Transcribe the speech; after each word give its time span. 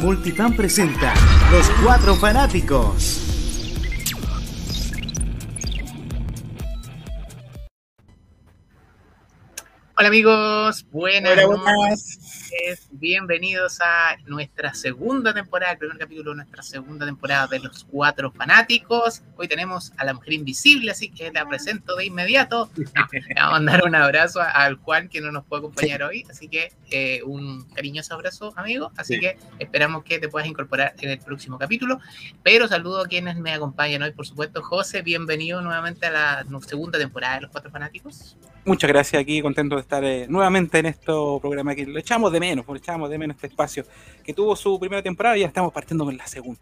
Multifan 0.00 0.54
presenta 0.54 1.14
Los 1.50 1.70
Cuatro 1.82 2.14
Fanáticos. 2.16 3.31
Hola 10.02 10.08
amigos, 10.08 10.84
buenas, 10.90 11.32
Hola, 11.34 11.46
buenas. 11.46 12.18
noches, 12.18 12.88
bienvenidos 12.90 13.80
a 13.80 14.16
nuestra 14.26 14.74
segunda 14.74 15.32
temporada, 15.32 15.74
el 15.74 15.78
primer 15.78 15.96
capítulo 15.96 16.30
de 16.32 16.38
nuestra 16.38 16.64
segunda 16.64 17.06
temporada 17.06 17.46
de 17.46 17.60
Los 17.60 17.84
Cuatro 17.84 18.32
Fanáticos. 18.32 19.22
Hoy 19.36 19.46
tenemos 19.46 19.92
a 19.98 20.04
la 20.04 20.14
mujer 20.14 20.32
invisible, 20.32 20.90
así 20.90 21.08
que 21.08 21.30
la 21.30 21.46
presento 21.46 21.94
de 21.94 22.06
inmediato. 22.06 22.68
No, 22.76 22.84
le 23.12 23.34
vamos 23.36 23.36
a 23.36 23.50
mandar 23.52 23.84
un 23.84 23.94
abrazo 23.94 24.40
al 24.40 24.74
Juan 24.74 25.08
que 25.08 25.20
no 25.20 25.30
nos 25.30 25.44
puede 25.44 25.60
acompañar 25.60 26.02
hoy, 26.02 26.26
así 26.28 26.48
que 26.48 26.72
eh, 26.90 27.22
un 27.24 27.62
cariñoso 27.72 28.14
abrazo 28.14 28.52
amigo, 28.56 28.90
así 28.96 29.14
Sí. 29.14 29.20
que 29.20 29.38
esperamos 29.60 30.02
que 30.02 30.18
te 30.18 30.28
puedas 30.28 30.48
incorporar 30.48 30.96
en 30.98 31.10
el 31.10 31.20
próximo 31.20 31.58
capítulo. 31.58 32.00
Pero 32.42 32.66
saludo 32.66 33.02
a 33.02 33.06
quienes 33.06 33.36
me 33.36 33.52
acompañan 33.52 34.02
hoy, 34.02 34.10
por 34.10 34.26
supuesto. 34.26 34.64
José, 34.64 35.02
bienvenido 35.02 35.62
nuevamente 35.62 36.06
a 36.06 36.10
la 36.10 36.44
segunda 36.66 36.98
temporada 36.98 37.36
de 37.36 37.42
Los 37.42 37.52
Cuatro 37.52 37.70
Fanáticos. 37.70 38.36
Muchas 38.64 38.88
gracias 38.88 39.20
aquí, 39.20 39.42
contento 39.42 39.74
de 39.74 39.80
estar 39.80 40.04
eh, 40.04 40.26
nuevamente 40.28 40.78
en 40.78 40.86
este 40.86 41.06
programa 41.06 41.74
que 41.74 41.84
lo 41.84 41.98
echamos 41.98 42.30
de 42.30 42.38
menos, 42.38 42.64
lo 42.66 42.76
echamos 42.76 43.10
de 43.10 43.18
menos 43.18 43.34
este 43.34 43.48
espacio 43.48 43.84
que 44.22 44.32
tuvo 44.32 44.54
su 44.54 44.78
primera 44.78 45.02
temporada 45.02 45.36
y 45.36 45.40
ya 45.40 45.48
estamos 45.48 45.72
partiendo 45.72 46.04
con 46.04 46.16
la 46.16 46.26
segunda. 46.28 46.60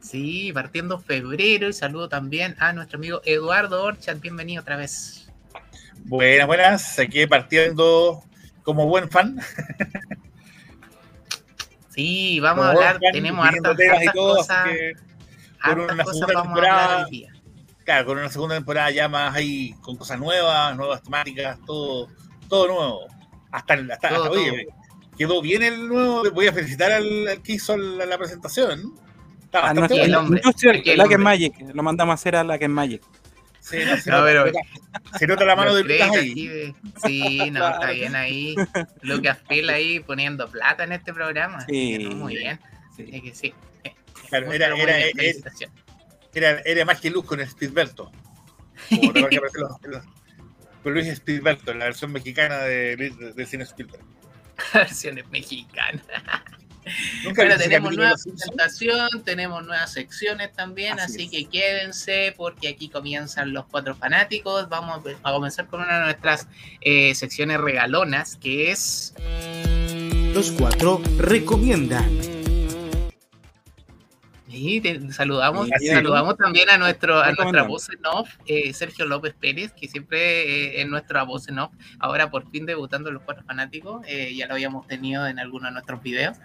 Sí, 0.00 0.52
partiendo 0.52 1.00
febrero 1.00 1.68
y 1.68 1.72
saludo 1.72 2.08
también 2.08 2.54
a 2.60 2.72
nuestro 2.72 2.98
amigo 2.98 3.22
Eduardo 3.24 3.82
Orchat, 3.82 4.20
bienvenido 4.20 4.62
otra 4.62 4.76
vez. 4.76 5.28
Buenas, 6.04 6.46
buenas. 6.46 6.98
Aquí 7.00 7.26
partiendo 7.26 8.22
como 8.62 8.86
buen 8.86 9.10
fan. 9.10 9.40
Sí, 11.90 12.40
vamos 12.40 12.66
a 12.66 12.68
como 12.68 12.78
hablar, 12.78 13.00
fan, 13.00 13.12
tenemos 13.12 13.46
hartas, 13.46 13.70
hartas 13.70 14.14
cosas, 14.14 14.64
que, 14.68 14.92
hartas 15.60 15.94
una 15.94 16.04
cosas 16.04 16.20
vamos 16.20 16.36
a 16.36 16.36
hablar 16.36 16.44
temporada. 16.44 17.04
hoy 17.06 17.10
día. 17.10 17.35
Claro, 17.86 18.04
con 18.04 18.18
una 18.18 18.28
segunda 18.28 18.56
temporada 18.56 18.90
ya 18.90 19.08
más 19.08 19.34
ahí, 19.34 19.72
con 19.80 19.96
cosas 19.96 20.18
nuevas, 20.18 20.76
nuevas 20.76 21.02
temáticas, 21.02 21.58
todo, 21.64 22.08
todo 22.48 22.66
nuevo. 22.68 23.06
Hasta, 23.50 23.72
el- 23.74 23.90
hasta, 23.90 24.08
Todo, 24.10 24.24
hasta- 24.24 24.36
oye, 24.38 24.66
quedó 25.16 25.40
bien 25.40 25.62
el 25.62 25.88
nuevo. 25.88 26.30
Voy 26.32 26.48
a 26.48 26.52
felicitar 26.52 26.92
al, 26.92 27.26
al 27.28 27.42
que 27.42 27.52
hizo 27.54 27.74
la, 27.78 28.04
la 28.04 28.18
presentación. 28.18 28.92
Está 29.42 29.58
A 29.60 29.62
bastante 29.72 29.80
nuestro- 29.80 29.96
el 29.96 30.02
bueno. 30.10 30.18
hombre, 30.20 30.40
Industrial 30.44 30.82
el 30.84 30.96
Black. 30.96 31.18
Magic, 31.18 31.54
lo 31.72 31.82
mandamos 31.82 32.12
a 32.12 32.14
hacer 32.16 32.36
a 32.36 32.42
Black 32.42 32.68
Magic. 32.68 33.02
Sí, 33.60 33.78
no, 33.84 33.96
se, 33.96 34.10
No, 34.10 34.18
nota, 34.18 34.26
pero- 34.26 34.52
se 35.18 35.26
nota- 35.26 35.44
la 35.44 35.56
mano 35.56 35.70
Los 35.72 35.78
de 35.78 35.82
Lucas 35.94 35.96
créditos 36.10 36.16
ahí. 36.22 36.30
aquí 36.32 36.48
de- 36.48 36.74
Sí, 37.06 37.50
no, 37.50 37.68
está 37.68 37.90
bien 37.92 38.14
ahí. 38.14 38.54
Lucas 39.02 39.38
Phil 39.48 39.70
ahí 39.70 40.00
poniendo 40.00 40.48
plata 40.50 40.84
en 40.84 40.92
este 40.92 41.14
programa. 41.14 41.64
Sí. 41.68 41.98
no, 41.98 42.16
muy 42.16 42.36
bien. 42.36 42.60
Sí. 42.96 43.08
Es 43.12 43.22
que 43.22 43.34
sí. 43.34 43.54
Claro, 44.28 44.52
era, 44.52 44.66
era, 44.76 44.98
era. 44.98 45.12
Era, 46.38 46.60
era 46.64 46.84
más 46.84 47.00
que 47.00 47.10
Luz 47.10 47.24
con 47.24 47.40
el 47.40 47.48
Speedberto. 47.48 48.10
Como 48.90 49.12
te 49.12 49.20
acuerdas 49.20 49.30
que 49.30 49.36
aparece 49.36 49.58
los- 49.58 49.80
los- 50.04 50.04
Con 50.82 50.92
Luis 50.94 51.22
la 51.66 51.74
versión 51.84 52.12
mexicana 52.12 52.58
de, 52.58 52.96
de, 52.96 53.32
de 53.34 53.46
cine 53.46 53.64
Spielberg. 53.64 54.02
Versiones 54.74 55.28
mexicanas. 55.30 56.02
Nunca 57.24 57.42
Bueno, 57.42 57.56
vi 57.56 57.60
ese 57.60 57.64
tenemos 57.64 57.96
nueva 57.96 58.12
presentación, 58.22 59.24
tenemos 59.24 59.66
nuevas 59.66 59.92
secciones 59.92 60.52
también, 60.52 61.00
Así 61.00 61.14
así, 61.14 61.24
es. 61.24 61.30
que 61.32 61.44
quédense 61.50 62.32
porque 62.36 62.68
aquí 62.68 62.88
comienzan 62.88 63.52
los 63.52 63.66
cuatro 63.66 63.96
fanáticos. 63.96 64.68
Vamos 64.68 65.02
a 65.24 65.32
comenzar 65.32 65.66
con 65.66 65.80
una 65.80 65.98
de 65.98 66.04
nuestras 66.04 66.46
eh, 66.82 67.12
secciones 67.16 67.58
regalonas, 67.60 68.36
que 68.36 68.70
es... 68.70 69.14
Los 70.32 70.52
Cuatro 70.52 71.00
recomiendan. 71.18 72.35
Y 74.56 74.80
te- 74.80 75.12
saludamos, 75.12 75.68
es. 75.80 75.90
saludamos 75.92 76.36
también 76.36 76.70
a 76.70 76.78
nuestro 76.78 77.20
a 77.20 77.32
nuestra 77.32 77.62
voz 77.64 77.88
en 77.90 78.04
off, 78.06 78.28
eh, 78.46 78.72
Sergio 78.72 79.04
López 79.06 79.34
Pérez, 79.38 79.72
que 79.72 79.86
siempre 79.88 80.18
eh, 80.78 80.80
es 80.82 80.88
nuestra 80.88 81.22
voz 81.24 81.48
en 81.48 81.58
off, 81.58 81.72
ahora 81.98 82.30
por 82.30 82.50
fin 82.50 82.66
debutando 82.66 83.08
en 83.10 83.14
los 83.14 83.22
cuatro 83.22 83.44
fanáticos, 83.44 84.02
eh, 84.08 84.34
ya 84.34 84.46
lo 84.46 84.54
habíamos 84.54 84.86
tenido 84.86 85.26
en 85.26 85.38
algunos 85.38 85.68
de 85.70 85.72
nuestros 85.74 86.02
videos, 86.02 86.36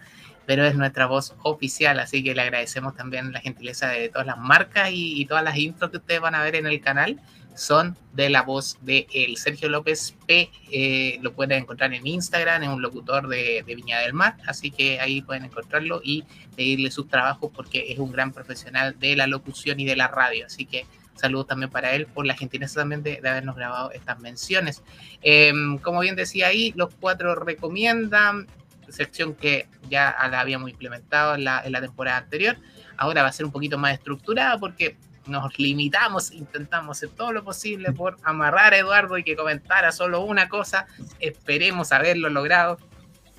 pero 0.45 0.65
es 0.65 0.75
nuestra 0.75 1.05
voz 1.05 1.35
oficial, 1.43 1.99
así 1.99 2.23
que 2.23 2.35
le 2.35 2.41
agradecemos 2.41 2.95
también 2.95 3.31
la 3.31 3.39
gentileza 3.39 3.87
de 3.87 4.09
todas 4.09 4.27
las 4.27 4.37
marcas 4.37 4.91
y, 4.91 5.21
y 5.21 5.25
todas 5.25 5.43
las 5.43 5.55
intros 5.57 5.91
que 5.91 5.97
ustedes 5.97 6.19
van 6.19 6.35
a 6.35 6.43
ver 6.43 6.55
en 6.55 6.65
el 6.67 6.81
canal 6.81 7.19
son 7.55 7.97
de 8.13 8.29
la 8.29 8.41
voz 8.41 8.77
de 8.81 9.07
el 9.13 9.37
Sergio 9.37 9.69
López 9.69 10.15
P. 10.27 10.49
eh, 10.71 11.19
lo 11.21 11.33
pueden 11.33 11.63
encontrar 11.63 11.93
en 11.93 12.05
Instagram, 12.05 12.63
es 12.63 12.69
un 12.69 12.81
locutor 12.81 13.27
de, 13.27 13.63
de 13.65 13.75
Viña 13.75 13.99
del 13.99 14.13
Mar, 14.13 14.37
así 14.47 14.71
que 14.71 14.99
ahí 14.99 15.21
pueden 15.21 15.45
encontrarlo 15.45 16.01
y 16.03 16.23
pedirle 16.55 16.91
sus 16.91 17.07
trabajos 17.07 17.51
porque 17.53 17.91
es 17.91 17.99
un 17.99 18.11
gran 18.11 18.31
profesional 18.31 18.97
de 18.99 19.15
la 19.15 19.27
locución 19.27 19.79
y 19.79 19.85
de 19.85 19.95
la 19.95 20.07
radio. 20.07 20.45
Así 20.45 20.65
que 20.65 20.85
saludos 21.15 21.47
también 21.47 21.69
para 21.69 21.93
él 21.93 22.07
por 22.07 22.25
la 22.25 22.35
gentileza 22.35 22.79
también 22.79 23.03
de, 23.03 23.21
de 23.21 23.29
habernos 23.29 23.55
grabado 23.55 23.91
estas 23.91 24.19
menciones. 24.19 24.81
Eh, 25.21 25.53
como 25.81 25.99
bien 25.99 26.15
decía 26.15 26.47
ahí, 26.47 26.73
los 26.75 26.93
cuatro 26.99 27.35
recomiendan, 27.35 28.47
sección 28.89 29.35
que 29.35 29.67
ya 29.89 30.15
la 30.29 30.39
habíamos 30.39 30.69
implementado 30.69 31.35
en 31.35 31.43
la, 31.43 31.61
en 31.63 31.71
la 31.71 31.81
temporada 31.81 32.17
anterior. 32.17 32.57
Ahora 32.97 33.23
va 33.23 33.29
a 33.29 33.33
ser 33.33 33.45
un 33.45 33.51
poquito 33.51 33.77
más 33.77 33.93
estructurada 33.93 34.57
porque 34.59 34.95
nos 35.31 35.57
limitamos, 35.57 36.31
intentamos 36.31 36.97
hacer 36.97 37.09
todo 37.09 37.31
lo 37.31 37.43
posible 37.43 37.91
por 37.93 38.17
amarrar 38.23 38.73
a 38.73 38.77
Eduardo 38.77 39.17
y 39.17 39.23
que 39.23 39.35
comentara 39.35 39.91
solo 39.91 40.21
una 40.21 40.47
cosa. 40.49 40.85
Esperemos 41.19 41.91
haberlo 41.91 42.29
logrado. 42.29 42.77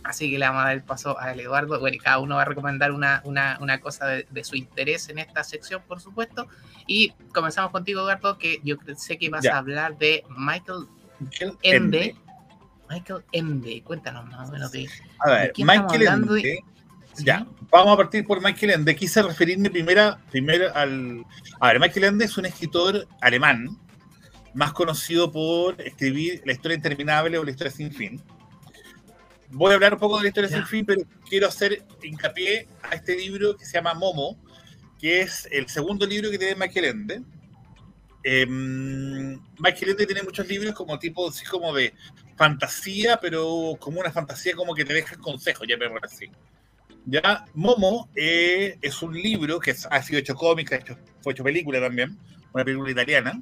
Así 0.05 0.29
que 0.29 0.37
le 0.39 0.47
vamos 0.47 0.63
a 0.63 0.65
dar 0.65 0.75
el 0.75 0.83
paso 0.83 1.17
al 1.17 1.39
Eduardo. 1.39 1.79
Bueno, 1.79 1.97
cada 2.03 2.19
uno 2.19 2.35
va 2.35 2.43
a 2.43 2.45
recomendar 2.47 2.91
una, 2.91 3.21
una, 3.25 3.57
una 3.61 3.79
cosa 3.81 4.07
de, 4.09 4.27
de 4.31 4.43
su 4.43 4.57
interés 4.57 5.09
en 5.09 5.21
esta 5.21 5.45
sección, 5.45 5.81
por 5.87 6.01
supuesto. 6.01 6.49
Y 6.89 7.11
comenzamos 7.33 7.71
contigo, 7.71 8.01
Eduardo, 8.01 8.37
que 8.37 8.61
yo 8.65 8.75
sé 8.97 9.17
que 9.17 9.31
vas 9.31 9.45
Ya. 9.45 9.55
a 9.55 9.59
hablar 9.59 9.97
de 9.99 10.25
Michael 10.37 10.87
Ende. 11.63 12.17
Michael 12.91 13.23
Ende, 13.31 13.83
cuéntanos 13.85 14.27
más 14.27 14.49
o 14.49 14.53
menos 14.53 14.73
de. 14.73 14.89
A 15.21 15.31
¿De 15.31 15.35
ver, 15.37 15.53
estamos 15.57 15.77
Michael 15.77 16.09
hablando? 16.09 16.37
Ende. 16.37 16.65
¿Sí? 17.15 17.25
Ya, 17.25 17.47
vamos 17.71 17.95
a 17.95 17.97
partir 17.97 18.25
por 18.25 18.43
Michael 18.43 18.73
Ende. 18.73 18.97
Quise 18.97 19.23
referirme 19.23 19.71
primero, 19.71 20.19
primero 20.31 20.75
al. 20.75 21.25
A 21.61 21.69
ver, 21.69 21.81
Michael 21.81 22.05
Ende 22.05 22.25
es 22.25 22.37
un 22.37 22.47
escritor 22.47 23.07
alemán, 23.21 23.79
más 24.55 24.73
conocido 24.73 25.31
por 25.31 25.81
escribir 25.81 26.43
La 26.45 26.53
historia 26.53 26.77
interminable 26.77 27.39
o 27.39 27.45
La 27.45 27.51
historia 27.51 27.73
sin 27.73 27.93
fin. 27.93 28.21
Voy 29.51 29.73
a 29.73 29.75
hablar 29.75 29.95
un 29.95 30.01
poco 30.01 30.17
de 30.17 30.23
La 30.23 30.29
historia 30.29 30.51
Ya. 30.51 30.57
sin 30.57 30.67
fin, 30.67 30.87
pero 30.87 31.03
quiero 31.29 31.47
hacer 31.47 31.85
hincapié 32.03 32.67
a 32.83 32.95
este 32.95 33.17
libro 33.17 33.57
que 33.57 33.67
se 33.67 33.75
llama 33.75 33.95
Momo, 33.95 34.39
que 34.99 35.21
es 35.21 35.47
el 35.51 35.69
segundo 35.69 36.07
libro 36.07 36.31
que 36.31 36.39
tiene 36.39 36.55
Michael 36.55 36.85
Ende. 36.87 37.23
Em, 38.25 39.33
Michael 39.59 39.91
Ende 39.91 40.07
tiene 40.07 40.23
muchos 40.23 40.47
libros 40.47 40.75
como 40.75 40.99
tipo 40.99 41.29
así 41.29 41.45
como 41.45 41.75
de 41.75 41.93
fantasía, 42.37 43.19
pero 43.21 43.77
como 43.79 44.01
una 44.01 44.11
fantasía 44.11 44.55
como 44.55 44.75
que 44.75 44.85
te 44.85 44.95
deja 44.95 45.17
consejos, 45.17 45.67
ya 45.69 45.77
me 45.77 45.87
así. 46.03 46.31
Ya, 47.05 47.45
Momo 47.55 48.09
eh, 48.15 48.79
es 48.81 49.03
un 49.03 49.13
libro 49.15 49.59
que 49.59 49.75
ha 49.91 50.03
sido 50.03 50.19
hecho 50.21 50.35
cómic, 50.35 50.73
ha 50.73 50.77
hecho- 50.77 50.97
fue 51.21 51.33
hecho 51.33 51.43
película 51.45 51.81
también, 51.81 52.17
una 52.53 52.65
película 52.65 52.91
italiana. 52.91 53.41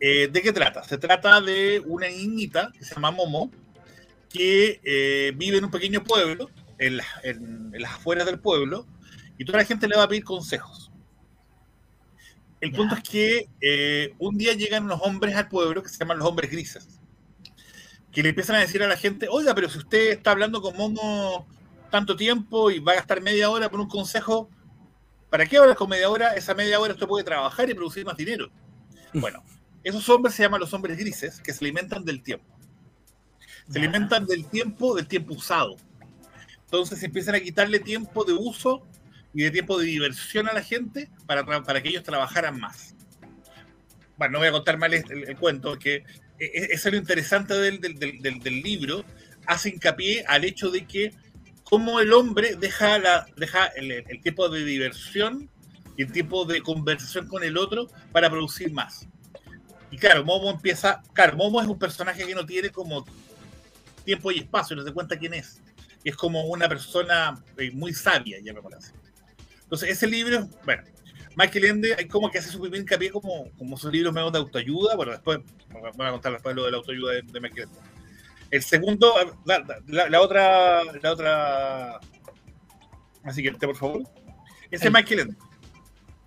Eh, 0.00 0.28
¿De 0.32 0.42
qué 0.42 0.52
trata? 0.52 0.82
Se 0.82 0.98
trata 0.98 1.40
de 1.40 1.80
una 1.86 2.08
niñita 2.08 2.70
que 2.76 2.84
se 2.84 2.94
llama 2.94 3.12
Momo, 3.12 3.52
que 4.28 4.80
eh, 4.82 5.32
vive 5.36 5.58
en 5.58 5.64
un 5.64 5.70
pequeño 5.70 6.02
pueblo, 6.02 6.50
en, 6.78 6.96
la- 6.96 7.06
en- 7.22 7.70
en 7.72 7.82
las 7.82 7.92
afueras 7.92 8.26
del 8.26 8.40
pueblo, 8.40 8.86
y 9.38 9.44
toda 9.44 9.58
la 9.58 9.64
gente 9.64 9.86
le 9.86 9.96
va 9.96 10.02
a 10.04 10.08
pedir 10.08 10.24
consejos. 10.24 10.90
El 12.60 12.72
punto 12.72 12.94
es 12.96 13.02
que 13.02 13.46
eh, 13.60 14.14
un 14.18 14.36
día 14.38 14.54
llegan 14.54 14.84
unos 14.84 15.00
hombres 15.02 15.34
al 15.36 15.48
pueblo 15.48 15.82
que 15.82 15.88
se 15.88 15.98
llaman 15.98 16.18
los 16.18 16.28
hombres 16.28 16.50
grises, 16.50 17.00
que 18.12 18.22
le 18.22 18.30
empiezan 18.30 18.56
a 18.56 18.60
decir 18.60 18.82
a 18.82 18.88
la 18.88 18.96
gente, 18.96 19.26
oiga, 19.28 19.54
pero 19.54 19.68
si 19.68 19.78
usted 19.78 20.10
está 20.10 20.32
hablando 20.32 20.60
con 20.62 20.76
Momo 20.76 21.46
tanto 21.92 22.16
tiempo 22.16 22.70
y 22.72 22.80
va 22.80 22.92
a 22.92 22.96
gastar 22.96 23.20
media 23.22 23.48
hora 23.50 23.70
por 23.70 23.78
un 23.78 23.88
consejo, 23.88 24.50
¿para 25.30 25.46
qué 25.46 25.58
hablar 25.58 25.76
con 25.76 25.88
media 25.88 26.10
hora? 26.10 26.34
Esa 26.34 26.54
media 26.54 26.80
hora 26.80 26.94
usted 26.94 27.06
puede 27.06 27.22
trabajar 27.24 27.70
y 27.70 27.74
producir 27.74 28.04
más 28.04 28.16
dinero. 28.16 28.50
Bueno, 29.12 29.44
esos 29.84 30.08
hombres 30.08 30.34
se 30.34 30.42
llaman 30.42 30.58
los 30.60 30.72
hombres 30.74 30.96
grises, 30.98 31.40
que 31.40 31.52
se 31.52 31.64
alimentan 31.64 32.04
del 32.04 32.22
tiempo. 32.22 32.46
Se 33.70 33.78
alimentan 33.78 34.26
del 34.26 34.46
tiempo, 34.46 34.94
del 34.96 35.06
tiempo 35.06 35.34
usado. 35.34 35.76
Entonces 36.64 37.02
empiezan 37.02 37.34
a 37.34 37.40
quitarle 37.40 37.78
tiempo 37.78 38.24
de 38.24 38.32
uso 38.32 38.82
y 39.34 39.42
de 39.42 39.50
tiempo 39.50 39.78
de 39.78 39.86
diversión 39.86 40.48
a 40.48 40.52
la 40.54 40.62
gente 40.62 41.10
para, 41.26 41.44
para 41.44 41.82
que 41.82 41.90
ellos 41.90 42.02
trabajaran 42.02 42.58
más. 42.58 42.94
bueno, 44.16 44.32
no 44.34 44.38
voy 44.38 44.48
a 44.48 44.52
contar 44.52 44.78
mal 44.78 44.92
el, 44.94 45.04
el- 45.10 45.28
el 45.30 45.36
cuento, 45.36 45.78
que 45.78 45.96
e- 45.96 46.04
e- 46.38 46.68
eso 46.72 46.88
es 46.88 46.92
lo 46.94 46.98
interesante 46.98 47.54
del- 47.54 47.80
del- 47.80 48.38
del 48.40 48.62
libro, 48.62 49.04
hace 49.46 49.70
hincapié 49.70 50.24
al 50.28 50.44
hecho 50.44 50.70
de 50.70 50.86
que 50.86 51.12
cómo 51.72 52.00
el 52.00 52.12
hombre 52.12 52.54
deja, 52.56 52.98
la, 52.98 53.24
deja 53.34 53.64
el, 53.68 53.92
el 53.92 54.20
tiempo 54.20 54.46
de 54.50 54.62
diversión 54.62 55.48
y 55.96 56.02
el 56.02 56.12
tiempo 56.12 56.44
de 56.44 56.60
conversación 56.60 57.26
con 57.26 57.42
el 57.44 57.56
otro 57.56 57.88
para 58.12 58.28
producir 58.28 58.70
más. 58.70 59.08
Y 59.90 59.96
claro, 59.96 60.22
Momo 60.22 60.50
empieza, 60.50 61.02
claro, 61.14 61.34
Momo 61.38 61.62
es 61.62 61.66
un 61.66 61.78
personaje 61.78 62.26
que 62.26 62.34
no 62.34 62.44
tiene 62.44 62.68
como 62.68 63.06
tiempo 64.04 64.30
y 64.30 64.40
espacio, 64.40 64.76
no 64.76 64.82
se 64.82 64.92
cuenta 64.92 65.18
quién 65.18 65.32
es. 65.32 65.62
Es 66.04 66.14
como 66.14 66.44
una 66.44 66.68
persona 66.68 67.42
eh, 67.56 67.70
muy 67.70 67.94
sabia, 67.94 68.38
llamémosla 68.42 68.76
así. 68.76 68.92
Entonces, 69.62 69.88
ese 69.88 70.06
libro, 70.06 70.46
bueno, 70.66 70.82
Michael 71.36 71.64
Ende, 71.64 71.94
hay 71.94 72.06
como 72.06 72.30
que 72.30 72.36
hace 72.36 72.50
su 72.50 72.60
primer 72.60 72.80
hincapié 72.80 73.10
como, 73.10 73.50
como 73.56 73.78
sus 73.78 73.90
libros 73.90 74.12
menos 74.12 74.30
de 74.30 74.40
autoayuda. 74.40 74.94
Bueno, 74.94 75.12
después 75.12 75.38
voy 75.70 76.06
a 76.06 76.10
contar 76.10 76.32
después 76.32 76.54
lo 76.54 76.66
de 76.66 76.70
la 76.70 76.76
autoayuda 76.76 77.12
de, 77.12 77.22
de 77.22 77.40
Michael 77.40 77.68
Ende. 77.70 77.91
El 78.52 78.62
segundo, 78.62 79.12
la, 79.44 79.64
la- 79.88 80.08
la 80.08 80.20
otra, 80.20 80.84
la 81.02 81.12
otra. 81.12 82.00
Así 83.24 83.42
que, 83.42 83.50
por 83.52 83.74
favor. 83.76 84.02
Ese 84.70 84.76
es 84.76 84.82
El- 84.84 84.92
Michael 84.92 85.20
Ende. 85.20 85.36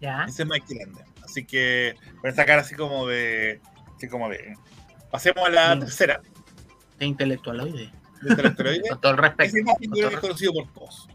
Ya. 0.02 0.26
Ese 0.28 0.44
es 0.44 0.50
Michael 0.50 0.82
Ende. 0.82 1.02
Así 1.24 1.46
que, 1.46 1.96
con 2.20 2.30
esta 2.30 2.46
cara 2.46 2.62
así 2.62 2.76
como 2.76 3.08
de. 3.08 3.62
Así 3.96 4.08
como 4.10 4.28
de. 4.30 4.56
Pasemos 5.12 5.46
a 5.46 5.50
la 5.50 5.68
Bien. 5.76 5.80
tercera. 5.82 6.22
De 7.00 7.06
intelectualoide. 7.06 7.92
De 8.22 8.30
Intelectualoide. 8.30 8.82
Con 8.90 9.02
todo 9.02 9.12
el 9.14 9.18
respeto. 9.20 9.44
Ese 9.58 9.60
es 9.60 10.14
el 10.14 10.20
conocido 10.20 10.54
por 10.54 10.74
todos. 10.74 11.08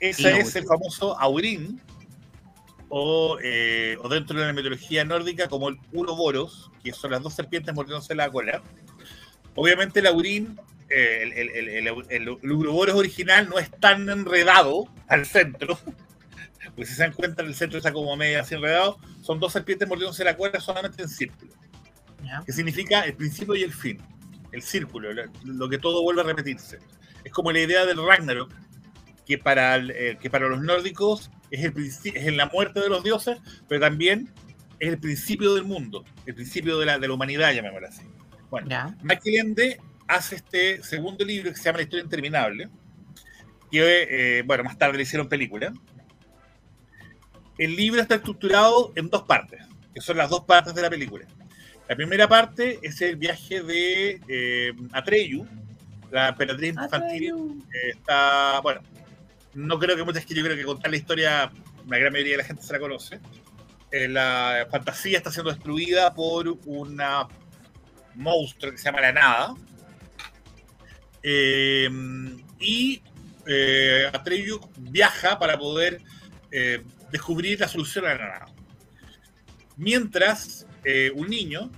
Ese 0.00 0.38
es 0.38 0.56
el 0.56 0.64
famoso 0.66 1.18
Aurín, 1.18 1.80
o, 2.88 3.38
eh, 3.42 3.96
o 4.02 4.08
dentro 4.08 4.38
de 4.38 4.46
la 4.46 4.52
mitología 4.52 5.04
nórdica 5.04 5.48
como 5.48 5.68
el 5.68 5.78
Uroboros, 5.92 6.70
que 6.82 6.92
son 6.92 7.12
las 7.12 7.22
dos 7.22 7.34
serpientes 7.34 7.74
mordiéndose 7.74 8.14
la 8.14 8.30
cola. 8.30 8.62
Obviamente 9.54 10.00
el 10.00 10.06
Aurín, 10.06 10.58
eh, 10.88 11.20
el, 11.22 11.32
el, 11.48 11.68
el, 11.88 12.06
el- 12.08 12.28
Uroboros 12.52 12.96
original 12.96 13.48
no 13.48 13.58
es 13.58 13.70
tan 13.70 14.08
enredado 14.08 14.88
al 15.08 15.26
centro, 15.26 15.78
porque 16.66 16.86
si 16.86 16.94
se 16.94 17.02
dan 17.02 17.12
cuenta 17.12 17.42
el 17.42 17.54
centro 17.54 17.78
está 17.78 17.92
como 17.92 18.16
medio 18.16 18.40
así 18.40 18.54
enredado, 18.54 18.98
son 19.22 19.40
dos 19.40 19.52
serpientes 19.52 19.88
mordiéndose 19.88 20.24
la 20.24 20.36
cola 20.36 20.60
solamente 20.60 21.02
en 21.02 21.08
círculo 21.08 21.52
que 22.46 22.52
significa 22.52 23.02
el 23.02 23.14
principio 23.14 23.54
y 23.54 23.62
el 23.62 23.72
fin, 23.72 24.00
el 24.52 24.62
círculo, 24.62 25.12
lo, 25.12 25.24
lo 25.44 25.68
que 25.68 25.78
todo 25.78 26.02
vuelve 26.02 26.22
a 26.22 26.24
repetirse. 26.24 26.78
Es 27.22 27.32
como 27.32 27.52
la 27.52 27.60
idea 27.60 27.84
del 27.84 27.98
Ragnarok, 27.98 28.50
que 29.26 29.36
para, 29.38 29.76
eh, 29.76 30.18
que 30.20 30.30
para 30.30 30.48
los 30.48 30.62
nórdicos 30.62 31.30
es, 31.50 31.64
el, 31.64 31.74
es 32.14 32.34
la 32.34 32.46
muerte 32.46 32.80
de 32.80 32.88
los 32.88 33.04
dioses, 33.04 33.38
pero 33.68 33.80
también 33.82 34.32
es 34.78 34.88
el 34.88 34.98
principio 34.98 35.54
del 35.54 35.64
mundo, 35.64 36.04
el 36.26 36.34
principio 36.34 36.78
de 36.78 36.86
la, 36.86 36.98
de 36.98 37.08
la 37.08 37.14
humanidad, 37.14 37.52
llamémoslo 37.52 37.88
así. 37.88 38.02
Bueno, 38.62 38.96
Ende 39.24 39.80
hace 40.06 40.36
este 40.36 40.82
segundo 40.82 41.24
libro 41.24 41.50
que 41.50 41.56
se 41.56 41.64
llama 41.64 41.78
La 41.78 41.82
historia 41.82 42.04
interminable, 42.04 42.68
que, 43.70 44.06
eh, 44.38 44.42
bueno, 44.46 44.62
más 44.62 44.78
tarde 44.78 44.96
le 44.96 45.02
hicieron 45.02 45.28
película. 45.28 45.72
El 47.58 47.74
libro 47.74 48.00
está 48.00 48.14
estructurado 48.16 48.92
en 48.94 49.10
dos 49.10 49.22
partes, 49.22 49.60
que 49.92 50.00
son 50.00 50.16
las 50.16 50.30
dos 50.30 50.44
partes 50.44 50.74
de 50.74 50.82
la 50.82 50.90
película. 50.90 51.26
La 51.88 51.96
primera 51.96 52.28
parte 52.28 52.78
es 52.82 53.00
el 53.00 53.16
viaje 53.16 53.60
de 53.62 54.20
eh, 54.28 54.72
Atreyu, 54.92 55.46
la 56.12 56.28
emperatriz 56.28 56.74
infantil, 56.74 57.64
que 57.70 57.90
está, 57.90 58.60
bueno, 58.60 58.82
no 59.54 59.78
creo 59.80 59.96
que 59.96 60.04
muchas 60.04 60.24
que 60.24 60.34
yo 60.34 60.44
creo 60.44 60.56
que 60.56 60.64
contar 60.64 60.92
la 60.92 60.96
historia, 60.96 61.52
la 61.88 61.98
gran 61.98 62.12
mayoría 62.12 62.34
de 62.34 62.38
la 62.38 62.44
gente 62.44 62.62
se 62.62 62.72
la 62.72 62.78
conoce. 62.78 63.18
Eh, 63.90 64.08
la 64.08 64.66
fantasía 64.70 65.18
está 65.18 65.30
siendo 65.30 65.50
destruida 65.50 66.14
por 66.14 66.56
una 66.66 67.28
monstruo 68.16 68.72
que 68.72 68.78
se 68.78 68.84
llama 68.84 69.00
la 69.00 69.12
nada. 69.12 69.54
Eh, 71.22 71.88
y 72.60 73.02
eh, 73.46 74.10
Atreyu 74.12 74.60
viaja 74.78 75.38
para 75.38 75.58
poder 75.58 76.00
eh, 76.50 76.82
descubrir 77.10 77.60
la 77.60 77.68
solución 77.68 78.06
a 78.06 78.14
la 78.14 78.28
nada. 78.28 78.46
Mientras 79.76 80.66
eh, 80.84 81.10
un 81.14 81.28
niño, 81.28 81.70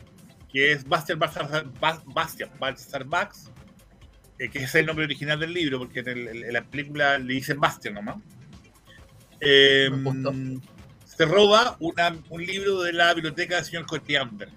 que 0.53 0.73
es 0.73 0.85
Bastian 0.87 1.19
Balthazar, 1.19 1.67
Ba- 1.81 2.03
Bastian 2.07 2.51
Balthazar 2.59 3.05
Bax, 3.05 3.51
eh, 4.39 4.49
que 4.51 4.59
es 4.65 4.75
el 4.75 4.87
nombre 4.87 5.05
original 5.05 5.39
del 5.41 5.53
libro, 5.55 5.79
porque 5.79 6.01
en, 6.01 6.09
el- 6.09 6.45
en 6.45 6.53
la 6.53 6.65
película 6.65 7.19
le 7.19 7.35
dicen 7.35 7.59
Bastian 7.59 7.95
nomás, 7.95 8.17
se 11.05 11.25
roba 11.25 11.77
una- 11.81 12.17
un 12.31 12.45
libro 12.45 12.83
de 12.83 12.93
la 12.93 13.15
biblioteca 13.15 13.57
del 13.57 13.65
señor 13.65 13.87
Coriander. 13.87 14.49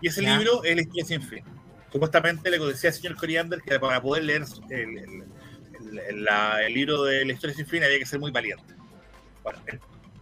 Y 0.00 0.08
ese 0.08 0.22
Ya. 0.22 0.36
libro 0.38 0.62
es 0.64 0.74
La 0.76 0.82
historia 0.82 1.04
sin 1.04 1.22
fin. 1.22 1.44
Supuestamente 1.92 2.50
le 2.50 2.58
decía 2.58 2.90
al 2.90 2.96
señor 2.96 3.16
Coriander 3.16 3.60
que 3.62 3.78
para 3.80 4.00
poder 4.00 4.24
leer 4.24 4.44
el, 4.70 4.78
el- 4.78 5.24
el- 6.08 6.24
la- 6.24 6.62
el 6.64 6.74
libro 6.74 7.02
de 7.04 7.24
la 7.24 7.32
historia 7.32 7.56
sin 7.56 7.66
fin 7.66 7.82
había 7.82 7.98
que 7.98 8.06
ser 8.06 8.20
muy 8.20 8.30
valiente. 8.30 8.74
Bueno, 9.42 9.58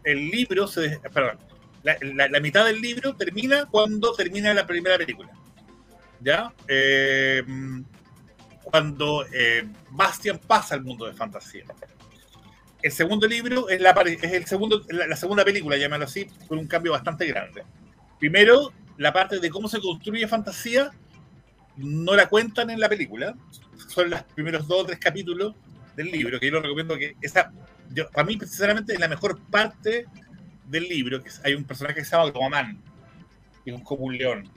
el, 0.05 0.28
libro 0.31 0.69
se. 0.69 1.00
Perdón, 1.12 1.38
la, 1.82 1.96
la- 2.00 2.28
la 2.28 2.40
mitad 2.40 2.64
del 2.64 2.81
libro 2.81 3.17
termina 3.17 3.67
cuando 3.67 4.12
termina 4.14 4.55
la 4.55 4.67
primera 4.67 4.96
película. 4.96 5.31
¿Ya? 6.20 6.52
Eh, 6.69 7.43
cuando 8.62 9.25
eh, 9.32 9.67
Bastian 9.90 10.38
pasa 10.38 10.75
al 10.75 10.82
mundo 10.82 11.06
de 11.06 11.12
fantasía. 11.14 11.64
El 12.82 12.93
segundo 12.93 13.26
libro 13.26 13.69
es 13.69 13.81
la, 13.81 13.90
es 13.90 14.32
el 14.32 14.46
segundo, 14.46 14.82
la, 14.88 15.06
la 15.08 15.17
segunda 15.17 15.44
película, 15.44 15.76
llámalo 15.76 16.05
así, 16.05 16.26
con 16.46 16.58
un 16.58 16.67
cambio 16.67 16.93
bastante 16.93 17.26
grande. 17.26 17.64
Primero, 18.19 18.73
la 18.98 19.12
parte 19.12 19.38
de 19.40 19.50
cómo 19.50 19.69
se 19.69 19.81
construye 19.81 20.26
fantasía 20.28 20.90
no 21.76 22.14
la 22.14 22.28
cuentan 22.28 22.70
en 22.70 22.81
la 22.81 22.88
película. 22.88 23.34
Son 23.88 24.08
los 24.10 24.22
primeros 24.34 24.66
dos 24.66 24.82
o 24.82 24.87
tres 24.87 24.98
capítulos 24.98 25.54
del 25.94 26.10
libro, 26.10 26.40
que 26.40 26.46
yo 26.46 26.52
lo 26.52 26.62
recomiendo 26.62 26.96
que 26.96 27.16
esa, 27.20 27.52
yo, 27.90 28.08
para 28.10 28.26
mí, 28.26 28.38
sinceramente, 28.38 28.94
es 28.94 29.00
la 29.00 29.08
mejor 29.08 29.40
parte 29.50 30.06
del 30.64 30.84
libro, 30.84 31.22
que 31.22 31.28
es- 31.28 31.40
hay 31.44 31.54
un 31.54 31.64
personaje 31.64 31.96
que 31.96 32.04
se 32.04 32.16
llama 32.16 32.32
Tomamán, 32.32 32.81
que 33.64 33.70
es 33.72 33.81
como 33.82 34.04
un 34.06 34.16
león. 34.16 34.48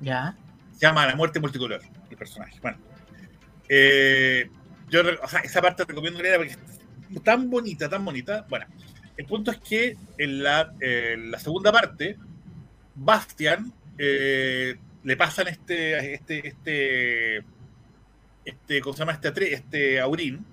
Ya. 0.00 0.36
Se 0.72 0.80
llama 0.86 1.06
La 1.06 1.14
muerte 1.16 1.38
multicolor, 1.40 1.80
el 2.10 2.16
personaje. 2.16 2.58
Bueno, 2.60 2.78
eh, 3.68 4.48
yo, 4.88 5.02
o 5.22 5.28
sea, 5.28 5.40
esa 5.40 5.60
parte 5.62 5.84
recomiendo 5.84 6.20
leerla 6.22 6.38
porque 6.38 6.52
es 7.14 7.22
tan 7.22 7.50
bonita, 7.50 7.88
tan 7.88 8.04
bonita. 8.04 8.46
Bueno, 8.48 8.66
el 9.16 9.26
punto 9.26 9.50
es 9.50 9.58
que 9.58 9.96
en 10.18 10.42
la, 10.42 10.72
eh, 10.80 11.16
la 11.18 11.38
segunda 11.38 11.70
parte, 11.72 12.16
Bastian 12.94 13.72
eh, 13.98 14.76
le 15.04 15.16
pasan 15.16 15.48
este, 15.48 16.14
este, 16.14 16.48
este, 16.48 17.44
este, 18.44 18.80
¿cómo 18.80 18.92
se 18.94 19.00
llama? 19.00 19.12
Este, 19.12 19.54
este 19.54 20.00
Aurín 20.00 20.44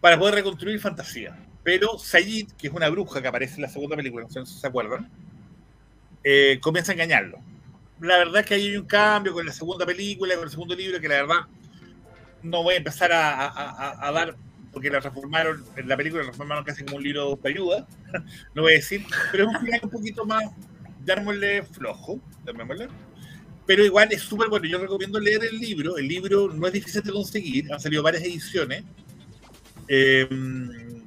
para 0.00 0.18
poder 0.18 0.34
reconstruir 0.36 0.78
fantasía. 0.80 1.36
Pero 1.62 1.98
Sayid, 1.98 2.52
que 2.58 2.66
es 2.68 2.72
una 2.72 2.88
bruja 2.90 3.22
que 3.22 3.28
aparece 3.28 3.56
en 3.56 3.62
la 3.62 3.68
segunda 3.68 3.96
película, 3.96 4.24
no 4.24 4.30
sé 4.30 4.44
si 4.46 4.58
se 4.60 4.66
acuerdan, 4.66 5.08
eh, 6.22 6.58
comienza 6.60 6.92
a 6.92 6.94
engañarlo. 6.94 7.38
La 8.00 8.18
verdad 8.18 8.40
es 8.40 8.46
que 8.46 8.54
hay 8.54 8.76
un 8.76 8.86
cambio 8.86 9.32
con 9.32 9.46
la 9.46 9.52
segunda 9.52 9.86
película, 9.86 10.34
con 10.34 10.44
el 10.44 10.50
segundo 10.50 10.74
libro, 10.74 11.00
que 11.00 11.08
la 11.08 11.16
verdad 11.16 11.36
no 12.42 12.62
voy 12.62 12.74
a 12.74 12.78
empezar 12.78 13.12
a, 13.12 13.32
a- 13.46 13.48
a- 13.48 14.08
a 14.08 14.12
dar, 14.12 14.36
porque 14.72 14.90
la 14.90 15.00
reformaron, 15.00 15.64
en 15.76 15.88
la 15.88 15.96
película 15.96 16.22
la 16.24 16.30
reformaron 16.30 16.64
casi 16.64 16.84
como 16.84 16.96
un 16.98 17.02
libro 17.04 17.38
de 17.42 17.48
ayuda, 17.50 17.86
no 18.54 18.62
voy 18.62 18.72
a 18.74 18.76
decir, 18.76 19.04
pero 19.32 19.44
es 19.50 19.54
un 19.56 19.60
final 19.64 19.80
un 19.84 19.90
poquito 19.90 20.26
más, 20.26 20.44
llamémosle 21.04 21.62
flojo, 21.64 22.20
llamémosle. 22.46 22.88
Pero 23.66 23.84
igual 23.84 24.08
es 24.12 24.22
súper 24.22 24.48
bueno. 24.48 24.66
Yo 24.66 24.78
recomiendo 24.78 25.18
leer 25.18 25.42
el 25.44 25.58
libro. 25.58 25.96
El 25.96 26.06
libro 26.08 26.52
no 26.52 26.66
es 26.66 26.72
difícil 26.72 27.02
de 27.02 27.12
conseguir. 27.12 27.72
Han 27.72 27.80
salido 27.80 28.02
varias 28.02 28.22
ediciones. 28.24 28.84
Eh, 29.88 30.28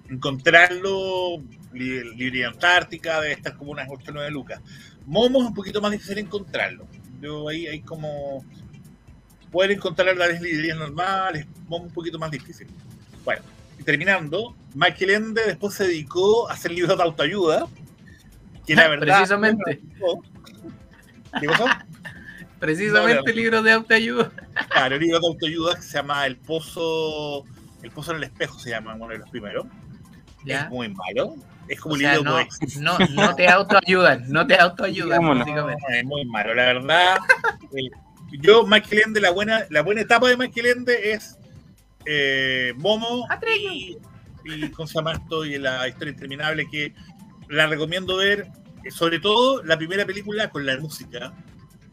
encontrarlo, 0.09 1.37
li- 1.73 2.03
librería 2.15 2.49
Antártica, 2.49 3.21
debe 3.21 3.33
estar 3.33 3.55
como 3.57 3.71
unas 3.71 3.87
8 3.89 4.05
o 4.09 4.13
9 4.13 4.31
lucas. 4.31 4.61
Momo 5.05 5.41
es 5.41 5.47
un 5.47 5.53
poquito 5.53 5.81
más 5.81 5.91
difícil 5.91 6.17
encontrarlo. 6.17 6.87
Yo 7.21 7.47
ahí 7.49 7.67
hay 7.67 7.81
como. 7.81 8.43
Pueden 9.51 9.77
encontrarlo 9.77 10.11
en 10.11 10.19
las 10.19 10.41
librerías 10.41 10.77
normales. 10.77 11.45
Momo 11.67 11.85
un 11.85 11.93
poquito 11.93 12.19
más 12.19 12.31
difícil. 12.31 12.67
Bueno, 13.23 13.41
y 13.79 13.83
terminando, 13.83 14.55
Michael 14.73 15.09
Ende 15.11 15.43
después 15.45 15.73
se 15.75 15.85
dedicó 15.85 16.49
a 16.49 16.53
hacer 16.53 16.71
libros 16.71 16.97
de 16.97 17.03
autoayuda. 17.03 17.67
Que 18.67 18.75
la 18.75 18.87
verdad. 18.89 19.15
Precisamente. 19.17 19.81
¿Qué 21.39 21.47
pasó? 21.47 21.65
Precisamente 22.59 23.15
No, 23.21 23.29
no. 23.29 23.31
libro 23.35 23.61
de 23.63 23.71
autoayuda. 23.71 24.31
Claro, 24.69 24.95
el 24.95 25.01
libro 25.01 25.19
de 25.19 25.27
autoayuda 25.27 25.75
que 25.75 25.81
se 25.83 25.93
llama 25.97 26.25
El 26.25 26.37
Pozo. 26.37 27.43
El 27.83 27.91
Pozo 27.91 28.11
en 28.11 28.17
el 28.17 28.23
Espejo 28.23 28.57
se 28.59 28.71
llama 28.71 28.95
uno 28.95 29.07
de 29.07 29.19
los 29.19 29.29
primeros. 29.29 29.65
Ya. 30.45 30.61
Es 30.63 30.69
muy 30.69 30.89
malo. 30.89 31.35
Es 31.67 31.79
como 31.79 31.93
O 31.93 31.95
un 31.95 32.01
sea, 32.01 32.15
libro 32.15 32.31
no, 32.79 32.97
no, 32.97 33.07
no 33.09 33.35
te 33.35 33.47
autoayudan, 33.47 34.25
no 34.31 34.47
te 34.47 34.55
autoayudan. 34.57 35.21
Es 35.93 36.05
muy 36.05 36.25
malo, 36.25 36.53
la 36.55 36.65
verdad. 36.65 37.17
Eh, 37.73 37.89
yo, 38.41 38.65
Michael 38.65 39.01
Ende, 39.07 39.21
la 39.21 39.31
buena, 39.31 39.65
la 39.69 39.81
buena 39.81 40.01
etapa 40.01 40.29
de 40.29 40.37
Michael 40.37 40.65
Ende 40.65 41.11
es 41.11 41.37
eh, 42.05 42.73
Momo 42.77 43.27
y, 43.65 43.97
y 44.45 44.69
¿cómo 44.71 44.87
se 44.87 44.95
llama 44.95 45.11
esto? 45.13 45.43
Y 45.45 45.57
la 45.57 45.87
historia 45.87 46.13
interminable 46.13 46.67
que 46.71 46.93
la 47.49 47.67
recomiendo 47.67 48.17
ver. 48.17 48.47
sobre 48.91 49.19
todo 49.19 49.63
la 49.63 49.77
primera 49.77 50.05
película 50.05 50.49
con 50.49 50.65
la 50.65 50.77
música, 50.79 51.33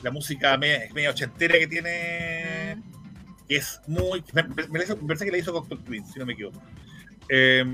la 0.02 0.11
música 0.11 0.56
media, 0.58 0.80
media 0.94 1.11
ochentera 1.11 1.58
que 1.58 1.66
tiene, 1.66 2.82
que 3.49 3.56
es 3.56 3.80
muy. 3.88 4.23
Me, 4.32 4.42
me- 4.44 4.64
parece 4.64 5.25
que 5.25 5.30
la 5.32 5.38
hizo 5.38 5.52
Cocktail 5.52 5.82
Twins, 5.82 6.12
si 6.12 6.18
no 6.18 6.26
me 6.26 6.34
equivoco. 6.34 6.62
Eh, 7.28 7.64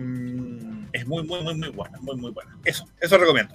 es 0.93 1.07
muy, 1.07 1.23
muy, 1.25 1.43
muy, 1.43 1.55
muy 1.57 1.69
buena, 1.71 1.99
muy, 2.01 2.17
muy 2.17 2.31
buena. 2.31 2.57
Eso, 2.65 2.89
eso 3.01 3.19
recomiendo. 3.19 3.55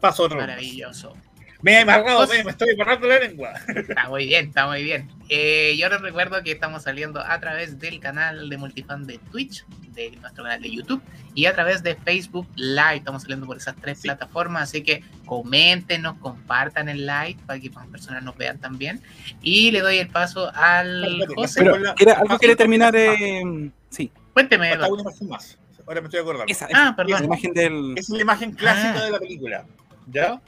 Paso 0.00 0.22
a 0.22 0.26
otro. 0.26 0.38
Maravilloso. 0.38 1.14
Me 1.62 1.72
he 1.72 1.80
embarrado, 1.80 2.26
me, 2.26 2.42
me 2.44 2.50
estoy 2.52 2.70
embarrando 2.70 3.06
la 3.06 3.18
lengua. 3.18 3.52
Está 3.68 4.08
muy 4.08 4.26
bien, 4.26 4.48
está 4.48 4.66
muy 4.66 4.82
bien. 4.82 5.10
Eh, 5.28 5.76
yo 5.78 5.88
les 5.90 6.00
recuerdo 6.00 6.42
que 6.42 6.52
estamos 6.52 6.82
saliendo 6.84 7.20
a 7.20 7.38
través 7.38 7.78
del 7.78 8.00
canal 8.00 8.48
de 8.48 8.56
Multifan 8.56 9.06
de 9.06 9.18
Twitch, 9.30 9.64
de 9.92 10.10
nuestro 10.22 10.44
canal 10.44 10.62
de 10.62 10.70
YouTube 10.70 11.02
y 11.34 11.44
a 11.46 11.52
través 11.54 11.82
de 11.82 11.96
Facebook 11.96 12.46
Live. 12.56 12.96
Estamos 12.96 13.22
saliendo 13.22 13.46
por 13.46 13.58
esas 13.58 13.76
tres 13.76 13.98
Sí. 13.98 14.08
plataformas, 14.08 14.62
así 14.62 14.82
que 14.82 15.04
coméntenos, 15.26 16.16
compartan 16.18 16.88
el 16.88 17.06
live 17.06 17.36
para 17.46 17.60
que 17.60 17.68
más 17.70 17.86
personas 17.88 18.22
nos 18.22 18.36
vean 18.36 18.58
también. 18.58 19.00
Y 19.42 19.70
le 19.70 19.80
doy 19.80 19.98
el 19.98 20.08
paso 20.08 20.50
al 20.54 21.26
José. 21.34 21.60
Pero, 21.60 21.72
Con 21.72 21.82
la- 21.82 21.94
¿quiere- 21.94 22.12
¿algo 22.12 22.34
ah, 22.34 22.38
quiere 22.38 22.56
terminar? 22.56 22.94
ah, 22.96 23.14
eh, 23.18 23.70
sí, 23.90 24.10
Cuénteme, 24.32 24.72
una 24.76 25.02
imagen 25.02 25.28
más. 25.28 25.58
Ahora 25.86 26.00
me 26.00 26.06
estoy 26.06 26.20
acordando. 26.20 26.46
esa, 26.50 26.66
Ah, 26.66 26.68
esa, 26.70 26.96
perdón. 26.96 27.18
la 27.20 27.26
imagen 27.26 27.52
del. 27.52 27.92
Esa 27.96 28.00
es 28.00 28.16
la 28.16 28.22
imagen 28.22 28.52
clásica 28.52 28.94
Ah. 28.96 29.04
de 29.04 29.10
la 29.10 29.18
película. 29.18 29.64
¿Ya? 30.06 30.40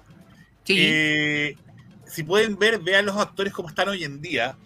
Sí, 0.64 0.76
Eh, 0.78 1.56
si 2.06 2.22
pueden 2.22 2.58
ver, 2.58 2.78
vean 2.78 3.06
los 3.06 3.16
actores 3.16 3.52
como 3.52 3.68
están 3.68 3.88
hoy 3.88 4.04
en 4.04 4.20
día. 4.20 4.56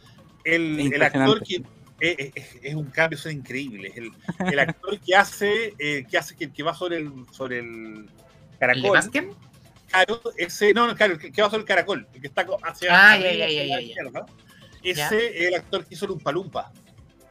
El, 0.45 0.93
el 0.93 1.03
actor 1.03 1.43
que 1.43 1.63
es, 2.01 2.33
es- 2.35 2.59
es 2.63 2.75
un 2.75 2.87
cambio, 2.91 3.19
son 3.19 3.33
increíbles. 3.33 3.93
El, 3.97 4.11
el 4.53 4.59
actor 4.59 4.99
que 5.01 5.15
hace, 5.17 5.75
eh, 5.79 6.05
que 6.09 6.19
hace 6.19 6.37
que, 6.37 6.53
que 6.53 6.63
va 6.63 6.75
sobre 6.75 6.99
el 6.99 7.11
sobre 7.33 7.59
el 7.61 7.67
¿el 7.67 8.07
de 8.07 8.59
caracol. 8.59 8.99
Claro, 9.89 10.21
ese, 10.37 10.75
no, 10.75 10.87
no, 10.89 10.95
claro, 10.97 11.15
el 11.15 11.19
que, 11.21 11.31
que 11.33 11.41
va 11.43 11.49
sobre 11.49 11.61
el 11.63 11.67
caracol, 11.67 12.07
el 12.13 12.21
que 12.21 12.27
está 12.27 12.45
hacia, 12.65 12.91
Ah, 12.93 13.13
arriba, 13.13 13.31
ya, 13.33 13.39
ya, 13.39 13.45
hacia 13.47 13.65
ya, 13.67 13.75
la 13.77 13.83
izquierda. 13.83 14.27
Ese 14.83 15.39
es 15.41 15.47
el 15.49 15.55
actor 15.55 15.85
que 15.87 15.95
hizo 15.95 16.07
Lumpa 16.07 16.33
Lumpa. 16.33 16.73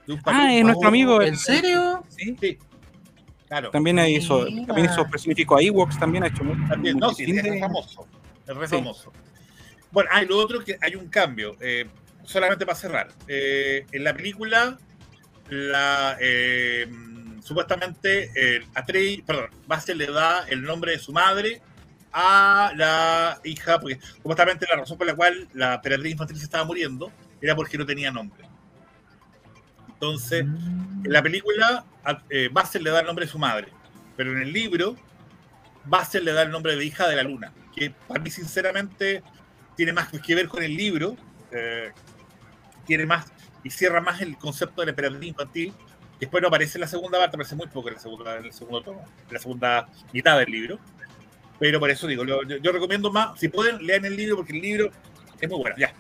Lumpa 0.08 0.32
Ah, 0.34 0.54
es 0.54 0.64
nuestro 0.64 0.88
amigo. 0.88 1.22
¿En 1.22 1.38
serio? 1.38 2.04
Sí, 2.10 2.36
Sí, 2.40 2.58
claro. 3.48 3.70
también 3.72 4.00
hizo, 4.08 4.46
también 4.66 4.90
hizo 4.92 5.06
personificó 5.08 5.58
a 5.58 5.62
Ewoks, 5.62 6.00
también 6.00 6.24
ha 6.24 6.28
hecho 6.28 6.44
mucho. 6.44 6.62
También, 6.70 6.98
no, 6.98 7.14
sí, 7.14 7.24
es 7.30 7.60
famoso. 7.60 8.08
Es 8.48 8.56
re 8.56 8.68
Sí. 8.68 8.76
famoso. 8.76 9.12
Bueno, 9.92 10.10
hay 10.14 10.26
lo 10.28 10.38
otro 10.38 10.64
que 10.64 10.78
hay 10.82 10.96
un 10.96 11.08
cambio. 11.10 11.56
eh, 11.60 11.88
solamente 12.24 12.66
para 12.66 12.76
cerrar. 12.78 13.08
Eh, 13.28 13.86
en 13.92 14.04
la 14.04 14.16
película, 14.16 14.80
la 15.50 16.18
eh, 16.20 16.90
supuestamente 17.44 18.66
Atrey, 18.74 19.22
perdón, 19.22 19.52
Bastel 19.68 20.00
le 20.00 20.08
da 20.08 20.44
el 20.50 20.64
nombre 20.64 20.94
de 20.94 21.00
su 21.00 21.12
madre 21.14 21.62
a 22.12 22.72
la 22.76 23.40
hija, 23.44 23.80
porque 23.80 24.00
supuestamente 24.02 24.66
la 24.72 24.78
razón 24.78 24.98
por 24.98 25.06
la 25.06 25.16
cual 25.16 25.48
la 25.54 25.82
peregrina 25.82 26.12
infantil 26.14 26.38
se 26.38 26.46
estaba 26.46 26.64
muriendo 26.64 27.12
era 27.42 27.56
porque 27.56 27.78
no 27.78 27.86
tenía 27.86 28.10
nombre. 28.10 28.44
Entonces, 29.90 30.42
en 30.42 31.04
la 31.12 31.22
película, 31.22 31.86
eh, 32.30 32.50
le 32.80 32.90
da 32.90 33.00
el 33.02 33.06
nombre 33.06 33.26
de 33.26 33.32
su 33.32 33.38
madre, 33.38 33.68
pero 34.18 34.32
en 34.32 34.42
el 34.42 34.52
libro, 34.52 34.96
Bastel 35.86 36.26
le 36.26 36.34
da 36.34 36.42
el 36.42 36.52
nombre 36.52 36.76
de 36.76 36.84
hija 36.86 37.08
de 37.08 37.16
la 37.16 37.24
luna, 37.24 37.54
que 37.76 37.92
para 38.08 38.22
mí, 38.22 38.30
sinceramente, 38.30 39.22
tiene 39.76 39.94
más 39.94 40.10
que 40.10 40.36
ver 40.36 40.48
con 40.48 40.64
el 40.64 40.76
libro, 40.76 41.16
eh, 41.52 41.92
tiene 42.86 43.06
más 43.06 43.26
y 43.64 43.70
cierra 43.70 44.00
más 44.00 44.22
el 44.22 44.38
concepto 44.38 44.82
de 44.82 44.88
la 44.88 44.90
emperatriz 44.92 45.30
infantil. 45.30 45.74
Después 46.20 46.42
no 46.42 46.48
aparece 46.48 46.78
en 46.78 46.82
la 46.82 46.88
segunda 46.88 47.20
parte, 47.20 47.36
aparece 47.36 47.56
muy 47.56 47.68
poco 47.68 47.90
en, 47.90 47.96
la 47.96 48.00
segunda, 48.00 48.38
en 48.38 48.46
el 48.46 48.54
segundo 48.54 48.82
tomo, 48.82 49.06
en 49.28 49.34
la 49.34 49.40
segunda 49.40 49.90
mitad 50.14 50.38
del 50.38 50.52
libro. 50.52 50.80
Pero 51.60 51.80
por 51.80 51.90
eso 51.90 52.08
digo, 52.08 52.24
yo, 52.26 52.42
yo 52.44 52.72
recomiendo 52.72 53.12
más, 53.12 53.40
si 53.40 53.50
pueden, 53.50 53.86
lean 53.86 54.06
el 54.06 54.16
libro, 54.16 54.38
porque 54.38 54.54
el 54.54 54.62
libro 54.62 54.92
es 55.40 55.50
muy 55.50 55.60
bueno. 55.60 55.76
Ya. 55.78 55.94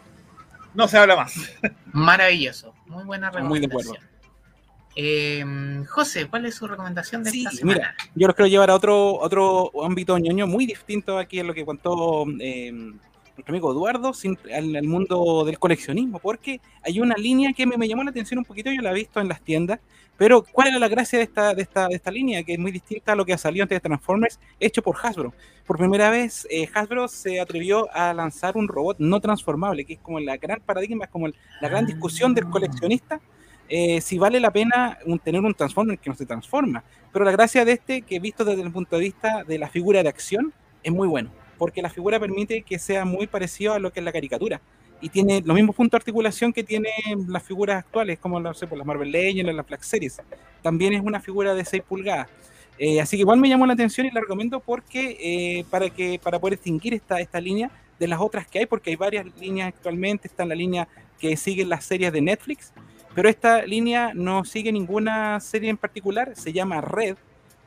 No 0.73 0.87
se 0.87 0.97
habla 0.97 1.15
más. 1.15 1.33
Maravilloso. 1.93 2.73
Muy 2.85 3.03
buena 3.03 3.31
Muy 3.31 3.59
de 3.59 3.67
recomendación. 3.67 4.14
Eh, 4.95 5.43
José, 5.89 6.27
¿cuál 6.27 6.45
es 6.45 6.55
su 6.55 6.67
recomendación 6.67 7.23
de 7.23 7.29
Sí, 7.31 7.39
esta 7.39 7.51
semana? 7.51 7.75
mira, 7.79 7.95
yo 8.15 8.27
los 8.27 8.35
quiero 8.35 8.47
llevar 8.47 8.69
a 8.69 8.75
otro, 8.75 9.15
otro 9.19 9.71
ámbito 9.83 10.17
ñoño 10.17 10.47
muy 10.47 10.65
distinto 10.65 11.17
aquí 11.17 11.39
a 11.39 11.43
lo 11.43 11.53
que 11.53 11.65
contó 11.65 12.25
eh, 12.39 12.71
nuestro 12.71 13.49
amigo 13.53 13.71
Eduardo 13.73 14.13
sin- 14.13 14.39
al, 14.53 14.73
al 14.75 14.87
mundo 14.87 15.43
del 15.45 15.59
coleccionismo, 15.59 16.19
porque 16.19 16.61
hay 16.81 17.01
una 17.01 17.15
línea 17.15 17.51
que 17.51 17.65
me, 17.65 17.77
me 17.77 17.87
llamó 17.89 18.03
la 18.05 18.11
atención 18.11 18.37
un 18.39 18.45
poquito, 18.45 18.71
yo 18.71 18.81
la 18.81 18.91
he 18.91 18.95
visto 18.95 19.19
en 19.19 19.27
las 19.27 19.41
tiendas, 19.41 19.81
pero 20.17 20.45
¿cuál 20.49 20.69
era 20.69 20.79
la 20.79 20.87
gracia 20.87 21.19
de 21.19 21.25
esta, 21.25 21.53
de 21.53 21.63
esta, 21.63 21.89
de 21.89 21.95
esta 21.95 22.09
línea? 22.09 22.41
Que 22.43 22.53
es 22.53 22.59
muy 22.59 22.71
distinta 22.71 23.11
a 23.11 23.15
lo 23.15 23.25
que 23.25 23.33
ha 23.33 23.37
salido 23.37 23.63
antes 23.63 23.75
de 23.75 23.81
Transformers, 23.81 24.39
hecho 24.61 24.81
por 24.81 24.95
Hasbro. 25.03 25.33
Por 25.67 25.77
primera 25.77 26.09
vez, 26.09 26.47
eh, 26.49 26.69
Hasbro 26.73 27.09
se 27.09 27.41
atrevió 27.41 27.93
a 27.93 28.13
lanzar 28.13 28.55
un 28.55 28.69
robot 28.69 28.95
no 28.99 29.19
transformable, 29.19 29.83
que 29.83 29.95
es 29.95 29.99
como 29.99 30.21
la 30.21 30.37
gran 30.37 30.61
paradigma, 30.61 31.03
es 31.03 31.11
como 31.11 31.27
el- 31.27 31.35
la 31.59 31.67
gran 31.67 31.85
discusión 31.85 32.33
del 32.33 32.45
coleccionista, 32.49 33.19
eh, 33.69 34.01
si 34.01 34.17
vale 34.17 34.39
la 34.39 34.51
pena 34.51 34.97
un- 35.05 35.19
tener 35.19 35.41
un 35.41 35.53
Transformer 35.53 35.97
que 35.99 36.09
no 36.09 36.15
se 36.15 36.25
transforma. 36.25 36.83
Pero 37.11 37.25
la 37.25 37.31
gracia 37.31 37.65
de 37.65 37.73
este, 37.73 38.01
que 38.01 38.19
visto 38.19 38.45
desde 38.45 38.61
el 38.61 38.71
punto 38.71 38.97
de 38.97 39.03
vista 39.03 39.43
de 39.43 39.57
la 39.57 39.69
figura 39.69 40.03
de 40.03 40.09
acción, 40.09 40.53
es 40.83 40.91
muy 40.91 41.07
bueno, 41.07 41.31
porque 41.57 41.81
la 41.81 41.89
figura 41.89 42.19
permite 42.19 42.61
que 42.61 42.77
sea 42.79 43.05
muy 43.05 43.27
parecido 43.27 43.73
a 43.73 43.79
lo 43.79 43.91
que 43.91 43.99
es 44.01 44.03
la 44.03 44.11
caricatura. 44.11 44.61
Y 45.01 45.09
tiene 45.09 45.41
los 45.43 45.55
mismos 45.55 45.75
puntos 45.75 45.91
de 45.91 46.01
articulación 46.01 46.53
que 46.53 46.63
tienen 46.63 46.91
las 47.27 47.43
figuras 47.43 47.79
actuales, 47.79 48.17
como 48.19 48.39
no 48.39 48.53
sé, 48.53 48.65
por 48.67 48.77
las 48.77 48.87
Marvel 48.87 49.11
Legends, 49.11 49.53
las 49.53 49.67
Black 49.67 49.81
Series. 49.81 50.21
También 50.61 50.93
es 50.93 51.01
una 51.01 51.19
figura 51.19 51.53
de 51.53 51.65
6 51.65 51.83
pulgadas. 51.87 52.27
Eh, 52.77 52.99
así 52.99 53.15
que 53.17 53.21
igual 53.21 53.39
me 53.39 53.47
llamó 53.49 53.65
la 53.65 53.73
atención 53.73 54.05
y 54.05 54.11
la 54.11 54.21
recomiendo 54.21 54.59
porque 54.59 55.17
eh, 55.21 55.65
para 55.69 55.89
que 55.89 56.19
para 56.21 56.39
poder 56.39 56.57
distinguir 56.57 56.93
esta, 56.93 57.19
esta 57.21 57.39
línea 57.39 57.71
de 57.99 58.07
las 58.07 58.19
otras 58.19 58.47
que 58.47 58.59
hay, 58.59 58.65
porque 58.65 58.89
hay 58.89 58.95
varias 58.97 59.25
líneas 59.39 59.69
actualmente, 59.69 60.27
está 60.27 60.43
en 60.43 60.49
la 60.49 60.55
línea 60.55 60.87
que 61.19 61.37
sigue 61.37 61.63
las 61.65 61.85
series 61.85 62.11
de 62.11 62.19
Netflix, 62.21 62.73
pero 63.15 63.29
esta 63.29 63.65
línea 63.65 64.11
no 64.13 64.43
sigue 64.45 64.71
ninguna 64.71 65.39
serie 65.39 65.69
en 65.69 65.77
particular, 65.77 66.35
se 66.35 66.53
llama 66.53 66.81
Red, 66.81 67.15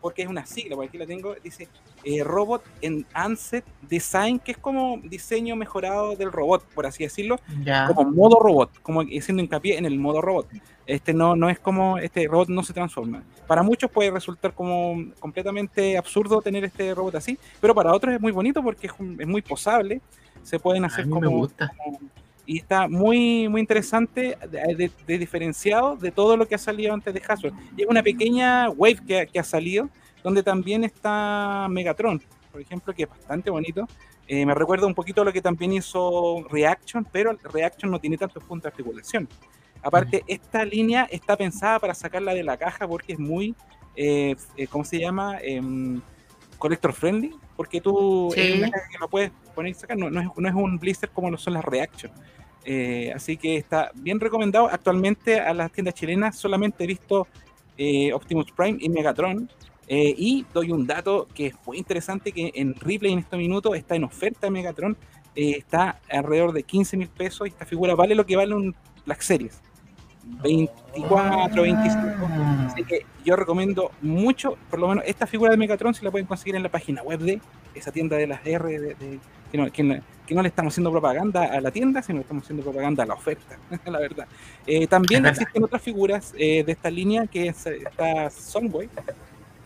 porque 0.00 0.22
es 0.22 0.28
una 0.28 0.46
sigla, 0.46 0.76
por 0.76 0.84
aquí 0.84 0.96
la 0.96 1.06
tengo, 1.06 1.34
dice 1.42 1.66
eh, 2.04 2.22
Robot 2.22 2.62
en 2.82 3.04
Anset 3.12 3.64
Design, 3.82 4.38
que 4.38 4.52
es 4.52 4.58
como 4.58 5.00
diseño 5.02 5.56
mejorado 5.56 6.14
del 6.14 6.30
robot, 6.30 6.62
por 6.72 6.86
así 6.86 7.02
decirlo, 7.02 7.40
como 7.88 8.04
modo 8.12 8.38
robot, 8.38 8.70
como 8.82 9.00
haciendo 9.00 9.42
hincapié 9.42 9.76
en 9.76 9.86
el 9.86 9.98
modo 9.98 10.20
robot. 10.20 10.46
Este 10.86 11.12
no, 11.12 11.34
no 11.34 11.50
es 11.50 11.58
como, 11.58 11.98
este 11.98 12.28
robot 12.28 12.48
no 12.48 12.62
se 12.62 12.72
transforma. 12.72 13.22
Para 13.48 13.62
muchos 13.64 13.90
puede 13.90 14.10
resultar 14.12 14.54
como 14.54 14.94
completamente 15.18 15.98
absurdo 15.98 16.40
tener 16.40 16.64
este 16.64 16.94
robot 16.94 17.16
así, 17.16 17.36
pero 17.60 17.74
para 17.74 17.92
otros 17.92 18.14
es 18.14 18.20
muy 18.20 18.30
bonito 18.32 18.62
porque 18.62 18.86
es, 18.86 18.92
un- 18.98 19.20
es 19.20 19.26
muy 19.26 19.42
posable, 19.42 20.00
se 20.44 20.60
pueden 20.60 20.84
hacer 20.84 21.06
mí 21.06 21.14
me 21.14 21.20
como, 21.26 21.38
gusta. 21.38 21.72
como- 21.84 21.98
y 22.50 22.56
está 22.58 22.88
muy 22.88 23.46
muy 23.48 23.60
interesante 23.60 24.38
de, 24.50 24.74
de- 24.74 24.90
de 25.06 25.18
diferenciado 25.18 25.96
de 25.96 26.10
todo 26.10 26.34
lo 26.36 26.46
que 26.48 26.54
ha 26.54 26.58
salido 26.58 26.94
antes 26.94 27.12
de 27.12 27.22
Hasbro. 27.28 27.52
Y 27.76 27.82
es 27.82 27.88
una 27.88 28.02
pequeña 28.02 28.70
wave 28.70 28.98
que, 29.06 29.20
ha- 29.20 29.26
que 29.26 29.38
ha 29.38 29.44
salido 29.44 29.88
donde 30.24 30.42
también 30.42 30.82
está 30.82 31.66
Megatron, 31.70 32.22
por 32.50 32.60
ejemplo, 32.60 32.94
que 32.94 33.02
es 33.04 33.08
bastante 33.08 33.50
bonito. 33.50 33.86
Eh, 34.26 34.44
me 34.46 34.54
recuerda 34.54 34.86
un 34.86 34.94
poquito 34.94 35.22
a 35.22 35.24
lo 35.26 35.32
que 35.32 35.40
también 35.42 35.72
hizo 35.74 36.42
Reaction, 36.50 37.06
pero 37.12 37.36
Reaction 37.52 37.90
no 37.90 38.00
tiene 38.00 38.16
tantos 38.18 38.42
puntos 38.44 38.64
de 38.64 38.68
articulación. 38.70 39.28
Aparte, 39.82 40.24
esta 40.26 40.64
línea 40.64 41.06
está 41.10 41.36
pensada 41.36 41.78
para 41.78 41.94
sacarla 41.94 42.34
de 42.34 42.42
la 42.42 42.56
caja 42.56 42.88
porque 42.88 43.12
es 43.12 43.18
muy, 43.18 43.54
eh, 43.94 44.34
eh, 44.56 44.66
¿cómo 44.66 44.84
se 44.84 44.98
llama? 44.98 45.38
Em, 45.42 46.00
collector 46.58 46.92
friendly, 46.92 47.30
porque 47.56 47.80
tú 47.80 48.30
Sí. 48.34 48.40
es 48.40 48.58
una 48.58 48.70
caja 48.70 48.88
que 48.90 48.98
lo 48.98 49.08
puedes 49.08 49.30
poner 49.54 49.70
y 49.70 49.74
sacar, 49.74 49.96
no, 49.96 50.10
no 50.10 50.20
es, 50.20 50.26
no 50.36 50.48
es 50.48 50.54
un 50.54 50.78
blister 50.78 51.08
como 51.10 51.30
lo 51.30 51.38
son 51.38 51.54
las 51.54 51.64
Reaction. 51.64 52.10
Eh, 52.64 53.12
así 53.14 53.36
que 53.36 53.56
está 53.56 53.90
bien 53.94 54.20
recomendado. 54.20 54.68
Actualmente 54.68 55.40
a 55.40 55.54
las 55.54 55.72
tiendas 55.72 55.94
chilenas 55.94 56.36
solamente 56.36 56.84
he 56.84 56.86
visto 56.86 57.26
eh, 57.76 58.12
Optimus 58.12 58.50
Prime 58.52 58.78
y 58.80 58.88
Megatron. 58.88 59.48
Eh, 59.86 60.14
y 60.16 60.44
doy 60.52 60.70
un 60.70 60.86
dato 60.86 61.26
que 61.34 61.54
muy 61.66 61.78
interesante, 61.78 62.32
que 62.32 62.52
en 62.54 62.74
Ripley 62.74 63.12
en 63.12 63.20
estos 63.20 63.38
minutos 63.38 63.74
está 63.74 63.96
en 63.96 64.04
oferta 64.04 64.50
Megatron, 64.50 64.96
está 65.34 66.00
alrededor 66.10 66.52
de 66.52 66.62
15 66.62 66.96
mil 66.96 67.08
pesos 67.08 67.46
y 67.46 67.50
esta 67.50 67.64
figura 67.64 67.94
vale 67.94 68.14
lo 68.14 68.26
que 68.26 68.36
vale 68.36 68.54
un 68.54 68.74
Black 69.06 69.22
Series, 69.22 69.62
24, 70.42 71.62
25. 71.62 72.06
Así 72.66 72.84
que 72.84 73.06
yo 73.24 73.36
recomiendo 73.36 73.90
mucho, 74.02 74.56
por 74.70 74.78
lo 74.78 74.88
menos 74.88 75.04
esta 75.06 75.26
figura 75.26 75.50
de 75.50 75.56
Megatron 75.56 75.94
si 75.94 76.04
la 76.04 76.10
pueden 76.10 76.26
conseguir 76.26 76.56
en 76.56 76.62
la 76.62 76.68
página 76.68 77.02
web 77.02 77.20
de 77.20 77.40
esa 77.74 77.90
tienda 77.92 78.16
de 78.16 78.26
las 78.26 78.44
R, 78.46 78.68
de, 78.68 78.78
de- 78.94 79.18
que, 79.50 79.58
no, 79.58 79.70
que 79.72 79.82
no- 79.82 80.00
que 80.26 80.34
no 80.34 80.42
le 80.42 80.48
estamos 80.48 80.74
haciendo 80.74 80.90
propaganda 80.90 81.44
a 81.44 81.60
la 81.60 81.70
tienda, 81.70 82.02
sino 82.02 82.16
le 82.18 82.22
estamos 82.22 82.44
haciendo 82.44 82.62
propaganda 82.62 83.02
a 83.02 83.06
la 83.06 83.14
oferta, 83.14 83.58
la 83.86 83.98
verdad. 83.98 84.26
Eh, 84.66 84.86
también 84.86 85.22
verdad. 85.22 85.40
existen 85.40 85.64
otras 85.64 85.80
figuras 85.80 86.34
eh, 86.36 86.62
de 86.64 86.72
esta 86.72 86.90
línea, 86.90 87.26
que 87.26 87.46
es, 87.48 87.66
está 87.66 88.28
Sunboy, 88.28 88.90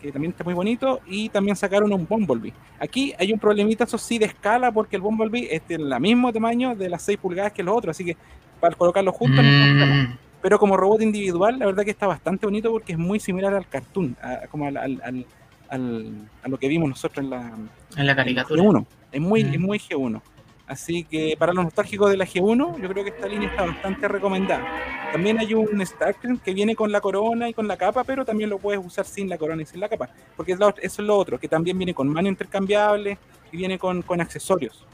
que 0.01 0.11
también 0.13 0.31
está 0.31 0.45
muy 0.45 0.53
bonito, 0.53 1.01
y 1.05 1.27
también 1.29 1.57
sacaron 1.57 1.91
un 1.91 2.07
Bumblebee. 2.07 2.53
Aquí 2.79 3.13
hay 3.19 3.33
un 3.33 3.39
problemita, 3.39 3.83
eso 3.83 3.97
sí, 3.97 4.17
de 4.17 4.25
escala, 4.25 4.71
porque 4.71 4.95
el 4.95 5.01
Bumblebee 5.01 5.53
es 5.53 5.67
del 5.67 5.93
mismo 5.99 6.31
tamaño 6.31 6.75
de 6.75 6.87
las 6.89 7.01
6 7.03 7.17
pulgadas 7.17 7.51
que 7.51 7.61
los 7.61 7.75
otros, 7.75 7.95
así 7.97 8.05
que 8.05 8.15
para 8.61 8.73
colocarlos 8.75 9.13
juntos 9.15 9.43
no 9.43 9.85
Mm, 9.85 10.17
pero 10.43 10.59
como 10.59 10.77
robot 10.77 11.01
individual, 11.01 11.57
la 11.57 11.65
verdad 11.65 11.83
que 11.85 11.91
está 11.91 12.05
bastante 12.05 12.45
bonito 12.45 12.69
porque 12.69 12.91
es 12.91 12.99
muy 12.99 13.19
similar 13.19 13.53
al 13.55 13.67
cartoon, 13.67 14.15
a- 14.21 14.45
como 14.51 14.67
al, 14.67 14.77
al, 14.77 15.25
al- 15.69 16.29
a 16.43 16.47
lo 16.49 16.57
que 16.59 16.67
vimos 16.67 16.87
nosotros 16.89 17.23
en 17.23 17.29
la, 17.31 17.51
En 17.97 18.05
la 18.05 18.15
caricatura. 18.15 18.61
G1. 18.61 18.85
Es 19.11 19.21
muy, 19.21 19.43
Mm. 19.43 19.53
es 19.53 19.59
muy 19.59 19.79
G1. 19.79 20.21
Así 20.67 21.03
que 21.03 21.35
para 21.37 21.51
los 21.53 21.63
nostálgicos 21.65 22.09
de 22.09 22.17
la 22.17 22.25
G1, 22.25 22.79
yo 22.81 22.89
creo 22.89 23.03
que 23.03 23.09
esta 23.11 23.27
línea 23.27 23.49
está 23.49 23.65
bastante 23.65 24.07
recomendada. 24.07 24.65
También 25.11 25.37
hay 25.39 25.53
un 25.53 25.85
Starkrim 25.85 26.37
que 26.39 26.53
viene 26.53 26.75
con 26.75 26.91
la 26.91 26.99
corona 27.01 27.49
y 27.49 27.53
con 27.53 27.67
la 27.67 27.75
capa, 27.77 28.03
pero 28.03 28.23
también 28.25 28.49
lo 28.49 28.57
puedes 28.59 28.83
usar 28.83 29.05
sin 29.05 29.27
la 29.29 29.37
corona 29.37 29.61
y 29.61 29.65
sin 29.65 29.79
la 29.79 29.89
capa. 29.89 30.09
Porque 30.37 30.53
eso 30.53 30.73
es 30.81 30.99
lo 30.99 31.17
otro, 31.17 31.39
que 31.39 31.47
también 31.47 31.77
viene 31.77 31.93
con 31.93 32.07
mano 32.07 32.27
intercambiable 32.29 33.17
y 33.51 33.57
viene 33.57 33.77
con, 33.77 34.01
con 34.03 34.19
accesorios. 34.21 34.85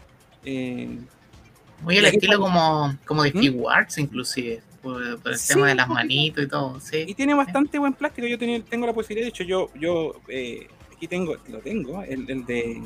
Eh, 0.44 0.90
Muy 1.84 1.98
el 1.98 2.06
estilo 2.06 2.40
como, 2.40 2.96
como 3.06 3.24
de 3.24 3.32
¿Mm? 3.34 3.44
Inclusive. 3.98 4.62
Por, 4.82 5.20
por 5.22 5.32
el 5.34 5.38
Sí, 5.38 5.54
tema 5.54 5.68
de 5.68 5.76
las 5.76 5.88
manitos 5.90 6.44
y 6.44 6.48
todo. 6.48 6.78
y 6.78 6.80
Sí. 6.82 7.14
tiene 7.16 7.34
bastante 7.34 7.78
buen 7.80 7.94
plástico. 7.94 8.28
Yo 8.28 8.38
tenía- 8.38 8.62
tengo 8.64 8.86
la 8.86 8.94
posibilidad, 8.94 9.26
de 9.26 9.30
hecho, 9.30 9.44
yo, 9.44 9.70
yo 9.76 10.14
eh, 10.30 10.68
aquí 10.96 11.08
tengo, 11.08 11.36
lo 11.50 11.60
tengo, 11.60 12.02
el, 12.04 12.30
el 12.30 12.46
de, 12.46 12.82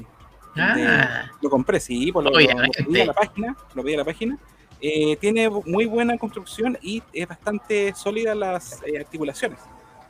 Ah, 0.56 1.32
Lo 1.42 1.50
compré, 1.50 1.80
sí, 1.80 2.12
por 2.12 2.24
lo, 2.24 2.30
lo- 2.30 2.40
lo 2.40 2.46
pedí 2.86 3.02
a 3.02 3.06
la 3.08 3.14
página, 3.14 3.58
lo 3.74 3.84
pedí 3.84 3.94
a 3.96 3.98
la 3.98 4.06
página. 4.06 4.38
Eh, 4.80 5.16
tiene 5.16 5.50
muy 5.50 5.86
buena 5.86 6.16
construcción 6.18 6.78
y 6.82 7.02
es 7.12 7.28
bastante 7.28 7.92
sólida 7.96 8.36
las 8.36 8.82
eh, 8.86 9.00
articulaciones. 9.00 9.60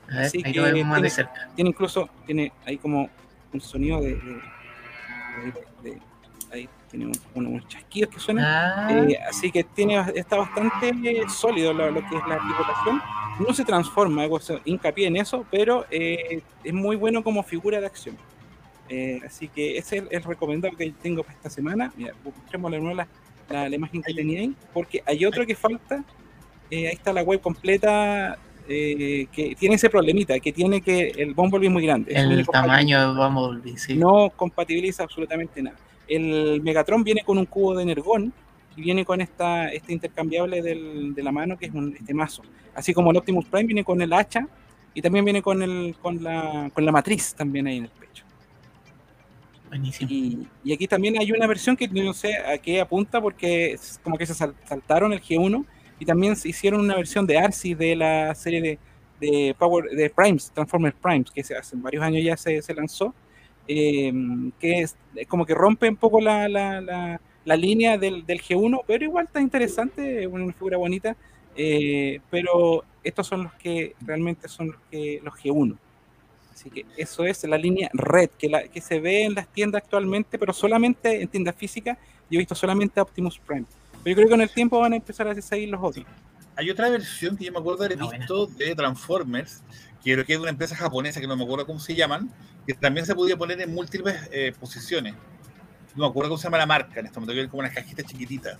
a 0.09 0.15
ver, 0.17 0.25
Así 0.25 0.43
que 0.43 0.51
lo 0.53 0.65
de 0.65 0.73
tiene- 0.73 1.09
cerca. 1.09 1.49
Tiene 1.55 1.69
incluso, 1.69 2.09
tiene 2.25 2.51
ahí 2.65 2.77
como 2.77 3.09
un 3.53 3.61
sonido 3.61 4.01
de... 4.01 4.19
tiene 6.93 7.07
un- 7.07 7.19
uno- 7.33 7.49
unos 7.49 7.67
chasquidos 7.67 8.13
que 8.13 8.19
suenan. 8.19 8.45
Ah, 8.45 8.87
Eh, 9.09 9.17
así 9.27 9.51
que 9.51 9.63
tiene, 9.63 9.99
está 10.15 10.37
bastante 10.37 10.93
sólido 11.27 11.73
lo, 11.73 11.89
lo 11.89 12.01
que 12.07 12.15
es 12.17 12.27
la 12.27 12.35
articulación. 12.35 13.01
No 13.39 13.51
se 13.51 13.65
transforma, 13.65 14.21
hago 14.23 14.39
hincapié 14.63 15.07
en 15.07 15.17
eso, 15.17 15.43
pero 15.49 15.85
eh, 15.89 16.41
es 16.63 16.73
muy 16.73 16.95
bueno 16.95 17.23
como 17.23 17.41
figura 17.41 17.79
de 17.81 17.87
acción. 17.87 18.15
Eh, 18.89 19.19
así 19.25 19.47
que 19.47 19.77
ese 19.79 19.97
es 19.97 20.03
el, 20.03 20.07
el 20.11 20.23
recomendado 20.23 20.77
que 20.77 20.91
tengo 21.01 21.23
para 21.23 21.35
esta 21.35 21.49
semana. 21.49 21.91
Mira, 21.97 22.13
de 22.51 22.57
nuevo 22.79 22.93
la, 22.95 23.07
la- 23.49 23.69
la 23.69 23.75
imagen 23.75 24.03
que 24.03 24.13
tenía 24.13 24.41
ahí, 24.41 24.53
porque 24.71 25.01
hay 25.05 25.25
otro 25.25 25.45
que 25.47 25.55
falta. 25.55 26.03
Ahí 26.71 26.85
está 26.85 27.11
la 27.11 27.23
web 27.23 27.41
completa 27.41 28.37
eh, 28.69 29.25
que 29.31 29.55
tiene 29.55 29.75
ese 29.75 29.89
problemita, 29.89 30.39
que 30.39 30.51
tiene 30.53 30.79
que 30.81 31.07
el 31.17 31.33
Bumblebee 31.33 31.67
es 31.67 31.73
muy 31.73 31.85
grande. 31.85 32.13
el 32.13 32.45
tamaño 32.45 32.99
de 33.13 33.19
Bumblebee, 33.19 33.77
sí. 33.77 33.95
no 33.95 34.29
compatibiliza 34.35 35.03
absolutamente 35.03 35.61
nada. 35.63 35.75
El 36.15 36.61
Megatron 36.61 37.03
viene 37.03 37.21
con 37.23 37.37
un 37.37 37.45
cubo 37.45 37.75
de 37.75 37.83
energón 37.83 38.33
y 38.75 38.81
viene 38.81 39.05
con 39.05 39.21
esta, 39.21 39.69
este 39.71 39.93
intercambiable 39.93 40.61
del- 40.61 41.13
de 41.13 41.23
la 41.23 41.31
mano 41.31 41.57
que 41.57 41.67
es 41.67 41.73
un, 41.73 41.95
este 41.95 42.13
mazo. 42.13 42.41
Así 42.75 42.93
como 42.93 43.11
el 43.11 43.17
Optimus 43.17 43.45
Prime 43.45 43.65
viene 43.67 43.83
con 43.83 44.01
el 44.01 44.11
hacha 44.13 44.47
y 44.93 45.01
también 45.01 45.25
viene 45.25 45.41
con, 45.41 45.61
el, 45.61 45.95
con, 46.01 46.23
la, 46.23 46.69
con 46.73 46.85
la 46.85 46.91
matriz 46.91 47.33
también 47.35 47.67
ahí 47.67 47.77
en 47.77 47.83
el 47.85 47.89
pecho. 47.91 48.23
Buenísimo. 49.69 50.09
Y, 50.11 50.47
y 50.63 50.73
aquí 50.73 50.87
también 50.87 51.17
hay 51.19 51.31
una 51.31 51.47
versión 51.47 51.75
que 51.75 51.87
no 51.87 52.13
sé 52.13 52.37
a 52.37 52.57
qué 52.57 52.79
apunta 52.79 53.19
porque 53.21 53.73
es 53.73 53.99
como 54.03 54.17
que 54.17 54.25
se 54.25 54.33
sal- 54.33 54.55
saltaron 54.67 55.13
el 55.13 55.21
G1 55.21 55.65
y 55.99 56.05
también 56.05 56.35
se 56.35 56.49
hicieron 56.49 56.81
una 56.81 56.95
versión 56.95 57.25
de 57.25 57.37
Arcee 57.37 57.75
de 57.75 57.95
la 57.95 58.35
serie 58.35 58.61
de, 58.61 58.79
de 59.19 59.55
Power 59.57 59.85
de 59.89 60.09
Primes, 60.09 60.51
Transformers 60.51 60.95
Primes, 61.01 61.31
que 61.31 61.43
se, 61.43 61.55
hace 61.55 61.75
varios 61.77 62.03
años 62.03 62.23
ya 62.23 62.37
se, 62.37 62.61
se 62.61 62.73
lanzó, 62.73 63.13
eh, 63.67 64.13
que 64.59 64.81
es, 64.81 64.95
es 65.15 65.27
como 65.27 65.45
que 65.45 65.53
rompe 65.53 65.89
un 65.89 65.95
poco 65.95 66.19
la, 66.19 66.47
la, 66.47 66.81
la, 66.81 67.21
la 67.45 67.55
línea 67.55 67.97
del, 67.97 68.25
del 68.25 68.41
G1, 68.41 68.83
pero 68.87 69.03
igual 69.03 69.25
está 69.25 69.41
interesante, 69.41 70.23
es 70.23 70.27
una 70.27 70.51
figura 70.53 70.77
bonita, 70.77 71.15
eh, 71.55 72.19
pero 72.29 72.83
estos 73.03 73.27
son 73.27 73.43
los 73.43 73.53
que 73.53 73.95
realmente 74.01 74.47
son 74.47 74.67
los, 74.67 74.77
que, 74.89 75.19
los 75.23 75.33
G1. 75.35 75.77
Así 76.53 76.69
que 76.69 76.85
eso 76.97 77.25
es 77.25 77.43
la 77.45 77.57
línea 77.57 77.89
red 77.93 78.29
que, 78.37 78.47
la, 78.47 78.67
que 78.67 78.79
se 78.79 78.99
ve 78.99 79.23
en 79.23 79.33
las 79.33 79.47
tiendas 79.47 79.83
actualmente, 79.83 80.37
pero 80.37 80.53
solamente 80.53 81.21
en 81.21 81.27
tiendas 81.27 81.55
físicas. 81.55 81.97
Yo 82.29 82.37
he 82.37 82.39
visto 82.39 82.55
solamente 82.55 83.01
Optimus 83.01 83.39
Prime. 83.39 83.65
Pero 84.03 84.11
yo 84.11 84.15
creo 84.15 84.27
que 84.27 84.31
con 84.31 84.41
el 84.41 84.49
tiempo 84.49 84.79
van 84.79 84.93
a 84.93 84.95
empezar 84.95 85.27
a 85.27 85.41
salir 85.41 85.69
los 85.69 85.81
otros. 85.81 86.05
Hay 86.55 86.69
otra 86.69 86.89
versión 86.89 87.35
que 87.35 87.45
yo 87.45 87.51
me 87.51 87.57
acuerdo 87.57 87.79
de 87.87 87.95
haber 87.95 88.17
visto 88.19 88.45
de 88.45 88.75
Transformers, 88.75 89.63
que 90.03 90.13
creo 90.13 90.25
que 90.25 90.33
es 90.33 90.39
de 90.39 90.43
una 90.43 90.51
empresa 90.51 90.75
japonesa 90.75 91.19
que 91.19 91.27
no 91.27 91.35
me 91.35 91.43
acuerdo 91.43 91.65
cómo 91.65 91.79
se 91.79 91.95
llaman, 91.95 92.29
que 92.65 92.73
también 92.73 93.05
se 93.05 93.15
podía 93.15 93.37
poner 93.37 93.59
en 93.61 93.73
múltiples 93.73 94.15
eh, 94.31 94.53
posiciones. 94.59 95.13
No 95.95 96.05
me 96.05 96.09
acuerdo 96.09 96.29
cómo 96.29 96.37
se 96.39 96.45
llama 96.45 96.57
la 96.57 96.65
marca 96.65 96.99
en 96.99 97.05
este 97.05 97.19
momento, 97.19 97.33
que 97.33 97.41
es 97.41 97.47
como 97.49 97.59
unas 97.59 97.73
cajitas 97.73 98.05
chiquititas. 98.05 98.57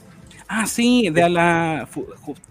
Ah, 0.48 0.68
sí, 0.68 1.10
de 1.10 1.30
la, 1.30 1.88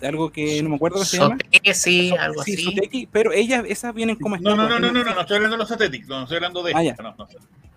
algo 0.03 0.33
que 0.33 0.63
no 0.63 0.71
me 0.71 0.77
acuerdo 0.77 0.97
cómo 0.97 1.05
se 1.05 1.19
llama. 1.19 1.39
Sí, 1.73 2.11
algo 2.17 2.43
sí, 2.43 2.75
así. 2.85 3.09
Pero 3.13 3.33
ellas, 3.33 3.65
esas 3.69 3.95
vienen 3.95 4.17
como 4.17 4.37
No, 4.39 4.57
no, 4.57 4.69
no, 4.69 4.81
no, 4.81 4.91
no, 4.91 5.05
no, 5.05 5.15
no 5.15 5.21
estoy 5.21 5.37
hablando 5.37 5.57
de 5.57 5.63
los 5.63 5.71
Athletic, 5.71 6.07
no, 6.07 6.17
no 6.17 6.23
estoy 6.23 6.37
hablando 6.37 6.63
de 6.65 6.73
Ah, 6.75 6.83
esta, 6.83 7.03
no, 7.03 7.15
no, 7.17 7.29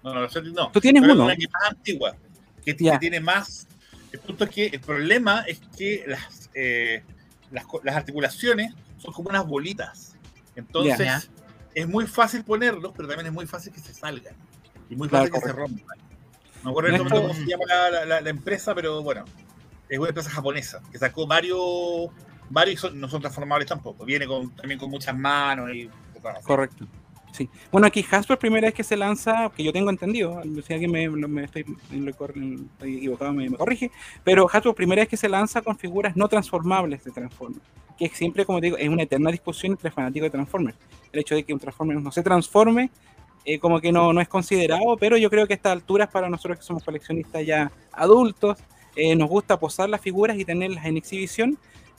no, 0.04 0.14
no, 0.14 0.22
los 0.22 0.44
no. 0.54 0.72
Tú 0.72 0.82
tienes 0.82 1.04
uno. 1.04 1.26
una 1.26 1.36
que 1.36 1.44
es 1.44 1.52
más 1.52 1.72
antigua, 1.72 2.16
que, 2.64 2.74
tiene 2.74 3.20
más. 3.20 3.68
El 4.12 4.20
punto 4.20 4.46
es 4.46 4.50
que 4.50 4.66
el 4.68 4.80
problema 4.80 5.42
es 5.48 5.62
que 5.78 6.06
las, 6.08 6.50
eh, 6.56 7.04
las, 7.52 7.96
articulaciones 7.96 8.74
son 8.98 9.14
como 9.14 9.30
unas 9.30 9.46
bolitas. 9.46 10.16
Entonces. 10.56 11.30
Es 11.76 11.88
muy 11.88 12.08
fácil 12.08 12.44
ponerlos, 12.44 12.92
pero 12.96 13.08
también 13.08 13.28
es 13.28 13.34
muy 13.34 13.46
fácil 13.46 13.72
que 13.72 13.80
se 13.80 13.94
salgan. 13.94 14.34
Y 14.90 14.96
muy 14.96 15.08
Claro, 15.08 15.28
fácil 15.28 15.42
que 15.42 15.48
se 15.48 15.54
rompan. 15.54 15.98
No 16.64 16.74
me 16.74 16.98
acuerdo 16.98 17.22
cómo 17.22 17.34
se 17.34 17.46
llama 17.46 17.64
la, 17.68 17.90
la- 17.92 18.06
la- 18.06 18.22
la 18.22 18.30
empresa, 18.30 18.74
pero 18.74 19.04
bueno, 19.04 19.26
es 19.88 20.00
una 20.00 20.08
empresa 20.10 20.30
japonesa 20.32 20.82
que 20.92 20.98
sacó 20.98 21.28
varios, 21.28 22.10
varios 22.50 22.74
y 22.74 22.78
son- 22.78 23.00
no 23.00 23.08
son 23.08 23.22
transformables 23.22 23.68
tampoco. 23.68 24.04
Viene 24.06 24.26
con, 24.26 24.56
también 24.56 24.80
con 24.80 24.90
muchas 24.90 25.16
manos 25.16 25.70
y 25.74 25.88
cosas 26.14 26.38
así. 26.38 26.46
Correcto. 26.48 26.88
Bueno, 27.72 27.88
aquí 27.88 28.06
Hasbro, 28.10 28.38
primera 28.38 28.68
vez 28.68 28.74
que 28.74 28.84
se 28.84 28.96
lanza, 28.96 29.52
que 29.56 29.64
yo 29.64 29.74
tengo 29.74 29.90
entendido, 29.90 30.42
si 30.66 30.74
alguien 30.74 30.92
me, 30.92 31.10
me 31.10 31.44
estoy, 31.44 31.66
equivocado 32.82 33.34
me, 33.34 33.50
corrige, 33.52 33.92
pero 34.24 34.48
Hasbro, 34.52 34.74
primera 34.74 35.02
vez 35.02 35.10
que 35.10 35.18
se 35.18 35.30
lanza 35.30 35.62
con 35.62 35.78
figuras 35.78 36.16
no 36.16 36.28
transformables 36.28 37.04
de 37.04 37.12
Transformers, 37.12 37.62
que 37.98 38.10
siempre, 38.10 38.46
como 38.46 38.62
digo, 38.62 38.78
es 38.78 38.90
una 38.90 39.04
eterna 39.04 39.32
discusión 39.32 39.74
entre 39.74 39.92
fanáticos 39.92 40.28
de 40.28 40.32
Transformers. 40.32 40.78
El 41.12 41.20
hecho 41.22 41.36
de 41.36 41.44
que 41.44 41.54
un 41.54 41.60
Transformer 41.60 42.02
no 42.02 42.12
se 42.12 42.24
transforme, 42.24 42.90
eh, 43.46 43.60
como 43.60 43.80
que 43.80 43.92
no, 43.92 44.12
no 44.12 44.22
es 44.22 44.28
considerado, 44.28 44.98
pero 45.00 45.18
yo 45.18 45.30
creo 45.30 45.46
que 45.48 45.54
a 45.54 45.56
estas 45.56 45.74
alturas, 45.74 46.10
para 46.10 46.30
nosotros 46.30 46.58
que 46.58 46.64
somos 46.64 46.84
coleccionistas 46.84 47.46
ya 47.46 47.72
adultos, 47.92 48.58
eh, 48.96 49.16
nos 49.16 49.30
gusta 49.30 49.60
posar 49.60 49.90
las 49.90 50.02
figuras 50.02 50.38
y 50.38 50.46
tenerlas 50.46 50.86
en 50.86 50.98
exhibición. 50.98 51.58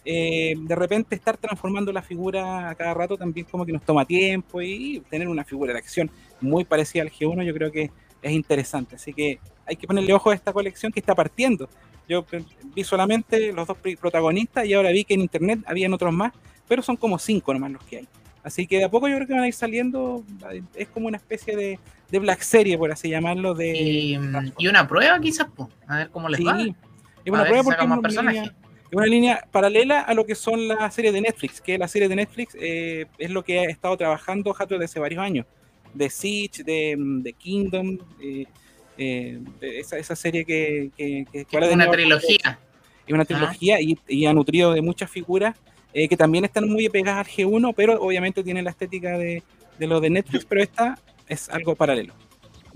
Eh, 0.08 0.54
de 0.56 0.74
repente 0.76 1.16
estar 1.16 1.36
transformando 1.36 1.92
la 1.92 2.00
figura 2.00 2.70
a 2.70 2.76
cada 2.76 2.94
rato 2.94 3.16
también 3.16 3.44
como 3.50 3.66
que 3.66 3.72
nos 3.72 3.82
toma 3.82 4.04
tiempo 4.04 4.62
y 4.62 5.02
tener 5.10 5.26
una 5.26 5.42
figura 5.42 5.72
de 5.72 5.80
acción 5.80 6.08
muy 6.40 6.64
parecida 6.64 7.02
al 7.02 7.10
G1 7.10 7.44
yo 7.44 7.52
creo 7.52 7.72
que 7.72 7.90
es 8.22 8.32
interesante. 8.32 8.94
Así 8.94 9.12
que 9.12 9.40
hay 9.66 9.74
que 9.74 9.84
ponerle 9.88 10.12
ojo 10.14 10.30
a 10.30 10.34
esta 10.34 10.52
colección 10.52 10.92
que 10.92 11.00
está 11.00 11.12
partiendo. 11.12 11.68
Yo 12.08 12.24
vi 12.72 12.84
solamente 12.84 13.52
los 13.52 13.66
dos 13.66 13.76
protagonistas 14.00 14.64
y 14.64 14.74
ahora 14.74 14.90
vi 14.90 15.04
que 15.04 15.14
en 15.14 15.22
internet 15.22 15.58
habían 15.66 15.92
otros 15.92 16.12
más, 16.12 16.32
pero 16.68 16.82
son 16.82 16.96
como 16.96 17.18
cinco 17.18 17.52
nomás 17.52 17.72
los 17.72 17.82
que 17.82 17.96
hay. 17.96 18.08
Así 18.44 18.68
que 18.68 18.78
de 18.78 18.84
a 18.84 18.88
poco 18.88 19.08
yo 19.08 19.16
creo 19.16 19.26
que 19.26 19.34
van 19.34 19.42
a 19.42 19.48
ir 19.48 19.54
saliendo, 19.54 20.22
es 20.76 20.86
como 20.86 21.08
una 21.08 21.16
especie 21.16 21.56
de, 21.56 21.80
de 22.08 22.18
Black 22.20 22.42
Serie, 22.42 22.78
por 22.78 22.92
así 22.92 23.08
llamarlo, 23.08 23.54
de... 23.54 23.76
Y, 23.76 24.16
mm, 24.16 24.52
y 24.56 24.68
una 24.68 24.86
prueba 24.86 25.18
quizás, 25.18 25.48
pues, 25.52 25.68
a 25.88 25.96
ver 25.96 26.10
cómo 26.10 26.28
les 26.28 26.38
Sí, 26.38 26.44
va. 26.44 26.52
A 26.52 26.56
una 27.28 27.42
ver 27.42 27.48
prueba 27.48 27.64
porque 27.64 27.86
más 27.88 27.98
personajes. 27.98 28.52
Es 28.90 28.96
una 28.96 29.06
línea 29.06 29.46
paralela 29.50 30.00
a 30.00 30.14
lo 30.14 30.24
que 30.24 30.34
son 30.34 30.68
las 30.68 30.94
series 30.94 31.12
de 31.12 31.20
Netflix, 31.20 31.60
que 31.60 31.76
la 31.78 31.88
serie 31.88 32.08
de 32.08 32.16
Netflix 32.16 32.56
eh, 32.60 33.06
es 33.18 33.30
lo 33.30 33.42
que 33.44 33.58
ha 33.60 33.64
estado 33.64 33.96
trabajando 33.96 34.54
Hatred 34.56 34.78
desde 34.78 34.84
hace 34.92 35.00
varios 35.00 35.20
años. 35.22 35.46
De 35.94 36.08
Siege, 36.10 36.62
de, 36.64 36.96
mm, 36.96 37.22
de 37.22 37.32
Kingdom, 37.32 37.98
eh, 38.22 38.46
eh, 38.98 39.38
de 39.60 39.80
esa, 39.80 39.98
esa 39.98 40.14
serie 40.16 40.44
que, 40.44 40.90
que, 40.96 41.24
que- 41.32 41.38
que 41.40 41.44
Que 41.46 41.56
ahora 41.56 41.66
es 41.68 41.74
una 41.74 41.90
trilogía. 41.90 42.58
Es 43.06 43.12
una 43.14 43.24
trilogía 43.24 43.80
y, 43.80 43.98
y 44.08 44.26
ha 44.26 44.32
nutrido 44.32 44.72
de 44.72 44.82
muchas 44.82 45.10
figuras 45.10 45.56
que 45.94 46.14
también 46.16 46.44
están 46.44 46.68
muy 46.68 46.90
pegadas 46.90 47.26
al 47.26 47.32
G1, 47.32 47.72
pero 47.74 47.98
obviamente 48.02 48.44
tienen 48.44 48.64
la 48.64 48.70
estética 48.70 49.16
de, 49.16 49.42
de 49.78 49.86
lo 49.86 49.98
de 49.98 50.10
Netflix, 50.10 50.44
pero 50.44 50.62
esta 50.62 50.98
es 51.26 51.48
algo 51.48 51.74
paralelo. 51.74 52.12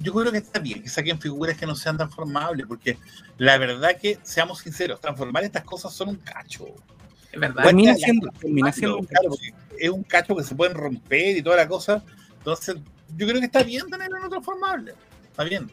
Yo 0.03 0.15
creo 0.15 0.33
que 0.33 0.39
está 0.39 0.59
bien 0.61 0.83
que 0.83 0.89
saquen 0.89 1.21
figuras 1.21 1.57
que 1.59 1.67
no 1.67 1.75
sean 1.77 1.97
transformables, 1.97 2.67
porque 2.67 2.97
la 3.37 3.59
verdad 3.59 3.97
que, 4.01 4.19
seamos 4.23 4.61
sinceros, 4.61 5.01
transformar 5.01 5.45
estas 5.45 5.63
cosas 5.65 5.93
son 5.93 6.09
un 6.09 6.17
cacho. 6.17 6.67
Es 7.31 7.39
verdad. 7.39 7.65
Termina 7.65 7.95
siendo, 7.95 8.29
termina 8.41 8.73
siendo 8.73 8.99
un 8.99 9.05
Claro, 9.07 9.29
cacho. 9.31 9.41
porque 9.69 9.85
es 9.85 9.91
un 9.91 10.03
cacho 10.03 10.35
que 10.37 10.43
se 10.43 10.55
pueden 10.55 10.75
romper 10.75 11.37
y 11.37 11.43
toda 11.43 11.57
la 11.57 11.69
cosa. 11.69 12.03
Entonces, 12.39 12.77
yo 13.17 13.27
creo 13.27 13.39
que 13.41 13.47
está 13.47 13.63
bien 13.63 13.89
tenerlo 13.91 14.19
no 14.21 14.29
transformable. 14.31 14.95
Está 15.31 15.45
bien. 15.45 15.71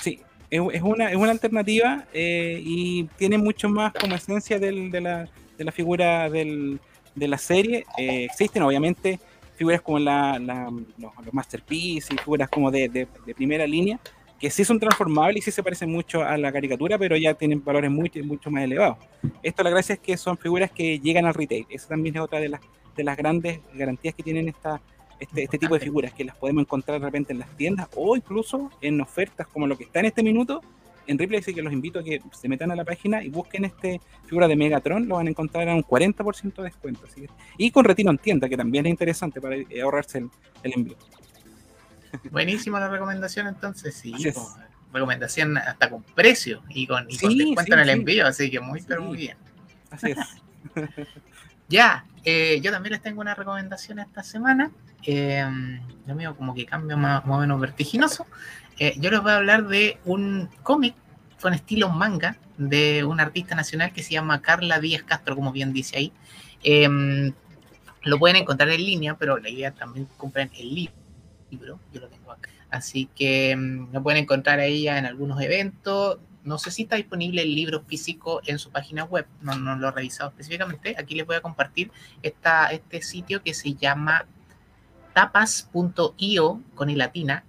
Sí, 0.00 0.20
es, 0.50 0.60
es 0.74 0.82
una, 0.82 1.10
es 1.10 1.16
una 1.16 1.30
alternativa 1.30 2.06
eh, 2.12 2.60
y 2.62 3.04
tiene 3.16 3.38
mucho 3.38 3.68
más 3.70 3.92
como 3.94 4.14
esencia 4.14 4.58
del- 4.58 4.90
de, 4.90 5.00
la, 5.00 5.28
de 5.56 5.64
la 5.64 5.72
figura 5.72 6.28
del, 6.28 6.80
de 7.14 7.28
la 7.28 7.38
serie. 7.38 7.86
Eh, 7.96 8.24
existen 8.24 8.62
obviamente 8.62 9.18
figuras 9.58 9.82
como 9.82 9.98
la, 9.98 10.38
la- 10.38 10.70
los, 10.96 11.12
los 11.24 11.34
Masterpiece 11.34 12.14
y 12.14 12.18
figuras 12.18 12.48
como 12.48 12.70
de, 12.70 12.88
de- 12.88 13.08
de 13.26 13.34
primera 13.34 13.66
línea 13.66 13.98
que 14.40 14.50
sí 14.50 14.64
son 14.64 14.78
transformables 14.78 15.38
y 15.38 15.42
sí 15.42 15.50
se 15.50 15.64
parecen 15.64 15.90
mucho 15.90 16.22
a 16.22 16.38
la 16.38 16.52
caricatura, 16.52 16.96
pero 16.96 17.16
ya 17.16 17.34
tienen 17.34 17.62
valores 17.64 17.90
muy, 17.90 18.08
mucho 18.22 18.52
más 18.52 18.62
elevados. 18.62 18.96
Esto 19.42 19.64
la 19.64 19.70
gracia 19.70 19.94
es 19.94 19.98
que 19.98 20.16
son 20.16 20.38
figuras 20.38 20.70
que 20.70 21.00
llegan 21.00 21.26
al 21.26 21.34
retail. 21.34 21.66
Esa 21.68 21.88
también 21.88 22.14
es 22.14 22.22
otra 22.22 22.38
de 22.38 22.48
las, 22.48 22.60
de 22.96 23.02
las 23.02 23.16
grandes 23.16 23.58
garantías 23.74 24.14
que 24.14 24.22
tienen 24.22 24.48
esta, 24.48 24.80
este, 25.18 25.42
este 25.42 25.58
tipo 25.58 25.74
de 25.74 25.80
figuras 25.80 26.12
que 26.14 26.24
las 26.24 26.36
podemos 26.36 26.60
encontrar 26.62 27.00
de 27.00 27.06
repente 27.06 27.32
en 27.32 27.40
las 27.40 27.48
tiendas 27.56 27.88
o 27.96 28.14
incluso 28.14 28.70
en 28.80 29.00
ofertas 29.00 29.48
como 29.48 29.66
lo 29.66 29.76
que 29.76 29.82
está 29.82 29.98
en 29.98 30.06
este 30.06 30.22
minuto 30.22 30.62
en 31.08 31.18
Ripley, 31.18 31.40
así 31.40 31.54
que 31.54 31.62
los 31.62 31.72
invito 31.72 31.98
a 31.98 32.04
que 32.04 32.20
se 32.38 32.48
metan 32.48 32.70
a 32.70 32.76
la 32.76 32.84
página 32.84 33.22
y 33.22 33.30
busquen 33.30 33.64
este 33.64 34.00
figura 34.26 34.46
de 34.46 34.56
Megatron, 34.56 35.08
lo 35.08 35.16
van 35.16 35.26
a 35.26 35.30
encontrar 35.30 35.68
a 35.68 35.74
un 35.74 35.82
40% 35.82 36.56
de 36.56 36.62
descuento. 36.62 37.06
y 37.56 37.70
con 37.70 37.84
retiro 37.84 38.10
en 38.10 38.18
tienda, 38.18 38.48
que 38.48 38.56
también 38.56 38.86
es 38.86 38.90
interesante 38.90 39.40
para 39.40 39.56
ahorrarse 39.82 40.18
el, 40.62 40.72
envío. 40.72 40.96
Buenísima 42.30 42.78
la 42.78 42.88
recomendación 42.88 43.46
entonces, 43.46 43.94
sí. 43.94 44.14
recomendación 44.92 45.56
hasta 45.56 45.88
con 45.88 46.02
precio 46.02 46.62
y 46.68 46.86
con, 46.86 47.06
descuento 47.06 47.72
en 47.72 47.80
el 47.80 47.88
envío, 47.88 48.26
así 48.26 48.50
que 48.50 48.60
muy, 48.60 48.82
pero 48.82 49.02
muy 49.02 49.16
bien. 49.16 49.38
Así 49.90 50.10
es. 50.10 50.18
ya, 51.68 52.04
eh, 52.22 52.60
yo 52.62 52.70
también 52.70 52.92
les 52.92 53.02
tengo 53.02 53.22
una 53.22 53.34
recomendación 53.34 53.98
esta 53.98 54.22
semana. 54.22 54.70
Eh, 55.06 55.46
lo 56.06 56.14
mío 56.14 56.36
como 56.36 56.54
que 56.54 56.66
cambio 56.66 56.98
más, 56.98 57.24
más 57.24 57.38
o 57.38 57.40
menos 57.40 57.58
vertiginoso. 57.58 58.26
Eh, 58.78 58.94
yo 58.98 59.10
les 59.10 59.20
voy 59.20 59.32
a 59.32 59.36
hablar 59.36 59.66
de 59.66 59.98
un 60.04 60.48
cómic 60.62 60.94
con 61.40 61.52
estilo 61.52 61.88
manga 61.88 62.36
de 62.56 63.04
un 63.04 63.20
artista 63.20 63.54
nacional 63.54 63.92
que 63.92 64.02
se 64.02 64.12
llama 64.12 64.40
Carla 64.40 64.78
Díaz 64.80 65.02
Castro, 65.02 65.34
como 65.34 65.52
bien 65.52 65.72
dice 65.72 65.96
ahí. 65.96 66.12
Em, 66.62 67.32
lo 68.02 68.18
pueden 68.18 68.36
encontrar 68.36 68.68
en 68.70 68.84
línea, 68.84 69.16
pero 69.16 69.38
la 69.38 69.48
idea 69.48 69.72
también 69.72 70.06
compren 70.16 70.50
el 70.56 70.74
libro, 71.50 71.80
yo 71.92 72.00
lo 72.00 72.08
tengo 72.08 72.30
acá. 72.32 72.50
Así 72.70 73.08
que 73.14 73.50
em, 73.50 73.90
lo 73.92 74.02
pueden 74.02 74.22
encontrar 74.22 74.60
ahí 74.60 74.88
en 74.88 75.06
algunos 75.06 75.40
eventos. 75.40 76.18
No 76.44 76.58
sé 76.58 76.70
si 76.70 76.82
está 76.82 76.96
disponible 76.96 77.42
el 77.42 77.54
libro 77.54 77.82
físico 77.82 78.40
en 78.46 78.58
su 78.58 78.70
página 78.70 79.04
web, 79.04 79.26
no, 79.42 79.56
no 79.56 79.76
lo 79.76 79.88
he 79.88 79.90
revisado 79.90 80.30
específicamente. 80.30 80.94
Aquí 80.98 81.14
les 81.14 81.26
voy 81.26 81.36
a 81.36 81.40
compartir 81.40 81.90
esta, 82.22 82.68
este 82.68 83.02
sitio 83.02 83.42
que 83.42 83.54
se 83.54 83.74
llama 83.74 84.26
tapas.io 85.18 86.62
con 86.76 86.90
el 86.90 86.98
latina 86.98 87.42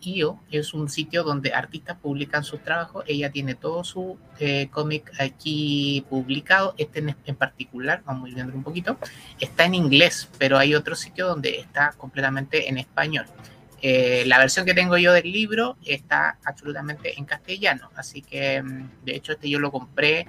.io 0.00 0.40
es 0.50 0.74
un 0.74 0.88
sitio 0.88 1.22
donde 1.22 1.54
artistas 1.54 1.96
publican 2.02 2.42
sus 2.42 2.64
trabajos. 2.64 3.04
Ella 3.06 3.30
tiene 3.30 3.54
todo 3.54 3.84
su 3.84 4.18
eh, 4.40 4.66
cómic 4.72 5.12
aquí 5.20 6.04
publicado. 6.10 6.74
Este 6.78 7.14
en, 7.24 7.36
particular, 7.36 8.02
vamos 8.04 8.30
a 8.36 8.44
un 8.44 8.64
poquito, 8.64 8.98
está 9.38 9.66
en 9.66 9.76
inglés, 9.76 10.28
pero 10.36 10.58
hay 10.58 10.74
otro 10.74 10.96
sitio 10.96 11.28
donde 11.28 11.60
está 11.60 11.92
completamente 11.92 12.68
en 12.68 12.76
español. 12.78 13.26
Eh, 13.82 14.24
la 14.26 14.38
versión 14.38 14.66
que 14.66 14.74
tengo 14.74 14.98
yo 14.98 15.12
del 15.12 15.30
libro 15.30 15.76
está 15.86 16.38
absolutamente 16.44 17.16
en 17.16 17.24
castellano, 17.24 17.88
así 17.94 18.22
que 18.22 18.60
mm, 18.60 19.04
de 19.04 19.14
hecho 19.14 19.30
este 19.30 19.48
yo 19.48 19.60
lo 19.60 19.70
compré 19.70 20.26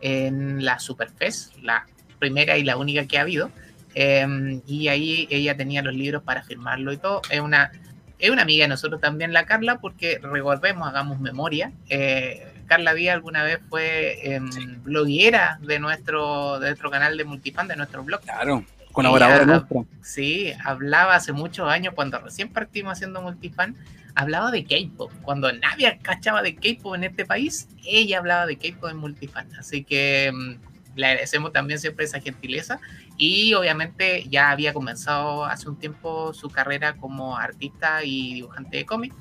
en 0.00 0.64
la 0.64 0.78
Superfest, 0.78 1.56
la 1.56 1.86
primera 2.20 2.56
y 2.56 2.62
la 2.62 2.76
única 2.76 3.04
que 3.04 3.18
ha 3.18 3.22
habido. 3.22 3.50
Em, 3.98 4.60
y 4.66 4.88
ahí 4.88 5.26
ella 5.30 5.56
tenía 5.56 5.82
los 5.82 5.94
libros 5.94 6.22
para 6.22 6.42
firmarlo 6.42 6.92
y 6.92 6.98
todo. 6.98 7.22
Es 7.30 7.40
una 7.40 7.72
es 8.18 8.30
una 8.30 8.42
amiga 8.42 8.64
de 8.64 8.68
nosotros 8.68 9.00
también, 9.00 9.32
la 9.32 9.46
Carla, 9.46 9.78
porque 9.78 10.18
recordemos, 10.22 10.88
hagamos 10.88 11.18
memoria. 11.18 11.72
Eh, 11.88 12.46
Carla 12.66 12.94
Díaz 12.94 13.14
alguna 13.14 13.42
vez 13.42 13.58
fue 13.68 14.34
em, 14.34 14.82
bloguera 14.82 15.58
de 15.62 15.78
nuestro, 15.78 16.58
de 16.58 16.68
nuestro 16.68 16.90
canal 16.90 17.16
de 17.16 17.24
Multifan, 17.24 17.68
de 17.68 17.76
nuestro 17.76 18.04
blog. 18.04 18.20
Claro, 18.20 18.64
colaboradora 18.92 19.44
nuestra. 19.44 19.82
Sí, 20.02 20.52
hablaba 20.64 21.14
hace 21.14 21.32
muchos 21.32 21.68
años, 21.68 21.94
cuando 21.94 22.18
recién 22.18 22.50
partimos 22.50 22.94
haciendo 22.94 23.22
Multifan, 23.22 23.76
hablaba 24.14 24.50
de 24.50 24.64
K-pop. 24.64 25.12
Cuando 25.22 25.52
nadie 25.52 25.98
cachaba 26.02 26.42
de 26.42 26.54
K-pop 26.54 26.96
en 26.96 27.04
este 27.04 27.24
país, 27.24 27.68
ella 27.84 28.18
hablaba 28.18 28.46
de 28.46 28.56
K-pop 28.56 28.90
en 28.90 28.96
Multifan. 28.96 29.46
Así 29.58 29.84
que 29.84 30.26
em, 30.26 30.58
le 30.96 31.06
agradecemos 31.06 31.52
también 31.52 31.78
siempre 31.78 32.04
esa 32.04 32.20
gentileza 32.20 32.80
y 33.16 33.54
obviamente 33.54 34.24
ya 34.28 34.50
había 34.50 34.72
comenzado 34.72 35.44
hace 35.44 35.68
un 35.68 35.76
tiempo 35.76 36.34
su 36.34 36.50
carrera 36.50 36.96
como 36.96 37.36
artista 37.36 38.02
y 38.02 38.34
dibujante 38.34 38.78
de 38.78 38.86
cómics. 38.86 39.16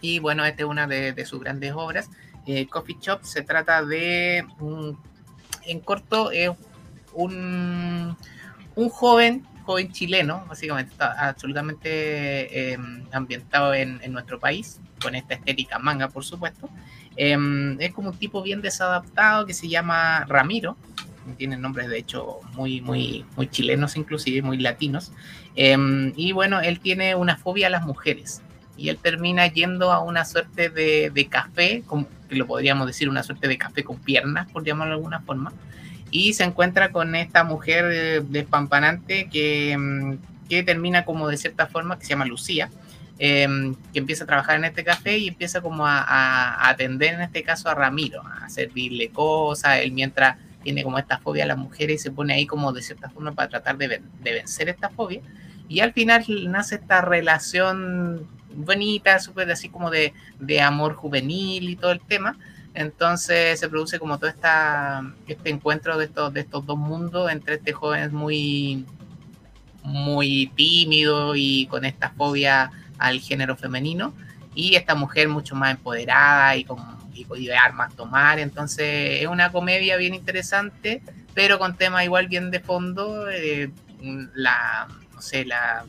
Y 0.00 0.18
bueno, 0.18 0.44
esta 0.44 0.62
es 0.64 0.68
una 0.68 0.86
de, 0.86 1.24
sus 1.24 1.40
grandes 1.40 1.72
obras. 1.72 2.10
Eh, 2.46 2.66
Coffee 2.66 2.98
Shop 3.00 3.22
se 3.22 3.42
trata 3.42 3.82
de, 3.82 4.44
en 5.64 5.80
corto, 5.80 6.30
es 6.30 6.50
un, 7.14 8.14
un 8.74 8.88
joven, 8.90 9.46
joven 9.64 9.92
chileno, 9.92 10.44
básicamente 10.46 10.94
absolutamente 10.98 12.72
eh, 12.72 12.78
ambientado 13.12 13.72
en, 13.72 14.00
nuestro 14.12 14.38
país, 14.38 14.78
con 15.02 15.14
esta 15.14 15.34
estética 15.34 15.78
manga, 15.78 16.08
por 16.08 16.24
supuesto. 16.24 16.68
Eh, 17.16 17.36
es 17.78 17.94
como 17.94 18.10
un 18.10 18.18
tipo 18.18 18.42
bien 18.42 18.60
desadaptado 18.60 19.46
que 19.46 19.54
se 19.54 19.68
llama 19.68 20.24
Ramiro, 20.26 20.76
tienen 21.32 21.60
nombres 21.62 21.88
de 21.88 21.98
hecho 21.98 22.40
muy, 22.52 22.80
muy, 22.80 23.24
muy 23.36 23.48
chilenos 23.48 23.96
inclusive, 23.96 24.42
muy 24.42 24.58
latinos. 24.58 25.12
Em, 25.56 26.12
y 26.16 26.32
bueno, 26.32 26.60
él 26.60 26.80
tiene 26.80 27.14
una 27.14 27.36
fobia 27.36 27.68
a 27.68 27.70
las 27.70 27.84
mujeres. 27.86 28.42
Y 28.76 28.88
él 28.88 28.98
termina 28.98 29.46
yendo 29.46 29.92
a 29.92 30.00
una 30.00 30.24
suerte 30.24 30.68
de, 30.68 31.10
de 31.10 31.26
café, 31.26 31.84
que 32.28 32.36
lo 32.36 32.46
podríamos 32.46 32.86
decir 32.86 33.08
una 33.08 33.22
suerte 33.22 33.46
de 33.46 33.56
café 33.56 33.84
con 33.84 33.98
piernas, 33.98 34.50
por 34.50 34.64
llamarlo 34.64 34.94
de 34.94 34.98
alguna 34.98 35.20
forma, 35.20 35.52
y 36.10 36.32
se 36.34 36.44
encuentra 36.44 36.92
con 36.92 37.14
esta 37.14 37.44
mujer 37.44 37.84
eh, 37.92 38.22
despampanante 38.28 39.28
que, 39.30 39.72
em, 39.72 40.18
que 40.48 40.62
termina 40.62 41.04
como 41.04 41.28
de 41.28 41.36
cierta 41.36 41.66
forma, 41.66 41.98
que 41.98 42.04
se 42.04 42.10
llama 42.10 42.24
Lucía, 42.24 42.70
em, 43.18 43.74
que 43.92 43.98
empieza 43.98 44.24
a 44.24 44.26
trabajar 44.26 44.56
en 44.56 44.64
este 44.64 44.84
café 44.84 45.18
y 45.18 45.28
empieza 45.28 45.60
como 45.60 45.86
a, 45.86 46.00
a, 46.00 46.68
atender 46.68 47.14
en 47.14 47.22
este 47.22 47.42
caso 47.42 47.68
a 47.68 47.74
Ramiro, 47.74 48.22
a 48.26 48.48
servirle 48.48 49.10
cosas, 49.10 49.80
él 49.80 49.92
mientras 49.92 50.36
tiene 50.64 50.82
como 50.82 50.98
esta 50.98 51.18
fobia 51.18 51.44
a 51.44 51.46
las 51.46 51.58
mujeres 51.58 52.00
y 52.00 52.02
se 52.02 52.10
pone 52.10 52.34
ahí 52.34 52.46
como 52.46 52.72
de 52.72 52.82
cierta 52.82 53.10
forma 53.10 53.32
para 53.32 53.48
tratar 53.48 53.76
de, 53.76 54.02
vencer 54.22 54.68
esta 54.68 54.88
fobia. 54.88 55.20
Y 55.68 55.80
al 55.80 55.92
final 55.92 56.24
nace 56.50 56.76
esta 56.76 57.00
relación 57.02 58.26
bonita, 58.56 59.20
súper 59.20 59.50
así 59.50 59.68
como 59.68 59.90
de, 59.90 60.12
amor 60.60 60.94
juvenil 60.94 61.68
y 61.68 61.76
todo 61.76 61.92
el 61.92 62.00
tema. 62.00 62.36
Entonces 62.74 63.60
se 63.60 63.68
produce 63.68 64.00
como 64.00 64.18
todo 64.18 64.28
esta, 64.28 65.02
este 65.28 65.50
encuentro 65.50 65.96
de 65.96 66.06
estos, 66.06 66.32
de 66.34 66.40
estos 66.40 66.66
dos 66.66 66.76
mundos 66.76 67.30
entre 67.30 67.54
este 67.54 67.72
joven 67.72 68.12
muy, 68.12 68.84
muy 69.84 70.50
tímido 70.56 71.36
y 71.36 71.66
con 71.66 71.84
esta 71.84 72.10
fobia 72.10 72.72
al 72.98 73.20
género 73.20 73.54
femenino 73.54 74.12
y 74.54 74.76
esta 74.76 74.94
mujer 74.94 75.28
mucho 75.28 75.54
más 75.54 75.72
empoderada 75.72 76.56
y 76.56 76.64
con 76.64 76.78
y 77.14 77.46
de 77.46 77.56
armas 77.56 77.94
tomar. 77.94 78.38
Entonces 78.38 79.22
es 79.22 79.26
una 79.26 79.52
comedia 79.52 79.96
bien 79.96 80.14
interesante, 80.14 81.02
pero 81.34 81.58
con 81.58 81.76
temas 81.76 82.04
igual 82.04 82.28
bien 82.28 82.50
de 82.50 82.60
fondo. 82.60 83.30
Eh, 83.30 83.70
la, 84.34 84.88
no 85.12 85.22
sé, 85.22 85.44
la, 85.44 85.84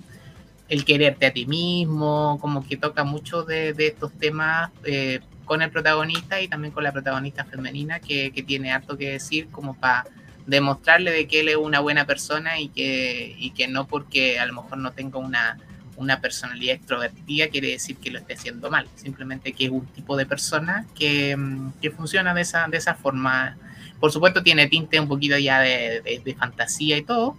el 0.70 0.86
quererte 0.86 1.26
a 1.26 1.34
ti 1.34 1.46
mismo, 1.46 2.38
como 2.42 2.66
que 2.66 2.78
toca 2.78 3.04
mucho 3.04 3.44
de, 3.44 3.76
estos 3.78 4.12
temas 4.14 4.72
eh, 4.84 5.20
con 5.44 5.62
el 5.62 5.70
protagonista 5.70 6.42
y 6.42 6.48
también 6.48 6.74
con 6.74 6.84
la 6.84 6.92
protagonista 6.92 7.46
femenina, 7.46 8.00
que, 8.00 8.32
que 8.32 8.44
tiene 8.44 8.72
harto 8.72 8.98
que 8.98 9.12
decir 9.12 9.50
como 9.50 9.76
para 9.76 10.06
demostrarle 10.46 11.12
de 11.12 11.28
que 11.28 11.42
él 11.42 11.50
es 11.50 11.56
una 11.56 11.80
buena 11.80 12.06
persona 12.06 12.60
y 12.60 12.70
que, 12.70 13.36
y 13.38 13.52
que 13.52 13.68
no 13.68 13.88
porque 13.88 14.40
a 14.40 14.46
lo 14.46 14.54
mejor 14.54 14.78
no 14.78 14.92
tenga 14.92 15.20
una 15.20 15.58
una 15.98 16.20
personalidad 16.20 16.76
extrovertida 16.76 17.48
quiere 17.48 17.72
decir 17.72 17.98
que 17.98 18.12
lo 18.12 18.20
esté 18.20 18.34
haciendo 18.34 18.70
mal, 18.70 18.88
simplemente 18.96 19.54
que 19.54 19.66
es 19.66 19.72
un 19.72 19.86
tipo 19.88 20.18
de 20.18 20.26
persona 20.26 20.86
que, 20.96 21.36
mm, 21.36 21.74
que 21.82 21.92
funciona 21.92 22.34
de 22.34 22.42
esa, 22.42 22.68
de 22.68 22.78
esa 22.78 22.96
forma. 22.96 23.58
Por 24.00 24.12
supuesto 24.12 24.44
tiene 24.44 24.68
tinte 24.68 25.00
un 25.00 25.08
poquito 25.08 25.38
ya 25.38 25.60
de, 25.60 26.22
de, 26.24 26.36
fantasía 26.36 26.98
y 26.98 27.04
todo, 27.04 27.38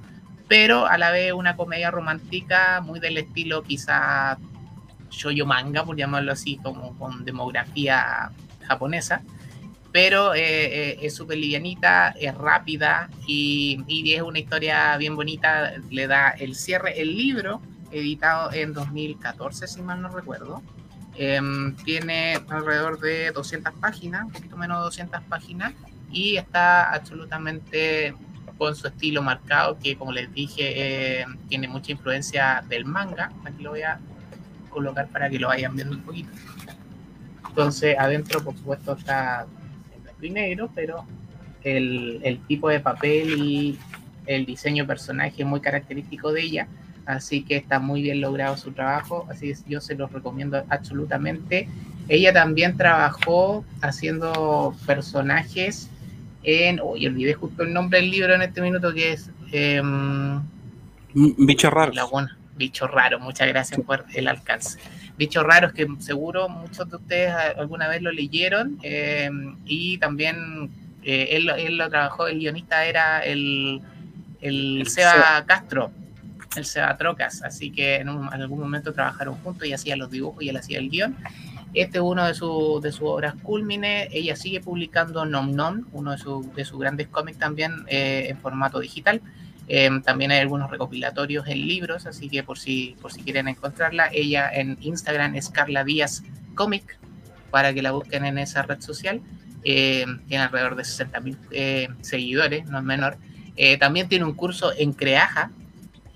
pero 0.49 0.87
a 0.87 0.97
la 0.99 1.11
vez 1.11 1.33
una 1.33 1.57
comedia 1.57 1.91
romántica 1.91 2.81
muy 2.81 2.99
del 2.99 3.19
estilo 3.19 3.63
quizá 3.63 4.39
shoyo 5.11 5.47
manga, 5.47 5.85
por 5.85 5.97
llamarlo 5.97 6.33
así, 6.33 6.57
como 6.63 6.97
con 6.99 7.25
demografía 7.25 8.31
japonesa, 8.67 9.23
pero 9.93 10.35
eh, 10.35 10.41
eh, 10.41 10.99
es 11.03 11.15
súper 11.15 11.39
livianita, 11.39 12.15
es 12.19 12.35
rápida 12.35 13.09
y, 13.27 13.83
y, 13.87 14.15
es 14.15 14.23
una 14.23 14.39
historia 14.39 14.97
bien 14.97 15.15
bonita, 15.15 15.75
le 15.91 16.07
da 16.07 16.31
el 16.31 16.55
cierre, 16.55 17.01
el 17.01 17.17
libro 17.17 17.61
editado 17.91 18.53
en 18.53 18.73
2014, 18.73 19.67
si 19.67 19.83
mal 19.83 20.03
no 20.03 20.09
recuerdo. 20.09 20.63
Em, 21.19 21.75
tiene 21.77 22.35
alrededor 22.49 23.01
de 23.01 23.31
200 23.31 23.73
páginas, 23.75 24.25
un 24.25 24.33
poquito 24.33 24.57
menos 24.57 24.79
de 24.79 24.85
200 24.85 25.23
páginas, 25.23 25.73
y 26.11 26.37
está 26.37 26.93
absolutamente 26.93 28.15
con 28.59 28.77
su 28.77 28.87
estilo 28.87 29.23
marcado, 29.23 29.79
que 29.79 29.97
como 29.97 30.13
les 30.13 30.33
dije, 30.33 31.21
em, 31.23 31.37
tiene 31.49 31.69
mucha 31.69 31.93
influencia 31.93 32.65
del 32.69 32.85
manga. 32.85 33.33
Aquí 33.45 33.63
lo 33.63 33.71
voy 33.71 33.83
a 33.83 33.99
colocar 34.69 35.09
para 35.09 35.31
que 35.31 35.39
lo 35.39 35.49
vayan 35.49 35.75
viendo 35.75 35.97
un 35.97 36.03
poquito. 36.03 36.31
Entonces, 37.49 37.97
adentro, 37.99 38.45
por 38.45 38.55
supuesto, 38.55 38.93
está 38.93 39.47
en 39.95 40.03
blanco 40.03 40.25
y 40.25 40.31
negro, 40.31 40.71
pero 40.75 41.07
el, 41.63 42.21
el 42.23 42.41
tipo 42.47 42.69
de 42.69 42.81
papel 42.81 43.43
y 43.43 43.79
el 44.27 44.45
diseño 44.45 44.85
de 44.85 44.89
personaje 44.89 45.43
es 45.43 45.47
muy 45.47 45.61
característico 45.61 46.33
de 46.33 46.43
ella 46.43 46.69
así 47.07 47.43
que 47.43 47.57
está 47.57 47.79
muy 47.79 48.03
bien 48.03 48.21
logrado 48.21 48.57
su 48.57 48.73
trabajo, 48.73 49.27
así 49.31 49.53
que 49.53 49.71
yo 49.71 49.81
se 49.81 49.95
los 49.95 50.13
recomiendo 50.13 50.65
absolutamente. 50.69 51.69
Ella 52.09 52.33
también 52.33 52.77
trabajó 52.77 53.65
haciendo 53.81 54.75
personajes 54.87 55.91
en, 56.43 56.81
uy, 56.81 57.07
olvidé 57.07 57.35
justo 57.35 57.63
el 57.63 57.73
nombre 57.73 58.01
del 58.01 58.11
libro 58.11 58.35
en 58.35 58.43
este 58.43 58.61
minuto 58.61 58.93
que 58.93 59.13
es... 59.13 59.31
Eh, 59.53 59.83
Bicho 61.15 61.71
raro. 61.71 61.93
Bicho 62.57 62.87
raro, 62.87 63.19
muchas 63.19 63.49
gracias 63.49 63.81
por 63.81 64.05
el 64.15 64.29
alcance. 64.29 64.79
Bichos 65.19 65.45
raros 65.45 65.73
que 65.73 65.87
seguro 65.99 66.49
muchos 66.49 66.89
de 66.91 66.97
ustedes 66.97 67.33
alguna 67.57 67.89
vez 67.89 68.03
lo 68.03 68.13
leyeron 68.13 68.79
eh, 68.83 69.31
y 69.65 69.99
también 69.99 70.71
eh, 71.03 71.29
él, 71.31 71.49
él, 71.51 71.79
lo 71.79 71.89
trabajó, 71.89 72.27
el 72.27 72.39
guionista 72.39 72.85
era 72.85 73.21
el, 73.21 73.81
el, 74.41 74.87
Seba, 74.87 75.45
Castro, 75.47 75.91
el 76.57 76.65
Seba 76.65 76.97
Trocas, 76.97 77.43
así 77.43 77.71
que 77.71 77.97
en, 77.97 78.09
algún 78.09 78.61
momento 78.61 78.93
trabajaron 78.93 79.37
juntos 79.37 79.67
y 79.67 79.73
hacía 79.73 79.97
los 79.97 80.11
dibujos 80.11 80.43
y 80.43 80.49
él 80.49 80.57
hacía 80.57 80.79
el 80.79 80.91
guion. 80.91 81.17
Este 81.75 81.99
es 81.99 82.05
uno 82.05 82.25
de, 82.27 82.35
su, 82.35 82.81
de 82.83 82.91
sus 82.93 83.03
obras 83.03 83.35
cúlmine. 83.43 84.09
Ella 84.11 84.37
sigue 84.37 84.61
publicando 84.61 85.27
Nom 85.27 85.55
Nom, 85.55 85.87
uno 85.93 86.13
de, 86.13 86.19
su, 86.19 86.51
de 86.55 86.65
sus 86.65 86.81
grandes 86.81 87.09
cómics 87.09 87.39
también 87.39 87.85
eh, 87.89 88.29
en 88.31 88.39
formato 88.39 88.81
digital. 88.81 89.21
Em, 89.69 90.01
también 90.01 90.31
hay 90.31 90.39
algunos 90.39 90.71
recopilatorios 90.71 91.47
en 91.49 91.67
libros, 91.67 92.07
así 92.07 92.29
que 92.29 92.43
por 92.43 92.59
si, 92.59 92.97
por 93.03 93.13
si 93.13 93.23
quieren 93.23 93.49
encontrarla, 93.49 94.09
ella 94.13 94.49
en 94.53 94.79
Instagram 94.81 95.35
es 95.35 95.51
Carla 95.51 95.85
Díaz 95.85 96.23
Comic, 96.55 96.99
para 97.51 97.75
que 97.75 97.83
la 97.83 97.91
busquen 97.91 98.25
en 98.25 98.39
esa 98.39 98.63
red 98.63 98.81
social. 98.81 99.21
Em, 99.65 100.21
tiene 100.29 100.45
alrededor 100.45 100.77
de 100.77 100.85
60.000 100.85 101.37
eh, 101.51 101.89
seguidores, 102.01 102.67
no 102.67 102.79
es 102.79 102.85
menor. 102.85 103.19
Eh, 103.57 103.77
también 103.79 104.09
tiene 104.09 104.25
un 104.25 104.35
curso 104.35 104.73
en 104.77 104.93
Creaja, 104.93 105.51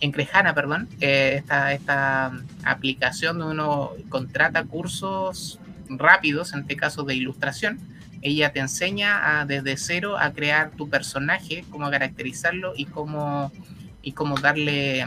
en 0.01 0.13
Crejana, 0.13 0.55
perdón, 0.55 0.89
eh, 1.01 1.35
esta, 1.37 1.73
esta 1.73 2.33
aplicación 2.65 3.39
donde 3.39 3.55
uno 3.55 3.91
contrata 4.09 4.65
cursos 4.65 5.61
rápidos, 5.89 6.53
en 6.53 6.61
este 6.61 6.77
caso 6.77 7.03
de 7.03 7.15
ilustración. 7.15 7.79
Ella 8.23 8.53
te 8.53 8.61
enseña 8.61 9.41
a, 9.41 9.47
desde 9.47 9.77
cero 9.77 10.19
a 10.19 10.33
crear 10.33 10.71
tu 10.71 10.89
personaje, 10.89 11.65
cómo 11.71 11.91
caracterizarlo 11.91 12.73
y 12.77 12.87
cómo, 12.87 13.53
y 14.03 14.13
cómo 14.13 14.39
darle, 14.39 15.05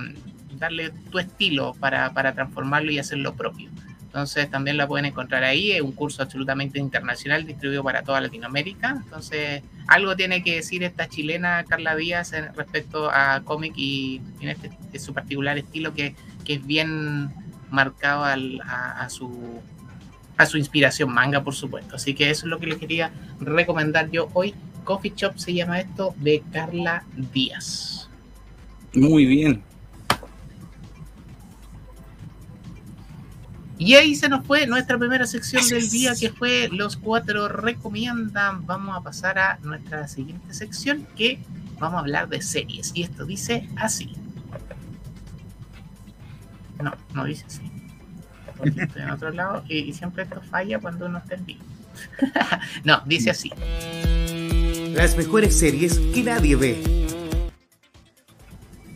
darle 0.58 0.92
tu 1.12 1.20
estilo 1.20 1.74
para, 1.80 2.14
para 2.14 2.34
transformarlo 2.34 2.92
y 2.92 3.00
hacerlo 3.00 3.36
propio. 3.36 3.70
Entonces 4.14 4.48
también 4.48 4.78
la 4.78 4.88
pueden 4.88 5.06
encontrar 5.06 5.44
ahí, 5.44 5.72
es 5.72 5.82
un 5.82 5.92
curso 5.92 6.22
absolutamente 6.22 6.78
internacional 6.78 7.48
distribuido 7.48 7.84
para 7.84 8.04
toda 8.04 8.22
Latinoamérica. 8.22 9.02
Entonces 9.04 9.64
algo 9.88 10.16
tiene 10.16 10.44
que 10.44 10.58
decir 10.58 10.84
esta 10.84 11.10
chilena 11.10 11.64
Carla 11.68 11.96
Díaz 11.96 12.32
respecto 12.56 13.10
a 13.12 13.42
cómic 13.44 13.74
y 13.76 14.22
en 14.40 14.50
este, 14.50 15.00
su 15.00 15.16
particular 15.16 15.58
estilo 15.58 15.96
que, 15.96 16.16
es 16.46 16.64
bien 16.64 17.32
marcado 17.72 18.24
a, 18.24 19.10
su, 19.10 19.60
a 20.38 20.46
su 20.46 20.60
inspiración 20.60 21.12
manga, 21.12 21.44
por 21.44 21.56
supuesto. 21.56 21.96
Así 21.96 22.14
que 22.14 22.30
eso 22.30 22.46
es 22.46 22.52
lo 22.52 22.60
que 22.60 22.68
les 22.68 22.78
quería 22.78 23.12
recomendar 23.40 24.12
yo 24.12 24.30
hoy. 24.34 24.54
Coffee 24.84 25.14
Shop 25.16 25.40
se 25.40 25.56
llama 25.56 25.80
esto 25.80 26.14
de 26.20 26.44
Carla 26.52 27.04
Díaz. 27.34 28.12
Muy 28.94 29.26
bien, 29.26 29.64
Y 33.84 33.96
ahí 33.96 34.16
se 34.16 34.30
nos 34.30 34.48
fue 34.48 34.66
nuestra 34.66 34.98
primera 34.98 35.28
sección 35.28 35.68
del 35.68 35.90
día, 35.90 36.14
que 36.18 36.30
fue 36.30 36.70
Los 36.72 36.96
Cuatro 36.96 37.50
Recomiendan. 37.50 38.66
Vamos 38.66 38.96
a 38.96 39.02
pasar 39.02 39.38
a 39.38 39.60
nuestra 39.62 40.08
siguiente 40.08 40.54
sección, 40.54 41.06
que 41.18 41.40
vamos 41.80 41.98
a 41.98 42.00
hablar 42.00 42.30
de 42.30 42.42
series. 42.42 42.92
Y 42.94 43.04
esto 43.04 43.26
dice 43.26 43.68
así. 43.76 44.14
No, 46.82 46.96
no 47.14 47.26
dice 47.26 47.44
así. 47.46 47.70
Porque 48.56 48.84
estoy 48.84 49.02
en 49.02 49.10
otro 49.10 49.32
lado 49.32 49.66
y, 49.68 49.92
siempre 49.92 50.24
esto 50.24 50.42
falla 50.50 50.80
cuando 50.80 51.08
uno 51.08 51.18
está 51.18 51.36
en 51.36 51.46
vivo. 51.46 51.64
no, 52.86 53.04
dice 53.06 53.32
así. 53.32 53.52
Las 54.94 55.18
mejores 55.18 55.60
series 55.60 56.00
que 56.00 56.24
nadie 56.24 56.56
ve. 56.56 56.82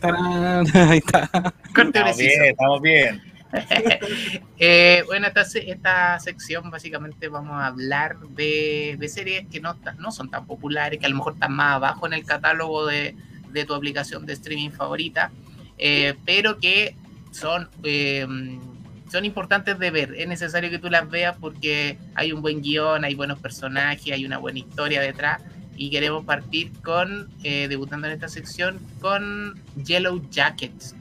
Ahí 0.00 0.98
está. 0.98 1.28
Estamos 1.76 2.16
bien, 2.16 2.44
estamos 2.44 2.80
bien. 2.80 3.27
eh, 4.58 5.02
bueno, 5.06 5.26
esta, 5.26 5.42
esta, 5.42 6.20
sección 6.20 6.70
básicamente 6.70 7.28
vamos 7.28 7.52
a 7.52 7.66
hablar 7.66 8.18
de, 8.18 8.96
de, 8.98 9.08
series 9.08 9.46
que 9.48 9.60
no, 9.60 9.76
no 9.98 10.12
son 10.12 10.30
tan 10.30 10.46
populares, 10.46 11.00
que 11.00 11.06
a 11.06 11.08
lo 11.08 11.16
mejor 11.16 11.34
están 11.34 11.52
más 11.52 11.76
abajo 11.76 12.06
en 12.06 12.12
el 12.12 12.24
catálogo 12.24 12.86
de, 12.86 13.14
de 13.52 13.64
tu 13.64 13.74
aplicación 13.74 14.26
de 14.26 14.34
streaming 14.34 14.70
favorita, 14.70 15.30
eh, 15.78 16.14
pero 16.24 16.58
que 16.58 16.94
son, 17.30 17.68
eh, 17.82 18.26
son 19.10 19.24
importantes 19.24 19.78
de 19.78 19.90
ver. 19.90 20.14
Es 20.16 20.28
necesario 20.28 20.70
que 20.70 20.78
tú 20.78 20.90
las 20.90 21.08
veas 21.08 21.36
porque 21.40 21.98
hay 22.14 22.32
un 22.32 22.42
buen 22.42 22.62
guion, 22.62 23.04
hay 23.04 23.14
buenos 23.14 23.38
personajes, 23.38 24.12
hay 24.12 24.24
una 24.24 24.38
buena 24.38 24.58
historia 24.58 25.00
detrás. 25.00 25.42
Y 25.76 25.90
queremos 25.90 26.24
partir 26.24 26.72
con, 26.82 27.30
eh, 27.44 27.68
debutando 27.68 28.08
en 28.08 28.14
esta 28.14 28.28
sección, 28.28 28.80
con 29.00 29.54
Yellow 29.76 30.20
Jackets, 30.28 30.96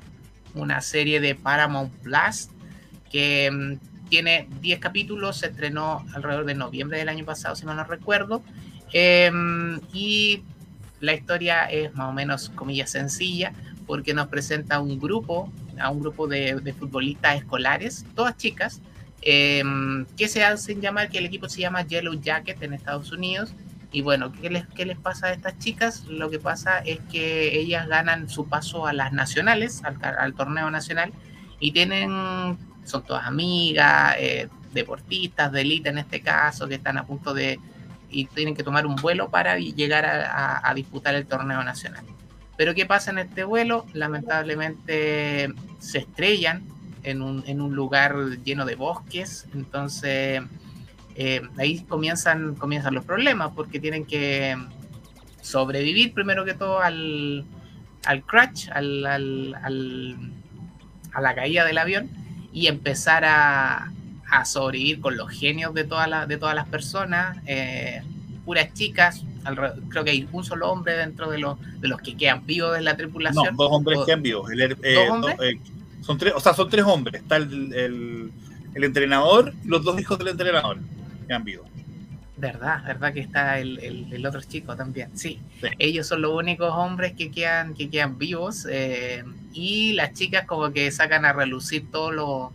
una 0.60 0.82
serie 0.82 1.20
de 1.20 1.36
Paramount 1.36 1.91
Plus 2.02 2.50
que 3.12 3.50
mm, 3.52 4.10
tiene 4.10 4.48
10 4.62 4.80
capítulos, 4.80 5.38
se 5.38 5.48
estrenó 5.48 6.06
alrededor 6.13 6.46
de 6.46 6.56
noviembre 6.56 6.98
del 6.98 7.10
año 7.10 7.26
pasado, 7.26 7.56
si 7.56 7.65
mal 7.65 7.78
no 7.78 7.84
recuerdo, 7.84 8.41
em, 8.93 9.80
y 9.93 10.43
la 11.00 11.13
historia 11.13 11.65
es 11.65 11.93
más 11.96 12.10
o 12.10 12.13
menos, 12.13 12.50
comillas, 12.50 12.91
sencilla, 12.91 13.54
porque 13.86 14.13
nos 14.13 14.28
presenta 14.28 14.80
un 14.80 15.00
grupo, 15.00 15.52
a 15.80 15.89
un 15.89 16.00
grupo 16.00 16.28
de, 16.28 16.74
futbolistas 16.78 17.38
escolares, 17.38 18.06
todas 18.15 18.38
chicas, 18.38 18.82
em, 19.22 20.06
que 20.17 20.28
se 20.28 20.43
hacen 20.43 20.82
llamar, 20.82 21.10
que 21.10 21.17
el 21.17 21.26
equipo 21.26 21.50
se 21.50 21.62
llama 21.62 21.86
Yellow 21.86 22.13
Jacket 22.13 22.62
en 22.63 22.74
Estados 22.74 23.12
Unidos, 23.12 23.54
y 23.97 24.01
bueno, 24.01 24.31
¿qué 24.31 24.51
les, 24.51 24.67
¿qué 24.67 24.86
les 24.86 24.99
pasa 24.99 25.25
a 25.25 25.33
estas 25.33 25.57
chicas? 25.57 26.05
Lo 26.05 26.29
que 26.29 26.38
pasa 26.38 26.77
es 26.86 26.99
que 27.12 27.57
ellas 27.57 27.88
ganan 27.88 28.29
su 28.29 28.47
paso 28.47 28.86
a 28.86 28.93
las 28.93 29.12
nacionales, 29.12 29.81
al, 29.83 30.36
torneo 30.36 30.69
nacional, 30.69 31.12
y 31.60 31.71
tienen, 31.71 32.12
son 32.83 33.03
todas 33.07 33.25
amigas, 33.25 34.15
eh, 34.19 34.49
deportistas 34.71 35.51
de 35.51 35.62
élite 35.62 35.89
en 35.89 35.97
este 35.97 36.21
caso, 36.21 36.67
que 36.67 36.75
están 36.75 36.99
a 36.99 37.07
punto 37.07 37.33
de, 37.33 37.60
y 38.12 38.25
tienen 38.25 38.55
que 38.55 38.62
tomar 38.62 38.86
un 38.86 38.97
vuelo 38.97 39.31
para 39.31 39.57
llegar 39.57 40.05
a, 40.05 40.71
disputar 40.75 41.15
el 41.15 41.25
torneo 41.25 41.63
nacional. 41.63 42.05
Pero 42.55 42.75
¿qué 42.75 42.86
pasa 42.86 43.10
en 43.10 43.17
este 43.17 43.45
vuelo? 43.45 43.88
Lamentablemente 43.93 45.51
se 45.79 45.97
estrellan 45.97 46.62
en 47.01 47.23
un, 47.23 47.43
en 47.47 47.62
un 47.62 47.73
lugar 47.73 48.15
lleno 48.43 48.63
de 48.63 48.75
bosques, 48.75 49.47
entonces 49.55 50.43
eh, 51.19 51.41
ahí 51.58 51.80
comienzan, 51.82 52.53
comienzan 52.53 52.93
los 52.93 53.03
problemas 53.03 53.51
porque 53.56 53.80
tienen 53.80 54.06
que 54.06 54.56
sobrevivir 55.41 56.13
primero 56.13 56.45
que 56.45 56.53
todo 56.53 56.80
al, 56.80 57.43
al 58.06 58.23
crash, 58.23 58.69
al, 58.71 59.03
al, 59.03 60.15
a 61.13 61.21
la 61.21 61.34
caída 61.34 61.65
del 61.65 61.80
avión 61.80 62.08
y 62.53 62.67
empezar 62.67 63.25
a, 63.25 63.91
a 64.30 64.45
sobrevivir 64.45 64.99
con 65.01 65.17
los 65.17 65.32
genios 65.32 65.73
de, 65.73 65.86
toda 65.86 66.27
de 66.27 66.38
todas 66.38 66.53
las 66.53 66.67
personas, 66.67 67.38
eh, 67.47 68.03
puras 68.45 68.71
chicas, 68.75 69.25
creo 69.89 70.03
que 70.03 70.12
hay 70.12 70.27
un 70.32 70.43
solo 70.43 70.69
hombre 70.69 70.93
dentro 70.97 71.32
de 71.32 71.39
los, 71.39 71.58
de 71.82 71.88
los 71.88 71.99
que 71.99 72.15
quedan 72.15 72.45
vivos 72.45 72.75
de 72.75 72.82
la 72.82 72.95
tripulación. 72.95 73.56
No, 73.56 73.63
dos 73.63 73.71
hombres 73.71 73.99
quedan 74.06 74.21
vivos. 74.21 74.51
Eh, 74.51 74.93
¿Dos 74.93 75.10
hombres? 75.10 75.36
son 76.01 76.17
tres, 76.19 76.34
o 76.36 76.39
sea, 76.39 76.53
son 76.53 76.69
tres 76.69 76.86
hombres. 76.86 77.23
Está 77.23 77.38
el, 77.38 77.73
el, 77.73 78.32
el 78.75 78.84
entrenador 78.84 79.53
y 79.65 79.67
los 79.67 79.84
dos 79.84 79.99
hijos 79.99 80.19
del 80.19 80.27
entrenador 80.27 80.77
Verdad, 82.38 82.84
verdad 82.86 83.13
que 83.13 83.20
está 83.20 83.60
el, 83.60 83.80
el, 84.12 84.26
otro 84.26 84.42
chico 84.42 84.76
también. 84.76 85.10
Sí. 85.18 85.40
ellos 85.80 86.06
son 86.06 86.22
los 86.22 86.32
únicos 86.34 86.72
hombres 86.72 87.13
que 87.13 87.32
quedan, 87.32 87.74
que 87.74 87.90
quedan 87.90 88.20
vivos 88.20 88.68
eh, 88.70 89.24
y 89.54 89.94
las 89.94 90.13
chicas 90.13 90.46
como 90.46 90.72
que 90.72 90.92
sacan 90.92 91.26
a 91.26 91.34
relucir 91.34 91.90
todo 91.90 92.12
lo, 92.12 92.54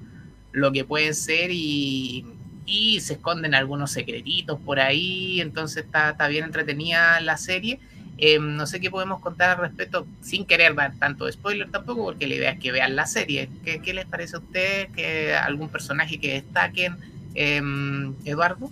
lo 0.52 0.70
que 0.70 0.84
pueden 0.84 1.16
ser 1.16 1.50
y, 1.50 2.24
y, 2.64 3.00
se 3.00 3.14
esconden 3.14 3.56
algunos 3.56 3.90
secretitos 3.90 4.60
por 4.60 4.78
ahí, 4.78 5.40
entonces 5.40 5.84
está, 5.84 6.10
está 6.10 6.28
bien 6.28 6.44
entretenida 6.44 7.20
la 7.20 7.36
serie. 7.36 7.80
Eh, 8.18 8.38
no 8.38 8.68
sé 8.68 8.78
qué 8.78 8.88
podemos 8.88 9.18
contar 9.18 9.50
al 9.50 9.58
respecto 9.58 10.06
sin 10.20 10.46
querer 10.46 10.76
dar 10.76 10.94
tanto 10.96 11.30
spoiler 11.32 11.68
tampoco, 11.72 12.04
porque 12.04 12.28
la 12.28 12.34
idea 12.34 12.50
es 12.52 12.60
que 12.60 12.70
vean 12.70 12.94
la 12.94 13.06
serie. 13.06 13.48
¿Qué, 13.64 13.80
qué 13.80 13.94
les 13.94 14.06
parece 14.06 14.36
a 14.36 14.38
ustedes? 14.38 14.90
¿Que 14.94 15.34
algún 15.34 15.70
personaje 15.70 16.20
que 16.20 16.34
destaquen? 16.34 17.11
Em, 17.34 18.14
Eduardo. 18.24 18.70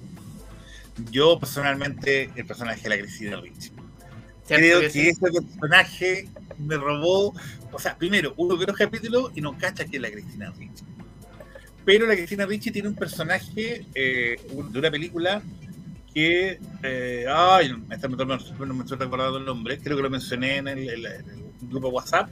Yo 1.11 1.38
personalmente, 1.38 2.31
el 2.35 2.46
personaje 2.46 2.83
de 2.83 2.88
la 2.90 2.99
Cristina 2.99 3.40
Ricci. 3.40 3.70
Creo 4.46 4.81
que, 4.81 5.09
ese 5.09 5.20
personaje 5.20 6.29
me 6.59 6.77
robó, 6.77 7.35
o 7.73 7.79
sea, 7.79 7.96
primero, 7.96 8.35
uno 8.37 8.57
ve 8.57 8.66
los 8.66 8.77
capítulos 8.77 9.31
y 9.35 9.40
no 9.40 9.57
cacha 9.57 9.85
que 9.85 9.96
es 9.96 10.03
la 10.03 10.11
Cristina 10.11 10.53
Ricci. 10.59 10.85
Pero 11.85 12.07
la 12.07 12.14
Cristina 12.14 12.46
Ricci 12.46 12.70
tiene 12.70 12.88
un 12.88 12.94
personaje 12.94 13.87
eh, 13.94 14.37
de 14.49 14.79
una 14.79 14.90
película 14.90 15.42
que, 16.12 16.59
eh, 16.83 17.25
ay, 17.29 17.73
me 17.73 17.96
no 17.96 18.75
me 18.75 18.83
estoy 18.83 18.99
recordando 18.99 19.38
el 19.38 19.44
nombre, 19.44 19.79
creo 19.79 19.96
que 19.96 20.03
lo 20.03 20.11
mencioné 20.11 20.57
en 20.57 20.68
el, 20.68 21.07
grupo 21.62 21.88
WhatsApp, 21.88 22.29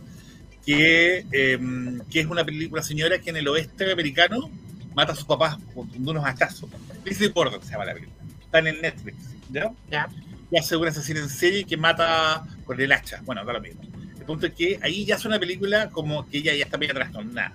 que, 0.65 1.25
em, 1.31 2.01
que 2.11 2.21
es 2.21 2.27
una 2.27 2.45
película, 2.45 2.83
señora, 2.83 3.19
que 3.19 3.31
en 3.31 3.37
el 3.37 3.49
oeste 3.49 3.93
americano 3.93 4.51
mata 4.95 5.13
a 5.13 5.15
sus 5.15 5.25
papás 5.25 5.59
con 5.75 5.89
unos 5.97 6.25
hachazos. 6.25 6.71
Lizzie 7.05 7.29
Borden 7.29 7.63
se 7.63 7.73
llama 7.73 7.85
la 7.85 7.95
película. 7.95 8.17
Está 8.41 8.59
en 8.59 8.81
Netflix, 8.81 9.17
¿ya? 9.51 9.73
Ya. 9.91 10.09
Y 10.51 10.59
hace 10.59 10.77
una 10.77 10.91
asesina 10.91 11.21
en 11.21 11.29
serie 11.29 11.65
que 11.65 11.77
mata 11.77 12.45
con 12.65 12.81
el 12.81 12.91
hacha. 12.93 13.21
Bueno, 13.25 13.45
da 13.45 13.53
lo 13.53 13.61
mismo. 13.61 13.83
El 14.19 14.25
punto 14.25 14.47
es 14.47 14.55
que 14.55 14.79
ahí 14.83 15.05
ya 15.05 15.17
es 15.17 15.25
una 15.25 15.39
película 15.39 15.91
como 15.91 16.27
que 16.29 16.39
ella 16.39 16.55
ya 16.55 16.65
está 16.65 16.77
bien 16.77 16.93
trastornada. 16.93 17.53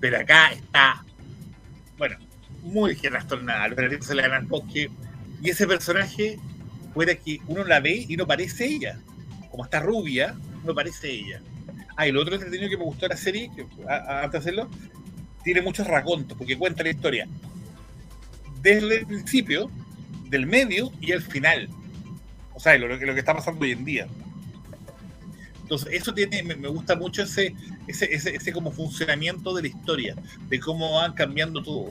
Pero 0.00 0.18
acá 0.18 0.52
está, 0.52 1.04
bueno, 1.98 2.16
muy 2.62 2.96
trastornada. 2.96 3.68
Los 3.68 4.06
se 4.06 4.14
le 4.14 4.22
dan 4.22 4.32
al 4.32 4.46
bosque. 4.46 4.90
Y 5.42 5.50
ese 5.50 5.66
personaje, 5.66 6.38
fuera 6.94 7.14
que 7.14 7.40
uno 7.46 7.64
la 7.64 7.80
ve 7.80 8.06
y 8.08 8.16
no 8.16 8.26
parece 8.26 8.66
ella. 8.66 8.98
Como 9.50 9.64
está 9.64 9.80
rubia, 9.80 10.34
no 10.64 10.74
parece 10.74 11.10
ella. 11.10 11.40
Ah, 11.96 12.06
y 12.06 12.12
lo 12.12 12.22
otro 12.22 12.34
entretenido 12.34 12.70
que 12.70 12.76
me 12.76 12.84
gustó 12.84 13.06
de 13.06 13.10
la 13.10 13.16
serie, 13.16 13.50
que, 13.54 13.66
antes 13.88 14.32
de 14.32 14.38
hacerlo, 14.38 14.70
tiene 15.44 15.62
muchos 15.62 15.86
racontos, 15.86 16.36
porque 16.36 16.56
cuenta 16.56 16.82
la 16.82 16.90
historia 16.90 17.28
desde 18.62 18.98
el 19.00 19.06
principio, 19.06 19.70
del 20.28 20.46
medio 20.46 20.92
y 21.00 21.12
el 21.12 21.20
final. 21.20 21.68
O 22.54 22.60
sea, 22.60 22.78
lo, 22.78 22.88
lo 22.88 22.98
que 22.98 23.20
está 23.20 23.34
pasando 23.34 23.62
hoy 23.62 23.72
en 23.72 23.84
día. 23.84 24.06
Entonces, 25.62 25.88
eso 25.92 26.14
tiene, 26.14 26.42
me, 26.42 26.68
gusta 26.68 26.94
mucho 26.94 27.22
ese, 27.22 27.54
ese, 27.86 28.14
ese, 28.14 28.52
como 28.52 28.70
funcionamiento 28.70 29.54
de 29.54 29.62
la 29.62 29.68
historia, 29.68 30.14
de 30.48 30.60
cómo 30.60 30.94
van 30.94 31.14
cambiando 31.14 31.62
todo. 31.62 31.90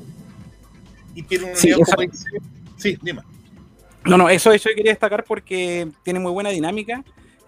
Y 1.13 1.23
tiene 1.23 1.45
un 1.45 1.55
sí, 1.55 1.73
sí, 2.77 2.97
dime. 3.01 3.21
No, 4.05 4.17
no, 4.17 4.29
eso, 4.29 4.51
eso 4.51 4.69
quería 4.75 4.91
destacar 4.91 5.23
porque 5.23 5.89
tiene 6.03 6.19
muy 6.19 6.31
buena 6.31 6.49
dinámica. 6.49 7.03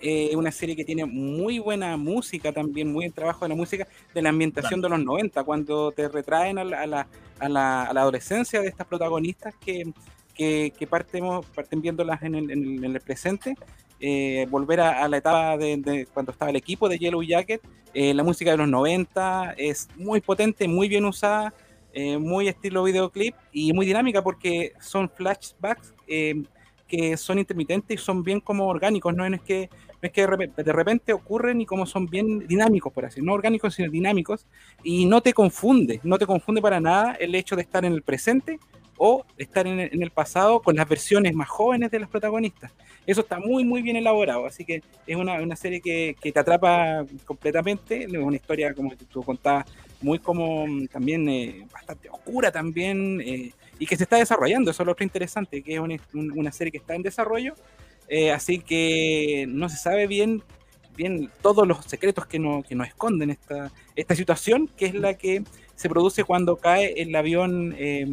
Eh, 0.05 0.35
una 0.35 0.51
serie 0.51 0.75
que 0.75 0.83
tiene 0.83 1.05
muy 1.05 1.59
buena 1.59 1.95
música 1.95 2.51
también, 2.51 2.87
muy 2.87 3.05
buen 3.05 3.13
trabajo 3.13 3.45
de 3.45 3.49
la 3.49 3.55
música, 3.55 3.87
de 4.13 4.21
la 4.21 4.29
ambientación 4.29 4.81
de 4.81 4.89
los 4.89 5.01
90, 5.01 5.43
cuando 5.45 5.93
te 5.93 6.09
retraen 6.09 6.57
a 6.57 6.65
la, 6.65 6.81
a 6.81 6.87
la, 6.87 7.07
a 7.39 7.49
la, 7.49 7.83
adolescencia 7.83 8.59
de 8.59 8.67
estas 8.67 8.85
protagonistas 8.85 9.55
que, 9.55 9.93
que, 10.35 10.73
que 10.77 10.87
partemos, 10.87 11.45
parten 11.55 11.81
viéndolas 11.81 12.21
en 12.21 12.35
el, 12.35 12.51
en 12.51 12.83
el 12.83 12.99
presente 12.99 13.55
eh, 14.05 14.47
volver 14.49 14.81
a, 14.81 15.07
la 15.07 15.15
etapa 15.15 15.55
de, 15.55 16.05
cuando 16.13 16.33
estaba 16.33 16.51
el 16.51 16.57
equipo 16.57 16.89
de 16.89 16.99
Yellow 16.99 17.23
Jacket. 17.23 17.61
Eh, 17.93 18.13
la 18.13 18.21
música 18.21 18.51
de 18.51 18.57
los 18.57 18.67
90 18.67 19.53
es 19.55 19.87
muy 19.95 20.19
potente, 20.19 20.67
muy 20.67 20.89
bien 20.89 21.05
usada, 21.05 21.53
eh, 21.93 22.17
muy 22.17 22.49
estilo 22.49 22.83
videoclip 22.83 23.33
y 23.53 23.71
muy 23.71 23.85
dinámica 23.85 24.21
porque 24.21 24.73
son 24.81 25.09
flashbacks 25.09 25.93
que 26.05 27.15
son 27.15 27.39
intermitentes 27.39 27.97
y 27.97 28.03
son 28.03 28.23
bien 28.23 28.41
como 28.41 28.67
orgánicos, 28.67 29.15
no 29.15 29.25
es 29.25 29.41
que, 29.41 29.69
es 30.07 30.11
que 30.11 30.27
de 30.27 30.73
repente 30.73 31.13
ocurren 31.13 31.61
y 31.61 31.65
como 31.65 31.85
son 31.85 32.07
bien 32.07 32.45
dinámicos, 32.47 32.91
por 32.91 33.05
así, 33.05 33.21
no 33.21 33.33
orgánicos, 33.33 33.75
sino 33.75 33.89
dinámicos, 33.89 34.45
y 34.83 35.05
no 35.05 35.21
te 35.21 35.33
confunde, 35.33 36.01
no 36.03 36.17
te 36.17 36.25
confunde 36.25 36.61
para 36.61 36.79
nada 36.79 37.13
el 37.13 37.33
hecho 37.35 37.55
de 37.55 37.61
estar 37.61 37.85
en 37.85 37.93
el 37.93 38.01
presente 38.01 38.59
o 38.97 39.25
estar 39.37 39.65
en 39.65 39.79
el, 39.79 40.11
pasado 40.11 40.61
con 40.61 40.75
las 40.75 40.87
versiones 40.87 41.33
más 41.33 41.49
jóvenes 41.49 41.89
de 41.89 41.99
los 41.99 42.09
protagonistas. 42.09 42.71
Eso 43.05 43.21
está 43.21 43.39
muy, 43.39 43.63
muy 43.63 43.81
bien 43.81 43.95
elaborado, 43.95 44.45
así 44.45 44.65
que 44.65 44.83
es 45.07 45.15
una, 45.15 45.41
una 45.41 45.55
serie 45.55 45.81
que, 45.81 46.15
que, 46.21 46.31
te 46.31 46.39
atrapa 46.39 47.05
completamente, 47.25 48.03
es 48.03 48.13
una 48.13 48.35
historia, 48.35 48.73
como 48.73 48.93
tú 48.95 49.23
contabas, 49.23 49.65
muy 50.01 50.19
como 50.19 50.67
mm, 50.67 50.87
también 50.87 51.27
eh, 51.27 51.65
bastante 51.71 52.09
oscura 52.09 52.51
también, 52.51 53.21
eh, 53.21 53.51
y 53.79 53.85
que 53.85 53.97
se 53.97 54.03
está 54.03 54.17
desarrollando, 54.17 54.71
eso 54.71 54.83
es 54.83 54.85
lo 54.85 54.91
otro 54.91 55.03
interesante, 55.03 55.61
que 55.63 55.73
es 55.73 55.79
una, 55.79 55.95
una 56.13 56.51
serie 56.51 56.71
que 56.71 56.77
está 56.77 56.93
en 56.93 57.03
desarrollo, 57.03 57.55
eh, 58.07 58.31
así 58.31 58.59
que 58.59 59.45
no 59.47 59.69
se 59.69 59.77
sabe 59.77 60.07
bien 60.07 60.43
bien 60.95 61.31
todos 61.41 61.67
los 61.67 61.83
secretos 61.85 62.25
que, 62.25 62.39
no, 62.39 62.63
que 62.63 62.75
nos 62.75 62.87
esconden 62.87 63.31
esta, 63.31 63.71
esta 63.95 64.15
situación, 64.15 64.69
que 64.77 64.85
es 64.85 64.93
la 64.93 65.15
que 65.15 65.43
se 65.75 65.89
produce 65.89 66.23
cuando 66.23 66.55
cae 66.57 66.93
el 67.01 67.15
avión 67.15 67.75
eh, 67.77 68.05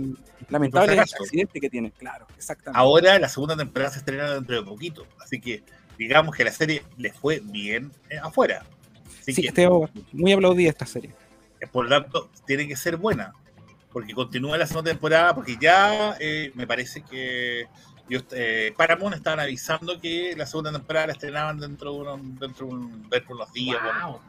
lamentable 0.49 0.99
accidente 0.99 1.61
que 1.61 1.71
tiene. 1.71 1.93
Claro, 1.93 2.27
exactamente. 2.37 2.79
Ahora 2.79 3.19
la 3.19 3.29
segunda 3.29 3.57
temporada 3.57 3.93
se 3.93 3.99
estrena 3.99 4.35
dentro 4.35 4.57
de 4.57 4.63
poquito, 4.63 5.07
así 5.23 5.41
que 5.41 5.63
digamos 5.99 6.35
que 6.35 6.45
la 6.45 6.53
serie 6.53 6.83
le 6.97 7.13
fue 7.13 7.41
bien 7.45 7.91
eh, 8.09 8.19
afuera. 8.23 8.65
sí, 9.21 9.47
este, 9.47 9.69
muy 10.13 10.33
aplaudida 10.33 10.71
esta 10.71 10.87
serie. 10.87 11.11
Eh, 11.61 11.67
por 11.67 11.89
lo 11.89 12.01
tanto, 12.01 12.31
tiene 12.47 12.67
que 12.67 12.77
ser 12.77 12.97
buena, 12.97 13.35
porque 13.93 14.15
continúa 14.15 14.57
la 14.57 14.67
segunda 14.67 14.91
temporada, 14.91 15.35
porque 15.35 15.57
ya 15.61 16.17
eh, 16.19 16.51
me 16.55 16.67
parece 16.67 17.03
que 17.03 17.67
eh, 18.33 18.73
Paramount 18.77 19.15
estaban 19.15 19.41
avisando 19.41 20.01
que 20.01 20.35
la 20.37 20.47
segunda 20.47 20.73
temporada 20.73 21.09
la 21.09 21.13
estrenaban 21.13 21.59
dentro 21.59 21.93
de, 21.93 21.99
un, 22.01 22.39
dentro 22.39 22.67
de, 22.67 23.23
unos 23.29 23.53
días, 23.53 23.79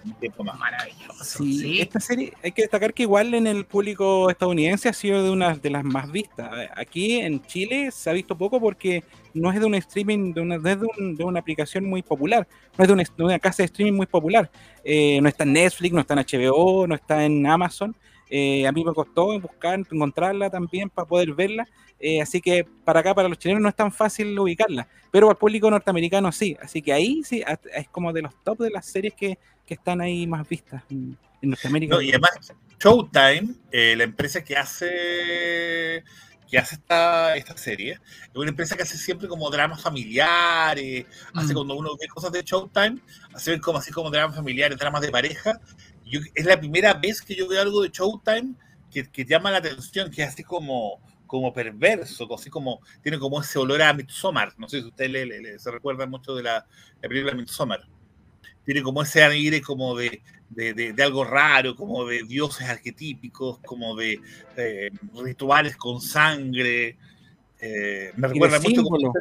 un 0.06 0.14
tiempo 0.16 0.44
más. 0.44 0.58
Maravilloso. 0.60 1.44
Sí, 1.44 1.82
Esta 1.82 2.00
serie, 2.00 2.34
hay 2.44 2.52
que 2.52 2.62
destacar 2.62 2.94
que 2.94 3.04
igual 3.04 3.34
en 3.34 3.48
el 3.48 3.66
público 3.66 4.30
estadounidense 4.30 4.90
ha 4.90 4.94
sido 4.94 5.24
de 5.24 5.30
una 5.30 5.56
de 5.56 5.70
las 5.70 5.84
más 5.84 6.12
vistas. 6.12 6.52
Aquí 6.76 7.20
en 7.20 7.42
Chile 7.46 7.92
se 7.92 8.10
ha 8.10 8.14
visto 8.14 8.38
poco 8.38 8.60
porque 8.60 9.04
no 9.34 9.52
es 9.52 9.60
de 9.60 9.66
un 9.66 9.76
streaming, 9.76 10.34
de 10.34 10.42
una, 10.42 10.58
de, 10.58 10.78
de 10.98 11.24
una 11.24 11.40
aplicación 11.40 11.86
muy 11.86 12.02
popular, 12.02 12.48
no 12.78 12.84
es 12.84 13.16
de 13.16 13.24
una, 13.24 13.40
casa 13.40 13.64
de 13.64 13.66
streaming 13.66 13.98
muy 13.98 14.06
popular. 14.06 14.50
Eh, 14.84 15.20
no 15.22 15.30
está 15.30 15.44
en 15.44 15.54
Netflix, 15.54 15.94
no 15.94 16.02
está 16.02 16.14
en 16.14 16.20
HBO, 16.20 16.88
no 16.88 16.96
está 16.96 17.26
en 17.26 17.46
Amazon. 17.46 17.96
Eh, 18.34 18.66
a 18.66 18.72
mí 18.72 18.86
me 18.86 18.94
costó 18.94 19.38
buscar, 19.42 19.78
encontrarla 19.78 20.50
también 20.50 20.90
para 20.90 21.06
poder 21.06 21.34
verla. 21.34 21.68
Eh, 22.00 22.22
así 22.22 22.40
que 22.40 22.66
para 22.86 23.02
acá, 23.02 23.14
para 23.14 23.28
los 23.28 23.38
chilenos, 23.38 23.62
no 23.62 23.68
es 23.68 23.76
tan 23.76 23.92
fácil 23.92 24.40
ubicarla. 24.40 24.88
Pero 25.12 25.30
al 25.30 25.36
público 25.36 25.70
norteamericano 25.70 26.32
sí. 26.32 26.58
Así 26.62 26.82
que 26.82 26.94
ahí 26.94 27.24
sí 27.26 27.44
es 27.76 27.90
como 27.90 28.14
de 28.14 28.22
los 28.22 28.34
top 28.44 28.60
de 28.60 28.70
las 28.70 28.86
series 28.86 29.14
que, 29.14 29.38
que 29.66 29.74
están 29.74 30.00
ahí 30.00 30.26
más 30.26 30.48
vistas 30.48 30.82
en, 30.90 31.18
Norteamérica. 31.42 32.02
y 32.02 32.10
además, 32.10 32.54
Showtime, 32.80 33.56
eh, 33.72 33.96
la 33.98 34.04
empresa 34.04 34.44
que 34.44 34.56
hace 34.56 36.04
que 36.50 36.58
hace 36.58 36.76
esta, 36.76 37.38
esta 37.38 37.58
serie, 37.58 37.94
es 37.94 38.36
una 38.36 38.50
empresa 38.50 38.76
que 38.76 38.84
hace 38.84 38.98
siempre 38.98 39.30
como 39.30 39.50
dramas 39.50 39.82
familiares, 39.82 41.06
hace 41.34 41.54
mm. 41.54 41.56
cuando 41.56 41.76
uno 41.76 41.92
ve 41.98 42.10
cosas 42.10 42.34
de 42.34 42.44
Showtime, 42.44 43.00
hace 43.34 43.58
como 43.62 43.78
así 43.78 43.90
como 43.92 44.12
dramas 44.12 44.36
familiares, 44.36 44.78
dramas 44.78 45.02
de 45.02 45.12
pareja, 45.12 45.62
es 46.06 46.46
la 46.46 46.60
primera 46.60 46.94
vez 46.94 47.22
que 47.22 47.36
yo 47.36 47.48
veo 47.48 47.62
algo 47.62 47.82
de 47.82 47.90
Showtime 47.90 48.54
que, 48.92 49.10
que 49.10 49.26
llama 49.26 49.52
la 49.52 49.58
atención, 49.58 50.12
que 50.12 50.22
es 50.22 50.30
así 50.30 50.44
como, 50.44 51.02
como 51.26 51.54
perverso, 51.54 52.28
así 52.36 52.50
como 52.50 52.82
tiene 53.02 53.18
como 53.18 53.42
ese 53.42 53.58
olor 53.58 53.82
a 53.82 53.94
Midsommar. 53.94 54.54
No 54.58 54.68
sé 54.68 54.82
si 54.82 54.88
usted 54.88 55.10
le, 55.10 55.58
se 55.58 55.72
recuerda 55.72 56.06
mucho 56.06 56.36
de 56.36 56.44
la, 56.44 56.66
la, 57.02 57.10
película 57.10 57.34
Midsommar. 57.34 57.88
Tiene 58.66 58.84
como 58.84 59.02
ese 59.02 59.24
aire 59.24 59.62
como 59.62 59.96
de, 59.96 60.22
de, 60.50 60.74
de, 60.74 61.04
algo 61.04 61.24
raro, 61.24 61.76
como 61.76 62.06
de 62.06 62.24
dioses 62.24 62.68
arquetípicos, 62.68 63.60
como 63.60 63.96
de 63.96 64.20
eh, 64.58 64.92
rituales 65.24 65.78
con 65.78 66.02
sangre. 66.02 66.98
Eh, 67.60 68.12
me 68.18 68.28
recuerda 68.28 68.60
mucho 68.60 68.84
como... 68.84 69.14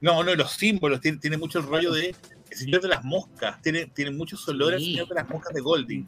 No, 0.00 0.22
no, 0.22 0.34
los 0.34 0.52
símbolos, 0.52 1.00
tiene, 1.00 1.18
tiene 1.18 1.38
mucho 1.38 1.58
el 1.58 1.66
rollo 1.66 1.92
de 1.92 2.14
el 2.50 2.56
Señor 2.56 2.80
de 2.80 2.88
las 2.88 3.04
Moscas, 3.04 3.60
tiene, 3.62 3.86
tiene 3.86 4.10
muchos 4.10 4.46
olores 4.48 4.80
El 4.80 4.86
Señor 4.86 5.08
de 5.08 5.14
las 5.14 5.28
Moscas 5.28 5.54
de 5.54 5.60
Golding, 5.60 6.06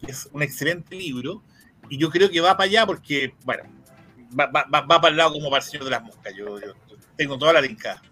que 0.00 0.10
es 0.10 0.28
un 0.32 0.42
excelente 0.42 0.96
libro, 0.96 1.42
y 1.88 1.98
yo 1.98 2.10
creo 2.10 2.30
que 2.30 2.40
va 2.40 2.56
para 2.56 2.68
allá 2.68 2.86
porque, 2.86 3.34
bueno, 3.44 3.64
va, 4.38 4.46
va, 4.46 4.64
va, 4.68 5.00
para 5.00 5.08
el 5.08 5.16
lado 5.16 5.32
como 5.32 5.50
para 5.50 5.62
el 5.64 5.70
Señor 5.70 5.84
de 5.84 5.90
las 5.90 6.02
Moscas, 6.02 6.34
yo, 6.34 6.58
tengo 7.16 7.38
toda 7.38 7.52
la 7.52 7.60
linkada. 7.60 8.02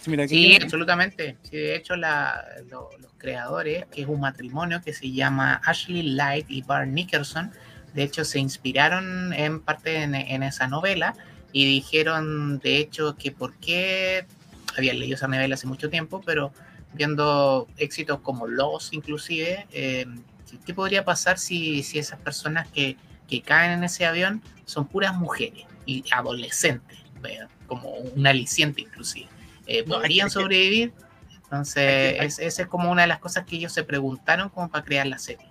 Sí, 0.00 0.56
absolutamente. 0.62 1.36
de 1.50 1.74
hecho, 1.74 1.96
la, 1.96 2.44
los 2.70 3.12
creadores, 3.18 3.84
que 3.86 4.02
es 4.02 4.08
un 4.08 4.20
matrimonio 4.20 4.80
que 4.82 4.92
se 4.92 5.10
llama 5.10 5.60
Ashley 5.64 6.02
Light 6.02 6.46
y 6.48 6.62
Bart 6.62 6.88
Nickerson, 6.88 7.50
de 7.94 8.04
hecho 8.04 8.24
se 8.24 8.38
inspiraron 8.38 9.32
en 9.32 9.60
parte 9.60 10.02
en, 10.02 10.14
en, 10.14 10.42
esa 10.42 10.68
novela 10.68 11.14
y 11.52 11.66
dijeron, 11.66 12.58
de 12.60 12.78
hecho, 12.78 13.16
que 13.16 13.32
por 13.32 13.54
qué 13.56 14.24
habían 14.76 14.98
leído 14.98 15.16
esa 15.16 15.26
novela 15.26 15.54
hace 15.54 15.66
mucho 15.66 15.90
tiempo, 15.90 16.22
pero 16.24 16.52
viendo 16.98 17.68
éxitos 17.76 18.20
como 18.20 18.46
Los 18.46 18.92
inclusive, 18.92 19.66
eh, 19.70 20.04
¿qué 20.66 20.74
podría 20.74 21.04
pasar 21.04 21.38
si, 21.38 21.82
si 21.82 21.98
esas 21.98 22.18
personas 22.18 22.68
que, 22.68 22.96
que, 23.28 23.40
caen 23.40 23.70
en 23.70 23.84
ese 23.84 24.04
avión 24.04 24.42
son 24.66 24.86
puras 24.86 25.14
mujeres 25.14 25.64
y 25.86 26.04
adolescentes, 26.10 26.98
como 27.66 27.90
un 27.90 28.26
aliciente 28.26 28.82
inclusive? 28.82 29.28
Eh, 29.66 29.84
¿Podrían 29.84 30.28
sobrevivir? 30.28 30.92
Entonces, 31.44 32.38
esa 32.38 32.62
es 32.62 32.68
como 32.68 32.90
una 32.90 33.02
de 33.02 33.08
las 33.08 33.20
cosas 33.20 33.46
que 33.46 33.56
ellos 33.56 33.72
se 33.72 33.84
preguntaron 33.84 34.50
como 34.50 34.68
para 34.68 34.84
crear 34.84 35.06
la 35.06 35.18
serie. 35.18 35.46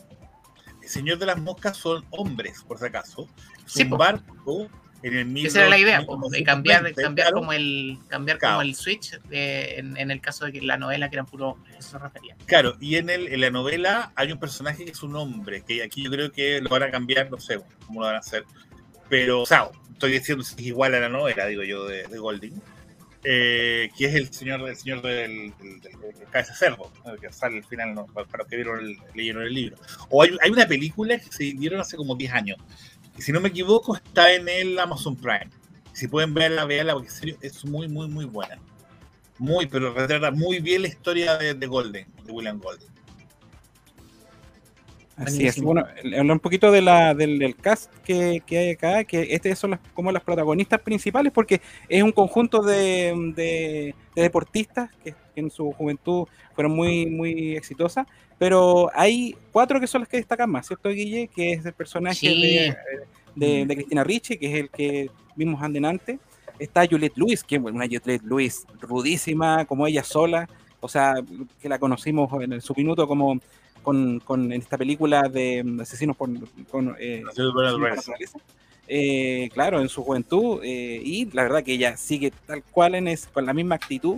El 0.83 0.89
Señor 0.89 1.17
de 1.17 1.25
las 1.25 1.39
Moscas 1.39 1.77
son 1.77 2.05
hombres, 2.11 2.63
por 2.67 2.77
si 2.77 2.85
acaso. 2.85 3.27
Es 3.65 3.73
sí, 3.73 3.83
un 3.83 3.91
barco 3.91 4.69
esa 5.03 5.59
era 5.59 5.69
la 5.69 5.77
idea, 5.77 6.05
de 6.31 6.43
cambiar, 6.43 6.93
cambiar 6.93 7.31
como 7.31 7.53
el 7.53 7.99
cambiar 8.07 8.39
como 8.39 8.61
el 8.61 8.75
switch 8.75 9.19
en, 9.29 10.11
el 10.11 10.21
caso 10.21 10.45
de 10.45 10.53
que 10.53 10.61
la 10.61 10.77
novela 10.77 11.09
que 11.09 11.15
eran 11.15 11.25
puro 11.25 11.57
eso 11.77 11.91
se 11.91 11.99
refería. 11.99 12.35
Claro, 12.45 12.75
y 12.79 12.95
en, 12.95 13.09
el, 13.09 13.27
en 13.27 13.41
la 13.41 13.51
novela 13.51 14.11
hay 14.15 14.31
un 14.31 14.39
personaje 14.39 14.85
que 14.85 14.91
es 14.91 15.03
un 15.03 15.15
hombre, 15.15 15.63
que 15.67 15.83
aquí 15.83 16.03
yo 16.03 16.11
creo 16.11 16.31
que 16.31 16.61
lo 16.61 16.69
van 16.69 16.83
a 16.83 16.91
cambiar, 16.91 17.29
no 17.29 17.39
sé 17.39 17.59
cómo 17.85 18.01
lo 18.01 18.07
van 18.07 18.15
a 18.15 18.19
hacer. 18.19 18.43
Pero, 19.09 19.41
o 19.41 19.45
sea, 19.45 19.69
estoy 19.93 20.11
diciendo 20.11 20.43
si 20.43 20.55
es 20.55 20.61
igual 20.61 20.95
a 20.95 20.99
la 20.99 21.09
novela, 21.09 21.45
digo 21.45 21.63
yo, 21.63 21.85
de, 21.85 22.03
Golding. 22.17 22.61
Eh, 23.23 23.89
que 23.97 24.05
es 24.05 24.15
el 24.15 24.31
señor, 24.31 24.63
del 24.63 24.77
señor 24.77 25.01
del, 25.01 25.53
del, 25.57 25.81
cabeza 26.31 26.53
cerdo, 26.53 26.91
que 27.19 27.31
sale 27.33 27.57
al 27.57 27.65
final 27.65 28.05
para 28.13 28.25
los 28.37 28.47
que 28.47 28.55
vieron 28.55 28.79
el, 28.79 28.97
leyeron 29.15 29.43
el 29.43 29.53
libro. 29.53 29.77
O 30.09 30.23
hay, 30.23 30.37
hay, 30.41 30.49
una 30.49 30.67
película 30.67 31.17
que 31.17 31.31
se 31.31 31.43
dieron 31.43 31.81
hace 31.81 31.97
como 31.97 32.15
10 32.15 32.31
años, 32.31 32.57
y 33.17 33.21
si 33.21 33.31
no 33.31 33.41
me 33.41 33.49
equivoco, 33.49 33.95
está 33.95 34.33
en 34.33 34.47
el 34.47 34.77
Amazon 34.77 35.15
Prime. 35.15 35.49
Si 35.93 36.07
pueden 36.07 36.33
verla, 36.33 36.65
veanla, 36.65 36.93
porque 36.93 37.09
en 37.09 37.15
serio 37.15 37.37
es 37.41 37.65
muy, 37.65 37.87
muy, 37.87 38.07
muy 38.07 38.25
buena. 38.25 38.59
Muy, 39.39 39.65
pero 39.65 39.93
retrata 39.93 40.31
muy 40.31 40.59
bien 40.59 40.83
la 40.83 40.87
historia 40.87 41.37
de, 41.37 41.67
Golden, 41.67 42.05
de 42.23 42.31
William 42.31 42.59
Golden. 42.59 42.87
Así 45.17 45.47
es. 45.47 45.59
Bueno, 45.61 45.83
hablar 46.03 46.31
un 46.31 46.39
poquito 46.39 46.71
de 46.71 46.81
la, 46.81 47.13
del, 47.15 47.39
del 47.39 47.55
cast 47.55 47.91
que, 48.05 48.41
que 48.45 48.57
hay 48.57 48.69
acá, 48.71 49.03
que 49.03 49.27
este 49.31 49.55
son 49.55 49.71
las, 49.71 49.79
como 49.93 50.11
las 50.11 50.23
protagonistas 50.23 50.79
principales, 50.81 51.31
porque 51.33 51.59
es 51.89 52.03
un 52.03 52.11
conjunto 52.11 52.61
de, 52.61 53.13
de- 53.35 53.95
de 54.15 54.21
deportistas 54.21 54.89
que, 55.03 55.13
que 55.33 55.41
en 55.41 55.49
su 55.49 55.71
juventud 55.71 56.27
fueron 56.53 56.75
muy, 56.75 57.07
muy 57.07 57.55
exitosas, 57.55 58.05
pero 58.37 58.89
hay 58.93 59.35
cuatro 59.51 59.79
que 59.79 59.87
son 59.87 60.01
las 60.01 60.07
que 60.09 60.17
destacan 60.17 60.49
más, 60.51 60.67
¿cierto, 60.67 60.89
Guille? 60.89 61.27
Que 61.27 61.53
es 61.53 61.65
el 61.65 61.73
personaje 61.73 62.15
Sí. 62.15 62.41
de, 62.41 62.75
de, 63.35 63.65
de 63.65 63.75
Cristina 63.75 64.03
Ricci, 64.03 64.37
que 64.37 64.47
es 64.47 64.59
el 64.61 64.69
que 64.69 65.09
vimos 65.35 65.61
antes. 65.61 66.19
Está 66.59 66.87
Juliette 66.87 67.17
Lewis, 67.17 67.43
que 67.43 67.55
es 67.55 67.61
una 67.61 67.85
Juliette 67.85 68.21
Lewis 68.23 68.65
rudísima, 68.81 69.65
como 69.65 69.85
ella 69.87 70.03
sola, 70.03 70.47
o 70.79 70.87
sea, 70.87 71.15
que 71.61 71.69
la 71.69 71.77
conocimos 71.79 72.29
en 72.41 72.61
su 72.61 72.73
minuto 72.75 73.07
como 73.07 73.39
con, 73.87 74.19
con 74.19 74.51
en 74.51 74.61
esta 74.61 74.77
película 74.77 75.29
de 75.29 75.63
mm, 75.63 75.79
asesinos 75.79 76.17
por 76.17 76.29
con, 76.69 76.93
eh, 76.99 77.23
naturaleza. 77.23 78.11
Eh, 78.85 79.49
claro, 79.53 79.79
en 79.79 79.87
su 79.87 80.03
juventud, 80.03 80.59
eh, 80.61 81.01
y 81.01 81.31
la 81.31 81.43
verdad 81.43 81.63
que 81.63 81.75
ella 81.75 81.95
sigue 81.95 82.33
tal 82.45 82.63
cual 82.63 82.95
en 82.95 83.07
es, 83.07 83.27
con 83.27 83.45
la 83.45 83.53
misma 83.53 83.75
actitud. 83.75 84.17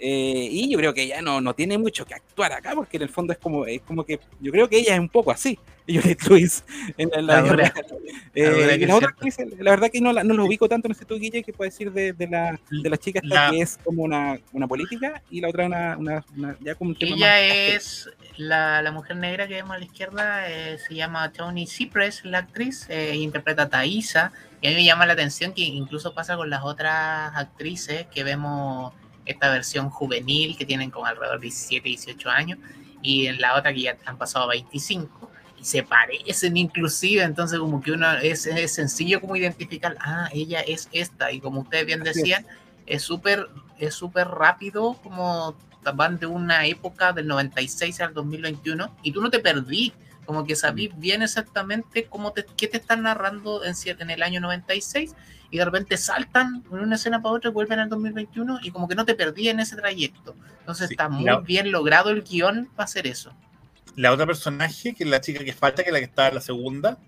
Eh, 0.00 0.48
y 0.50 0.70
yo 0.70 0.78
creo 0.78 0.94
que 0.94 1.02
ella 1.02 1.20
no, 1.20 1.40
no 1.42 1.54
tiene 1.54 1.76
mucho 1.78 2.06
que 2.06 2.14
actuar 2.14 2.52
acá, 2.54 2.72
porque 2.74 2.96
en 2.96 3.02
el 3.04 3.08
fondo 3.10 3.32
es 3.34 3.38
como, 3.38 3.66
es 3.66 3.82
como 3.82 4.04
que 4.04 4.18
yo 4.40 4.50
creo 4.50 4.68
que 4.68 4.78
ella 4.78 4.94
es 4.94 5.00
un 5.00 5.08
poco 5.10 5.30
así, 5.30 5.58
Juliette 5.86 6.22
Lewis, 6.28 6.64
en, 6.96 7.10
la 7.14 7.20
La 7.20 7.42
dura. 7.42 7.56
real. 7.56 7.86
Eh, 8.32 8.78
La 8.86 9.00
la 9.64 9.70
verdad 9.72 9.90
que 9.90 10.00
no, 10.00 10.12
la, 10.12 10.22
no 10.22 10.34
lo 10.34 10.44
ubico 10.44 10.68
tanto, 10.68 10.86
no 10.88 10.94
sé 10.94 11.04
tú, 11.04 11.18
Guille, 11.18 11.42
que 11.42 11.52
puedes 11.52 11.74
decir 11.74 11.90
de, 11.92 12.12
de 12.12 12.28
la, 12.28 12.58
de 12.70 12.88
la 12.88 12.96
chica 12.96 13.20
esta 13.22 13.46
La- 13.46 13.50
que 13.50 13.60
es 13.60 13.76
como 13.82 14.04
una, 14.04 14.38
una 14.52 14.68
política 14.68 15.20
y 15.30 15.40
la 15.40 15.48
otra 15.48 15.66
una, 15.66 15.96
una, 15.98 16.24
una- 16.36 16.56
ya 16.60 16.76
como 16.76 16.90
un 16.90 16.96
tema 16.96 17.16
Ella 17.16 17.26
más- 17.26 17.74
es 17.76 18.08
la, 18.36 18.82
la 18.82 18.92
mujer 18.92 19.16
negra 19.16 19.48
que 19.48 19.54
vemos 19.54 19.72
a 19.74 19.78
la 19.78 19.84
izquierda, 19.84 20.48
eh, 20.48 20.78
se 20.78 20.94
llama 20.94 21.32
Tony 21.32 21.66
Cypress, 21.66 22.24
la 22.24 22.38
actriz, 22.38 22.86
eh, 22.88 23.16
interpreta 23.16 23.62
a 23.62 23.68
Thaisa, 23.68 24.32
y 24.62 24.68
a 24.68 24.70
mí 24.70 24.76
me 24.76 24.84
llama 24.84 25.06
la 25.06 25.14
atención 25.14 25.52
que 25.52 25.62
incluso 25.62 26.14
pasa 26.14 26.36
con 26.36 26.48
las 26.50 26.62
otras 26.62 27.32
actrices 27.34 28.06
que 28.14 28.22
vemos 28.22 28.92
esta 29.30 29.50
versión 29.50 29.90
juvenil 29.90 30.56
que 30.56 30.64
tienen 30.64 30.90
como 30.90 31.06
alrededor 31.06 31.38
de 31.40 31.44
17, 31.44 31.88
18 31.88 32.30
años, 32.30 32.58
y 33.02 33.26
en 33.26 33.40
la 33.40 33.56
otra 33.56 33.72
que 33.72 33.82
ya 33.82 33.96
han 34.04 34.18
pasado 34.18 34.48
25, 34.48 35.30
y 35.58 35.64
se 35.64 35.82
parecen 35.82 36.56
inclusive, 36.56 37.22
entonces 37.22 37.58
como 37.58 37.80
que 37.82 37.92
uno 37.92 38.12
es, 38.18 38.46
es 38.46 38.74
sencillo 38.74 39.20
como 39.20 39.36
identificar, 39.36 39.96
ah, 40.00 40.28
ella 40.32 40.60
es 40.60 40.88
esta, 40.92 41.32
y 41.32 41.40
como 41.40 41.60
ustedes 41.60 41.86
bien 41.86 42.02
decían, 42.02 42.46
es 42.86 43.02
súper 43.02 43.48
es 43.80 43.94
súper 43.94 44.28
rápido 44.28 44.94
como 45.02 45.56
van 45.94 46.18
de 46.18 46.26
una 46.26 46.66
época 46.66 47.12
del 47.12 47.26
96 47.26 48.00
al 48.02 48.14
2021 48.14 48.94
y 49.02 49.12
tú 49.12 49.22
no 49.22 49.30
te 49.30 49.38
perdí, 49.38 49.92
como 50.26 50.44
que 50.44 50.54
sabís 50.54 50.90
bien 50.98 51.22
exactamente 51.22 52.04
cómo 52.04 52.32
te, 52.32 52.44
qué 52.56 52.68
te 52.68 52.76
están 52.76 53.02
narrando 53.02 53.64
en, 53.64 53.74
en 53.86 54.10
el 54.10 54.22
año 54.22 54.40
96 54.40 55.14
y 55.50 55.58
de 55.58 55.64
repente 55.64 55.96
saltan 55.96 56.62
de 56.62 56.68
una 56.70 56.94
escena 56.96 57.20
para 57.22 57.34
otra 57.34 57.50
y 57.50 57.52
vuelven 57.52 57.78
al 57.80 57.88
2021 57.88 58.60
y 58.62 58.70
como 58.70 58.86
que 58.88 58.94
no 58.94 59.04
te 59.04 59.14
perdí 59.14 59.48
en 59.48 59.60
ese 59.60 59.76
trayecto. 59.76 60.34
Entonces 60.60 60.88
Sí, 60.88 60.94
está 60.94 61.08
muy 61.08 61.24
la- 61.24 61.40
bien 61.40 61.70
logrado 61.72 62.10
el 62.10 62.22
guion 62.22 62.68
para 62.76 62.84
hacer 62.84 63.06
eso. 63.06 63.32
La 63.96 64.12
otra 64.12 64.26
personaje, 64.26 64.94
que 64.94 65.04
es 65.04 65.10
la 65.10 65.20
chica 65.20 65.44
que 65.44 65.52
falta, 65.52 65.82
que 65.82 65.88
es 65.90 65.92
la 65.92 65.98
que 65.98 66.04
está 66.04 66.28
en 66.28 66.36
la 66.36 66.40
segunda, 66.40 66.98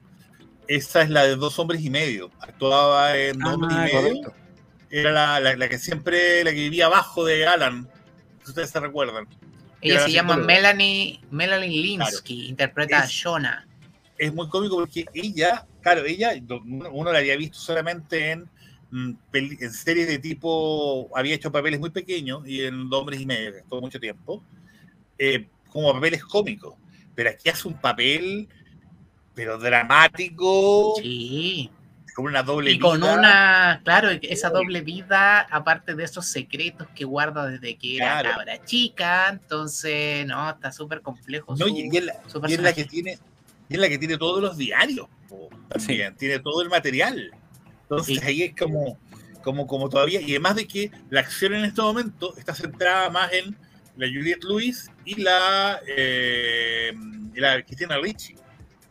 esa 0.68 1.02
es 1.02 1.10
la 1.10 1.24
de 1.24 1.36
dos 1.36 1.58
hombres 1.58 1.82
y 1.82 1.90
medio. 1.90 2.30
Actuaba 2.40 3.16
en 3.16 3.38
dos 3.38 3.50
Ah, 3.50 3.54
hombres 3.54 3.72
y 3.72 3.80
medio. 3.80 4.00
correcto. 4.00 4.34
Era 4.90 5.10
la, 5.12 5.40
la- 5.40 5.56
la 5.56 5.68
que 5.68 5.78
siempre, 5.78 6.42
la 6.44 6.50
que 6.50 6.56
vivía 6.56 6.86
abajo 6.86 7.24
de 7.24 7.46
Alan. 7.46 7.88
Si 8.44 8.50
ustedes 8.50 8.70
se 8.70 8.80
recuerdan. 8.80 9.26
Ella 9.80 10.00
se 10.00 10.12
llama. 10.12 10.36
Melanie, 10.36 11.20
Melanie 11.30 11.82
Linsky, 11.82 12.46
interpreta 12.48 13.02
a 13.02 13.06
Shona. 13.08 13.66
Es 14.22 14.32
muy 14.32 14.48
cómico 14.48 14.76
porque 14.76 15.04
ella, 15.14 15.66
claro, 15.80 16.04
ella, 16.04 16.30
uno 16.92 17.12
la 17.12 17.18
había 17.18 17.36
visto 17.36 17.58
solamente 17.58 18.30
en, 18.30 18.48
mm, 18.92 19.12
en 19.32 19.72
series 19.72 20.06
de 20.06 20.18
tipo, 20.20 21.10
había 21.16 21.34
hecho 21.34 21.50
papeles 21.50 21.80
muy 21.80 21.90
pequeños 21.90 22.46
y 22.46 22.62
en 22.64 22.88
hombres 22.92 23.20
y 23.20 23.26
medio, 23.26 23.50
estuvo 23.56 23.80
mucho 23.80 23.98
tiempo, 23.98 24.44
eh, 25.18 25.48
como 25.70 25.92
papeles 25.92 26.22
cómicos. 26.24 26.74
Pero 27.16 27.30
aquí 27.30 27.48
hace 27.48 27.66
un 27.66 27.74
papel, 27.80 28.48
pero 29.34 29.58
dramático, 29.58 30.94
Sí. 31.02 31.68
con 32.14 32.26
una 32.26 32.44
doble 32.44 32.70
Y 32.70 32.78
con 32.78 33.00
vida. 33.00 33.14
una, 33.18 33.80
claro, 33.82 34.10
esa 34.22 34.50
doble 34.50 34.82
vida, 34.82 35.40
aparte 35.40 35.96
de 35.96 36.04
esos 36.04 36.26
secretos 36.26 36.86
que 36.94 37.04
guarda 37.04 37.48
desde 37.48 37.76
que 37.76 37.96
era 37.96 38.22
cabra 38.22 38.64
chica, 38.64 39.30
entonces, 39.30 40.24
no, 40.26 40.48
está 40.48 40.70
súper 40.70 41.00
complejo. 41.00 41.56
No, 41.56 41.66
su- 41.66 41.76
y, 41.76 41.88
es 41.96 42.04
la, 42.04 42.22
su 42.28 42.40
y 42.46 42.52
es 42.52 42.60
la 42.60 42.72
que 42.72 42.84
tiene, 42.84 43.18
y 43.72 43.74
es 43.74 43.80
la 43.80 43.88
que 43.88 43.98
tiene 43.98 44.18
todos 44.18 44.42
los 44.42 44.56
diarios, 44.56 45.08
po, 45.28 45.48
también, 45.68 46.14
tiene 46.16 46.38
todo 46.38 46.62
el 46.62 46.68
material. 46.68 47.30
Entonces 47.82 48.18
Sí. 48.18 48.24
ahí 48.24 48.42
es 48.42 48.54
como, 48.56 48.98
como, 49.42 49.66
como 49.66 49.88
todavía, 49.88 50.20
y 50.20 50.30
además 50.30 50.56
de 50.56 50.66
que 50.68 50.90
la 51.10 51.20
acción 51.20 51.54
en 51.54 51.64
este 51.64 51.82
momento 51.82 52.36
está 52.36 52.54
centrada 52.54 53.10
más 53.10 53.32
en 53.32 53.56
la 53.96 54.06
Juliette 54.06 54.44
Lewis 54.44 54.90
y 55.04 55.20
la, 55.22 55.80
eh, 55.86 56.92
y 57.34 57.40
la 57.40 57.62
Cristina 57.62 57.98
Ricci. 57.98 58.34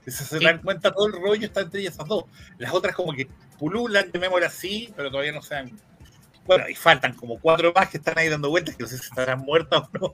Si 0.05 0.11
se 0.11 0.39
Sí. 0.39 0.43
dan 0.43 0.59
cuenta, 0.61 0.91
todo 0.91 1.07
el 1.07 1.13
rollo 1.13 1.45
está 1.45 1.61
entre 1.61 1.81
ellas 1.81 1.93
esas 1.93 2.07
dos. 2.07 2.25
Las 2.57 2.73
otras 2.73 2.95
como 2.95 3.13
que 3.13 3.27
pululan, 3.59 4.11
llamémoslo 4.11 4.45
así, 4.47 4.91
pero 4.95 5.09
todavía 5.11 5.31
no 5.31 5.41
se 5.41 5.55
han... 5.55 5.71
Bueno, 6.45 6.67
y 6.67 6.73
faltan 6.75 7.13
como 7.13 7.39
cuatro 7.39 7.71
más 7.73 7.89
que 7.89 7.97
están 7.97 8.17
ahí 8.17 8.27
dando 8.27 8.49
vueltas, 8.49 8.75
que 8.75 8.81
no 8.83 8.89
sé 8.89 8.97
si 8.97 9.03
estarán 9.03 9.39
muertas 9.39 9.81
o 9.83 9.89
no. 9.99 10.13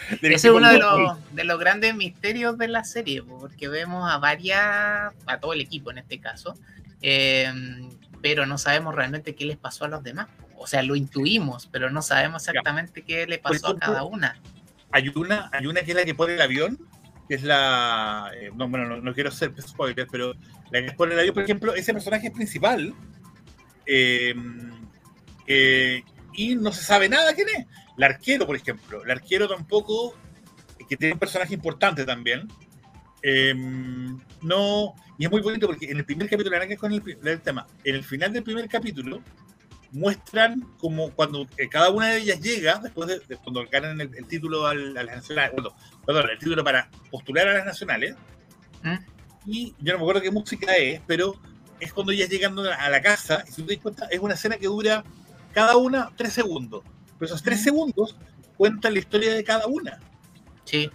Ese 0.22 0.48
es 0.48 0.54
uno 0.54 0.70
de 0.70 0.78
los, 0.78 1.34
de 1.34 1.44
los 1.44 1.58
grandes 1.58 1.94
misterios 1.94 2.58
de 2.58 2.68
la 2.68 2.84
serie, 2.84 3.22
po, 3.22 3.38
porque 3.38 3.68
vemos 3.68 4.10
a 4.10 4.18
varias, 4.18 5.12
a 5.26 5.40
todo 5.40 5.52
el 5.52 5.60
equipo 5.60 5.90
en 5.90 5.98
este 5.98 6.20
caso, 6.20 6.54
eh, 7.02 7.52
pero 8.22 8.46
no 8.46 8.58
sabemos 8.58 8.94
realmente 8.94 9.34
qué 9.34 9.44
les 9.46 9.56
pasó 9.56 9.84
a 9.84 9.88
los 9.88 10.02
demás. 10.02 10.28
O 10.56 10.66
sea, 10.66 10.82
lo 10.82 10.96
intuimos, 10.96 11.68
pero 11.70 11.90
no 11.90 12.02
sabemos 12.02 12.46
exactamente 12.48 13.02
qué 13.02 13.26
le 13.26 13.38
pasó 13.38 13.68
a 13.68 13.76
cada 13.76 14.04
una. 14.04 14.40
hay 14.90 15.12
una, 15.14 15.50
hay 15.52 15.66
una 15.66 15.82
que 15.82 15.90
es 15.90 15.96
la 15.96 16.04
que 16.04 16.14
pone 16.14 16.34
el 16.34 16.42
avión, 16.42 16.78
que 17.28 17.34
es 17.34 17.42
la. 17.42 18.30
eh, 18.34 18.50
no, 18.54 18.68
bueno, 18.68 18.86
no, 18.86 19.00
no 19.00 19.14
quiero 19.14 19.30
ser 19.30 19.52
spoiler, 19.60 20.06
pero 20.10 20.34
la 20.70 20.84
que 20.84 20.92
pone 20.92 21.14
el 21.14 21.20
avión, 21.20 21.34
por 21.34 21.42
ejemplo, 21.42 21.74
ese 21.74 21.92
personaje 21.92 22.28
es 22.28 22.32
principal. 22.32 22.94
eh, 23.86 24.34
eh, 25.46 26.02
y 26.36 26.54
no 26.56 26.70
se 26.72 26.82
sabe 26.84 27.08
nada 27.08 27.34
quién 27.34 27.48
es. 27.48 27.66
El 27.96 28.04
arquero, 28.04 28.46
por 28.46 28.56
ejemplo. 28.56 29.02
El 29.04 29.10
arquero 29.10 29.48
tampoco, 29.48 30.14
que 30.88 30.96
tiene 30.96 31.14
un 31.14 31.18
personaje 31.18 31.54
importante 31.54 32.04
también. 32.04 32.46
eh, 33.22 33.54
no. 34.42 34.94
Y 35.18 35.24
es 35.24 35.30
muy 35.30 35.40
bonito 35.40 35.66
porque 35.66 35.90
en 35.90 35.96
el 35.96 36.04
primer 36.04 36.28
capítulo, 36.28 36.50
nada 36.54 36.64
que 36.66 36.74
ver 36.74 36.78
con 36.78 36.92
el, 36.92 37.02
el 37.24 37.40
tema, 37.40 37.66
en 37.84 37.94
el 37.94 38.04
final 38.04 38.32
del 38.32 38.42
primer 38.42 38.68
capítulo, 38.68 39.22
muestran 39.92 40.60
como 40.78 41.10
cuando 41.12 41.46
eh, 41.56 41.68
cada 41.70 41.90
una 41.90 42.08
de 42.08 42.18
ellas 42.18 42.40
llega, 42.40 42.78
después 42.82 43.08
de, 43.08 43.20
de 43.20 43.36
cuando 43.38 43.64
ganan 43.70 44.00
el, 44.00 44.14
el 44.14 44.26
título 44.26 44.66
al- 44.66 44.96
a 44.96 45.02
las 45.04 45.16
nacionales, 45.16 45.52
bueno, 45.54 45.74
perdón, 46.04 46.30
el 46.30 46.38
título 46.38 46.62
para 46.62 46.90
postular 47.10 47.48
a 47.48 47.54
las 47.54 47.64
nacionales, 47.64 48.14
¿Mm? 48.82 48.96
y 49.50 49.74
yo 49.80 49.92
no 49.92 49.98
me 49.98 50.04
acuerdo 50.04 50.20
qué 50.20 50.30
música 50.30 50.74
es, 50.76 51.00
pero 51.06 51.34
es 51.80 51.92
cuando 51.94 52.12
ellas 52.12 52.28
llegan 52.28 52.58
a 52.58 52.90
la 52.90 53.00
casa, 53.00 53.42
y 53.48 53.52
si 53.52 53.62
te 53.62 53.74
das 53.74 53.82
cuenta, 53.82 54.06
es 54.10 54.20
una 54.20 54.34
escena 54.34 54.56
que 54.58 54.66
dura 54.66 55.02
cada 55.56 55.78
una 55.78 56.10
tres 56.14 56.34
segundos. 56.34 56.82
Pero 57.18 57.26
esos 57.26 57.42
tres 57.42 57.62
segundos 57.62 58.14
cuentan 58.58 58.92
la 58.92 58.98
historia 58.98 59.32
de 59.32 59.42
cada 59.42 59.66
una. 59.66 59.98
Sí, 60.64 60.90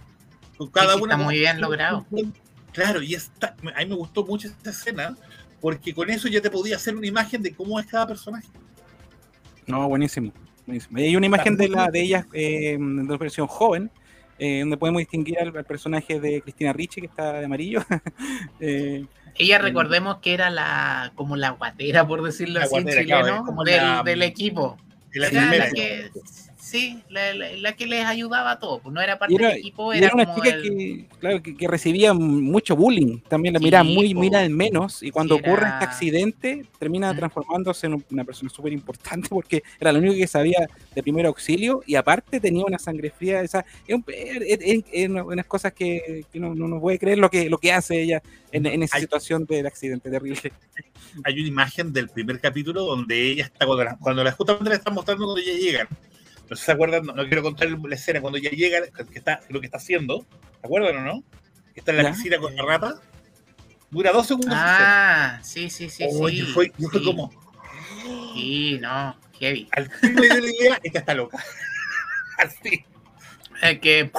Con 0.56 0.68
Cada 0.68 0.92
Sí, 0.92 0.98
sí, 0.98 1.02
una 1.02 1.14
está 1.14 1.24
muy 1.24 1.38
bien 1.40 1.60
logrado. 1.60 2.06
Claro, 2.72 3.02
y 3.02 3.14
está, 3.14 3.56
a 3.74 3.80
mí 3.80 3.86
me 3.86 3.96
gustó 3.96 4.24
mucho 4.24 4.46
esta 4.46 4.70
escena, 4.70 5.16
porque 5.60 5.92
con 5.92 6.08
eso 6.10 6.28
ya 6.28 6.40
te 6.40 6.48
podía 6.48 6.76
hacer 6.76 6.94
una 6.96 7.08
imagen 7.08 7.42
de 7.42 7.52
cómo 7.52 7.80
es 7.80 7.86
cada 7.86 8.06
personaje. 8.06 8.46
No, 9.66 9.88
buenísimo. 9.88 10.32
buenísimo. 10.64 10.96
Y 10.96 11.02
hay 11.02 11.16
una 11.16 11.26
imagen 11.26 11.56
de 11.56 11.68
la 11.68 11.88
de 11.90 12.00
ellas 12.00 12.26
eh, 12.32 12.78
de 12.78 13.02
la 13.02 13.16
versión 13.16 13.48
joven, 13.48 13.90
eh, 14.38 14.60
donde 14.60 14.76
podemos 14.76 15.00
distinguir 15.00 15.40
al, 15.40 15.56
al 15.56 15.64
personaje 15.64 16.20
de 16.20 16.40
Cristina 16.40 16.72
Ricci, 16.72 17.00
que 17.00 17.08
está 17.08 17.32
de 17.32 17.46
amarillo. 17.46 17.82
Eh, 18.60 19.04
Ella 19.36 19.58
Mm. 19.58 19.62
recordemos 19.62 20.18
que 20.18 20.34
era 20.34 20.50
la 20.50 21.12
como 21.14 21.36
la 21.36 21.50
guatera, 21.50 22.06
por 22.06 22.22
decirlo 22.22 22.58
La 22.60 22.66
así 22.66 22.76
en 22.76 22.82
guatera, 22.82 23.04
claro, 23.04 23.24
chileno, 23.26 23.44
como 23.46 23.64
del, 23.64 23.76
la- 23.76 24.02
del 24.02 24.22
equipo. 24.22 24.76
En 25.14 25.20
la 25.22 25.26
Era 25.28 25.42
la 25.58 25.70
que, 25.70 26.10
sí, 26.72 27.02
la, 27.10 27.34
la- 27.34 27.52
la 27.52 27.72
que 27.74 27.86
les 27.86 28.04
ayudaba 28.04 28.52
a 28.52 28.58
todos, 28.58 28.80
pues 28.82 28.92
no 28.94 29.00
era 29.00 29.18
parte 29.18 29.34
era- 29.34 29.48
del 29.48 29.58
equipo, 29.58 29.92
era, 29.92 30.06
era 30.06 30.14
una 30.14 30.24
como 30.24 30.36
chica 30.42 30.56
el- 30.56 30.62
que, 30.62 31.06
claro, 31.20 31.42
que, 31.42 31.54
que 31.56 31.68
recibía 31.68 32.14
mucho 32.14 32.74
bullying, 32.74 33.18
también 33.28 33.52
la 33.54 33.58
Sí, 33.60 33.64
miraba 33.66 33.84
muy, 33.84 34.14
mira 34.14 34.42
en 34.44 34.56
menos, 34.56 35.02
y 35.02 35.10
cuando 35.10 35.36
Sí, 35.36 35.42
ocurre 35.42 35.62
era- 35.66 35.72
este 35.74 35.84
accidente, 35.84 36.64
termina 36.78 37.14
transformándose 37.14 37.86
en 37.86 38.04
una 38.10 38.24
persona 38.24 38.48
súper 38.50 38.72
importante, 38.72 39.28
porque 39.30 39.62
era 39.78 39.92
lo 39.92 39.98
único 39.98 40.14
que 40.14 40.26
sabía 40.26 40.66
de 40.94 41.02
primer 41.02 41.26
auxilio, 41.26 41.82
y 41.86 41.94
aparte 41.94 42.40
tenía 42.40 42.64
una 42.64 42.78
sangre 42.78 43.10
fría, 43.10 43.42
esa, 43.42 43.64
es, 43.86 43.94
un- 43.94 44.04
es- 44.08 44.58
es- 44.60 44.84
es 44.90 45.08
una- 45.10 45.24
unas 45.24 45.46
cosas 45.46 45.72
que, 45.74 46.24
que 46.32 46.40
no, 46.40 46.54
no, 46.54 46.66
no 46.68 46.80
puede 46.80 46.98
creer 46.98 47.18
lo 47.18 47.30
que, 47.30 47.50
lo 47.50 47.58
que 47.58 47.72
hace 47.72 48.00
ella 48.02 48.22
en, 48.50 48.66
en 48.66 48.82
esa 48.82 48.96
Hay- 48.96 49.02
situación 49.02 49.44
del 49.44 49.66
accidente 49.66 50.10
terrible. 50.10 50.40
hay 51.24 51.38
una 51.38 51.48
imagen 51.48 51.92
del 51.92 52.08
primer 52.08 52.40
capítulo 52.40 52.84
donde 52.84 53.30
ella 53.32 53.44
está, 53.44 53.66
cuando 53.66 53.84
la, 53.84 53.96
cuando 53.98 54.24
la 54.24 54.32
justamente 54.32 54.70
la 54.70 54.76
están 54.76 54.94
mostrando 54.94 55.24
cuando 55.26 55.42
ella 55.42 55.58
llegan. 55.58 55.88
No 56.52 56.56
sé 56.56 56.60
si 56.60 56.66
se 56.66 56.72
acuerdan, 56.72 57.06
no, 57.06 57.14
no 57.14 57.24
quiero 57.28 57.42
contar 57.42 57.66
la 57.70 57.94
escena, 57.94 58.20
cuando 58.20 58.38
ella 58.38 58.50
llega, 58.50 58.80
que 58.90 59.18
está, 59.18 59.40
lo 59.48 59.58
que 59.58 59.64
está 59.68 59.78
haciendo, 59.78 60.26
¿se 60.60 60.66
acuerdan 60.66 60.98
o 60.98 61.00
no? 61.00 61.24
Está 61.74 61.92
en 61.92 61.96
la 61.96 62.02
¿Ya? 62.02 62.10
piscina 62.10 62.36
con 62.36 62.54
la 62.54 62.62
rata. 62.62 63.00
Dura 63.90 64.12
dos 64.12 64.26
segundos. 64.26 64.52
Ah, 64.54 65.40
sí, 65.42 65.70
sí, 65.70 65.88
sí, 65.88 66.04
Oye, 66.10 66.44
sí. 66.44 66.52
fue, 66.52 66.70
yo 66.76 66.90
fue 66.90 67.00
sí. 67.00 67.06
como, 67.06 67.32
Sí, 68.34 68.78
no, 68.82 69.16
heavy. 69.40 69.66
al 69.72 69.90
fin 69.90 70.14
me 70.14 70.20
dio 70.28 70.40
la 70.40 70.50
idea, 70.50 70.80
esta 70.82 70.98
está 70.98 71.14
loca. 71.14 71.38
fin. 72.62 72.84
Es 73.62 73.78
que. 73.78 74.10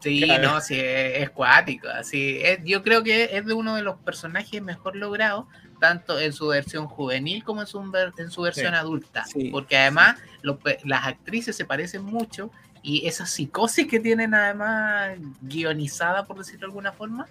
Sí, 0.00 0.22
Claro. 0.22 0.42
no, 0.52 0.60
sí, 0.62 0.74
es, 0.80 1.22
es 1.22 1.30
cuático. 1.30 1.88
Así, 1.88 2.38
es- 2.42 2.60
yo 2.64 2.82
creo 2.82 3.02
que 3.02 3.36
es 3.36 3.44
de 3.44 3.52
uno 3.52 3.74
de 3.76 3.82
los 3.82 3.98
personajes 4.00 4.62
mejor 4.62 4.96
logrados, 4.96 5.44
tanto 5.88 6.18
en 6.18 6.32
su 6.32 6.46
versión 6.48 6.86
juvenil 6.86 7.44
como 7.44 7.60
en 7.60 7.66
su, 7.66 7.78
en 8.16 8.30
su 8.30 8.40
versión 8.42 8.72
Sí. 8.72 8.78
adulta. 8.78 9.24
Sí. 9.26 9.48
Porque 9.52 9.76
además 9.76 10.16
los 10.40 10.56
pe- 10.56 10.78
las 10.84 11.06
actrices 11.06 11.54
se 11.54 11.66
parecen 11.66 12.02
mucho 12.04 12.50
y 12.82 13.06
esa 13.06 13.26
psicosis 13.26 13.86
que 13.86 14.00
tienen 14.00 14.32
además 14.34 15.18
guionizada, 15.42 16.24
por 16.24 16.38
decirlo 16.38 16.60
de 16.60 16.64
alguna 16.66 16.92
forma, 16.92 17.26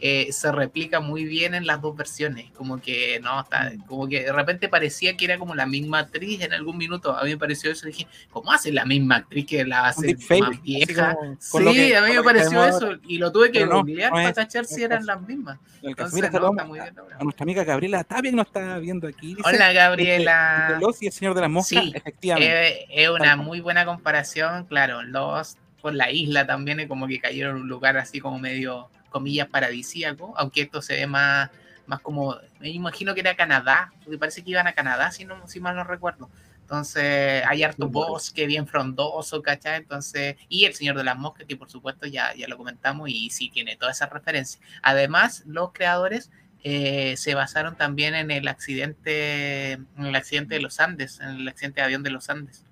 eh, 0.00 0.28
se 0.32 0.50
replica 0.52 1.00
muy 1.00 1.24
bien 1.24 1.54
en 1.54 1.66
las 1.66 1.80
dos 1.80 1.96
versiones. 1.96 2.50
Como 2.52 2.80
que 2.80 3.20
no, 3.20 3.40
está, 3.40 3.72
como 3.86 4.08
que 4.08 4.24
de 4.24 4.32
repente 4.32 4.68
parecía 4.68 5.16
que 5.16 5.24
era 5.24 5.38
como 5.38 5.54
la 5.54 5.66
misma 5.66 6.00
actriz 6.00 6.40
en 6.40 6.52
algún 6.52 6.76
minuto. 6.78 7.16
A 7.16 7.24
mí 7.24 7.30
me 7.30 7.36
pareció 7.38 7.70
eso. 7.70 7.86
Dije, 7.86 8.06
¿cómo 8.30 8.52
hace 8.52 8.72
la 8.72 8.84
misma 8.84 9.16
actriz 9.16 9.46
que 9.46 9.64
la 9.64 9.88
hace 9.88 10.16
más 10.40 10.62
vieja? 10.62 11.14
como- 11.50 11.72
Sí, 11.72 11.74
que- 11.88 11.96
a 11.96 12.02
mí 12.02 12.12
me 12.12 12.22
pareció 12.22 12.64
eso 12.64 12.92
y 13.06 13.18
lo 13.18 13.32
tuve 13.32 13.50
que 13.50 13.66
no, 13.66 13.78
googlear 13.78 14.10
no 14.10 14.16
para 14.16 14.32
cachar 14.32 14.64
si 14.64 14.82
eran 14.82 15.04
las 15.06 15.20
mismas. 15.22 15.58
Entonces, 15.82 16.14
Mira, 16.14 16.30
no, 16.30 16.50
está 16.50 16.64
muy 16.64 16.80
bien 16.80 16.94
a, 16.98 17.16
a 17.20 17.24
nuestra 17.24 17.42
amiga 17.44 17.64
Gabriela 17.64 18.04
Tapia 18.04 18.30
que 18.30 18.36
nos 18.36 18.46
está 18.46 18.78
viendo 18.78 19.06
aquí. 19.08 19.34
Dice, 19.34 19.42
Hola 19.44 19.72
Gabriela. 19.72 20.78
Los 20.80 21.02
y 21.02 21.06
el 21.06 21.12
Señor 21.12 21.34
de 21.34 21.40
las 21.42 21.50
Moscas, 21.50 21.82
Sí, 21.84 21.92
efectivamente. 21.94 22.82
Eh, 22.82 22.86
es 22.90 23.08
una 23.10 23.36
muy 23.36 23.60
buena 23.60 23.84
comparación, 23.84 24.64
claro, 24.66 25.02
los 25.02 25.56
por 25.80 25.94
la 25.94 26.10
isla 26.10 26.44
también 26.46 26.80
es 26.80 26.88
como 26.88 27.06
que 27.06 27.20
cayeron 27.20 27.56
en 27.56 27.62
un 27.62 27.68
lugar 27.68 27.96
así 27.98 28.18
como 28.18 28.38
medio, 28.40 28.88
comillas, 29.08 29.48
paradisíaco, 29.48 30.34
aunque 30.36 30.62
esto 30.62 30.82
se 30.82 30.94
ve 30.94 31.06
más, 31.06 31.50
más 31.86 32.00
como, 32.00 32.36
me 32.60 32.70
imagino 32.70 33.14
que 33.14 33.20
era 33.20 33.36
Canadá, 33.36 33.92
porque 34.04 34.18
parece 34.18 34.44
que 34.44 34.50
iban 34.50 34.66
a 34.66 34.74
Canadá, 34.74 35.10
si, 35.10 35.24
no, 35.24 35.46
si 35.48 35.60
mal 35.60 35.76
no 35.76 35.84
recuerdo. 35.84 36.28
Entonces 36.68 37.42
hay 37.46 37.62
harto 37.62 37.88
bosque 37.88 38.46
bien 38.46 38.66
frondoso, 38.66 39.40
¿cachai? 39.42 39.78
Entonces, 39.78 40.36
y 40.50 40.66
El 40.66 40.74
Señor 40.74 40.98
de 40.98 41.04
las 41.04 41.16
Moscas, 41.16 41.46
que 41.46 41.56
por 41.56 41.70
supuesto 41.70 42.06
ya, 42.06 42.34
ya 42.34 42.46
lo 42.46 42.58
comentamos 42.58 43.08
y 43.08 43.30
sí 43.30 43.48
tiene 43.48 43.76
toda 43.76 43.92
esa 43.92 44.04
referencia. 44.04 44.60
Además, 44.82 45.44
los 45.46 45.72
creadores 45.72 46.30
eh, 46.62 47.16
se 47.16 47.34
basaron 47.34 47.76
también 47.76 48.14
en 48.14 48.30
el 48.30 48.46
accidente, 48.48 49.72
en 49.72 49.86
el 49.96 50.14
accidente 50.14 50.56
de 50.56 50.60
los 50.60 50.78
Andes, 50.78 51.20
en 51.20 51.30
el 51.30 51.48
accidente 51.48 51.80
de 51.80 51.86
avión 51.86 52.02
de 52.02 52.10
los 52.10 52.28
Andes. 52.28 52.66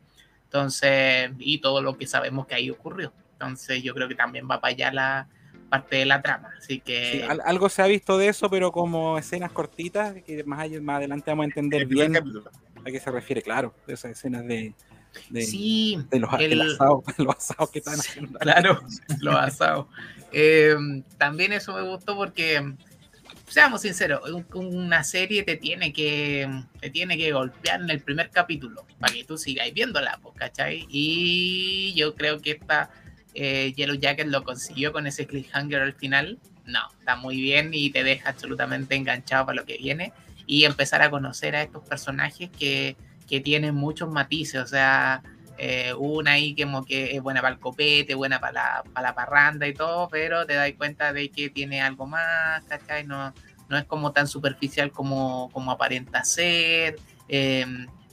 Entonces, 0.44 1.30
y 1.38 1.62
todo 1.62 1.80
lo 1.80 1.96
que 1.96 2.06
sabemos 2.06 2.46
que 2.46 2.54
ahí 2.54 2.68
ocurrió. 2.68 3.14
Entonces, 3.32 3.82
yo 3.82 3.94
creo 3.94 4.08
que 4.08 4.14
también 4.14 4.46
va 4.46 4.60
para 4.60 4.72
allá 4.74 4.92
la 4.92 5.28
parte 5.68 5.96
de 5.96 6.04
la 6.06 6.22
trama. 6.22 6.50
Así 6.58 6.80
que, 6.80 7.12
Sí, 7.12 7.22
al- 7.22 7.42
algo 7.44 7.68
se 7.68 7.82
ha 7.82 7.86
visto 7.86 8.18
de 8.18 8.28
eso, 8.28 8.48
pero 8.50 8.72
como 8.72 9.18
escenas 9.18 9.52
cortitas, 9.52 10.14
que 10.24 10.42
más, 10.44 10.60
allá- 10.60 10.80
más 10.80 10.96
adelante 10.98 11.30
vamos 11.30 11.44
a 11.44 11.46
entender 11.46 11.86
bien 11.86 12.12
capítulo. 12.12 12.50
a 12.84 12.90
qué 12.90 13.00
se 13.00 13.10
refiere, 13.10 13.42
claro, 13.42 13.74
de 13.86 13.94
esas 13.94 14.12
escenas 14.12 14.46
de, 14.46 14.72
de, 15.30 15.42
sí, 15.42 15.98
de 16.10 16.20
los, 16.20 16.30
el- 16.40 16.60
asado, 16.60 17.02
los 17.18 17.36
asados 17.36 17.70
que 17.70 17.78
están 17.80 17.94
haciendo. 17.98 18.38
Claro, 18.38 18.80
lo 19.20 19.32
asado. 19.36 19.88
Eh, 20.32 20.76
también 21.18 21.52
eso 21.52 21.74
me 21.74 21.82
gustó 21.82 22.16
porque, 22.16 22.74
seamos 23.48 23.82
sinceros, 23.82 24.20
un- 24.30 24.46
una 24.54 25.02
serie 25.04 25.42
te 25.42 25.56
tiene 25.56 25.92
que 25.92 26.48
te 26.80 26.90
tiene 26.90 27.16
que 27.16 27.32
golpear 27.32 27.80
en 27.80 27.90
el 27.90 28.00
primer 28.00 28.30
capítulo 28.30 28.84
para 29.00 29.12
que 29.12 29.24
tú 29.24 29.36
sigas 29.38 29.72
viéndola, 29.72 30.18
pues, 30.22 30.34
¿cachai? 30.36 30.86
Y 30.88 31.92
yo 31.96 32.14
creo 32.14 32.40
que 32.40 32.52
esta 32.52 32.90
eh, 33.36 33.72
Yellow 33.74 33.96
Jacket 33.96 34.26
lo 34.28 34.42
consiguió 34.42 34.92
con 34.92 35.06
ese 35.06 35.26
cliffhanger 35.26 35.82
al 35.82 35.94
final. 35.94 36.38
No, 36.64 36.80
está 36.98 37.16
muy 37.16 37.40
bien 37.40 37.70
y 37.72 37.90
te 37.90 38.02
deja 38.02 38.30
absolutamente 38.30 38.94
enganchado 38.94 39.46
para 39.46 39.56
lo 39.56 39.66
que 39.66 39.76
viene 39.76 40.12
y 40.46 40.64
empezar 40.64 41.02
a 41.02 41.10
conocer 41.10 41.54
a 41.54 41.62
estos 41.62 41.86
personajes 41.86 42.50
que, 42.50 42.96
que 43.28 43.40
tienen 43.40 43.74
muchos 43.74 44.08
matices, 44.08 44.62
o 44.62 44.66
sea, 44.66 45.22
eh, 45.58 45.92
una 45.94 46.32
ahí 46.32 46.54
como 46.54 46.84
que 46.84 47.16
es 47.16 47.22
buena 47.22 47.40
para 47.40 47.54
el 47.54 47.60
copete, 47.60 48.14
buena 48.14 48.40
para 48.40 48.52
la, 48.52 48.84
para 48.92 49.08
la 49.08 49.14
parranda 49.14 49.66
y 49.66 49.74
todo, 49.74 50.08
pero 50.08 50.46
te 50.46 50.54
das 50.54 50.72
cuenta 50.76 51.12
de 51.12 51.30
que 51.30 51.50
tiene 51.50 51.80
algo 51.80 52.06
más, 52.06 52.64
¿cachai? 52.64 53.04
No, 53.04 53.32
no 53.68 53.76
es 53.76 53.84
como 53.84 54.12
tan 54.12 54.26
superficial 54.28 54.90
como, 54.90 55.50
como 55.52 55.72
aparenta 55.72 56.24
ser. 56.24 56.96
Eh, 57.28 57.66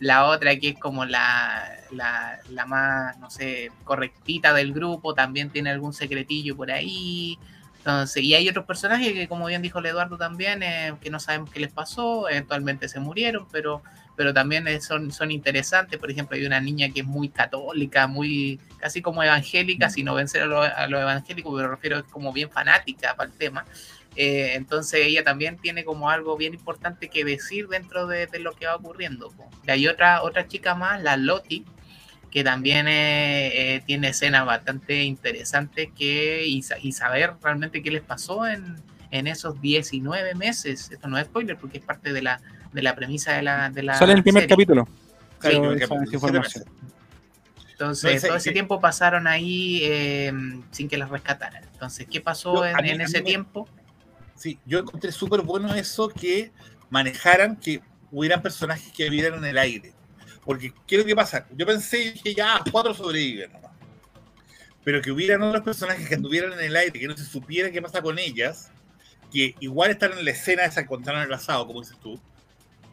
la 0.04 0.26
otra 0.26 0.58
que 0.58 0.70
es 0.70 0.80
como 0.80 1.06
la, 1.06 1.78
la, 1.92 2.40
la 2.50 2.66
más, 2.66 3.18
no 3.20 3.30
sé, 3.30 3.72
correctita 3.86 4.54
del 4.54 4.74
grupo, 4.74 5.14
también 5.14 5.50
tiene 5.50 5.70
algún 5.70 5.94
secretillo 5.94 6.58
por 6.58 6.72
ahí. 6.72 7.40
Entonces, 7.78 8.22
y 8.24 8.34
hay 8.36 8.50
otros 8.50 8.66
personajes 8.66 9.14
que, 9.14 9.28
como 9.28 9.46
bien 9.46 9.62
dijo 9.62 9.80
el 9.80 9.86
Eduardo 9.86 10.18
también, 10.18 10.62
eh, 10.62 10.94
que 11.02 11.10
no 11.10 11.20
sabemos 11.20 11.50
qué 11.52 11.62
les 11.62 11.72
pasó, 11.72 12.30
eventualmente 12.30 12.90
se 12.90 13.00
murieron, 13.00 13.48
pero 13.52 13.82
pero 14.16 14.34
también 14.34 14.68
eh, 14.68 14.80
son, 14.80 15.12
son 15.12 15.32
interesantes. 15.32 16.00
Por 16.00 16.12
ejemplo, 16.12 16.38
hay 16.38 16.46
una 16.46 16.60
niña 16.60 16.90
que 16.90 17.00
es 17.00 17.06
muy 17.06 17.30
católica, 17.30 18.08
muy 18.08 18.60
casi 18.78 19.02
como 19.02 19.24
evangélica, 19.24 19.90
sin 19.90 20.06
no 20.06 20.14
vencer 20.14 20.44
a 20.44 20.46
lo, 20.46 20.62
a 20.62 20.88
lo 20.88 21.00
evangélico, 21.00 21.56
pero 21.56 21.70
me 21.70 21.76
refiero 21.76 21.98
es 22.00 22.04
como 22.04 22.32
bien 22.32 22.50
fanática 22.52 23.16
para 23.16 23.32
el 23.32 23.36
tema. 23.38 23.66
Eh, 24.16 24.54
entonces 24.56 25.02
ella 25.06 25.24
también 25.24 25.58
tiene 25.58 25.84
como 25.84 26.10
algo 26.10 26.38
bien 26.38 26.54
importante 26.54 27.10
que 27.10 27.26
decir 27.26 27.68
dentro 27.68 28.06
de, 28.08 28.28
de 28.28 28.40
lo 28.40 28.52
que 28.54 28.68
va 28.68 28.76
ocurriendo. 28.76 29.32
Y 29.66 29.72
hay 29.72 29.88
otra, 29.88 30.22
otra 30.22 30.48
chica 30.48 30.76
más, 30.76 31.02
la 31.02 31.18
Loti, 31.18 31.66
que 32.30 32.44
también 32.44 32.88
eh, 32.88 33.76
eh, 33.76 33.82
tiene 33.86 34.10
escenas 34.10 34.46
bastante 34.46 35.04
interesantes 35.04 35.90
que, 35.98 36.46
y, 36.46 36.62
sa- 36.64 36.78
y 36.80 36.92
saber 36.92 37.34
realmente 37.42 37.82
qué 37.84 37.92
les 37.92 38.02
pasó 38.04 38.48
en, 38.48 38.76
en 39.12 39.28
esos 39.28 39.60
19 39.62 40.36
meses. 40.36 40.90
Esto 40.92 41.08
no 41.08 41.18
es 41.18 41.26
spoiler 41.26 41.58
porque 41.58 41.80
es 41.80 41.84
parte 41.84 42.12
de 42.14 42.22
la, 42.22 42.40
de 42.72 42.82
la 42.82 42.96
premisa 42.96 43.34
de 43.34 43.42
la, 43.44 43.70
de 43.70 43.84
la 43.84 43.96
Sale 43.96 44.12
en 44.14 44.18
el 44.20 44.24
primer 44.24 44.44
serie. 44.44 44.56
capítulo. 44.56 44.88
Sí, 45.42 45.50
primer 45.50 45.80
capítulo, 45.80 46.12
información. 46.14 46.64
Entonces, 47.72 48.04
No, 48.12 48.18
ese- 48.18 48.28
todo 48.28 48.38
ese 48.38 48.50
sí. 48.50 48.54
tiempo 48.54 48.80
pasaron 48.80 49.28
ahí 49.28 49.80
eh, 49.84 50.32
sin 50.72 50.88
que 50.88 50.98
las 50.98 51.10
rescataran. 51.10 51.64
Entonces, 51.74 52.08
¿qué 52.10 52.22
pasó 52.22 52.66
en, 52.66 52.76
mí- 52.84 52.90
ese 53.04 53.20
me- 53.20 53.26
tiempo? 53.26 53.68
Sí, 54.44 54.60
yo 54.66 54.80
encontré 54.80 55.10
súper 55.14 55.42
bueno 55.42 55.74
eso 55.74 56.10
que 56.10 56.52
manejaran 56.90 57.56
que 57.56 57.80
hubieran 58.12 58.42
personajes 58.42 58.92
que 58.92 59.10
vivieran 59.10 59.40
en 59.40 59.46
el 59.46 59.58
aire. 59.58 59.94
Porque, 60.44 60.74
¿qué 60.86 60.96
es 60.96 61.02
lo 61.02 61.08
que 61.08 61.16
pasa? 61.16 61.48
Yo 61.56 61.66
pensé 61.66 62.14
que 62.22 62.36
ya 62.36 62.62
cuatro 62.70 62.94
sobreviven 62.94 63.54
nomás. 63.54 63.72
Pero 64.84 65.02
que 65.02 65.12
hubieran 65.12 65.44
otros 65.44 65.64
personajes 65.64 66.10
que 66.10 66.16
estuvieran 66.16 66.52
en 66.52 66.60
el 66.60 66.76
aire, 66.76 67.00
que 67.00 67.08
no 67.08 67.16
se 67.16 67.24
supiera 67.24 67.72
qué 67.72 67.82
pasa 67.82 68.02
con 68.02 68.20
ellas, 68.20 68.70
que 69.32 69.56
igual 69.62 69.92
están 69.92 70.12
en 70.12 70.26
la 70.26 70.32
escena 70.32 70.66
esa 70.66 70.82
que 70.82 70.90
contaron 70.90 71.22
en 71.22 71.28
el 71.28 71.34
asado, 71.34 71.66
como 71.66 71.80
dices 71.80 71.98
tú. 72.02 72.20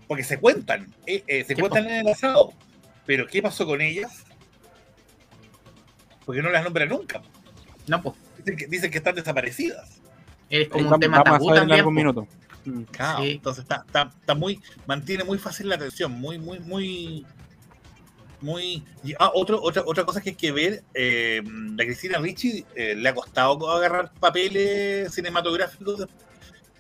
Porque 0.07 0.22
se 0.22 0.38
cuentan, 0.38 0.94
eh, 1.05 1.24
eh, 1.26 1.42
se 1.44 1.57
¿Qué 1.57 1.62
cuentan 1.62 1.88
en 1.88 2.07
el 2.07 2.12
asado. 2.12 2.53
Pero, 3.07 3.26
¿qué 3.26 3.42
pasó 3.42 3.66
con 3.66 3.80
ellas? 3.80 4.22
Porque 6.24 6.42
no 6.42 6.51
las 6.51 6.62
nombran 6.62 6.90
nunca. 6.90 7.20
No, 7.88 8.01
pues, 8.01 8.14
Dicen 8.36 8.57
que, 8.57 8.66
dicen 8.68 8.90
que 8.92 8.98
están 8.98 9.16
desaparecidas. 9.16 9.99
Es 10.51 10.68
como 10.68 10.90
un 10.90 11.01
tema 11.01 11.22
tabú 11.22 11.51
en 11.51 11.57
también. 11.57 11.78
algún 11.78 11.94
minuto. 11.94 12.26
Mm. 12.64 12.82
Claro, 12.90 13.22
Sí. 13.24 13.30
entonces 13.30 13.62
está, 13.62 13.84
está, 13.86 14.03
está 14.20 14.34
muy, 14.34 14.61
mantiene 14.86 15.24
muy 15.24 15.38
fácil 15.38 15.68
la 15.68 15.76
atención, 15.76 16.12
muy, 16.12 16.38
muy, 16.38 16.59
muy, 16.61 17.24
muy. 18.42 18.82
y, 19.05 19.14
ah, 19.18 19.30
otro, 19.34 19.61
otra, 19.62 19.82
otra 19.86 20.05
cosa 20.05 20.20
que 20.20 20.30
hay 20.30 20.36
que 20.36 20.53
ver, 20.53 20.82
eh, 20.94 21.42
la 21.76 21.84
Cristina 21.84 22.18
Ricci 22.18 22.64
eh, 22.74 22.94
le 22.94 23.09
ha 23.09 23.14
costado 23.14 23.70
agarrar 23.70 24.12
papeles 24.20 25.12
cinematográficos 25.14 26.01
de- 26.01 26.07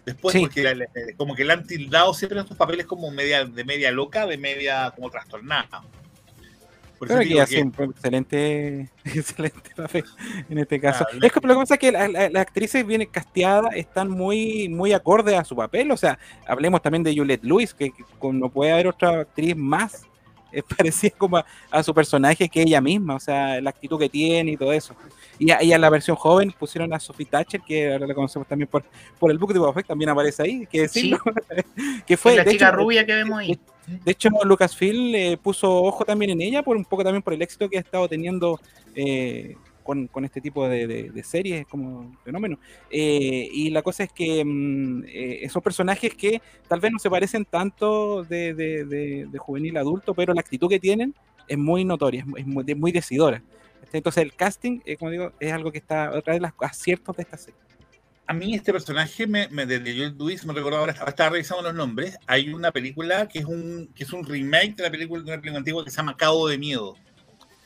después, 0.06 0.32
Sí. 0.34 0.40
porque 0.40 0.62
la- 0.62 0.74
la- 0.74 0.86
como 1.16 1.34
que 1.34 1.44
le 1.44 1.52
han 1.52 1.66
tildado 1.66 2.12
siempre 2.14 2.40
estos 2.40 2.56
papeles 2.56 2.86
como 2.86 3.10
media, 3.10 3.44
de 3.44 3.64
media 3.64 3.90
loca, 3.90 4.26
de 4.26 4.36
media 4.38 4.90
como 4.94 5.10
trastornada. 5.10 5.82
Por 7.00 7.08
Creo 7.08 7.20
que 7.20 7.40
hace 7.40 7.62
un 7.62 7.72
excelente, 7.90 8.90
excelente 9.06 9.70
papel 9.74 10.04
en 10.50 10.58
este 10.58 10.78
caso. 10.78 11.06
Es 11.22 11.32
que 11.32 11.40
lo 11.42 11.54
que 11.54 11.60
pasa 11.60 11.74
es 11.74 11.80
que 11.80 11.90
la- 11.92 12.06
la- 12.08 12.28
las 12.28 12.42
actrices 12.42 12.86
vienen 12.86 13.08
casteadas, 13.10 13.74
están 13.74 14.10
muy, 14.10 14.68
muy 14.68 14.92
acorde 14.92 15.34
a 15.34 15.42
su 15.42 15.56
papel. 15.56 15.90
O 15.92 15.96
sea, 15.96 16.18
hablemos 16.46 16.82
también 16.82 17.02
de 17.02 17.16
Juliette 17.16 17.42
Lewis, 17.42 17.72
que, 17.72 17.90
que 17.90 18.04
como 18.18 18.34
no 18.34 18.50
puede 18.50 18.72
haber 18.72 18.86
otra 18.88 19.20
actriz 19.22 19.56
más 19.56 20.02
eh, 20.52 20.62
parecida 20.76 21.14
como 21.16 21.38
a, 21.38 21.46
a 21.70 21.82
su 21.82 21.94
personaje 21.94 22.50
que 22.50 22.60
ella 22.60 22.82
misma, 22.82 23.14
o 23.14 23.20
sea, 23.20 23.58
la 23.62 23.70
actitud 23.70 23.98
que 23.98 24.10
tiene 24.10 24.50
y 24.52 24.56
todo 24.58 24.72
eso. 24.74 24.94
Y 25.38 25.50
a, 25.52 25.62
y 25.62 25.72
a 25.72 25.78
la 25.78 25.88
versión 25.88 26.16
joven 26.18 26.52
pusieron 26.58 26.92
a 26.92 27.00
Sophie 27.00 27.24
Thatcher, 27.24 27.62
que 27.62 27.92
ahora 27.94 28.06
la 28.06 28.14
conocemos 28.14 28.46
también 28.46 28.68
por, 28.68 28.84
por 29.18 29.30
el 29.30 29.38
book 29.38 29.54
de 29.54 29.58
Boba 29.58 29.72
Fett, 29.72 29.86
también 29.86 30.10
aparece 30.10 30.42
ahí, 30.42 30.66
que 30.70 30.82
decirlo. 30.82 31.18
que 32.06 32.16
fue 32.18 32.32
Es 32.32 32.36
la 32.36 32.44
de 32.44 32.50
chica 32.50 32.68
hecho, 32.68 32.76
rubia 32.76 33.06
que 33.06 33.14
vemos 33.14 33.38
ahí. 33.38 33.58
De 34.04 34.12
hecho, 34.12 34.28
Lucasfilm 34.44 35.14
eh, 35.14 35.38
puso 35.42 35.82
ojo 35.82 36.04
también 36.04 36.30
en 36.32 36.40
ella, 36.42 36.62
por 36.62 36.76
un 36.76 36.84
poco 36.84 37.04
también 37.04 37.22
por 37.22 37.32
el 37.34 37.42
éxito 37.42 37.68
que 37.68 37.78
ha 37.78 37.80
estado 37.80 38.08
teniendo 38.08 38.60
eh, 38.94 39.56
con, 39.82 40.08
este 40.24 40.40
tipo 40.40 40.68
de, 40.68 40.86
de- 40.86 41.10
de 41.10 41.22
series 41.24 41.66
como 41.66 42.16
fenómeno. 42.24 42.58
Eh, 42.90 43.48
y 43.52 43.70
la 43.70 43.82
cosa 43.82 44.04
es 44.04 44.12
que 44.12 44.44
mm, 44.44 45.04
eh, 45.08 45.38
esos 45.42 45.62
personajes 45.62 46.14
que 46.14 46.40
tal 46.68 46.80
vez 46.80 46.92
no 46.92 46.98
se 46.98 47.10
parecen 47.10 47.44
tanto 47.44 48.22
de, 48.24 49.26
juvenil 49.38 49.76
a 49.76 49.80
adulto, 49.80 50.14
pero 50.14 50.32
la 50.34 50.40
actitud 50.40 50.68
que 50.68 50.78
tienen 50.80 51.14
es 51.48 51.58
muy 51.58 51.84
notoria, 51.84 52.24
es 52.36 52.46
muy, 52.76 52.92
decidora. 52.92 53.42
Este, 53.82 53.98
Entonces 53.98 54.22
el 54.22 54.34
casting, 54.34 54.80
eh, 54.84 54.96
como 54.96 55.10
digo, 55.10 55.32
es 55.40 55.52
algo 55.52 55.72
que 55.72 55.78
está 55.78 56.10
otra 56.16 56.34
de 56.34 56.40
los 56.40 56.52
aciertos 56.60 57.16
de 57.16 57.22
esta 57.22 57.36
serie. 57.36 57.58
A 58.30 58.32
mí 58.32 58.54
este 58.54 58.72
personaje 58.72 59.26
me, 59.26 59.48
me 59.48 59.66
de 59.66 59.80
Joel 59.80 60.16
Lewis 60.16 60.46
me 60.46 60.52
recordó 60.52 60.76
ahora, 60.76 60.92
estaba 60.92 61.30
revisando 61.30 61.64
los 61.64 61.74
nombres. 61.74 62.16
Hay 62.28 62.54
una 62.54 62.70
película 62.70 63.26
que 63.26 63.40
es 63.40 63.44
un 63.44 63.90
que 63.92 64.04
es 64.04 64.12
un 64.12 64.24
remake 64.24 64.76
de 64.76 64.84
la 64.84 64.90
película 64.92 65.20
de 65.20 65.32
una 65.32 65.40
película 65.40 65.58
antigua 65.58 65.84
que 65.84 65.90
se 65.90 65.96
llama 65.96 66.16
Cabo 66.16 66.46
de 66.46 66.56
Miedo. 66.56 66.94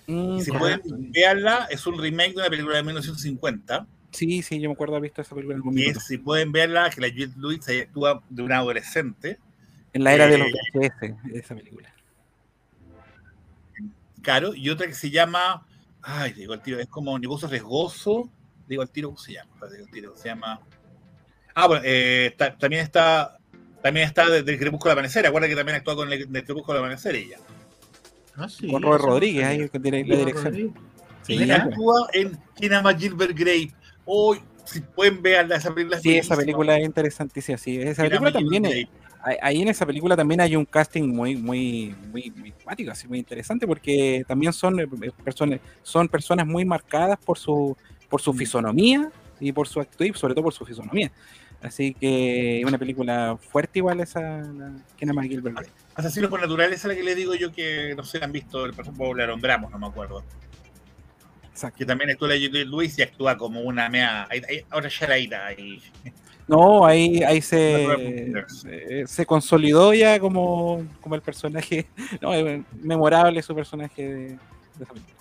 Mm, 0.07 0.39
si 0.39 0.51
correcto. 0.51 0.89
pueden 0.89 1.13
verla, 1.13 1.69
es 1.71 1.87
un 1.87 2.01
remake 2.01 2.31
de 2.31 2.37
una 2.39 2.49
película 2.49 2.77
de 2.79 2.83
1950. 2.83 3.87
Sí, 4.13 4.41
sí, 4.41 4.59
yo 4.59 4.71
me 4.71 4.73
acuerdo 4.73 4.95
haber 4.95 5.11
visto 5.11 5.21
esa 5.21 5.35
película 5.35 5.55
en 5.55 5.59
algún 5.59 5.79
es, 5.79 6.03
si 6.03 6.17
pueden 6.17 6.51
verla, 6.51 6.89
que 6.89 7.03
la 7.03 7.09
Juliette 7.09 7.37
Lewis 7.37 7.69
ahí 7.69 7.81
actúa 7.81 8.23
de 8.31 8.43
una 8.43 8.57
adolescente. 8.57 9.39
En 9.93 10.03
la 10.03 10.15
era 10.15 10.27
de 10.29 10.37
eh, 10.37 10.39
los 10.39 10.49
VHS, 10.73 11.35
esa 11.35 11.55
película. 11.57 11.95
Claro, 14.23 14.55
y 14.55 14.71
otra 14.71 14.87
que 14.87 14.95
se 14.95 15.11
llama. 15.11 15.67
Ay, 16.01 16.33
digo 16.33 16.55
al 16.55 16.63
tiro, 16.63 16.81
es 16.81 16.89
como 16.89 17.19
negocio 17.19 17.49
riesgoso. 17.49 18.31
Digo 18.67 18.83
al 18.83 18.91
tiro, 18.91 19.09
¿cómo 19.09 19.19
se 19.19 19.33
llama? 19.35 19.51
Digo 19.71 19.85
al 19.85 19.91
tiro, 19.91 20.17
se 20.17 20.29
llama. 20.29 20.61
Ah, 21.55 21.67
bueno, 21.67 21.83
eh, 21.85 22.27
está- 22.27 22.57
también 22.57 22.83
está. 22.83 23.39
También 23.83 24.07
está 24.07 24.29
desde 24.31 24.51
el 24.53 24.59
Crepúsculo 24.59 24.93
al 24.93 24.99
Amanecer. 24.99 25.27
Acuerda 25.27 25.47
que 25.47 25.55
también 25.57 25.77
actúa 25.77 25.95
con 25.95 26.11
el, 26.11 26.33
del 26.33 26.45
Crepúsculo 26.45 26.79
al 26.79 26.85
Amanecer 26.85 27.15
ella. 27.17 27.39
Ah, 28.37 28.49
sí, 28.49 28.67
Con 28.69 28.83
Robert 28.83 29.05
Rodríguez, 29.05 29.45
ahí 29.47 29.69
que 29.69 29.79
tiene 29.79 30.05
la 30.05 30.17
dirección. 30.17 30.45
Rodríguez. 30.47 30.73
Sí, 31.23 31.35
ella 31.43 31.57
actúa 31.57 32.09
en 32.15 32.39
¿Quién 32.57 32.73
ama 32.75 32.91
a 32.91 32.99
Gilbert 32.99 33.37
Grape? 33.39 33.73
Hoy, 34.07 34.41
si 34.65 34.81
pueden 34.81 35.23
verla, 35.23 35.57
esa 35.57 35.73
película. 35.73 35.97
es 35.99 36.03
Sí, 36.03 36.17
esa 36.17 36.35
película 36.37 36.77
es 36.79 36.85
interesantísima. 36.87 37.59
Sí, 37.59 37.77
esa 37.81 38.03
¿Quién 38.03 38.15
ama 38.17 38.31
película 38.31 38.33
también 38.33 38.65
es, 38.65 38.71
Grape? 38.89 38.89
ahí- 39.23 39.37
ahí 39.43 39.63
en 39.63 39.69
esa 39.69 39.87
película 39.87 40.17
también 40.17 40.41
hay 40.41 40.57
un 40.57 40.65
casting 40.65 41.05
muy 41.15 41.37
muy 41.37 41.95
muy, 42.11 42.31
muy 42.37 42.53
cuático, 42.53 42.91
así 42.91 43.07
muy 43.07 43.19
interesante 43.19 43.67
porque 43.67 44.25
también 44.27 44.53
son 44.53 44.81
eh, 44.81 44.87
personas 45.23 45.61
son 45.83 46.09
personas 46.09 46.47
muy 46.47 46.65
marcadas 46.65 47.19
por 47.25 47.39
su 47.39 47.77
por 48.09 48.21
su 48.21 48.33
Mm. 48.33 48.37
fisonomía 48.39 49.11
y 49.41 49.53
por 49.53 49.67
su 49.69 49.81
actitud 49.81 50.05
y 50.05 50.13
sobre 50.15 50.35
todo 50.35 50.45
por 50.45 50.55
su 50.55 50.65
fisonomía 50.65 51.11
así 51.63 51.95
que 51.95 52.63
una 52.67 52.79
película 52.79 53.37
fuerte 53.41 53.79
igual 53.79 54.01
esa 54.01 54.21
la, 54.21 54.73
¿quién 54.99 55.11
ama 55.11 55.23
a 55.23 55.25
Gilbert? 55.25 55.67
Asesinos 55.95 56.29
por 56.31 56.41
naturaleza 56.41 56.89
la 56.89 56.95
que 56.95 57.03
le 57.03 57.15
digo 57.15 57.35
yo 57.35 57.53
que 57.53 57.95
no 57.97 58.05
sé 58.05 58.19
han 58.23 58.33
visto, 58.33 58.65
el 58.67 58.75
por 58.75 59.17
la 59.17 59.27
nombramos, 59.27 59.71
no 59.71 59.79
me 59.79 59.87
acuerdo. 59.87 60.23
Exacto. 61.51 61.79
Que 61.79 61.87
también 61.87 62.11
actúa 62.11 62.29
la 62.29 62.35
Lewis 62.35 62.99
y 62.99 63.03
actúa 63.03 63.37
como 63.39 63.61
una 63.61 63.89
mea. 63.89 64.29
Ahora 64.71 64.89
ya 64.89 65.07
era 65.07 65.19
ira 65.19 65.47
ahí. 65.47 65.81
no 66.49 66.85
ahí 66.85 67.23
ahí 67.23 67.41
se 67.41 67.87
se, 68.49 69.07
se 69.07 69.25
consolidó 69.25 69.95
ya 69.95 70.19
como, 70.21 70.85
como 71.01 71.15
el 71.15 71.23
personaje 71.23 71.87
no, 72.21 72.31
memorable 72.83 73.41
su 73.41 73.55
personaje 73.55 74.03
de, 74.03 74.27
de 74.29 74.39
esa 74.83 74.93
película. 74.93 75.14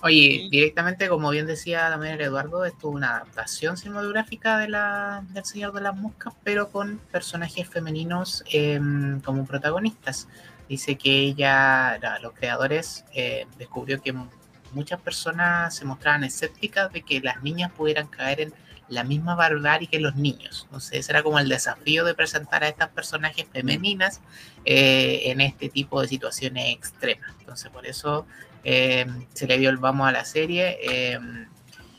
Oye, 0.00 0.46
directamente, 0.50 1.08
como 1.08 1.30
bien 1.30 1.46
decía 1.46 1.88
también 1.90 2.20
Eduardo, 2.20 2.64
esto 2.64 2.88
es 2.88 2.94
una 2.94 3.16
adaptación 3.16 3.76
cinematográfica 3.76 4.56
de 4.58 4.68
la, 4.68 5.24
del 5.30 5.44
Señor 5.44 5.72
de 5.72 5.80
las 5.80 5.96
Moscas, 5.96 6.34
pero 6.44 6.68
con 6.70 6.98
personajes 7.10 7.68
femeninos 7.68 8.44
em, 8.52 9.20
como 9.22 9.44
protagonistas. 9.44 10.28
Dice 10.68 10.96
que 10.96 11.18
ella, 11.20 11.98
la- 12.00 12.18
los 12.20 12.32
creadores, 12.32 13.04
eh, 13.12 13.46
descubrió 13.58 14.00
que 14.00 14.12
mu- 14.12 14.28
muchas 14.72 15.00
personas 15.00 15.74
se 15.74 15.84
mostraban 15.84 16.22
escépticas 16.22 16.92
de 16.92 17.02
que 17.02 17.20
las 17.20 17.42
niñas 17.42 17.72
pudieran 17.72 18.06
caer 18.06 18.40
en 18.42 18.54
la 18.88 19.02
misma 19.04 19.34
barbarie 19.34 19.88
que 19.88 19.98
los 19.98 20.14
niños. 20.14 20.62
Entonces, 20.66 21.00
ese 21.00 21.12
era 21.12 21.22
como 21.24 21.38
el 21.40 21.48
desafío 21.48 22.04
de 22.04 22.14
presentar 22.14 22.62
a 22.62 22.68
estas 22.68 22.88
personajes 22.90 23.46
femeninas 23.52 24.20
eh, 24.64 25.22
en 25.30 25.40
este 25.40 25.68
tipo 25.68 26.00
de 26.00 26.08
situaciones 26.08 26.72
extremas. 26.74 27.30
Entonces, 27.40 27.70
por 27.70 27.84
eso 27.86 28.26
eh, 28.70 29.06
se 29.32 29.46
le 29.46 29.56
dio 29.58 29.70
el 29.70 29.78
vamos 29.78 30.06
a 30.06 30.12
la 30.12 30.24
serie. 30.24 30.78
eh, 30.82 31.18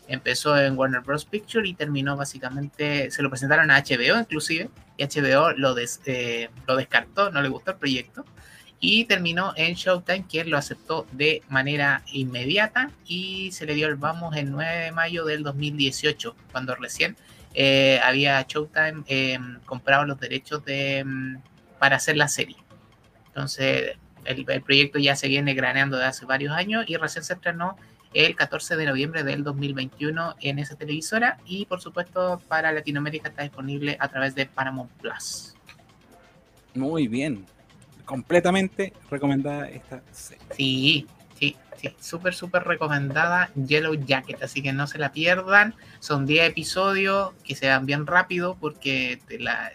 empezó 0.07 0.57
en 0.57 0.76
Warner 0.78 1.01
Bros. 1.01 1.26
Picture 1.26 1.67
y 1.67 1.74
terminó 1.74 2.15
básicamente, 2.17 3.11
se 3.11 3.22
lo 3.24 3.30
presentaron 3.30 3.70
a 3.72 3.78
HBO 3.84 4.20
inclusive, 4.20 4.70
y 4.97 5.03
HBO 5.03 5.51
lo, 5.51 5.74
des- 5.76 6.01
eh, 6.05 6.49
lo 6.67 6.76
descartó, 6.76 7.30
no 7.32 7.41
le 7.41 7.49
gustó 7.49 7.72
el 7.72 7.78
proyecto, 7.78 8.26
y 8.80 9.05
terminó 9.05 9.53
en 9.55 9.76
Showtime, 9.76 10.26
quien 10.28 10.49
lo 10.49 10.57
aceptó 10.57 11.05
de 11.11 11.41
manera 11.49 12.01
inmediata 12.11 12.91
y 13.05 13.51
se 13.51 13.65
le 13.67 13.74
dio 13.76 13.88
el 13.88 13.95
vamos 13.95 14.36
el 14.36 14.49
9 14.51 14.86
de 14.86 14.91
mayo 14.91 15.26
del 15.26 15.43
2018, 15.43 16.36
cuando 16.51 16.76
recién 16.76 17.15
había 18.03 18.41
Showtime 18.47 19.03
comprado 19.65 20.05
los 20.05 20.20
derechos 20.20 20.63
de, 20.65 21.03
mm, 21.05 21.38
para 21.80 21.97
hacer 21.97 22.15
la 22.17 22.28
serie. 22.28 22.57
Entonces, 23.28 23.97
el, 24.26 24.45
el 24.47 24.61
proyecto 24.61 24.99
ya 24.99 25.15
se 25.15 25.28
viene 25.28 25.53
graneando 25.53 25.97
de 25.97 26.05
hace 26.05 26.26
varios 26.26 26.53
años 26.53 26.86
y 26.88 26.95
recién 26.97 27.24
se 27.24 27.34
estrenó 27.34 27.76
el 28.13 28.36
14 28.36 28.76
de 28.76 28.86
noviembre 28.88 29.24
del 29.24 29.43
2021 29.43 30.36
en 30.41 30.57
esa 30.59 30.76
televisora 30.76 31.38
y 31.45 31.65
por 31.65 31.80
supuesto 31.82 32.41
para 32.47 32.72
Latinoamérica 32.72 33.30
está 33.30 33.43
disponible 33.43 33.97
a 33.99 34.07
través 34.07 34.34
de 34.36 34.45
Paramount 34.47 34.89
Plus. 34.93 35.55
Muy 36.74 37.07
bien. 37.07 37.45
Completamente 38.05 38.93
recomendada 39.11 39.70
esta 39.70 40.01
serie. 40.11 40.43
Sí, 40.55 41.07
sí, 41.38 41.55
sí, 41.78 41.89
súper, 41.99 42.34
súper 42.34 42.63
recomendada 42.63 43.51
Yellow 43.55 43.93
Jacket, 43.93 44.41
así 44.41 44.63
que 44.63 44.74
no 44.74 44.88
se 44.88 44.97
la 44.97 45.11
pierdan. 45.11 45.76
Son 45.99 46.26
10 46.26 46.49
episodios 46.49 47.34
que 47.43 47.55
se 47.55 47.67
van 47.70 47.86
bien 47.86 48.07
rápido 48.07 48.57
porque 48.59 49.20
te 49.28 49.38
la- 49.39 49.72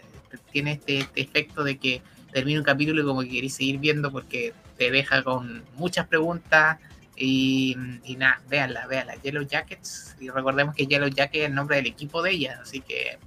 tiene 0.51 0.73
este, 0.73 0.99
este 0.99 1.21
efecto 1.21 1.63
de 1.63 1.77
que 1.77 2.01
termina 2.35 2.59
un 2.59 2.65
capítulo 2.65 3.01
y 3.01 3.05
como 3.05 3.21
que 3.21 3.29
querés 3.29 3.53
seguir 3.55 3.77
viendo 3.79 4.11
porque 4.11 4.53
te 4.77 4.91
deja 4.91 5.23
con 5.23 5.63
muchas 5.77 6.05
preguntas. 6.07 6.77
Y, 7.15 7.77
y 8.03 8.17
nada, 8.17 8.41
véanla, 8.49 8.87
véanla. 8.87 9.15
Yellow 9.23 9.43
Jackets. 9.47 10.17
Y 10.19 10.29
recordemos 10.29 10.75
que 10.75 10.85
Yellow 10.85 11.07
Jacket 11.07 11.43
es 11.43 11.47
el 11.47 11.55
nombre 11.55 11.77
del 11.77 11.85
equipo 11.87 12.21
de 12.21 12.31
ella, 12.31 12.59
así 12.61 12.81
que 12.81 13.17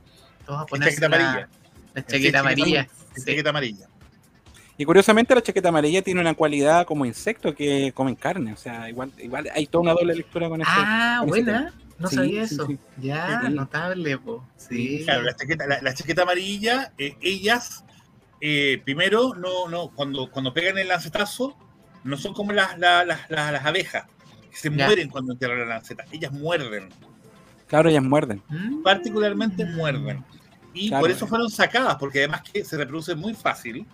todos 0.44 0.61
a 0.61 0.66
ponerse 0.66 0.96
chaqueta 1.00 1.09
la, 1.16 1.30
amarilla. 1.30 1.48
la 1.94 2.04
chaqueta 2.06 2.40
amarilla. 2.40 2.88
Sí. 3.16 3.22
chaqueta 3.24 3.48
amarilla. 3.48 3.86
Y 4.76 4.84
curiosamente 4.84 5.34
la 5.34 5.40
chaqueta 5.42 5.70
amarilla 5.70 6.02
tiene 6.02 6.20
una 6.20 6.34
cualidad 6.34 6.84
como 6.86 7.06
insecto 7.06 7.54
que 7.54 7.92
comen 7.94 8.14
carne. 8.14 8.52
O 8.52 8.59
sea, 8.59 8.90
igual, 8.90 9.11
igual 9.18 9.48
hay 9.54 9.66
toda 9.66 9.82
una 9.84 9.92
doble 9.92 10.14
lectura 10.16 10.50
con 10.50 10.61
eso. 10.61 10.70
Ah, 10.70 11.20
con 11.20 11.30
ese 11.30 11.42
buena. 11.44 11.74
No 11.98 12.09
Sí, 12.09 12.14
sabía 12.16 12.46
sí, 12.46 12.54
eso. 12.54 12.66
sí. 12.66 12.78
Ya, 12.98 13.40
Sí. 13.46 13.54
notable, 13.54 14.18
po. 14.18 14.46
Sí. 14.59 15.00
Claro, 15.04 15.22
la 15.22 15.34
chaqueta, 15.34 15.66
la, 15.66 15.80
la 15.80 15.94
chaqueta 15.94 16.22
amarilla, 16.22 16.92
eh, 16.98 17.16
ellas, 17.22 17.84
eh, 18.41 18.80
primero, 18.84 19.34
no, 19.34 19.68
no, 19.68 19.89
cuando, 19.91 20.30
cuando 20.30 20.53
pegan 20.55 20.78
el 20.78 20.89
lancetazo, 20.89 21.57
no 22.05 22.16
son 22.16 22.32
como 22.34 22.53
las, 22.53 22.78
las, 22.78 23.07
las, 23.28 23.64
abejas, 23.66 24.07
que 24.51 24.57
se 24.57 24.70
Ya. 24.74 24.86
mueren 24.86 25.09
cuando 25.09 25.32
entierran 25.32 25.59
la 25.61 25.66
lanceta. 25.66 26.05
Ellas 26.12 26.32
muerden, 26.32 26.89
Claro, 27.66 27.91
ellas 27.91 28.03
muerden. 28.03 28.43
Mm. 28.49 28.82
particularmente 28.82 29.64
muerden. 29.66 30.24
Y 30.72 30.89
Claro. 30.89 31.03
por 31.03 31.11
eso 31.11 31.26
fueron 31.26 31.51
sacadas, 31.51 31.97
porque 31.97 32.20
además 32.20 32.43
que 32.43 32.64
se 32.64 32.76
reproducen 32.76 33.18
muy 33.18 33.34
fácil. 33.34 33.86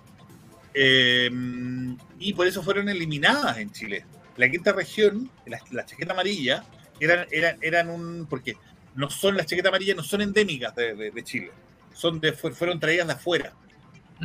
eh, 0.74 1.30
y 2.18 2.32
por 2.34 2.46
eso 2.46 2.62
fueron 2.62 2.88
eliminadas 2.88 3.58
en 3.58 3.70
Chile. 3.70 4.04
La 4.36 4.48
quinta 4.50 4.72
región, 4.72 5.30
la, 5.46 5.60
la 5.70 5.84
chaqueta 5.86 6.12
amarilla, 6.12 6.64
eran, 6.98 7.26
eran, 7.30 7.56
eran 7.62 7.90
un. 7.90 8.26
porque 8.28 8.56
no 8.96 9.08
son 9.10 9.36
las 9.36 9.46
chaquetas 9.46 9.68
amarillas, 9.70 9.96
no 9.96 10.02
son 10.02 10.20
endémicas 10.22 10.74
de, 10.74 10.94
de- 10.94 11.10
de 11.12 11.24
Chile. 11.24 11.52
Son 11.92 12.20
de, 12.20 12.32
fue- 12.32 12.50
fueron 12.52 12.80
traídas 12.80 13.06
de 13.06 13.12
afuera, 13.12 13.52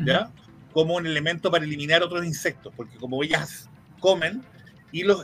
¿ya? 0.05 0.31
Como 0.73 0.95
un 0.95 1.05
elemento 1.07 1.49
para 1.51 1.63
eliminar 1.65 2.03
otros 2.03 2.25
insectos, 2.25 2.71
porque 2.75 2.97
como 2.97 3.23
ellas 3.23 3.69
comen, 3.99 4.43
y 4.91 5.03
los. 5.03 5.23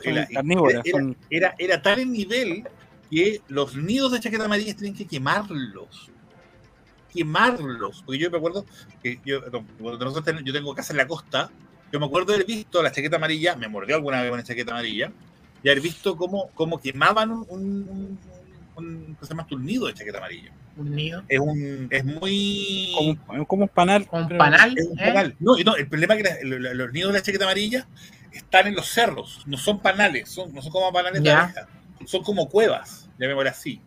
Era, 0.70 0.82
son- 0.92 1.16
era, 1.30 1.54
era 1.58 1.82
tal 1.82 1.98
el 2.00 2.10
nivel 2.12 2.64
que 3.10 3.40
los 3.48 3.76
nidos 3.76 4.12
de 4.12 4.20
chaqueta 4.20 4.44
amarilla 4.44 4.74
tienen 4.74 4.94
que 4.96 5.06
quemarlos. 5.06 6.10
Quemarlos. 7.12 8.02
Porque 8.04 8.18
yo 8.18 8.30
me 8.30 8.36
acuerdo 8.38 8.66
que 9.02 9.20
yo, 9.24 9.40
nosotros 9.78 10.42
yo 10.44 10.52
tengo 10.52 10.74
casa 10.74 10.92
en 10.92 10.98
la 10.98 11.06
costa, 11.06 11.50
yo 11.92 12.00
me 12.00 12.06
acuerdo 12.06 12.28
de 12.28 12.34
haber 12.34 12.46
visto 12.46 12.82
la 12.82 12.92
chaqueta 12.92 13.16
amarilla, 13.16 13.56
me 13.56 13.68
mordió 13.68 13.96
alguna 13.96 14.20
vez 14.20 14.30
con 14.30 14.38
la 14.38 14.44
chaqueta 14.44 14.72
amarilla, 14.72 15.12
y 15.62 15.68
haber 15.68 15.80
visto 15.80 16.16
cómo, 16.16 16.50
cómo 16.54 16.78
quemaban 16.80 17.30
un, 17.30 17.46
un, 17.48 17.88
un, 17.88 18.18
un-. 18.76 19.16
Un 19.50 19.64
nido 19.64 19.86
de 19.86 19.94
chaqueta 19.94 20.18
amarilla. 20.18 20.52
Un 20.76 20.94
nido. 20.94 21.22
Es 21.28 21.38
un, 21.40 21.88
es 21.90 22.04
muy 22.04 22.92
como, 22.96 23.38
un- 23.40 23.44
como 23.46 23.62
un 23.64 23.68
panal. 23.68 24.06
Un 24.10 24.26
pero- 24.28 24.38
panal. 24.38 24.74
es 24.76 24.86
un 24.86 24.98
¿eh? 24.98 25.04
panal. 25.06 25.36
No, 25.40 25.52
no, 25.64 25.76
el 25.76 25.88
problema 25.88 26.14
es 26.14 26.22
que 26.38 26.44
la- 26.44 26.74
los 26.74 26.92
nidos 26.92 27.12
de 27.12 27.18
la 27.18 27.22
chaqueta 27.24 27.44
amarilla 27.44 27.86
están 28.32 28.66
en 28.66 28.74
los 28.74 28.86
cerros, 28.88 29.42
no 29.46 29.56
son 29.56 29.80
panales, 29.80 30.28
son, 30.28 30.52
no 30.54 30.60
son 30.60 30.70
como 30.72 30.92
panales 30.92 31.22
de 31.22 31.30
abeja, 31.30 31.66
son 32.04 32.22
como 32.22 32.48
cuevas, 32.50 33.08
llamémoslo 33.18 33.48
así. 33.50 33.80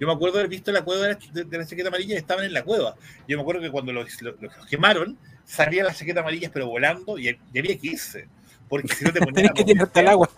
Yo 0.00 0.06
me 0.06 0.14
acuerdo 0.14 0.36
de 0.36 0.40
haber 0.44 0.50
visto 0.50 0.72
la 0.72 0.80
cueva 0.82 1.06
de 1.06 1.12
la, 1.12 1.18
de- 1.32 1.44
de 1.44 1.58
la 1.58 1.66
chaqueta 1.66 1.88
amarilla 1.88 2.14
y 2.14 2.18
estaban 2.18 2.44
en 2.46 2.54
la 2.54 2.62
cueva. 2.62 2.94
Yo 3.28 3.36
me 3.36 3.42
acuerdo 3.42 3.60
que 3.60 3.70
cuando 3.70 3.92
los, 3.92 4.22
los- 4.22 4.40
los 4.40 4.66
quemaron, 4.66 5.18
salían 5.44 5.84
las 5.86 5.98
chaquetas 5.98 6.22
amarillas 6.22 6.50
pero 6.54 6.66
volando 6.68 7.18
y, 7.18 7.28
y 7.52 7.58
había 7.58 7.76
que 7.76 7.88
irse. 7.88 8.26
Porque 8.66 8.94
si 8.94 9.04
no 9.04 9.12
te 9.12 9.18
ponían 9.20 9.34
Tenés 9.34 9.50
a 9.50 9.54
que 9.54 9.64
tirarte 9.64 10.00
al 10.00 10.08
agua. 10.08 10.30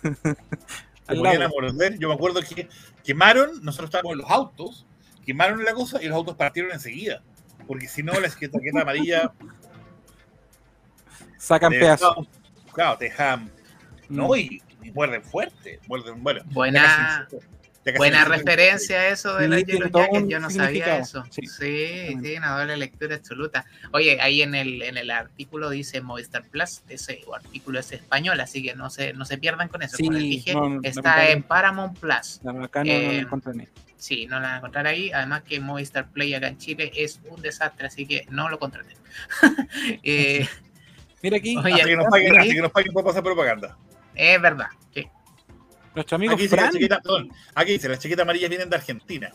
te 0.00 1.14
ponían 1.14 1.42
a 1.42 1.46
agua. 1.46 1.62
morder. 1.62 1.98
Yo 1.98 2.08
me 2.08 2.14
acuerdo 2.14 2.40
que 2.40 2.68
quemaron, 3.04 3.62
nosotros 3.62 3.88
estábamos 3.88 4.12
en 4.12 4.18
los 4.20 4.30
autos, 4.30 4.86
quemaron 5.26 5.64
la 5.64 5.74
cosa 5.74 6.02
y 6.02 6.06
los 6.06 6.16
autos 6.16 6.36
partieron 6.36 6.72
enseguida. 6.72 7.22
Porque 7.66 7.88
si 7.88 8.02
no, 8.02 8.18
la 8.18 8.30
chaqueta 8.30 8.58
amarilla 8.80 9.32
Sacan 11.38 11.72
pedazos. 11.72 12.26
Claro, 12.72 12.96
te 12.98 13.06
dejan. 13.06 13.44
Mm. 14.08 14.16
No, 14.16 14.36
y, 14.36 14.62
y 14.82 14.90
muerden 14.92 15.22
fuerte. 15.22 15.80
Muerden, 15.86 16.22
bueno. 16.22 16.42
Buena. 16.46 17.28
Buena 17.96 18.24
referencia 18.24 18.98
a 18.98 19.08
eso 19.08 19.36
de 19.36 19.62
tiene 19.62 19.86
Yellow 19.86 20.28
yo 20.28 20.40
no 20.40 20.50
sabía 20.50 20.98
eso. 20.98 21.24
Sí, 21.30 21.46
Sí, 21.46 22.16
sí, 22.20 22.36
una 22.36 22.58
doble 22.58 22.76
lectura 22.76 23.14
absoluta. 23.14 23.64
Oye, 23.92 24.18
ahí 24.20 24.42
en 24.42 24.56
el, 24.56 24.82
en 24.82 24.96
el 24.96 25.10
artículo 25.10 25.70
dice 25.70 26.00
Movistar 26.00 26.44
Plus, 26.48 26.82
ese 26.88 27.20
artículo 27.32 27.78
es 27.78 27.92
español, 27.92 28.40
así 28.40 28.62
que 28.62 28.74
no 28.74 28.90
se, 28.90 29.12
no 29.12 29.24
se 29.24 29.38
pierdan 29.38 29.68
con 29.68 29.82
eso. 29.82 29.96
Como 29.98 30.12
les 30.12 30.22
dije, 30.22 30.54
no, 30.54 30.80
está 30.82 31.30
en 31.30 31.44
Paramount 31.44 31.96
Plus. 31.98 32.40
No, 32.42 32.64
acá 32.64 32.82
no, 32.82 32.92
no 32.92 33.66
Sí, 34.06 34.24
no 34.26 34.36
la 34.38 34.42
van 34.46 34.54
a 34.54 34.56
encontrar 34.58 34.86
ahí. 34.86 35.10
Además 35.10 35.42
que 35.42 35.58
Movistar 35.58 36.08
Play 36.12 36.32
acá 36.32 36.46
en 36.46 36.58
Chile 36.58 36.92
es 36.94 37.20
un 37.28 37.42
desastre, 37.42 37.88
así 37.88 38.06
que 38.06 38.24
no 38.30 38.48
lo 38.48 38.58
contraten. 38.60 38.96
Eh, 40.04 40.46
Mira 41.22 41.38
aquí, 41.38 41.56
Oye, 41.56 41.72
Hasta 41.72 41.86
que 41.86 41.96
nos 41.96 42.06
paguen, 42.06 42.38
hasta 42.38 42.54
que 42.54 42.60
nos 42.62 42.70
paguen 42.70 42.92
por 42.92 43.04
pasar 43.04 43.22
propaganda. 43.24 43.76
es 44.14 44.40
verdad. 44.40 44.68
sí. 44.94 45.08
nuestro 45.92 46.14
amigo 46.16 46.34
Aquí 46.34 46.42
dice, 46.42 46.56
Fran, 46.56 46.70
chiquita, 46.70 47.00
perdón, 47.00 47.30
aquí 47.54 47.72
dice, 47.72 47.88
las 47.88 47.98
chiquitas 47.98 48.22
amarillas 48.22 48.48
vienen 48.48 48.70
de 48.70 48.76
Argentina. 48.76 49.32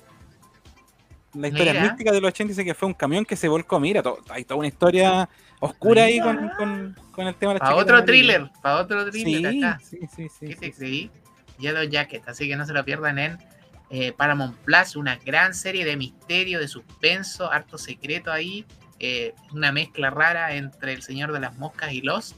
la 1.34 1.48
historia 1.50 1.74
Mira. 1.74 1.84
mística 1.86 2.12
de 2.14 2.22
los 2.22 2.30
80 2.30 2.52
dice 2.52 2.64
que 2.64 2.74
fue 2.74 2.88
un 2.88 2.94
camión 2.94 3.26
que 3.26 3.36
se 3.36 3.50
volcó. 3.50 3.78
Mira, 3.80 4.02
to- 4.02 4.20
hay 4.30 4.46
toda 4.46 4.60
una 4.60 4.68
historia 4.70 5.28
oscura 5.60 6.04
ahí 6.04 6.22
con, 6.22 6.50
con, 6.58 6.98
con 7.12 7.28
el 7.28 7.36
tema 7.36 7.54
de 7.56 7.60
las 7.60 7.68
Para 7.68 7.76
otro 7.82 8.06
thriller, 8.06 8.50
para 8.62 8.76
otro 8.78 9.10
thriller 9.12 9.52
Sí, 9.52 9.64
acá. 9.64 9.80
sí, 9.84 10.00
sí, 10.16 10.30
sí, 10.30 10.48
¿Qué 10.48 10.54
sí, 10.54 10.60
te 10.60 10.66
sí. 10.68 10.72
creí? 10.78 11.12
Yellow 11.60 11.84
Jacket, 11.84 12.26
así 12.30 12.48
que 12.48 12.56
no 12.56 12.66
se 12.66 12.72
lo 12.74 12.86
pierdan 12.86 13.20
en 13.20 13.38
eh, 13.92 14.14
Paramount 14.14 14.56
Plus, 14.60 14.96
una 14.96 15.18
gran 15.18 15.54
serie 15.54 15.84
de 15.84 15.98
misterio, 15.98 16.60
de 16.60 16.68
suspenso, 16.70 17.52
harto 17.52 17.78
secreto 17.78 18.32
ahí, 18.32 18.66
eh, 19.00 19.36
una 19.52 19.74
mezcla 19.74 20.10
rara 20.10 20.56
entre 20.56 20.94
El 20.94 21.02
Señor 21.02 21.34
de 21.34 21.42
las 21.42 21.58
Moscas 21.58 21.92
y 21.92 22.02
Los 22.02 22.36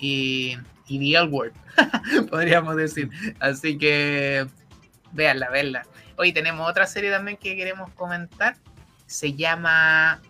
y, 0.00 0.56
y 0.88 0.98
The 0.98 1.18
L 1.18 1.28
Word, 1.28 1.52
podríamos 2.30 2.74
decir. 2.74 3.08
Así 3.38 3.78
que 3.78 4.46
véanla, 5.12 5.48
véanla. 5.50 5.82
Hoy 6.16 6.32
tenemos 6.32 6.68
otra 6.68 6.86
serie 6.86 7.10
también 7.10 7.36
que 7.36 7.54
queremos 7.54 7.90
comentar, 7.92 8.56
se 9.06 9.34
llama 9.34 10.20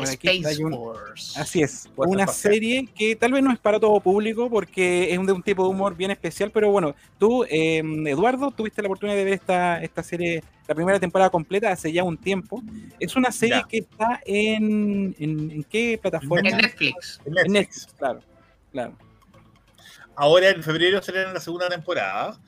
Space 0.00 0.64
un- 0.64 0.72
Force. 0.72 1.38
Así 1.38 1.62
es, 1.62 1.88
una 1.96 2.22
espacial. 2.24 2.52
serie 2.54 2.88
que 2.96 3.14
tal 3.14 3.32
vez 3.32 3.42
no 3.42 3.52
es 3.52 3.58
para 3.58 3.78
todo 3.78 4.00
público 4.00 4.48
porque 4.48 5.12
es 5.12 5.26
de 5.26 5.32
un 5.32 5.42
tipo 5.42 5.64
de 5.64 5.68
humor 5.70 5.94
bien 5.96 6.10
especial, 6.10 6.50
pero 6.50 6.70
bueno, 6.70 6.94
tú, 7.18 7.44
eh, 7.44 7.82
Eduardo, 8.06 8.50
tuviste 8.50 8.80
la 8.82 8.88
oportunidad 8.88 9.16
de 9.18 9.24
ver 9.24 9.34
esta, 9.34 9.82
esta 9.82 10.02
serie, 10.02 10.42
la 10.66 10.74
primera 10.74 10.98
temporada 10.98 11.28
completa 11.30 11.70
hace 11.70 11.92
ya 11.92 12.04
un 12.04 12.16
tiempo. 12.16 12.62
Es 12.98 13.16
una 13.16 13.30
serie 13.30 13.56
Ya. 13.56 13.68
que 13.68 13.78
está 13.78 14.20
en, 14.24 15.14
en, 15.18 15.50
¿en 15.50 15.62
qué 15.64 15.98
plataforma? 16.00 16.48
En 16.48 16.56
Netflix. 16.56 17.20
En 17.24 17.28
En 17.28 17.34
Netflix. 17.34 17.52
Netflix, 17.52 17.94
claro, 17.98 18.20
claro. 18.72 18.96
Ahora 20.16 20.50
en 20.50 20.62
febrero 20.62 21.02
será 21.02 21.32
la 21.32 21.40
segunda 21.40 21.68
temporada. 21.68 22.38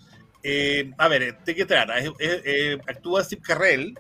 Eh, 0.42 0.92
a 0.99 1.09
ver, 1.09 1.38
¿de 1.45 1.55
qué 1.55 1.64
trata? 1.64 1.99
Es- 1.99 2.11
es- 2.18 2.42
eh, 2.45 2.78
actúa 2.86 3.24
Steve 3.24 3.40
Carrell. 3.42 3.99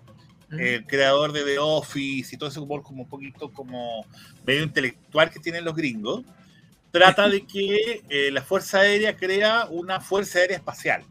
El 0.50 0.86
creador 0.86 1.32
de 1.32 1.42
The 1.44 1.58
Office 1.58 2.34
y 2.34 2.38
todo 2.38 2.48
ese 2.48 2.60
humor 2.60 2.82
como 2.82 3.02
un 3.02 3.08
poquito 3.08 3.50
como 3.52 4.06
medio 4.46 4.62
intelectual 4.62 5.30
que 5.30 5.40
tienen 5.40 5.64
los 5.64 5.74
gringos. 5.74 6.24
Trata 6.90 7.28
de 7.28 7.42
que 7.46 8.02
eh, 8.08 8.30
la 8.30 8.42
Fuerza 8.42 8.80
Aérea 8.80 9.16
crea 9.16 9.66
una 9.70 10.00
Fuerza 10.00 10.38
Aérea 10.38 10.56
Espacial. 10.56 11.02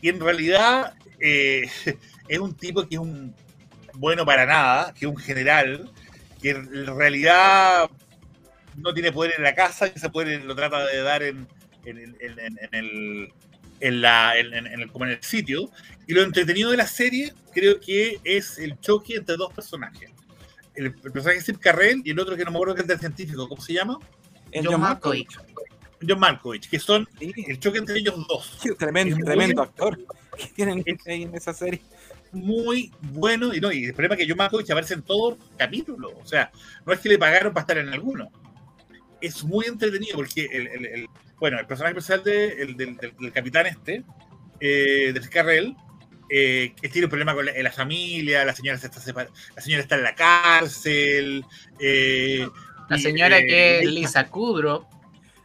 Y 0.00 0.08
en 0.10 0.20
realidad 0.20 0.94
eh, 1.20 1.68
es 2.28 2.38
un 2.38 2.54
tipo 2.54 2.86
que 2.86 2.96
es 2.96 3.00
un 3.00 3.34
bueno 3.94 4.24
para 4.24 4.46
nada, 4.46 4.92
que 4.94 5.06
es 5.06 5.10
un 5.10 5.16
general, 5.16 5.90
que 6.40 6.50
en 6.50 6.86
realidad 6.86 7.90
no 8.76 8.94
tiene 8.94 9.10
poder 9.10 9.32
en 9.36 9.42
la 9.42 9.54
casa 9.54 9.88
y 9.88 9.92
ese 9.96 10.08
poder 10.10 10.44
lo 10.44 10.54
trata 10.54 10.86
de 10.86 10.98
dar 11.02 11.22
en, 11.24 11.48
en, 11.84 11.98
en- 11.98 12.16
en- 12.20 12.58
en 12.60 12.74
el, 12.74 13.32
en, 13.80 14.00
la, 14.02 14.36
en 14.38 14.54
el, 14.54 14.92
como 14.92 15.04
en 15.06 15.12
el 15.12 15.22
sitio. 15.22 15.70
Y 16.08 16.14
lo 16.14 16.22
entretenido 16.22 16.70
de 16.70 16.76
la 16.78 16.86
serie 16.86 17.32
creo 17.54 17.78
que 17.78 18.18
es 18.24 18.58
el 18.58 18.80
choque 18.80 19.14
entre 19.16 19.36
dos 19.36 19.52
personajes. 19.52 20.10
El, 20.74 20.86
el 20.86 20.94
personaje 21.12 21.40
Steve 21.40 21.58
Carrell 21.60 22.02
y 22.04 22.10
el 22.10 22.18
otro 22.18 22.34
que 22.36 22.44
no 22.44 22.50
me 22.50 22.56
acuerdo 22.56 22.74
que 22.74 22.80
es 22.82 22.86
del 22.88 22.98
científico, 22.98 23.46
¿cómo 23.48 23.60
se 23.60 23.74
llama? 23.74 23.98
El 24.50 24.64
John 24.64 24.72
John 24.72 24.80
Malkovich. 24.80 25.38
John 26.08 26.18
Malkovich, 26.20 26.70
que 26.70 26.78
son 26.78 27.06
Sí, 27.18 27.32
el 27.46 27.58
choque 27.60 27.78
entre 27.78 27.98
ellos 27.98 28.14
dos. 28.26 28.58
tremendo, 28.78 29.16
Es 29.16 29.24
tremendo 29.24 29.62
actor 29.62 29.98
que 30.36 30.46
tienen 30.54 30.82
Es- 30.86 31.06
ahí 31.06 31.22
en 31.24 31.34
esa 31.34 31.52
serie. 31.52 31.82
Muy 32.32 32.92
bueno, 33.00 33.52
y 33.54 33.60
no, 33.60 33.70
y 33.72 33.84
el 33.86 33.92
problema 33.94 34.14
es 34.14 34.20
que 34.20 34.28
John 34.28 34.38
Malkovich 34.38 34.70
aparece 34.70 34.94
en 34.94 35.02
todos 35.02 35.36
los 35.38 35.48
capítulos. 35.56 36.12
O 36.22 36.26
sea, 36.26 36.50
no 36.86 36.92
es 36.92 37.00
que 37.00 37.08
le 37.10 37.18
pagaron 37.18 37.52
para 37.52 37.62
estar 37.62 37.78
en 37.78 37.88
alguno. 37.88 38.30
Es 39.20 39.44
muy 39.44 39.66
entretenido 39.66 40.16
porque 40.16 40.46
el, 40.52 40.66
el- 40.68 40.86
el- 40.86 41.08
bueno, 41.38 41.58
el 41.58 41.66
personaje 41.66 41.98
especial 41.98 42.22
de, 42.24 42.46
el- 42.62 42.76
del, 42.76 42.96
del- 42.96 43.14
del 43.18 43.32
capitán 43.32 43.66
este, 43.66 44.04
eh, 44.60 45.10
del 45.12 45.28
Carrell, 45.28 45.74
eh, 46.30 46.74
que 46.80 46.88
tiene 46.88 47.06
un 47.06 47.10
problema 47.10 47.34
con 47.34 47.46
la, 47.46 47.72
familia, 47.72 48.44
la 48.44 48.54
señora, 48.54 48.78
se 48.78 48.86
está 48.86 49.00
separ- 49.00 49.30
la 49.56 49.62
señora 49.62 49.82
está 49.82 49.96
en 49.96 50.02
la 50.02 50.14
cárcel. 50.14 51.44
eh, 51.80 52.46
La 52.88 52.96
y, 52.96 53.00
señora 53.00 53.38
eh, 53.38 53.46
que 53.46 53.78
es 53.80 53.86
Lisa 53.90 54.28
Kudrow. 54.28 54.86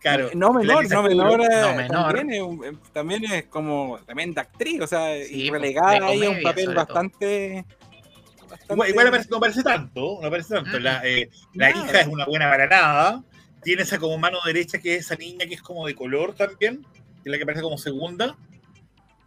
Claro, 0.02 0.30
no 0.34 0.52
menor, 0.54 0.90
no 0.90 1.04
menor, 1.04 1.38
Kudrow, 1.40 1.62
no 1.62 1.76
menor. 1.76 2.14
También, 2.16 2.32
es, 2.64 2.92
también 2.92 3.24
es 3.26 3.44
como 3.46 4.00
tremenda 4.06 4.42
actriz, 4.42 4.82
o 4.82 4.88
sea, 4.88 5.16
Sí, 5.24 5.46
y 5.46 5.50
pues, 5.50 5.62
relegada 5.62 6.08
ahí 6.08 6.26
a 6.26 6.30
un 6.30 6.42
papel 6.42 6.74
bastante, 6.74 7.66
bastante- 8.50 8.74
Igual, 8.74 8.90
igual 8.90 9.08
aparece- 9.08 9.30
no 9.30 9.40
parece 9.40 9.64
tanto, 9.64 10.20
no 10.22 10.30
parece 10.30 10.54
tanto. 10.56 10.78
Mm. 10.80 10.84
La, 10.84 11.02
eh, 11.06 11.30
la 11.54 11.70
Nada. 11.70 11.86
hija 11.86 12.02
es 12.02 12.08
una 12.08 12.26
buena 12.26 12.50
para 12.50 12.68
nada. 12.68 13.24
Tiene 13.64 13.84
esa 13.84 13.98
como 13.98 14.18
mano 14.18 14.40
derecha 14.46 14.78
que 14.78 14.96
es 14.96 15.06
esa 15.06 15.16
niña 15.16 15.46
que 15.48 15.54
es 15.54 15.62
como 15.62 15.88
de 15.88 15.96
color 15.96 16.36
también, 16.36 16.82
que 16.84 17.22
es 17.24 17.32
la 17.32 17.38
que 17.38 17.44
aparece 17.44 17.62
como 17.64 17.78
segunda. 17.78 18.36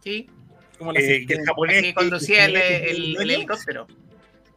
Sí, 0.03 0.29
como 0.77 0.91
la 0.91 0.99
eh, 0.99 1.25
que 1.25 1.33
el 1.33 1.45
japonés. 1.45 1.81
que 1.81 1.93
conducía 1.93 2.45
el, 2.45 3.17
helicóptero. 3.17 3.87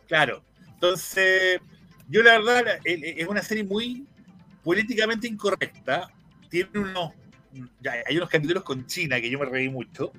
Claro. 0.07 0.43
Entonces, 0.75 1.61
yo 2.09 2.23
la 2.23 2.39
verdad, 2.39 2.81
es 2.85 3.27
una 3.29 3.43
serie 3.43 3.65
muy 3.65 4.07
políticamente 4.63 5.27
incorrecta. 5.27 6.11
Tiene 6.49 6.71
unos. 6.75 7.13
ya, 7.81 7.95
hay 8.07 8.17
unos 8.17 8.29
capítulos 8.29 8.65
con 8.65 8.87
China 8.87 9.21
que 9.21 9.31
yo 9.31 9.39
me 9.39 9.47
reí 9.47 9.69
mucho. 9.69 10.13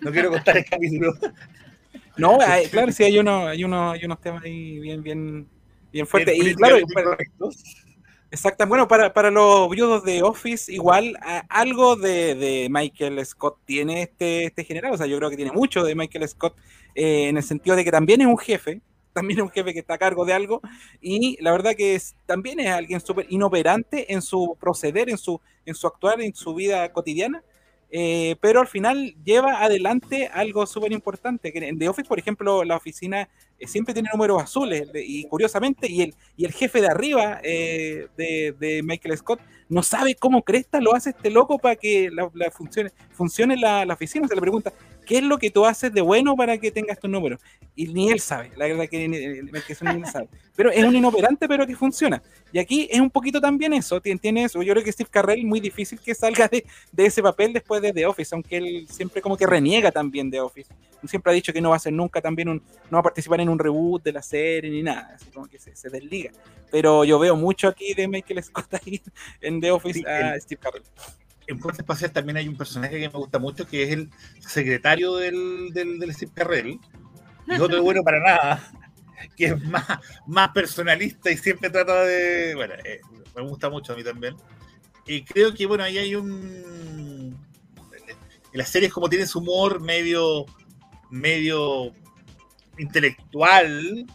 No 0.00 0.10
quiero 0.10 0.30
contar 0.32 0.56
el 0.56 0.64
capítulo. 0.64 1.14
No, 2.16 2.38
hay- 2.46 2.66
claro, 2.68 2.92
sí, 2.92 3.04
hay, 3.04 3.18
uno, 3.18 3.46
hay, 3.46 3.64
uno, 3.64 3.92
hay 3.92 4.04
unos 4.04 4.20
temas 4.20 4.44
ahí 4.44 4.78
bien, 4.78 5.02
bien, 5.02 5.48
bien 5.92 6.06
fuertes. 6.06 6.36
Y 6.36 6.54
claro. 6.54 6.78
Exacto, 8.30 8.66
bueno, 8.66 8.88
para, 8.88 9.12
para 9.12 9.30
los 9.30 9.68
viudos 9.70 10.04
de 10.04 10.22
Office, 10.22 10.72
igual 10.72 11.16
algo 11.48 11.96
de, 11.96 12.34
de 12.34 12.68
Michael 12.70 13.24
Scott 13.24 13.58
tiene 13.64 14.02
este, 14.02 14.44
este 14.44 14.64
general, 14.64 14.92
o 14.92 14.96
sea, 14.96 15.06
yo 15.06 15.16
creo 15.18 15.30
que 15.30 15.36
tiene 15.36 15.52
mucho 15.52 15.82
de 15.84 15.94
Michael 15.94 16.28
Scott 16.28 16.56
eh, 16.94 17.28
en 17.28 17.36
el 17.36 17.42
sentido 17.42 17.76
de 17.76 17.84
que 17.84 17.90
también 17.90 18.20
es 18.20 18.26
un 18.26 18.38
jefe, 18.38 18.80
también 19.12 19.40
es 19.40 19.44
un 19.44 19.50
jefe 19.50 19.72
que 19.72 19.80
está 19.80 19.94
a 19.94 19.98
cargo 19.98 20.24
de 20.24 20.32
algo, 20.32 20.60
y 21.00 21.42
la 21.42 21.52
verdad 21.52 21.74
que 21.76 22.00
también 22.26 22.60
es 22.60 22.70
alguien 22.70 23.00
súper 23.00 23.26
inoperante 23.28 24.12
en 24.12 24.22
su 24.22 24.56
proceder, 24.60 25.10
en 25.10 25.18
su, 25.18 25.40
en 25.66 25.74
su 25.74 25.86
actuar, 25.86 26.20
en 26.20 26.34
su 26.34 26.54
vida 26.54 26.92
cotidiana, 26.92 27.42
eh, 27.90 28.36
pero 28.40 28.60
al 28.60 28.68
final 28.68 29.14
lleva 29.24 29.62
adelante 29.62 30.28
algo 30.32 30.66
súper 30.66 30.92
importante. 30.92 31.52
En 31.54 31.78
The 31.78 31.88
Office, 31.88 32.08
por 32.08 32.18
ejemplo, 32.18 32.64
la 32.64 32.76
oficina 32.76 33.28
eh, 33.58 33.66
siempre 33.66 33.94
tiene 33.94 34.08
números 34.12 34.42
azules, 34.42 34.88
y 34.94 35.24
curiosamente, 35.24 35.90
y 35.90 36.02
el, 36.02 36.14
y 36.36 36.44
el 36.44 36.52
jefe 36.52 36.80
de 36.80 36.88
arriba 36.88 37.40
eh, 37.42 38.08
de, 38.16 38.54
de 38.58 38.82
Michael 38.82 39.16
Scott 39.18 39.40
no 39.68 39.82
sabe 39.82 40.14
cómo 40.14 40.42
cresta 40.42 40.80
lo 40.80 40.94
hace 40.94 41.10
este 41.10 41.30
loco 41.30 41.58
para 41.58 41.76
que 41.76 42.10
la 42.10 42.50
funcione, 42.50 42.90
funcione 43.12 43.56
la, 43.56 43.84
la 43.84 43.94
oficina. 43.94 44.26
Se 44.26 44.34
le 44.34 44.40
pregunta, 44.40 44.72
¿qué 45.10 45.18
es 45.18 45.24
lo 45.24 45.38
que 45.38 45.50
tú 45.50 45.66
haces 45.66 45.92
de 45.92 46.00
bueno 46.00 46.36
para 46.36 46.56
que 46.56 46.70
tenga 46.70 46.92
estos 46.92 47.10
números? 47.10 47.40
Y 47.74 47.88
ni 47.88 48.12
él 48.12 48.20
sabe, 48.20 48.52
la 48.56 48.68
verdad 48.68 48.88
que, 48.88 49.08
ni- 49.08 49.16
él 49.16 49.50
sabe. 50.06 50.28
Pero 50.54 50.70
es 50.70 50.84
un 50.84 50.94
inoperante, 50.94 51.48
pero 51.48 51.66
que 51.66 51.74
funciona. 51.74 52.22
Y 52.52 52.60
aquí 52.60 52.86
es 52.88 53.00
un 53.00 53.10
poquito 53.10 53.40
también 53.40 53.72
eso, 53.72 54.00
tiene, 54.00 54.44
eso. 54.44 54.62
Yo 54.62 54.72
creo 54.72 54.84
que 54.84 54.92
Steve 54.92 55.10
Carrell 55.10 55.44
muy 55.44 55.58
difícil 55.58 55.98
que 55.98 56.14
salga 56.14 56.46
de, 56.46 56.64
de 56.92 57.06
ese 57.06 57.20
papel 57.24 57.52
después 57.52 57.82
de 57.82 57.92
The 57.92 58.06
Office, 58.06 58.32
aunque 58.32 58.56
él 58.58 58.86
siempre 58.88 59.20
como 59.20 59.36
que 59.36 59.48
reniega 59.48 59.90
también 59.90 60.30
de 60.30 60.38
Office. 60.40 60.72
Siempre 61.08 61.32
ha 61.32 61.34
dicho 61.34 61.52
que 61.52 61.60
no 61.60 61.70
va 61.70 61.76
a 61.76 61.80
ser 61.80 61.92
nunca 61.92 62.20
también 62.20 62.48
un, 62.48 62.58
no 62.88 62.96
va 62.98 63.00
a 63.00 63.02
participar 63.02 63.40
en 63.40 63.48
un 63.48 63.58
reboot 63.58 64.04
de 64.04 64.12
la 64.12 64.22
serie 64.22 64.70
ni 64.70 64.82
nada, 64.84 65.14
así 65.16 65.28
como 65.32 65.48
que 65.48 65.58
se, 65.58 65.74
se 65.74 65.88
desliga. 65.90 66.30
Pero 66.70 67.04
yo 67.04 67.18
veo 67.18 67.34
mucho 67.34 67.66
aquí 67.66 67.94
de 67.94 68.06
Michael 68.06 68.44
Scott 68.44 68.74
ahí 68.74 69.02
en 69.40 69.60
The 69.60 69.72
Office 69.72 69.98
Sí, 69.98 70.04
a 70.06 70.38
Steve 70.38 70.60
Carrell. 70.62 70.84
En 71.50 71.58
Fuerza 71.58 71.82
Espacial 71.82 72.12
también 72.12 72.36
hay 72.36 72.48
un 72.48 72.56
personaje 72.56 72.98
que 73.00 73.08
me 73.08 73.18
gusta 73.18 73.38
mucho, 73.38 73.66
que 73.66 73.82
es 73.82 73.90
el 73.90 74.10
secretario 74.38 75.16
del, 75.16 75.70
del, 75.72 75.98
del 75.98 76.14
Steve 76.14 76.32
Carrell. 76.34 76.78
Y 77.46 77.54
es 77.54 77.60
otro 77.60 77.82
bueno 77.82 78.02
para 78.02 78.20
nada, 78.20 78.72
que 79.36 79.46
es 79.46 79.64
más, 79.64 79.84
más 80.26 80.50
personalista 80.50 81.30
y 81.30 81.36
siempre 81.36 81.70
trata 81.70 82.04
de. 82.04 82.54
Bueno, 82.54 82.74
eh, 82.84 83.00
me 83.34 83.42
gusta 83.42 83.68
mucho 83.68 83.92
a 83.92 83.96
mí 83.96 84.04
también. 84.04 84.36
Y 85.06 85.22
creo 85.24 85.52
que, 85.52 85.66
bueno, 85.66 85.82
ahí 85.82 85.98
hay 85.98 86.14
un. 86.14 87.36
En 88.52 88.58
las 88.58 88.68
series, 88.68 88.92
como 88.92 89.08
tiene 89.08 89.26
su 89.26 89.40
humor 89.40 89.80
medio. 89.80 90.46
medio 91.10 91.92
intelectual, 92.78 94.06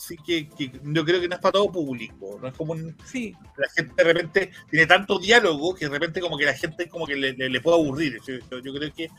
sí 0.00 0.16
que, 0.16 0.48
que 0.48 0.72
yo 0.82 1.04
creo 1.04 1.20
que 1.20 1.28
no 1.28 1.34
es 1.34 1.40
para 1.40 1.52
todo 1.52 1.70
público. 1.70 2.38
No 2.40 2.48
es 2.48 2.54
como 2.54 2.72
un, 2.72 2.96
Sí, 3.04 3.34
la 3.56 3.68
gente 3.68 3.92
de 3.96 4.04
repente 4.12 4.50
tiene 4.70 4.86
tanto 4.86 5.18
diálogo 5.18 5.74
que 5.74 5.84
de 5.86 5.90
repente 5.92 6.20
como 6.20 6.38
que 6.38 6.46
la 6.46 6.54
gente 6.54 6.88
como 6.88 7.06
que 7.06 7.14
le, 7.16 7.32
le- 7.34 7.50
le 7.50 7.60
puede 7.60 7.76
aburrir. 7.76 8.18
Yo, 8.26 8.34
yo- 8.50 8.58
yo 8.60 8.72
creo 8.74 8.92
que 8.94 9.10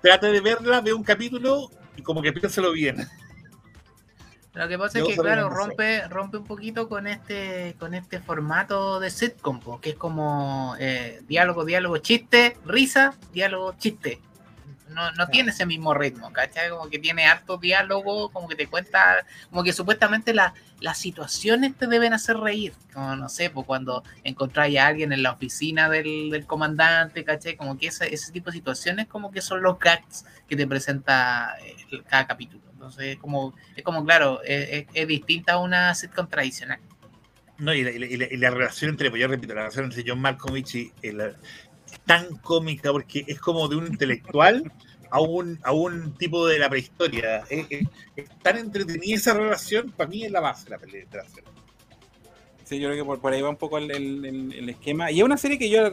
trate 0.00 0.28
de 0.28 0.40
verla, 0.40 0.80
ve 0.80 0.92
un 0.92 1.02
capítulo 1.02 1.70
y 1.96 2.02
como 2.02 2.22
que 2.22 2.32
piénselo 2.32 2.72
bien. 2.72 2.96
Lo 4.54 4.66
que 4.66 4.78
pasa 4.78 4.98
es 4.98 5.04
que, 5.04 5.16
claro, 5.16 5.48
rompe, 5.50 6.08
rompe 6.08 6.36
un 6.38 6.44
poquito 6.44 6.88
con 6.88 7.06
este, 7.06 7.76
con 7.78 7.94
este 7.94 8.18
formato 8.20 8.98
de 8.98 9.10
sitcom, 9.10 9.60
que 9.80 9.90
es 9.90 9.96
como 9.96 10.74
eh, 10.80 11.20
diálogo, 11.28 11.64
diálogo, 11.64 11.98
chiste, 11.98 12.56
risa, 12.64 13.14
diálogo, 13.32 13.74
chiste 13.78 14.20
no, 14.90 15.12
no 15.12 15.28
tiene 15.28 15.50
ese 15.50 15.66
mismo 15.66 15.94
ritmo, 15.94 16.32
¿cachai? 16.32 16.70
Como 16.70 16.88
que 16.88 16.98
tiene 16.98 17.26
harto 17.26 17.58
diálogo, 17.58 18.30
como 18.30 18.48
que 18.48 18.56
te 18.56 18.66
cuenta, 18.66 19.24
como 19.50 19.62
que 19.62 19.72
supuestamente 19.72 20.34
las 20.34 20.98
situaciones 20.98 21.76
te 21.76 21.86
deben 21.86 22.12
hacer 22.12 22.36
reír, 22.36 22.72
como 22.92 23.16
no 23.16 23.28
sé, 23.28 23.50
pues 23.50 23.66
cuando 23.66 24.02
encontráis 24.24 24.78
a 24.78 24.86
alguien 24.86 25.12
en 25.12 25.22
la 25.22 25.32
oficina 25.32 25.88
del, 25.88 26.44
comandante, 26.46 27.24
¿cachai? 27.24 27.56
Como 27.56 27.78
que 27.78 27.88
ese, 27.88 28.12
ese 28.12 28.32
tipo 28.32 28.50
de 28.50 28.56
situaciones 28.56 29.06
como 29.06 29.30
que 29.30 29.40
son 29.40 29.62
los 29.62 29.78
gags 29.78 30.24
que 30.48 30.56
te 30.56 30.66
presenta 30.66 31.56
eh, 31.64 32.02
cada 32.08 32.26
capítulo. 32.26 32.62
Entonces, 32.72 33.14
es 33.14 33.18
como, 33.18 33.54
es 33.74 33.82
como 33.82 34.04
claro, 34.04 34.40
es, 34.44 34.86
distinta 35.08 35.54
a 35.54 35.58
una 35.58 35.94
sitcom 35.94 36.28
tradicional. 36.28 36.78
No, 37.58 37.74
y 37.74 37.82
la, 37.82 38.50
relación 38.50 38.90
entre, 38.90 39.10
pues 39.10 39.20
yo 39.20 39.26
repito, 39.26 39.52
la 39.52 39.62
relación 39.62 39.86
entre 39.86 40.04
John 40.06 40.20
Malkovich 40.20 40.76
y 40.76 40.92
el, 41.02 41.34
tan 42.04 42.36
cómica 42.36 42.92
porque 42.92 43.24
es 43.26 43.40
como 43.40 43.68
de 43.68 43.76
un 43.76 43.86
intelectual 43.86 44.72
a 45.10 45.20
un, 45.20 45.58
a 45.62 45.72
un 45.72 46.14
tipo 46.14 46.46
de 46.46 46.58
la 46.58 46.68
prehistoria. 46.68 47.44
Es, 47.48 47.66
tan 48.42 48.58
entretenida 48.58 49.14
esa 49.14 49.34
relación, 49.34 49.90
para 49.92 50.10
mí 50.10 50.24
es 50.24 50.30
la 50.30 50.40
base 50.40 50.64
de 50.64 50.70
la 50.70 50.78
pelea 50.78 51.04
de 51.10 51.16
la. 51.16 51.24
Sí, 52.64 52.78
yo 52.78 52.90
creo 52.90 53.02
que 53.02 53.18
por, 53.18 53.32
ahí 53.32 53.40
va 53.40 53.48
un 53.48 53.56
poco 53.56 53.78
el, 53.78 53.90
el, 53.90 54.68
esquema. 54.68 55.10
Y 55.10 55.20
es 55.20 55.24
una 55.24 55.38
serie 55.38 55.58
que 55.58 55.70
yo 55.70 55.90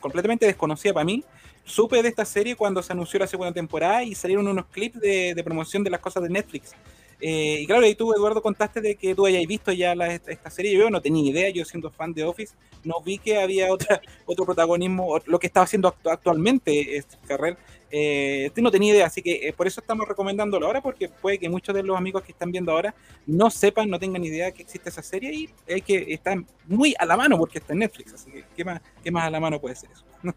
completamente 0.00 0.46
desconocía 0.46 0.94
para 0.94 1.04
mí. 1.04 1.22
Supe 1.64 2.02
de 2.02 2.08
esta 2.08 2.24
serie 2.24 2.56
cuando 2.56 2.82
se 2.82 2.92
anunció 2.92 3.18
la 3.18 3.26
segunda 3.26 3.52
temporada 3.52 4.02
y 4.02 4.14
salieron 4.14 4.48
unos 4.48 4.66
clips 4.66 5.00
de, 5.00 5.34
de 5.34 5.44
promoción 5.44 5.84
de 5.84 5.90
las 5.90 6.00
cosas 6.00 6.22
de 6.22 6.30
Netflix. 6.30 6.72
Eh, 7.20 7.60
y 7.62 7.66
claro, 7.66 7.84
ahí 7.84 7.94
tú, 7.94 8.12
Eduardo, 8.12 8.42
contaste 8.42 8.80
de 8.80 8.96
que 8.96 9.14
tú 9.14 9.26
hayáis 9.26 9.46
visto 9.46 9.72
ya 9.72 9.92
esta 9.92 10.50
serie. 10.50 10.76
Yo 10.76 10.90
no 10.90 11.00
tenía 11.00 11.30
idea, 11.30 11.50
yo 11.50 11.64
siendo 11.64 11.90
fan 11.90 12.12
de 12.12 12.24
Office, 12.24 12.54
no 12.84 13.00
vi 13.00 13.18
que 13.18 13.38
había 13.38 13.72
otra, 13.72 14.00
otro 14.26 14.44
protagonismo, 14.44 15.18
lo 15.26 15.38
que 15.38 15.46
estaba 15.46 15.64
haciendo 15.64 15.94
actualmente 16.04 16.96
este 16.96 17.16
Carrel. 17.26 17.56
Eh, 17.96 18.50
no 18.56 18.72
tenía 18.72 18.92
idea, 18.92 19.06
así 19.06 19.22
que 19.22 19.48
eh, 19.48 19.52
por 19.52 19.68
eso 19.68 19.80
estamos 19.80 20.08
recomendándolo 20.08 20.66
ahora, 20.66 20.80
porque 20.80 21.08
puede 21.08 21.38
que 21.38 21.48
muchos 21.48 21.72
de 21.74 21.84
los 21.84 21.96
amigos 21.96 22.24
que 22.24 22.32
están 22.32 22.50
viendo 22.50 22.72
ahora 22.72 22.92
no 23.24 23.50
sepan, 23.50 23.88
no 23.88 24.00
tengan 24.00 24.24
idea 24.24 24.50
que 24.50 24.62
existe 24.62 24.88
esa 24.88 25.02
serie 25.02 25.32
y 25.32 25.50
es 25.66 25.82
que 25.82 26.12
está 26.12 26.34
muy 26.66 26.94
a 26.98 27.06
la 27.06 27.16
mano 27.16 27.38
porque 27.38 27.58
está 27.58 27.72
en 27.72 27.80
Netflix, 27.80 28.14
así 28.14 28.32
que 28.32 28.44
¿qué 28.56 28.64
más, 28.64 28.80
qué 29.02 29.12
más 29.12 29.24
a 29.24 29.30
la 29.30 29.38
mano 29.38 29.60
puede 29.60 29.76
ser 29.76 29.90
eso? 29.92 30.04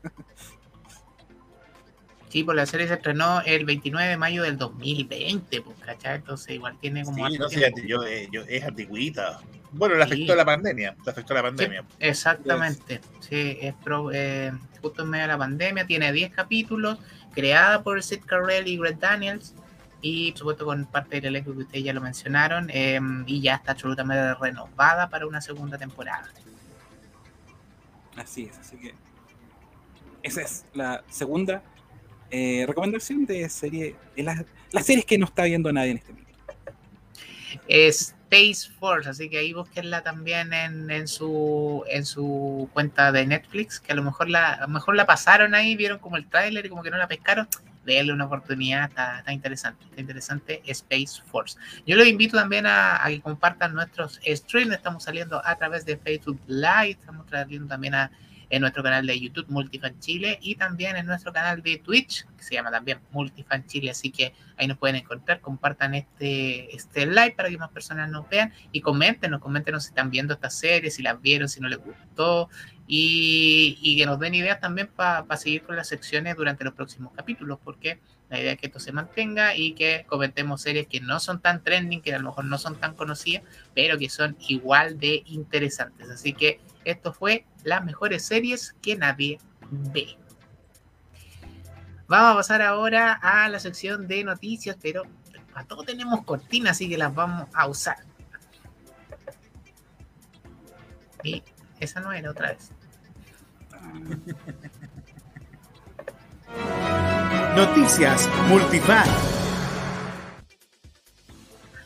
Sí, 2.29 2.43
pues 2.43 2.57
la 2.57 2.65
serie 2.65 2.87
se 2.87 2.95
estrenó 2.95 3.41
el 3.41 3.65
29 3.65 4.09
de 4.09 4.17
mayo 4.17 4.43
del 4.43 4.57
2020, 4.57 5.61
pues, 5.61 5.77
¿cachai? 5.79 6.17
Entonces 6.17 6.55
igual 6.55 6.77
tiene 6.79 7.03
como... 7.03 7.29
Sí, 7.29 7.37
no 7.37 7.49
sé, 7.49 7.71
yo, 7.85 8.03
eh, 8.03 8.27
yo, 8.31 8.41
es 8.47 8.63
antigüita. 8.63 9.39
Bueno, 9.71 9.95
le 9.95 10.03
afectó 10.03 10.35
la 10.35 10.45
pandemia, 10.45 10.95
le 11.05 11.11
afectó 11.11 11.33
la 11.33 11.41
pandemia. 11.43 11.83
exactamente, 11.99 13.01
sí, 13.19 13.57
es 13.61 13.75
eh, 14.13 14.51
justo 14.81 15.03
en 15.03 15.09
medio 15.09 15.23
de 15.23 15.27
la 15.27 15.37
pandemia, 15.37 15.85
tiene 15.85 16.11
10 16.11 16.33
capítulos, 16.33 16.97
creada 17.33 17.83
por 17.83 18.01
Sid 18.01 18.21
Carell 18.25 18.67
y 18.67 18.77
Greg 18.77 18.99
Daniels, 18.99 19.53
y 20.01 20.31
por 20.31 20.39
supuesto 20.39 20.65
con 20.65 20.85
parte 20.85 21.17
del 21.17 21.25
elenco 21.25 21.53
que 21.53 21.59
ustedes 21.59 21.83
ya 21.83 21.93
lo 21.93 22.01
mencionaron, 22.01 22.69
em, 22.71 23.23
y 23.27 23.41
ya 23.41 23.55
está 23.55 23.73
absolutamente 23.73 24.33
renovada 24.35 25.09
para 25.09 25.27
una 25.27 25.41
segunda 25.41 25.77
temporada. 25.77 26.29
Así 28.15 28.45
es, 28.45 28.57
así 28.57 28.77
que 28.77 28.95
esa 30.23 30.41
es 30.41 30.65
la 30.73 31.03
segunda 31.09 31.61
eh, 32.31 32.65
recomendación 32.67 33.25
de 33.25 33.47
serie, 33.49 33.95
de 34.15 34.23
las, 34.23 34.43
series 34.83 35.05
que 35.05 35.17
no 35.17 35.25
está 35.25 35.43
viendo 35.43 35.71
nadie 35.71 35.91
en 35.91 35.97
este 35.97 36.11
momento. 36.11 36.27
Space 37.67 38.69
Force, 38.79 39.09
así 39.09 39.29
que 39.29 39.37
ahí 39.37 39.53
búsquenla 39.53 40.01
también 40.01 40.51
en, 40.53 41.07
su 41.07 41.83
en 41.87 42.05
su 42.05 42.69
cuenta 42.73 43.11
de 43.11 43.25
Netflix, 43.25 43.79
que 43.79 43.93
a 43.93 43.95
lo 43.95 44.03
mejor 44.03 44.29
la 44.29 44.65
mejor 44.67 44.95
la 44.95 45.05
pasaron 45.05 45.55
ahí, 45.55 45.75
vieron 45.75 45.99
como 45.99 46.17
el 46.17 46.27
tráiler 46.27 46.65
y 46.65 46.69
como 46.69 46.83
que 46.83 46.91
no 46.91 46.97
la 46.97 47.07
pescaron. 47.07 47.47
Denle 47.85 48.11
una 48.11 48.25
oportunidad, 48.25 48.89
está, 48.89 49.23
interesante, 49.31 49.85
interesante 49.95 50.61
Space 50.65 51.21
Force. 51.25 51.57
Yo 51.85 51.95
los 51.95 52.05
invito 52.05 52.35
también 52.35 52.65
a, 52.65 53.01
a, 53.01 53.07
que 53.07 53.21
compartan 53.21 53.73
nuestros 53.73 54.19
streams, 54.25 54.73
estamos 54.73 55.03
saliendo 55.03 55.41
a 55.45 55.55
través 55.55 55.85
de 55.85 55.95
Facebook 55.95 56.41
Live, 56.47 56.97
estamos 56.99 57.25
trayendo 57.27 57.67
también 57.67 57.95
a 57.95 58.11
en 58.49 58.61
nuestro 58.61 58.83
canal 58.83 59.05
de 59.05 59.19
YouTube 59.19 59.47
Multifan 59.49 59.99
Chile 59.99 60.39
y 60.41 60.55
también 60.55 60.95
en 60.95 61.05
nuestro 61.05 61.33
canal 61.33 61.61
de 61.61 61.77
Twitch, 61.77 62.25
que 62.37 62.43
se 62.43 62.55
llama 62.55 62.71
también 62.71 62.99
Multifan 63.11 63.65
Chile, 63.65 63.89
así 63.89 64.11
que 64.11 64.33
ahí 64.57 64.67
nos 64.67 64.77
pueden 64.77 64.95
encontrar, 64.97 65.41
compartan 65.41 65.95
este, 65.95 66.75
este 66.75 67.05
live 67.05 67.33
para 67.35 67.49
que 67.49 67.57
más 67.57 67.69
personas 67.69 68.09
nos 68.09 68.27
vean 68.29 68.53
y 68.71 68.81
coméntenos, 68.81 69.41
coméntenos 69.41 69.83
si 69.83 69.89
están 69.89 70.09
viendo 70.09 70.33
esta 70.33 70.49
serie, 70.49 70.91
si 70.91 71.03
las 71.03 71.21
vieron, 71.21 71.49
si 71.49 71.59
no 71.59 71.67
les 71.67 71.79
gustó 71.79 72.49
y, 72.87 73.97
que 73.97 74.05
nos 74.05 74.19
den 74.19 74.33
ideas 74.33 74.59
también 74.59 74.87
para 74.87 75.25
seguir 75.37 75.63
con 75.63 75.75
las 75.75 75.89
secciones 75.89 76.35
durante 76.35 76.63
los 76.63 76.73
próximos 76.73 77.11
capítulos, 77.13 77.59
porque 77.63 77.99
la 78.29 78.39
idea 78.39 78.53
es 78.53 78.59
que 78.59 78.67
esto 78.67 78.79
se 78.79 78.91
mantenga 78.91 79.55
y 79.55 79.73
que 79.73 80.05
comentemos 80.07 80.61
series 80.61 80.87
que 80.87 81.01
no 81.01 81.19
son 81.19 81.41
tan 81.41 81.63
trending, 81.63 82.01
que 82.01 82.13
a 82.13 82.19
lo 82.19 82.25
mejor 82.25 82.45
no 82.45 82.57
son 82.57 82.79
tan 82.79 82.95
conocidas, 82.95 83.43
pero 83.73 83.97
que 83.97 84.09
son 84.09 84.37
igual 84.47 84.99
de 84.99 85.23
interesantes. 85.25 86.09
Así 86.09 86.33
que 86.33 86.59
esto 86.91 87.13
fue 87.13 87.45
las 87.63 87.83
mejores 87.83 88.25
series 88.25 88.75
que 88.81 88.95
nadie 88.95 89.39
ve. 89.69 90.17
Vamos 92.07 92.31
a 92.31 92.35
pasar 92.35 92.61
ahora 92.61 93.13
a 93.13 93.49
la 93.49 93.59
sección 93.59 94.07
de 94.07 94.23
noticias, 94.23 94.77
pero 94.81 95.03
a 95.53 95.65
todos 95.65 95.85
tenemos 95.85 96.23
cortinas, 96.23 96.71
así 96.71 96.87
que 96.89 96.97
las 96.97 97.13
vamos 97.13 97.49
a 97.53 97.67
usar. 97.67 97.97
Y 101.23 101.43
esa 101.79 101.99
no 101.99 102.13
era 102.13 102.31
otra 102.31 102.51
vez. 102.53 102.71
Noticias 107.55 108.29
Multifan. 108.47 109.09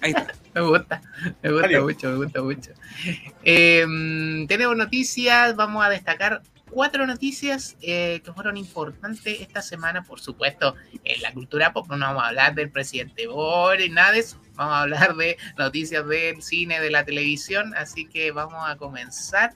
Ahí 0.02 0.12
está. 0.12 0.41
Me 0.56 0.62
gusta, 0.62 1.02
me 1.42 1.52
gusta 1.52 1.82
mucho, 1.82 2.10
me 2.10 2.16
gusta 2.18 2.42
mucho. 2.42 2.72
Em, 3.44 4.46
tenemos 4.48 4.76
noticias, 4.76 5.56
vamos 5.56 5.86
a 5.86 5.90
destacar 5.90 6.42
cuatro 6.70 7.06
noticias 7.06 7.78
eh, 7.82 8.22
que 8.24 8.34
fueron 8.34 8.58
importantes 8.58 9.40
esta 9.40 9.62
semana, 9.62 10.04
por 10.04 10.20
supuesto, 10.20 10.76
en 11.04 11.22
la 11.22 11.32
cultura 11.32 11.72
pop. 11.72 11.88
No 11.90 12.00
vamos 12.00 12.24
a 12.24 12.28
hablar 12.28 12.56
del 12.56 12.70
presidente 12.70 13.28
Boris, 13.28 13.92
nada 13.92 14.12
de 14.14 14.20
eso. 14.20 14.42
Vamos 14.56 14.74
a 14.74 14.82
hablar 14.82 15.16
de 15.16 15.38
noticias 15.58 16.06
del 16.08 16.42
cine, 16.42 16.82
de 16.82 16.92
la 16.92 17.06
televisión. 17.06 17.74
Así 17.76 18.06
que 18.06 18.32
vamos 18.32 18.62
a 18.68 18.76
comenzar 18.78 19.54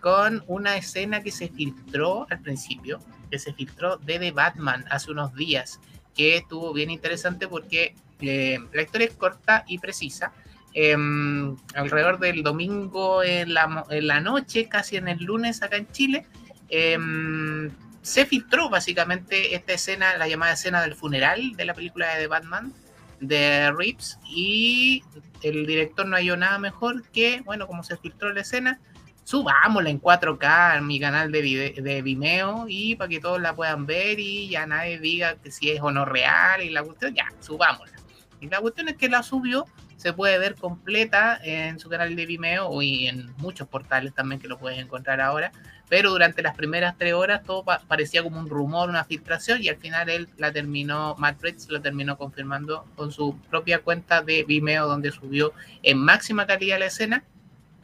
con 0.00 0.42
una 0.46 0.76
escena 0.76 1.22
que 1.22 1.30
se 1.30 1.48
filtró 1.48 2.26
al 2.30 2.40
principio, 2.40 3.00
que 3.30 3.38
se 3.38 3.52
filtró 3.52 3.96
de 3.98 4.18
The 4.18 4.32
Batman 4.32 4.84
hace 4.90 5.10
unos 5.10 5.34
días, 5.34 5.80
que 6.14 6.36
estuvo 6.36 6.72
bien 6.72 6.90
interesante 6.90 7.46
porque 7.48 7.94
eh, 8.22 8.58
la 8.72 8.82
historia 8.82 9.08
es 9.08 9.14
corta 9.14 9.64
y 9.66 9.78
precisa. 9.78 10.32
Em, 10.72 11.56
alrededor 11.74 12.20
del 12.20 12.42
domingo 12.42 13.24
en 13.24 13.54
la, 13.54 14.20
noche, 14.20 14.68
casi 14.68 14.96
en 14.96 15.08
el 15.08 15.18
lunes 15.18 15.62
acá 15.62 15.76
en 15.76 15.90
Chile, 15.90 16.26
em, 16.68 17.70
se 18.02 18.24
filtró 18.24 18.70
básicamente 18.70 19.54
esta 19.54 19.72
escena, 19.72 20.16
la 20.16 20.28
llamada 20.28 20.52
escena 20.52 20.80
del 20.82 20.94
funeral 20.94 21.52
de 21.56 21.64
la 21.64 21.74
película 21.74 22.14
de 22.16 22.26
Batman 22.28 22.72
de 23.20 23.70
Reeves 23.72 24.18
y 24.24 25.02
el 25.42 25.66
director 25.66 26.06
no 26.06 26.16
halló 26.16 26.36
nada 26.36 26.58
mejor 26.58 27.02
que, 27.10 27.42
bueno, 27.44 27.66
como 27.66 27.82
se 27.82 27.96
filtró 27.96 28.32
la 28.32 28.40
escena, 28.40 28.80
subámosla 29.24 29.90
en 29.90 30.00
4K 30.00 30.78
en 30.78 30.86
mi 30.86 30.98
canal 30.98 31.30
de, 31.30 31.74
de 31.82 32.02
Vimeo 32.02 32.66
y 32.68 32.96
para 32.96 33.08
que 33.08 33.20
todos 33.20 33.40
la 33.40 33.54
puedan 33.54 33.86
ver 33.86 34.18
y 34.18 34.48
ya 34.48 34.66
nadie 34.66 34.98
diga 34.98 35.36
que 35.36 35.50
si 35.50 35.70
es 35.70 35.80
o 35.82 35.90
no 35.90 36.04
real 36.04 36.62
y 36.62 36.70
la 36.70 36.82
cuestión, 36.82 37.14
ya, 37.14 37.26
subámosla. 37.40 37.99
Y 38.40 38.48
la 38.48 38.60
cuestión 38.60 38.88
es 38.88 38.96
que 38.96 39.08
la 39.08 39.22
subió, 39.22 39.66
se 39.96 40.14
puede 40.14 40.38
ver 40.38 40.54
completa 40.54 41.38
en 41.42 41.78
su 41.78 41.90
canal 41.90 42.16
de 42.16 42.24
Vimeo 42.24 42.80
y 42.80 43.06
en 43.06 43.34
muchos 43.36 43.68
portales 43.68 44.14
también 44.14 44.40
que 44.40 44.48
lo 44.48 44.58
puedes 44.58 44.78
encontrar 44.78 45.20
ahora. 45.20 45.52
Pero 45.90 46.10
durante 46.10 46.40
las 46.40 46.56
primeras 46.56 46.96
tres 46.96 47.12
horas 47.12 47.42
todo 47.42 47.64
parecía 47.86 48.22
como 48.22 48.38
un 48.38 48.48
rumor, 48.48 48.88
una 48.88 49.04
filtración, 49.04 49.62
y 49.62 49.68
al 49.68 49.76
final 49.76 50.08
él 50.08 50.28
la 50.38 50.52
terminó, 50.52 51.16
Matt 51.18 51.42
Ritz 51.42 51.68
lo 51.68 51.82
terminó 51.82 52.16
confirmando 52.16 52.86
con 52.96 53.12
su 53.12 53.36
propia 53.50 53.80
cuenta 53.80 54.22
de 54.22 54.44
Vimeo, 54.44 54.86
donde 54.86 55.10
subió 55.10 55.52
en 55.82 55.98
máxima 55.98 56.46
calidad 56.46 56.78
la 56.78 56.86
escena 56.86 57.24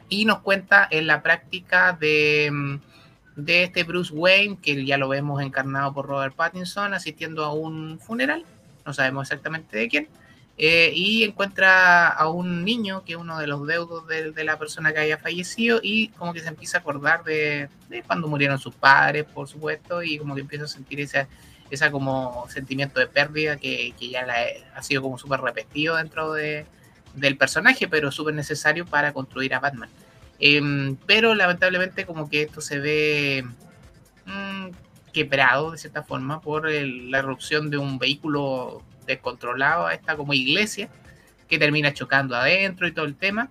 y 0.09 0.25
nos 0.25 0.39
cuenta 0.39 0.87
en 0.89 1.05
la 1.05 1.21
práctica 1.21 1.91
de, 1.99 2.79
de 3.35 3.63
este 3.63 3.83
Bruce 3.83 4.13
Wayne, 4.13 4.57
que 4.59 4.85
ya 4.85 4.97
lo 4.97 5.09
vemos 5.09 5.41
encarnado 5.41 5.93
por 5.93 6.07
Robert 6.07 6.33
Pattinson, 6.33 6.93
asistiendo 6.93 7.43
a 7.43 7.53
un 7.53 7.99
funeral, 7.99 8.45
no 8.85 8.93
sabemos 8.93 9.27
exactamente 9.27 9.77
de 9.77 9.87
quién 9.89 10.07
eh, 10.59 10.91
y 10.95 11.23
encuentra 11.23 12.07
a 12.07 12.29
un 12.29 12.65
niño 12.65 13.03
que 13.05 13.13
es 13.13 13.17
uno 13.17 13.37
de 13.37 13.45
los 13.45 13.67
deudos 13.67 14.07
de, 14.07 14.43
la 14.43 14.57
persona 14.57 14.91
que 14.91 14.99
haya 14.99 15.19
fallecido 15.19 15.79
y 15.83 16.07
como 16.09 16.33
que 16.33 16.39
se 16.39 16.47
empieza 16.47 16.77
a 16.77 16.81
acordar 16.81 17.23
de, 17.23 17.69
cuando 18.07 18.27
murieron 18.27 18.57
sus 18.57 18.73
padres, 18.73 19.25
por 19.25 19.47
supuesto, 19.47 20.01
y 20.01 20.17
como 20.17 20.33
que 20.33 20.41
empieza 20.41 20.65
a 20.65 20.67
sentir 20.67 20.99
esa, 20.99 21.27
esa 21.69 21.91
como 21.91 22.47
sentimiento 22.49 22.99
de 22.99 23.05
pérdida 23.05 23.57
que, 23.57 23.93
que 23.99 24.09
ya 24.09 24.25
ha 24.75 24.81
sido 24.81 25.03
como 25.03 25.19
súper 25.19 25.41
repetido 25.41 25.95
dentro 25.97 26.33
de, 26.33 26.65
del 27.13 27.37
personaje, 27.37 27.87
pero 27.87 28.11
súper 28.11 28.33
necesario 28.33 28.85
para 28.85 29.13
construir 29.13 29.53
a 29.53 29.59
Batman. 29.59 29.89
Em, 30.39 30.95
pero 31.05 31.35
lamentablemente 31.35 32.05
como 32.05 32.29
que 32.29 32.43
esto 32.43 32.61
se 32.61 32.79
ve 32.79 33.45
mmm, 34.25 34.69
quebrado 35.13 35.71
de 35.71 35.77
cierta 35.77 36.03
forma 36.03 36.41
por 36.41 36.69
la 36.69 37.19
erupción 37.19 37.69
de 37.69 37.77
un 37.77 37.97
vehículo 37.97 38.83
descontrolado 39.07 39.87
a 39.87 39.93
esta 39.93 40.15
como 40.15 40.33
iglesia 40.33 40.89
que 41.47 41.57
termina 41.57 41.93
chocando 41.93 42.35
adentro 42.35 42.87
y 42.87 42.91
todo 42.91 43.05
el 43.05 43.15
tema 43.15 43.49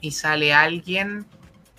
y 0.00 0.12
sale 0.12 0.54
alguien 0.54 1.26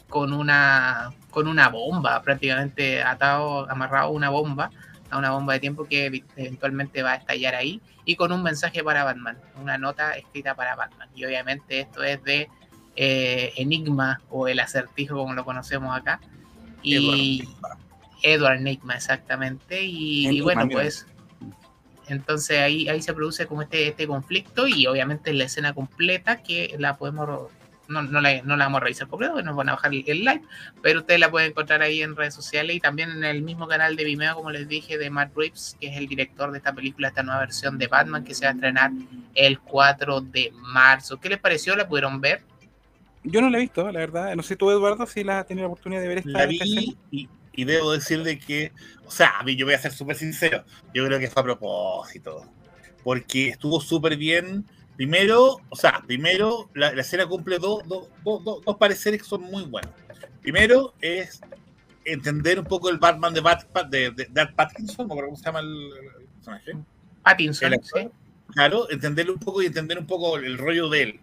con 0.09 0.33
una 0.33 1.11
con 1.31 1.47
una 1.47 1.69
bomba 1.69 2.21
prácticamente 2.21 3.01
atado 3.01 3.69
amarrado 3.69 4.07
a 4.07 4.11
una 4.11 4.29
bomba 4.29 4.69
a 5.09 5.17
una 5.17 5.31
bomba 5.31 5.53
de 5.53 5.59
tiempo 5.59 5.85
que 5.85 6.23
eventualmente 6.35 7.01
va 7.03 7.13
a 7.13 7.15
estallar 7.15 7.55
ahí 7.55 7.81
y 8.05 8.15
con 8.15 8.31
un 8.31 8.43
mensaje 8.43 8.83
para 8.83 9.03
Batman 9.03 9.37
una 9.61 9.77
nota 9.77 10.13
escrita 10.13 10.55
para 10.55 10.75
Batman. 10.75 11.09
Y 11.15 11.25
obviamente 11.25 11.79
esto 11.79 12.03
es 12.03 12.23
de 12.23 12.49
eh, 12.95 13.53
Enigma 13.57 14.21
o 14.29 14.47
el 14.47 14.59
acertijo 14.59 15.15
como 15.15 15.33
lo 15.33 15.43
conocemos 15.43 15.95
acá. 15.97 16.19
Y 16.83 17.43
Edward 18.21 18.57
Enigma 18.57 18.95
exactamente. 18.95 19.83
Y, 19.83 20.27
y 20.29 20.41
bueno 20.41 20.67
pues 20.69 21.07
entonces 22.07 22.59
ahí, 22.59 22.87
ahí 22.89 23.01
se 23.01 23.13
produce 23.13 23.47
como 23.47 23.61
este, 23.61 23.87
este 23.87 24.07
conflicto 24.07 24.67
y 24.67 24.87
obviamente 24.87 25.33
la 25.33 25.45
escena 25.45 25.73
completa 25.73 26.43
que 26.43 26.75
la 26.79 26.97
podemos, 26.97 27.49
no, 27.87 28.01
no, 28.03 28.21
la, 28.21 28.41
no 28.43 28.57
la 28.57 28.65
vamos 28.65 28.77
a 28.77 28.83
revisar 28.83 29.07
completa, 29.07 29.41
nos 29.41 29.55
van 29.55 29.69
a 29.69 29.73
bajar 29.73 29.93
el, 29.93 30.03
el, 30.07 30.19
live, 30.19 30.41
pero 30.81 30.99
ustedes 30.99 31.19
la 31.19 31.31
pueden 31.31 31.51
encontrar 31.51 31.81
ahí 31.81 32.01
en 32.01 32.15
redes 32.15 32.33
sociales 32.33 32.75
y 32.75 32.79
también 32.79 33.11
en 33.11 33.23
el 33.23 33.41
mismo 33.41 33.67
canal 33.67 33.95
de 33.95 34.03
Vimeo, 34.03 34.35
como 34.35 34.51
les 34.51 34.67
dije, 34.67 34.97
de 34.97 35.09
Matt 35.09 35.35
Reeves, 35.35 35.77
que 35.79 35.87
es 35.87 35.97
el 35.97 36.07
director 36.07 36.51
de 36.51 36.57
esta 36.57 36.73
película, 36.73 37.09
esta 37.09 37.23
nueva 37.23 37.41
versión 37.41 37.77
de 37.77 37.87
Batman 37.87 38.23
que 38.23 38.33
se 38.33 38.45
va 38.45 38.51
a 38.51 38.53
estrenar 38.53 38.91
el 39.33 39.59
4 39.59 40.21
de 40.21 40.51
marzo. 40.55 41.19
¿Qué 41.19 41.29
les 41.29 41.39
pareció? 41.39 41.75
¿La 41.75 41.87
pudieron 41.87 42.21
ver? 42.21 42.41
Yo 43.23 43.41
no 43.41 43.49
la 43.49 43.57
he 43.57 43.61
visto, 43.61 43.91
la 43.91 43.99
verdad. 43.99 44.35
No 44.35 44.43
sé 44.43 44.55
tú, 44.55 44.69
Eduardo, 44.69 45.05
si 45.07 45.23
la 45.23 45.39
has 45.39 45.47
tenido 45.47 45.67
la 45.67 45.73
oportunidad 45.73 46.01
de 46.01 46.07
ver 46.07 46.17
esta. 46.19 46.29
La 46.29 46.45
vi 46.45 46.95
y 47.55 47.65
debo 47.65 47.91
decir 47.91 48.23
de 48.23 48.39
que, 48.39 48.71
o 49.05 49.11
sea, 49.11 49.39
a 49.39 49.43
mí 49.43 49.55
yo 49.55 49.65
voy 49.65 49.75
a 49.75 49.79
ser 49.79 49.91
súper 49.91 50.15
sincero, 50.15 50.63
yo 50.93 51.05
creo 51.05 51.19
que 51.19 51.29
fue 51.29 51.41
a 51.41 51.45
propósito, 51.45 52.45
porque 53.03 53.49
estuvo 53.49 53.79
súper 53.81 54.17
bien. 54.17 54.65
Primero, 54.95 55.57
o 55.69 55.75
sea, 55.75 56.01
primero 56.07 56.69
la, 56.73 56.93
la 56.93 57.01
escena 57.01 57.27
cumple 57.27 57.59
dos, 57.59 57.85
dos, 57.85 58.07
dos, 58.23 58.63
dos, 58.63 58.77
pareceres 58.77 59.21
que 59.21 59.27
son 59.27 59.41
muy 59.41 59.63
buenos. 59.63 59.91
Primero 60.41 60.93
es 61.01 61.41
entender 62.05 62.59
un 62.59 62.65
poco 62.65 62.89
el 62.89 62.97
Batman 62.97 63.33
de, 63.33 63.41
Bat, 63.41 63.65
de, 63.89 64.11
de, 64.11 64.27
de 64.29 64.47
Pattinson, 64.47 65.07
¿cómo 65.09 65.35
se 65.35 65.43
llama 65.43 65.59
el, 65.59 65.91
el 66.21 66.27
personaje? 66.27 66.71
Pattinson, 67.23 67.73
el 67.73 67.83
sí. 67.83 68.09
Claro, 68.53 68.89
entenderlo 68.89 69.33
un 69.33 69.39
poco 69.39 69.61
y 69.61 69.65
entender 69.65 69.97
un 69.97 70.05
poco 70.05 70.37
el 70.37 70.57
rollo 70.57 70.87
de 70.89 71.01
él. 71.01 71.19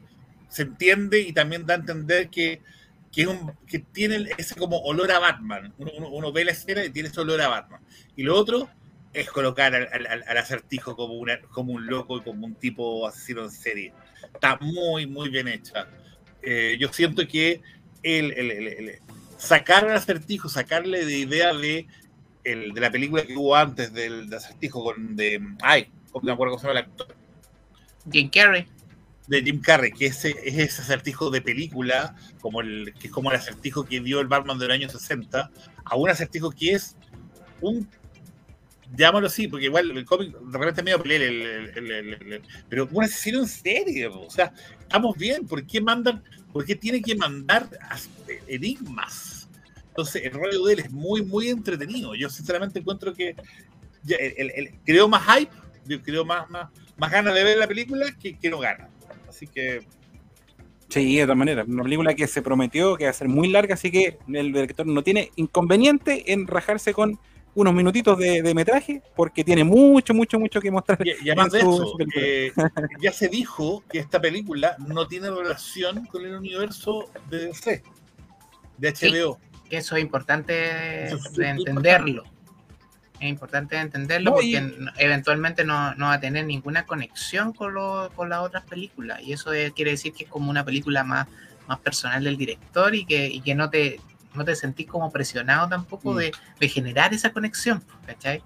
Se 0.48 0.62
entiende 0.62 1.20
y 1.20 1.32
también 1.32 1.64
da 1.64 1.74
a 1.74 1.78
entender 1.78 2.28
que 2.28 2.60
que, 3.12 3.22
es 3.22 3.28
un, 3.28 3.52
que 3.66 3.78
tiene 3.78 4.30
ese 4.38 4.54
como 4.56 4.78
olor 4.78 5.12
a 5.12 5.18
Batman. 5.18 5.72
Uno, 5.78 5.90
uno, 5.96 6.08
uno, 6.08 6.32
ve 6.32 6.44
la 6.44 6.52
escena 6.52 6.84
y 6.84 6.90
tiene 6.90 7.10
ese 7.10 7.20
olor 7.20 7.40
a 7.42 7.48
Batman. 7.48 7.80
Y 8.16 8.22
lo 8.22 8.36
otro 8.36 8.68
es 9.12 9.30
colocar 9.30 9.74
al, 9.74 9.88
al, 9.92 10.24
al 10.26 10.36
acertijo 10.38 10.96
como, 10.96 11.14
una, 11.14 11.40
como 11.40 11.74
un 11.74 11.86
loco 11.86 12.16
y 12.16 12.22
como 12.22 12.46
un 12.46 12.54
tipo 12.54 13.06
asesino 13.06 13.42
en 13.42 13.50
serie. 13.50 13.92
Está 14.32 14.58
muy, 14.60 15.06
muy 15.06 15.28
bien 15.28 15.48
hecha. 15.48 15.86
Eh, 16.42 16.76
yo 16.80 16.92
siento 16.92 17.26
que 17.28 17.60
el, 18.02 18.32
el, 18.32 18.50
el, 18.50 18.98
sacar 19.36 19.84
al 19.84 19.96
acertijo, 19.96 20.48
sacarle 20.48 21.04
de 21.04 21.18
idea 21.18 21.52
de, 21.52 21.86
de 22.44 22.80
la 22.80 22.90
película 22.90 23.24
que 23.24 23.36
hubo 23.36 23.54
antes 23.54 23.92
del 23.92 24.30
de 24.30 24.36
acertijo 24.36 24.82
con 24.82 25.14
de. 25.14 25.40
Ay, 25.62 25.88
no 26.14 26.20
me 26.22 26.32
acuerdo 26.32 26.52
cómo 26.52 26.60
se 26.60 26.68
llama 26.68 26.80
el 26.80 26.86
actor. 26.86 27.14
Jim 28.10 28.30
Carrey 28.30 28.66
de 29.32 29.42
Jim 29.42 29.62
Carrey, 29.62 29.92
que 29.92 30.06
ese, 30.06 30.36
es 30.44 30.58
ese 30.58 30.82
acertijo 30.82 31.30
de 31.30 31.40
película, 31.40 32.14
como 32.42 32.60
el, 32.60 32.92
que 33.00 33.06
es 33.06 33.12
como 33.12 33.30
el 33.30 33.38
acertijo 33.38 33.84
que 33.84 33.98
dio 34.00 34.20
el 34.20 34.26
Batman 34.26 34.58
del 34.58 34.70
año 34.70 34.90
60, 34.90 35.50
a 35.84 35.96
un 35.96 36.10
acertijo 36.10 36.50
que 36.50 36.72
es 36.72 36.96
un 37.62 37.88
llámalo 38.94 39.28
así, 39.28 39.48
porque 39.48 39.64
igual 39.66 39.90
el 39.90 40.04
cómic 40.04 40.36
de 40.38 40.58
repente 40.58 40.82
es 40.82 40.84
medio 40.84 41.02
pelea, 41.02 41.16
el, 41.16 41.42
el, 41.74 41.90
el, 41.90 42.42
pero 42.68 42.86
un 42.92 43.04
asesino 43.04 43.38
en 43.38 43.48
serio, 43.48 44.20
o 44.20 44.30
sea, 44.30 44.52
estamos 44.78 45.16
bien, 45.16 45.46
¿por 45.46 45.66
qué 45.66 45.80
mandan, 45.80 46.22
por 46.52 46.66
qué 46.66 46.76
tiene 46.76 47.00
que 47.00 47.16
mandar 47.16 47.70
enigmas? 48.46 49.48
Entonces, 49.88 50.26
el 50.26 50.32
rollo 50.32 50.62
de 50.64 50.74
él 50.74 50.78
es 50.80 50.90
muy, 50.90 51.22
muy 51.22 51.48
entretenido. 51.48 52.14
Yo 52.14 52.28
sinceramente 52.28 52.78
encuentro 52.78 53.14
que 53.14 53.34
creo 54.84 55.08
más 55.08 55.22
hype, 55.38 56.02
creo 56.02 56.24
más, 56.24 56.48
más, 56.50 56.70
más 56.96 57.10
ganas 57.10 57.34
de 57.34 57.44
ver 57.44 57.58
la 57.58 57.66
película 57.66 58.06
que, 58.20 58.38
que 58.38 58.50
no 58.50 58.58
ganas. 58.58 58.88
Así 59.32 59.46
que. 59.46 59.80
Sí, 60.88 61.16
de 61.16 61.22
todas 61.22 61.38
maneras, 61.38 61.66
una 61.66 61.82
película 61.82 62.12
que 62.12 62.26
se 62.26 62.42
prometió 62.42 62.96
que 62.96 63.04
va 63.04 63.10
a 63.10 63.14
ser 63.14 63.26
muy 63.26 63.48
larga, 63.48 63.74
así 63.74 63.90
que 63.90 64.18
el 64.28 64.52
director 64.52 64.86
no 64.86 65.02
tiene 65.02 65.30
inconveniente 65.36 66.32
en 66.34 66.46
rajarse 66.46 66.92
con 66.92 67.18
unos 67.54 67.72
minutitos 67.72 68.18
de, 68.18 68.42
de 68.42 68.54
metraje, 68.54 69.02
porque 69.16 69.42
tiene 69.42 69.64
mucho, 69.64 70.12
mucho, 70.12 70.38
mucho 70.38 70.60
que 70.60 70.70
mostrar. 70.70 70.98
Y, 71.02 71.26
y 71.26 71.30
además 71.30 71.52
de 71.52 71.60
eso, 71.60 71.96
eh, 72.14 72.52
ya 73.00 73.10
se 73.10 73.28
dijo 73.28 73.82
que 73.90 74.00
esta 74.00 74.20
película 74.20 74.76
no 74.86 75.08
tiene 75.08 75.30
relación 75.30 76.04
con 76.06 76.26
el 76.26 76.34
universo 76.34 77.10
de 77.30 77.46
DC, 77.46 77.82
de 78.76 78.92
HBO. 78.92 79.38
Sí, 79.40 79.68
que 79.70 79.76
eso 79.78 79.96
es 79.96 80.02
importante 80.02 81.06
eso 81.06 81.16
es 81.16 81.32
de 81.32 81.48
entenderlo. 81.48 82.24
Importante 82.24 82.31
es 83.22 83.28
importante 83.28 83.76
entenderlo 83.76 84.30
no, 84.30 84.36
porque 84.36 84.48
y... 84.48 84.86
eventualmente 84.98 85.64
no, 85.64 85.94
no, 85.94 86.06
va 86.06 86.14
a 86.14 86.20
tener 86.20 86.44
ninguna 86.44 86.84
conexión 86.86 87.52
con, 87.52 87.74
lo, 87.74 88.10
con 88.16 88.28
las 88.28 88.40
otras 88.40 88.64
películas 88.64 89.20
y 89.22 89.32
eso 89.32 89.52
es, 89.52 89.72
quiere 89.72 89.92
decir 89.92 90.12
que 90.12 90.24
es 90.24 90.30
como 90.30 90.50
una 90.50 90.64
película 90.64 91.04
más, 91.04 91.28
más 91.68 91.78
personal 91.78 92.24
del 92.24 92.36
director 92.36 92.94
y 92.94 93.04
que, 93.04 93.28
y 93.28 93.40
que 93.40 93.54
no, 93.54 93.70
te, 93.70 94.00
no 94.34 94.44
te 94.44 94.56
sentís 94.56 94.88
como 94.88 95.10
presionado 95.12 95.68
tampoco 95.68 96.12
mm. 96.12 96.16
de, 96.16 96.32
de, 96.58 96.68
generar 96.68 97.14
esa 97.14 97.32
conexión, 97.32 97.82
¿cachai? 98.06 98.42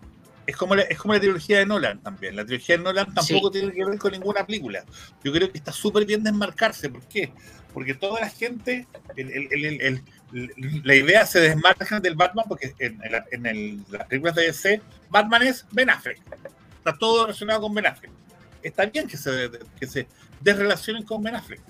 Es 0.46 0.56
como, 0.56 0.76
la, 0.76 0.82
es 0.82 0.98
como 0.98 1.14
la 1.14 1.20
trilogía 1.20 1.58
de 1.58 1.66
Nolan 1.66 2.00
también. 2.00 2.36
La 2.36 2.44
trilogía 2.44 2.76
de 2.76 2.84
Nolan 2.84 3.12
tampoco 3.12 3.48
sí. 3.48 3.58
tiene 3.58 3.72
que 3.72 3.84
ver 3.84 3.98
con 3.98 4.12
ninguna 4.12 4.46
película. 4.46 4.84
Yo 5.24 5.32
creo 5.32 5.50
que 5.50 5.58
está 5.58 5.72
súper 5.72 6.06
bien 6.06 6.22
desmarcarse. 6.22 6.88
¿Por 6.88 7.02
qué? 7.08 7.32
Porque 7.74 7.94
toda 7.94 8.20
la 8.20 8.30
gente, 8.30 8.86
el, 9.16 9.28
el, 9.32 9.80
el, 9.80 10.02
la 10.32 10.94
idea 10.94 11.24
se 11.24 11.40
desmarca 11.40 12.00
del 12.00 12.14
Batman 12.14 12.44
porque 12.48 12.74
en, 12.78 13.00
en, 13.30 13.46
en 13.46 13.84
las 13.90 14.06
películas 14.06 14.34
de 14.34 14.42
DC, 14.42 14.82
Batman 15.08 15.42
es 15.42 15.66
Ben 15.70 15.90
Affleck. 15.90 16.20
Está 16.78 16.96
todo 16.98 17.26
relacionado 17.26 17.60
con 17.62 17.74
Ben 17.74 17.86
Affleck. 17.86 18.10
Está 18.62 18.86
bien 18.86 19.06
que 19.06 19.16
se, 19.16 19.50
que 19.78 19.86
se 19.86 20.06
desrelacionen 20.40 21.04
con 21.04 21.22
Ben 21.22 21.36
Affleck. 21.36 21.60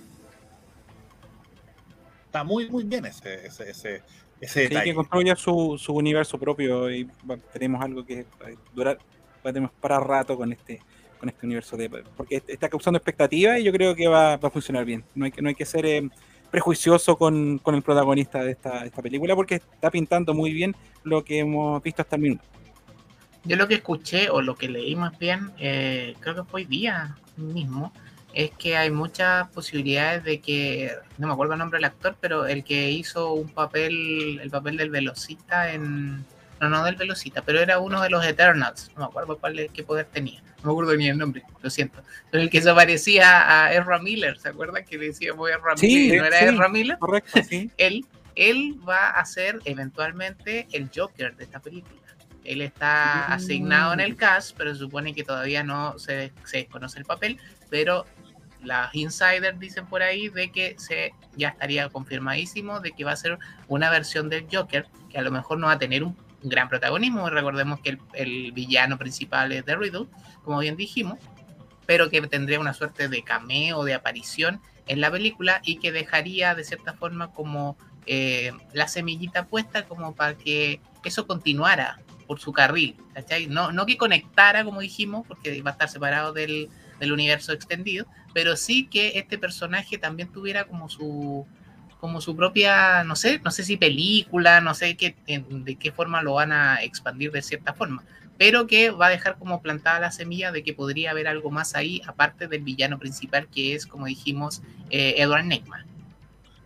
Está 2.26 2.44
muy, 2.44 2.68
muy 2.70 2.84
bien 2.84 3.04
ese, 3.06 3.46
ese, 3.46 3.70
ese, 3.70 4.02
ese 4.40 4.60
detalle. 4.60 4.80
Sí, 4.80 4.90
que 4.90 4.94
construya 4.94 5.36
su, 5.36 5.76
su 5.78 5.94
universo 5.94 6.38
propio 6.38 6.90
y 6.90 7.08
tenemos 7.52 7.82
algo 7.82 8.04
que 8.04 8.26
durar, 8.74 8.98
tenemos 9.42 9.70
para 9.80 10.00
rato 10.00 10.36
con 10.36 10.52
este 10.52 10.80
con 11.18 11.30
este 11.30 11.46
universo 11.46 11.78
de 11.78 11.88
porque 11.88 12.42
está 12.46 12.68
causando 12.68 12.98
expectativas 12.98 13.58
y 13.58 13.64
yo 13.64 13.72
creo 13.72 13.94
que 13.94 14.06
va, 14.06 14.36
va 14.36 14.48
a 14.48 14.50
funcionar 14.50 14.84
bien. 14.84 15.02
No 15.14 15.24
hay 15.24 15.32
que, 15.32 15.40
no 15.40 15.48
hay 15.48 15.54
que 15.54 15.64
ser 15.64 15.86
eh, 15.86 16.08
prejuicioso 16.50 17.16
con, 17.16 17.58
con, 17.58 17.74
el 17.74 17.82
protagonista 17.82 18.42
de 18.42 18.52
esta, 18.52 18.84
esta, 18.84 19.02
película 19.02 19.34
porque 19.34 19.56
está 19.56 19.90
pintando 19.90 20.34
muy 20.34 20.52
bien 20.52 20.74
lo 21.04 21.24
que 21.24 21.40
hemos 21.40 21.82
visto 21.82 22.02
hasta 22.02 22.16
el 22.16 22.22
minuto. 22.22 22.44
Yo 23.44 23.56
lo 23.56 23.68
que 23.68 23.74
escuché 23.74 24.28
o 24.30 24.42
lo 24.42 24.56
que 24.56 24.68
leí 24.68 24.96
más 24.96 25.18
bien, 25.18 25.52
eh, 25.58 26.14
creo 26.20 26.34
que 26.34 26.44
fue 26.44 26.62
hoy 26.62 26.66
día 26.66 27.16
mismo, 27.36 27.92
es 28.34 28.50
que 28.50 28.76
hay 28.76 28.90
muchas 28.90 29.48
posibilidades 29.48 30.24
de 30.24 30.40
que, 30.40 30.90
no 31.16 31.26
me 31.26 31.32
acuerdo 31.32 31.54
el 31.54 31.60
nombre 31.60 31.78
del 31.78 31.84
actor, 31.86 32.16
pero 32.20 32.46
el 32.46 32.64
que 32.64 32.90
hizo 32.90 33.32
un 33.32 33.48
papel, 33.48 34.40
el 34.42 34.50
papel 34.50 34.76
del 34.76 34.90
velocista 34.90 35.72
en, 35.72 36.24
no, 36.60 36.68
no 36.68 36.84
del 36.84 36.96
velocista, 36.96 37.42
pero 37.42 37.60
era 37.60 37.78
uno 37.78 38.00
de 38.02 38.10
los 38.10 38.24
Eternals, 38.24 38.90
no 38.94 39.00
me 39.00 39.06
acuerdo 39.06 39.38
cuál, 39.38 39.70
qué 39.72 39.82
poder 39.82 40.06
tenía, 40.06 40.42
no 40.58 40.64
me 40.64 40.70
acuerdo 40.70 40.96
ni 40.96 41.08
el 41.08 41.18
nombre, 41.18 41.42
lo 41.62 41.70
siento, 41.70 42.02
pero 42.30 42.42
el 42.42 42.50
que 42.50 42.62
se 42.62 42.72
parecía 42.72 43.64
a 43.64 43.72
Ezra 43.72 43.98
Miller, 43.98 44.38
¿se 44.38 44.48
acuerdan 44.48 44.84
que 44.84 44.98
decíamos 44.98 45.50
Ezra 45.50 45.76
sí, 45.76 45.86
Miller? 45.86 46.20
¿No 46.20 46.26
era 46.26 46.38
sí, 46.38 46.44
Ezra 46.46 46.68
Miller? 46.68 46.98
Correcto, 46.98 47.40
sí. 47.42 47.70
él, 47.76 48.06
él 48.34 48.76
va 48.88 49.10
a 49.10 49.24
ser 49.24 49.60
eventualmente 49.64 50.66
el 50.72 50.90
Joker 50.94 51.36
de 51.36 51.44
esta 51.44 51.60
película. 51.60 52.00
Él 52.44 52.60
está 52.60 53.26
asignado 53.26 53.92
en 53.92 53.98
el 53.98 54.14
cast, 54.14 54.56
pero 54.56 54.72
se 54.72 54.78
supone 54.78 55.14
que 55.14 55.24
todavía 55.24 55.64
no 55.64 55.98
se, 55.98 56.32
se 56.44 56.58
desconoce 56.58 57.00
el 57.00 57.04
papel, 57.04 57.40
pero 57.70 58.06
las 58.62 58.94
insiders 58.94 59.58
dicen 59.58 59.86
por 59.86 60.02
ahí 60.02 60.28
de 60.28 60.50
que 60.50 60.74
se 60.78 61.12
ya 61.36 61.48
estaría 61.48 61.88
confirmadísimo 61.88 62.80
de 62.80 62.92
que 62.92 63.04
va 63.04 63.12
a 63.12 63.16
ser 63.16 63.38
una 63.68 63.90
versión 63.90 64.28
del 64.28 64.46
Joker 64.50 64.86
que 65.10 65.18
a 65.18 65.22
lo 65.22 65.30
mejor 65.30 65.58
no 65.58 65.68
va 65.68 65.74
a 65.74 65.78
tener 65.78 66.02
un 66.02 66.14
gran 66.48 66.68
protagonismo. 66.68 67.28
Recordemos 67.30 67.80
que 67.80 67.98
el, 68.14 68.52
villano 68.52 68.98
principal 68.98 69.52
es 69.52 69.64
The 69.64 69.76
Riddle, 69.76 70.06
como 70.44 70.58
bien 70.58 70.76
dijimos, 70.76 71.18
pero 71.86 72.10
que 72.10 72.20
tendría 72.22 72.60
una 72.60 72.74
suerte 72.74 73.08
de 73.08 73.22
cameo, 73.22 73.84
de 73.84 73.94
aparición 73.94 74.60
en 74.86 75.00
la 75.00 75.10
película 75.10 75.60
y 75.64 75.76
que 75.78 75.92
dejaría 75.92 76.54
de 76.54 76.64
cierta 76.64 76.94
forma 76.94 77.32
como 77.32 77.76
eh, 78.06 78.52
la 78.72 78.88
semillita 78.88 79.46
puesta 79.46 79.84
como 79.86 80.14
para 80.14 80.34
que 80.34 80.80
eso 81.04 81.26
continuara 81.26 82.00
por 82.26 82.40
su 82.40 82.52
carril, 82.52 82.96
¿cachai? 83.14 83.46
No, 83.46 83.72
no 83.72 83.86
que 83.86 83.96
conectara, 83.96 84.64
como 84.64 84.80
dijimos, 84.80 85.24
porque 85.26 85.62
va 85.62 85.70
a 85.70 85.72
estar 85.72 85.88
separado 85.88 86.32
del 86.32 86.70
universo 87.00 87.52
extendido, 87.52 88.06
pero 88.34 88.56
sí 88.56 88.86
que 88.86 89.18
este 89.18 89.38
personaje 89.38 89.98
también 89.98 90.30
tuviera 90.32 90.64
como 90.64 90.88
su 90.88 91.46
como 92.00 92.20
su 92.20 92.36
propia, 92.36 93.04
no 93.04 93.16
sé, 93.16 93.40
no 93.44 93.50
sé 93.50 93.64
si 93.64 93.76
película, 93.76 94.60
no 94.60 94.74
sé 94.74 94.96
qué, 94.96 95.16
de 95.26 95.76
qué 95.76 95.92
forma 95.92 96.22
lo 96.22 96.34
van 96.34 96.52
a 96.52 96.82
expandir 96.82 97.32
de 97.32 97.42
cierta 97.42 97.72
forma, 97.72 98.04
pero 98.38 98.66
que 98.66 98.90
va 98.90 99.06
a 99.06 99.10
dejar 99.10 99.38
como 99.38 99.62
plantada 99.62 100.00
la 100.00 100.10
semilla 100.10 100.52
de 100.52 100.62
que 100.62 100.74
podría 100.74 101.10
haber 101.10 101.26
algo 101.26 101.50
más 101.50 101.74
ahí, 101.74 102.02
aparte 102.06 102.48
del 102.48 102.62
villano 102.62 102.98
principal, 102.98 103.48
que 103.48 103.74
es, 103.74 103.86
como 103.86 104.06
dijimos, 104.06 104.62
eh, 104.90 105.14
Edward 105.18 105.44
Neckman. 105.44 105.86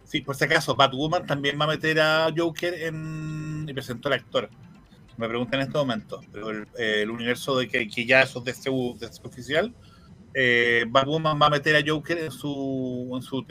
Sí, 0.04 0.20
por 0.22 0.34
si 0.34 0.44
acaso, 0.44 0.74
Batwoman 0.74 1.24
también 1.24 1.58
va 1.60 1.66
a 1.66 1.68
meter 1.68 2.00
a 2.00 2.28
Joker 2.36 2.74
en... 2.74 3.64
y 3.68 3.72
presentó 3.72 4.08
al 4.08 4.14
actor. 4.14 4.50
Me 5.16 5.28
preguntan 5.28 5.60
en 5.60 5.66
este 5.66 5.78
momento, 5.78 6.20
pero 6.32 6.50
el, 6.76 7.10
universo 7.10 7.56
de 7.56 7.68
que, 7.68 7.86
ya 8.04 8.22
eso 8.22 8.42
es 8.44 8.64
de 8.64 9.10
oficial, 9.22 9.72
eh, 10.34 10.84
Batwoman 10.88 11.40
va 11.40 11.46
a 11.46 11.50
meter 11.50 11.76
a 11.76 11.82
Joker 11.86 12.18
en 12.18 12.32
su, 12.32 13.08
en 13.14 13.22
su, 13.22 13.46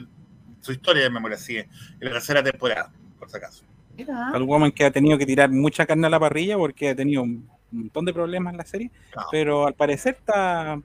su 0.61 0.71
historia 0.71 1.03
de 1.03 1.09
memoria, 1.09 1.35
así, 1.37 1.57
en 1.57 1.67
la 1.99 2.11
tercera 2.11 2.43
temporada, 2.43 2.91
por 3.17 3.29
si 3.29 3.37
acaso. 3.37 3.63
Batwoman 4.07 4.71
que 4.71 4.85
ha 4.85 4.91
tenido 4.91 5.17
que 5.17 5.25
tirar 5.25 5.49
mucha 5.49 5.85
carne 5.85 6.07
a 6.07 6.09
la 6.09 6.19
parrilla 6.19 6.57
porque 6.57 6.89
ha 6.89 6.95
tenido 6.95 7.21
un 7.23 7.49
montón 7.71 8.05
de 8.05 8.13
problemas 8.13 8.51
en 8.53 8.57
la 8.57 8.65
serie, 8.65 8.91
No. 9.15 9.23
pero 9.31 9.67
al 9.67 9.73
parecer 9.73 10.15
está, 10.19 10.79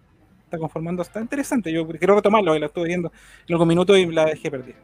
está 0.44 0.58
conformando, 0.58 1.02
está 1.02 1.20
interesante. 1.20 1.72
Yo 1.72 1.86
quiero 1.86 2.16
retomarlo, 2.16 2.58
la 2.58 2.66
estuve 2.66 2.88
viendo 2.88 3.12
en 3.46 3.52
algunos 3.54 3.68
minutos 3.68 3.96
y 3.98 4.06
la 4.06 4.24
dejé 4.26 4.50
perdida. 4.50 4.76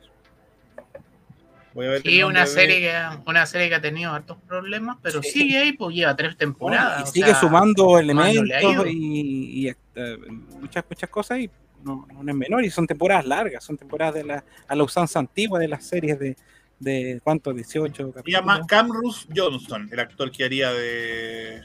Voy 1.73 1.87
a 1.87 1.91
ver 1.91 2.03
Sí, 2.03 2.23
una 2.25 2.47
serie, 2.47 2.81
que, 2.81 2.93
una 3.31 3.47
serie 3.47 3.69
que 3.69 3.75
ha 3.77 3.81
tenido 3.81 4.13
hartos 4.13 4.39
problemas, 4.49 4.97
pero 5.03 5.23
Sí. 5.23 5.31
sigue 5.31 5.59
ahí, 5.59 5.73
pues 5.73 5.95
lleva 5.95 6.17
tres 6.17 6.37
temporadas. 6.37 7.01
y 7.01 7.03
o 7.03 7.07
sigue 7.07 7.27
sea, 7.27 7.35
sumando 7.37 7.97
elementos 7.99 8.87
y, 8.89 9.67
y, 9.67 9.69
eh, 9.69 10.17
muchas, 10.61 10.85
muchas 10.89 11.11
cosas 11.11 11.39
y 11.39 11.51
no, 11.85 12.07
no 12.11 12.31
es 12.31 12.37
menor. 12.37 12.65
Y 12.65 12.71
son 12.71 12.87
temporadas 12.87 13.27
largas, 13.27 13.65
son 13.65 13.77
temporadas 13.77 14.15
de 14.15 14.25
la, 14.25 14.45
a 14.69 14.75
la 14.75 14.85
usanza 14.85 15.19
antigua 15.19 15.59
de 15.59 15.69
las 15.69 15.85
series 15.85 16.19
de, 16.19 16.37
de 16.79 17.21
¿cuánto? 17.23 17.53
18 17.53 18.13
Se 18.25 18.31
llama 18.31 18.61
capítulos. 18.61 18.67
Camrus 18.67 19.29
Johnson, 19.35 19.89
el 19.91 20.01
actor 20.01 20.31
que 20.31 20.45
haría 20.45 20.73
de, 20.73 21.63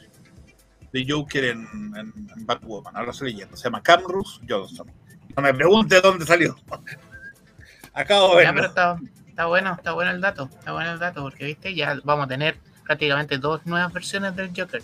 de 0.91 1.05
Joker 1.07 1.45
en, 1.45 1.67
en, 1.95 2.13
en 2.35 2.45
Batwoman. 2.45 2.95
Ahora 2.95 3.11
estoy 3.11 3.31
leyendo. 3.31 3.55
Se 3.57 3.65
llama 3.65 3.81
Camrus 3.81 4.41
Johnson. 4.47 4.91
No 5.35 5.43
me 5.43 5.53
pregunte 5.53 5.99
dónde 6.01 6.25
salió. 6.25 6.55
Acabo 7.93 8.35
de 8.35 8.45
verlo. 8.45 8.65
está, 8.65 8.97
está 9.27 9.45
bueno, 9.45 9.73
está 9.73 9.93
bueno 9.93 10.11
el 10.11 10.19
dato, 10.19 10.49
está 10.59 10.73
bueno 10.73 10.91
el 10.91 10.99
dato, 10.99 11.21
porque 11.23 11.45
viste, 11.45 11.73
ya 11.73 11.97
vamos 12.03 12.25
a 12.25 12.27
tener 12.27 12.57
prácticamente 12.83 13.37
dos 13.37 13.65
nuevas 13.65 13.91
versiones 13.93 14.35
del 14.35 14.51
Joker. 14.55 14.83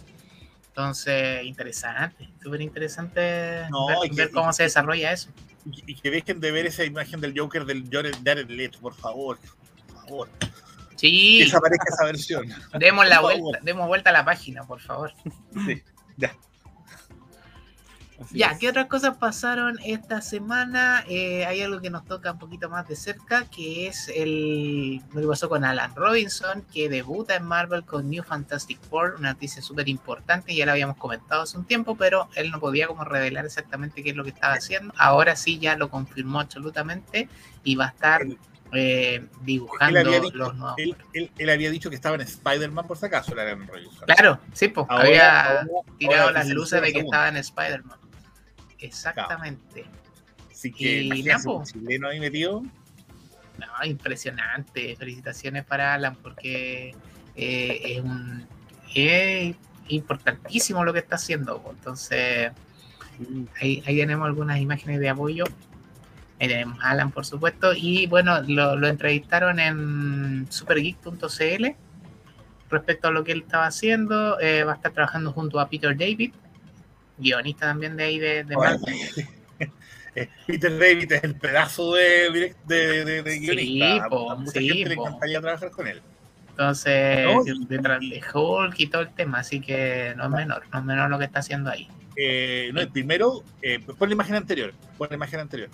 Entonces, 0.75 1.43
interesante, 1.43 2.29
súper 2.41 2.61
interesante 2.61 3.65
No, 3.69 3.87
ver, 3.87 3.97
y 4.05 4.09
que- 4.09 4.15
ver 4.15 4.31
cómo 4.31 4.51
y- 4.51 4.53
se 4.53 4.63
desarrolla 4.63 5.11
eso. 5.11 5.29
Y, 5.69 5.91
y 5.91 5.95
que 5.95 6.09
dejen 6.09 6.39
de 6.39 6.51
ver 6.51 6.65
esa 6.65 6.85
imagen 6.85 7.19
del 7.19 7.37
Joker 7.37 7.65
del 7.65 7.87
Jared, 7.91 8.49
Leto, 8.49 8.79
por 8.79 8.95
favor. 8.95 9.37
Por 9.87 9.95
favor. 10.07 10.29
Sí, 10.95 11.39
Que 11.39 11.43
desaparezca 11.45 11.85
esa 11.93 12.05
versión. 12.05 12.47
demos 12.79 13.07
la 13.07 13.19
por 13.21 13.31
favor. 13.33 13.41
vuelta, 13.49 13.59
demos 13.63 13.87
vuelta 13.87 14.09
a 14.11 14.13
la 14.13 14.23
página, 14.25 14.63
por 14.63 14.79
favor. 14.79 15.11
Sí, 15.65 15.83
ya. 16.17 16.33
Así 18.23 18.37
Ya, 18.37 18.51
es. 18.51 18.59
¿qué 18.59 18.69
otras 18.69 18.87
cosas 18.87 19.17
pasaron 19.17 19.79
esta 19.85 20.21
semana? 20.21 21.03
Eh, 21.07 21.45
hay 21.45 21.61
algo 21.61 21.81
que 21.81 21.89
nos 21.89 22.05
toca 22.05 22.31
un 22.31 22.39
poquito 22.39 22.69
más 22.69 22.87
de 22.87 22.95
cerca, 22.95 23.45
que 23.45 23.87
es 23.87 24.07
el 24.15 25.01
lo 25.13 25.21
que 25.21 25.27
pasó 25.27 25.49
con 25.49 25.63
Alan 25.65 25.95
Robinson, 25.95 26.63
que 26.73 26.89
debuta 26.89 27.35
en 27.35 27.43
Marvel 27.43 27.83
con 27.83 28.09
New 28.09 28.23
Fantastic 28.23 28.79
Four, 28.81 29.15
una 29.19 29.33
noticia 29.33 29.61
súper 29.61 29.89
importante, 29.89 30.53
ya 30.55 30.65
la 30.65 30.73
habíamos 30.73 30.97
comentado 30.97 31.41
hace 31.41 31.57
un 31.57 31.65
tiempo, 31.65 31.95
pero 31.95 32.29
él 32.35 32.51
no 32.51 32.59
podía 32.59 32.87
como 32.87 33.03
revelar 33.03 33.45
exactamente 33.45 34.03
qué 34.03 34.11
es 34.11 34.15
lo 34.15 34.23
que 34.23 34.29
estaba 34.31 34.53
haciendo. 34.53 34.93
Ahora 34.97 35.35
sí 35.35 35.59
ya 35.59 35.75
lo 35.75 35.89
confirmó 35.89 36.39
absolutamente 36.39 37.27
y 37.63 37.75
va 37.75 37.85
a 37.85 37.89
estar 37.89 38.21
eh, 38.73 39.15
Él 39.15 39.29
dibujando 39.41 39.99
había, 39.99 40.21
dicho, 40.21 40.37
los 40.37 40.55
nuevos. 40.55 40.75
él, 40.77 40.95
él- 41.13 41.29
él 41.37 41.49
había 41.49 41.69
dicho 41.69 41.89
que 41.89 41.95
estaba 41.97 42.15
en 42.15 42.21
Spider-Man 42.21 42.87
por 42.87 42.97
si 42.97 43.05
acaso, 43.07 43.35
la 43.35 43.41
Aaron 43.41 43.67
Robinson. 43.67 44.05
Claro, 44.05 44.39
sí, 44.53 44.69
pues, 44.69 44.87
había 44.89 45.41
ahora- 45.59 45.67
tirado 45.97 46.21
ahora 46.27 46.39
las 46.39 46.47
luces 46.49 46.79
de 46.81 46.87
que 46.87 46.99
segunda. 46.99 47.17
estaba 47.17 47.27
en 47.29 47.35
Spider-Man. 47.37 47.97
Exactamente. 48.81 49.85
Así 50.51 50.71
que 50.71 51.03
Y 51.03 51.29
un 51.45 51.63
chileno 51.63 52.09
ahí 52.09 52.19
metido. 52.19 52.61
No, 52.61 53.85
impresionante. 53.85 54.95
Felicitaciones 54.95 55.65
para 55.65 55.93
Alan 55.93 56.15
porque 56.15 56.95
eh, 57.35 57.81
es 57.83 58.01
un 58.01 58.47
es 58.93 59.55
importantísimo 59.87 60.83
lo 60.83 60.93
que 60.93 60.99
está 60.99 61.15
haciendo. 61.15 61.63
Entonces, 61.69 62.51
ahí, 63.59 63.83
ahí 63.85 63.97
tenemos 63.97 64.25
algunas 64.25 64.59
imágenes 64.59 64.99
de 64.99 65.09
apoyo. 65.09 65.45
Ahí 66.39 66.47
tenemos 66.47 66.79
a 66.81 66.91
Alan, 66.91 67.11
por 67.11 67.25
supuesto. 67.25 67.73
Y 67.73 68.07
bueno, 68.07 68.41
lo, 68.41 68.75
lo 68.75 68.87
entrevistaron 68.87 69.59
en 69.59 70.47
supergeek.cl 70.49 71.75
respecto 72.69 73.07
a 73.09 73.11
lo 73.11 73.23
que 73.23 73.33
él 73.33 73.41
estaba 73.41 73.67
haciendo. 73.67 74.39
Eh, 74.39 74.63
va 74.63 74.73
a 74.73 74.75
estar 74.75 74.91
trabajando 74.91 75.31
junto 75.31 75.59
a 75.59 75.69
Peter 75.69 75.95
David, 75.95 76.33
guionista 77.21 77.67
también 77.67 77.95
de 77.95 78.03
ahí 78.03 78.19
de, 78.19 78.43
de 78.43 78.55
Bueno, 78.55 78.79
eh, 80.15 80.29
Peter 80.47 80.77
David 80.77 81.11
es 81.13 81.23
el 81.23 81.35
pedazo 81.35 81.93
de, 81.95 82.53
de, 82.65 83.05
de, 83.05 83.23
de 83.23 83.31
Sí, 83.33 83.39
guionista. 83.39 84.09
po, 84.09 84.35
mucha 84.35 84.59
sí, 84.59 84.67
gente 84.69 84.89
le 84.89 84.95
encantaría 84.95 85.39
trabajar 85.41 85.71
con 85.71 85.87
él. 85.87 86.01
Entonces, 86.49 87.25
No, 87.25 87.43
de- 87.43 87.51
y- 87.53 87.65
detrás 87.65 87.99
de 88.01 88.21
Hulk 88.33 88.79
y 88.79 88.87
todo 88.87 89.01
el 89.03 89.13
tema, 89.13 89.39
así 89.39 89.61
que 89.61 90.13
no 90.17 90.25
es 90.25 90.29
menor, 90.31 90.63
no 90.71 90.79
es 90.79 90.85
menor 90.85 91.09
lo 91.09 91.17
que 91.17 91.25
está 91.25 91.39
haciendo 91.39 91.69
ahí. 91.71 91.87
Eh, 92.17 92.69
no, 92.73 92.81
el 92.81 92.89
primero, 92.89 93.41
eh, 93.61 93.79
pon 93.79 94.09
la 94.09 94.13
imagen 94.13 94.35
anterior. 94.35 94.73
Pon 94.97 95.07
la 95.09 95.15
imagen 95.15 95.39
anterior. 95.39 95.69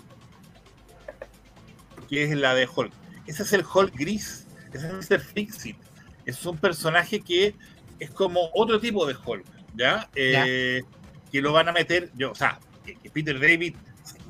Que 2.10 2.24
es 2.24 2.38
la 2.38 2.54
de 2.54 2.68
Hulk. 2.74 2.92
Ese 3.26 3.44
es 3.44 3.54
el 3.54 3.66
Hulk 3.66 3.94
gris. 3.96 4.48
Ese 4.72 4.88
es 4.88 5.10
Mr. 5.10 5.20
Fixit. 5.20 5.78
Es 6.26 6.46
un 6.46 6.58
personaje 6.58 7.20
que 7.22 7.56
es 8.00 8.10
como 8.12 8.50
otro 8.54 8.80
tipo 8.80 9.06
de 9.06 9.16
Hulk. 9.16 9.46
¿Ya? 9.76 10.10
Eh, 10.16 10.84
Que 11.32 11.42
lo 11.42 11.54
van 11.54 11.70
a 11.70 11.72
meter. 11.72 12.10
Yo, 12.16 12.32
o 12.32 12.36
sea, 12.36 12.60
que, 12.86 12.96
que 12.96 13.10
Peter 13.10 13.40
David 13.40 13.76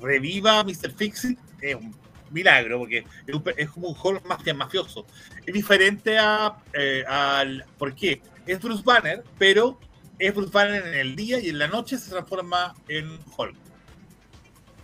reviva 0.01 0.59
a 0.59 0.63
Mr. 0.63 0.91
Fixit 0.95 1.37
es 1.61 1.75
un 1.75 1.95
milagro, 2.31 2.79
porque 2.79 3.05
es, 3.25 3.33
un 3.35 3.41
pe- 3.43 3.55
es 3.57 3.69
como 3.69 3.89
un 3.89 3.97
Hulk 4.01 4.25
mafia 4.25 4.53
mafioso. 4.53 5.05
Es 5.45 5.53
diferente 5.53 6.17
a, 6.17 6.57
eh, 6.73 7.03
al. 7.07 7.65
¿Por 7.77 7.93
qué? 7.95 8.21
Es 8.45 8.59
Bruce 8.61 8.83
Banner, 8.83 9.23
pero 9.38 9.80
es 10.19 10.34
Bruce 10.34 10.51
Banner 10.51 10.85
en 10.88 10.93
el 10.95 11.15
día 11.15 11.39
y 11.39 11.49
en 11.49 11.59
la 11.59 11.67
noche 11.67 11.97
se 11.97 12.09
transforma 12.09 12.73
en 12.88 13.19
Hulk. 13.38 13.55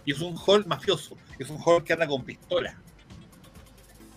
Y 0.06 0.12
es 0.12 0.20
un 0.22 0.38
Hulk 0.38 0.68
mafioso. 0.68 1.18
Es 1.40 1.50
un 1.50 1.60
Hulk 1.64 1.86
que 1.86 1.94
anda 1.94 2.08
con 2.08 2.24
pistola. 2.24 2.78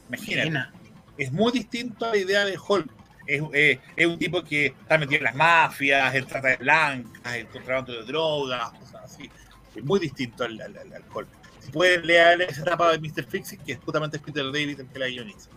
Imagínate. 0.08 0.50
Buena. 0.50 0.72
Es 1.16 1.32
muy 1.32 1.50
distinto 1.52 2.04
a 2.06 2.10
la 2.10 2.16
idea 2.18 2.44
de 2.44 2.58
Hulk. 2.58 2.90
Es, 3.26 4.06
un 4.06 4.18
tipo 4.18 4.42
que 4.44 4.66
está 4.66 4.98
metido 4.98 5.18
en 5.18 5.24
las 5.24 5.34
mafias, 5.34 6.14
el 6.14 6.26
trata 6.26 6.48
de 6.48 6.56
blancas, 6.58 7.34
el 7.34 7.46
contrabando 7.48 7.92
de 7.92 8.04
drogas, 8.04 8.70
cosas 8.70 9.04
así. 9.04 9.30
Es 9.74 9.84
muy 9.84 9.98
distinto 10.00 10.44
al, 10.44 10.60
al, 10.60 10.76
al- 10.78 10.92
al 10.92 11.04
Hulk. 11.12 11.28
Si 11.60 11.70
pueden 11.72 12.06
leer 12.06 12.40
esa 12.42 12.62
etapa 12.62 12.92
de 12.96 12.98
Mr. 12.98 13.24
Fixit, 13.24 13.60
que 13.62 13.72
es 13.72 13.78
justamente 13.80 14.18
Peter 14.18 14.44
David 14.44 14.80
el 14.80 14.86
que 14.86 14.98
la 14.98 15.08
guioniza. 15.08 15.50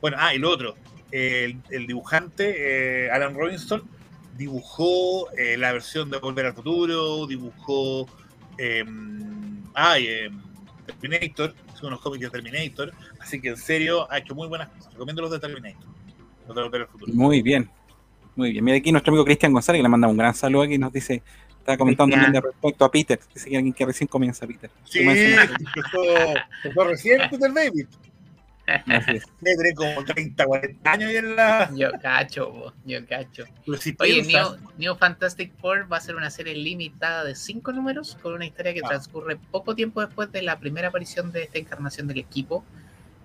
Bueno, 0.00 0.16
ah, 0.20 0.34
y 0.34 0.38
lo 0.38 0.50
otro, 0.50 0.74
el, 1.12 1.62
dibujante, 1.86 3.06
eh, 3.06 3.10
Alan 3.10 3.34
Robinson, 3.34 3.82
dibujó 4.36 5.30
eh, 5.32 5.56
la 5.56 5.72
versión 5.72 6.10
de 6.10 6.18
Volver 6.18 6.46
al 6.46 6.54
Futuro, 6.54 7.26
dibujó 7.26 8.06
eh, 8.58 8.84
ay, 9.74 10.06
eh, 10.08 10.30
Terminator, 10.86 11.54
son 11.74 11.86
unos 11.88 12.00
cómics 12.00 12.24
de 12.24 12.30
Terminator, 12.30 12.92
así 13.20 13.40
que 13.40 13.50
en 13.50 13.56
serio 13.56 14.10
ha 14.10 14.18
hecho 14.18 14.34
muy 14.34 14.48
buenas 14.48 14.68
cosas. 14.70 14.92
Recomiendo 14.92 15.22
los 15.22 15.30
de 15.30 15.38
Terminator, 15.38 15.86
Futuro. 16.46 16.88
Muy 17.12 17.42
bien, 17.42 17.68
muy 18.36 18.52
bien. 18.52 18.64
Mira 18.64 18.76
aquí 18.78 18.92
nuestro 18.92 19.10
amigo 19.12 19.24
Cristian 19.24 19.52
González, 19.52 19.78
que 19.78 19.82
le 19.84 19.88
manda 19.88 20.08
un 20.08 20.16
gran 20.16 20.34
saludo 20.34 20.62
aquí, 20.62 20.78
nos 20.78 20.92
dice, 20.92 21.22
está 21.58 21.76
comentando 21.76 22.14
también 22.14 22.32
de 22.32 22.40
respecto 22.40 22.84
a 22.84 22.90
Peter, 22.90 23.18
dice 23.32 23.48
que 23.50 23.56
alguien 23.56 23.72
que 23.72 23.86
recién 23.86 24.08
comienza 24.08 24.46
Peter. 24.46 24.70
Sí, 24.84 25.00
empezó, 25.00 26.84
recién 26.88 27.20
Peter 27.30 27.52
David. 27.52 27.86
así 28.66 29.16
es. 29.16 29.24
Debe 29.40 29.56
tener 29.56 29.74
como 29.74 30.04
30, 30.04 30.44
40 30.46 30.90
años 30.92 31.10
y 31.12 31.16
en 31.16 31.36
la. 31.36 31.70
Yo 31.74 31.90
cacho, 32.00 32.72
yo 32.84 33.06
cacho. 33.06 33.44
Si 33.78 33.94
Oye, 33.98 34.22
piensas- 34.22 34.58
New, 34.60 34.70
New 34.78 34.94
Fantastic 34.96 35.52
Four 35.60 35.90
va 35.92 35.98
a 35.98 36.00
ser 36.00 36.16
una 36.16 36.30
serie 36.30 36.54
limitada 36.54 37.24
de 37.24 37.34
cinco 37.34 37.72
números 37.72 38.16
con 38.22 38.34
una 38.34 38.46
historia 38.46 38.72
que 38.74 38.80
Ah. 38.84 38.88
transcurre 38.88 39.36
poco 39.50 39.74
tiempo 39.74 40.00
después 40.04 40.30
de 40.32 40.42
la 40.42 40.58
primera 40.58 40.88
aparición 40.88 41.30
de 41.32 41.42
esta 41.44 41.58
encarnación 41.58 42.06
del 42.06 42.18
equipo, 42.18 42.64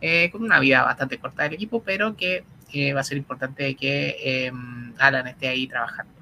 eh, 0.01 0.29
con 0.31 0.43
una 0.43 0.59
vida 0.59 0.83
bastante 0.83 1.17
corta 1.17 1.43
del 1.43 1.53
equipo, 1.53 1.81
pero 1.83 2.15
que 2.15 2.43
eh, 2.73 2.93
va 2.93 3.01
a 3.01 3.03
ser 3.03 3.17
importante 3.17 3.75
que 3.75 4.15
eh, 4.23 4.51
Alan 4.97 5.27
esté 5.27 5.47
ahí 5.47 5.67
trabajando. 5.67 6.13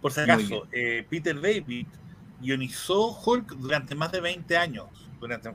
Por 0.00 0.12
si 0.12 0.20
acaso, 0.20 0.66
eh, 0.72 1.06
Peter 1.08 1.40
David 1.40 1.86
guionizó 2.40 3.18
Hulk 3.24 3.56
durante 3.56 3.94
más 3.94 4.12
de 4.12 4.20
20 4.20 4.56
años. 4.56 4.86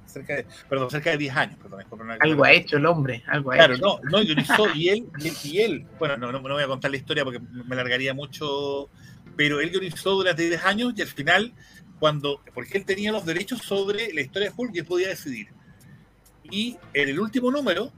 cerca 0.07 0.37
de, 0.37 0.47
perdón, 0.67 0.89
cerca 0.89 1.11
de 1.11 1.17
10 1.17 1.35
años. 1.35 1.59
Perdón, 1.61 1.83
algo 2.19 2.43
ha 2.43 2.51
hecho 2.51 2.77
el 2.77 2.85
hombre, 2.85 3.23
algo 3.27 3.51
ha 3.51 3.55
claro, 3.55 3.75
hecho. 3.75 3.99
no, 4.03 4.09
no, 4.09 4.23
guionizó 4.23 4.73
y 4.73 4.89
él, 4.89 5.05
y 5.43 5.59
él, 5.59 5.85
bueno, 5.99 6.17
no, 6.17 6.31
no, 6.31 6.39
no, 6.39 6.53
voy 6.55 6.63
a 6.63 6.67
contar 6.67 6.89
la 6.89 6.97
historia 6.97 7.23
porque 7.23 7.39
me 7.39 7.75
largaría 7.75 8.13
mucho, 8.13 8.89
pero 9.35 9.59
él 9.59 9.69
guionizó 9.69 10.15
durante 10.15 10.47
10 10.47 10.65
años 10.65 10.93
y 10.95 11.01
al 11.03 11.07
final, 11.07 11.53
cuando, 11.99 12.41
porque 12.53 12.77
él 12.77 12.85
tenía 12.85 13.11
los 13.11 13.25
derechos 13.25 13.61
sobre 13.61 14.11
la 14.13 14.21
historia 14.21 14.49
de 14.49 14.55
Hulk 14.57 14.75
y 14.75 14.79
él 14.79 14.85
podía 14.85 15.09
decidir. 15.09 15.49
Y 16.51 16.77
en 16.93 17.09
el 17.09 17.19
último 17.19 17.51
número, 17.51 17.91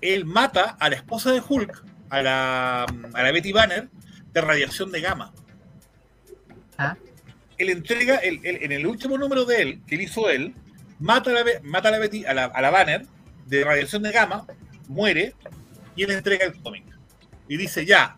él 0.00 0.24
mata 0.24 0.76
a 0.78 0.88
la 0.88 0.96
esposa 0.96 1.32
de 1.32 1.42
Hulk, 1.46 1.84
a 2.10 2.22
la, 2.22 2.82
a 2.84 3.22
la 3.22 3.32
Betty 3.32 3.52
Banner, 3.52 3.88
de 4.32 4.40
radiación 4.40 4.90
de 4.90 5.00
gamma. 5.00 5.32
¿Ah? 6.76 6.96
Él 7.56 7.70
entrega, 7.70 8.20
en 8.22 8.72
el 8.72 8.86
último 8.86 9.18
número 9.18 9.44
de 9.44 9.62
él, 9.62 9.82
que 9.86 9.96
él 9.96 10.02
hizo 10.02 10.30
él, 10.30 10.54
mata 11.00 11.30
a 11.30 11.34
la, 11.34 11.44
mata 11.62 11.88
a 11.88 11.92
la, 11.92 11.98
Betty, 11.98 12.24
a 12.24 12.34
la, 12.34 12.44
a 12.44 12.62
la 12.62 12.70
Banner 12.70 13.06
de 13.46 13.64
radiación 13.64 14.02
de 14.02 14.12
gamma, 14.12 14.46
muere, 14.86 15.34
y 15.96 16.04
él 16.04 16.10
entrega 16.10 16.46
el 16.46 16.60
cómic. 16.62 16.84
Y 17.48 17.56
dice, 17.56 17.84
ya, 17.84 18.16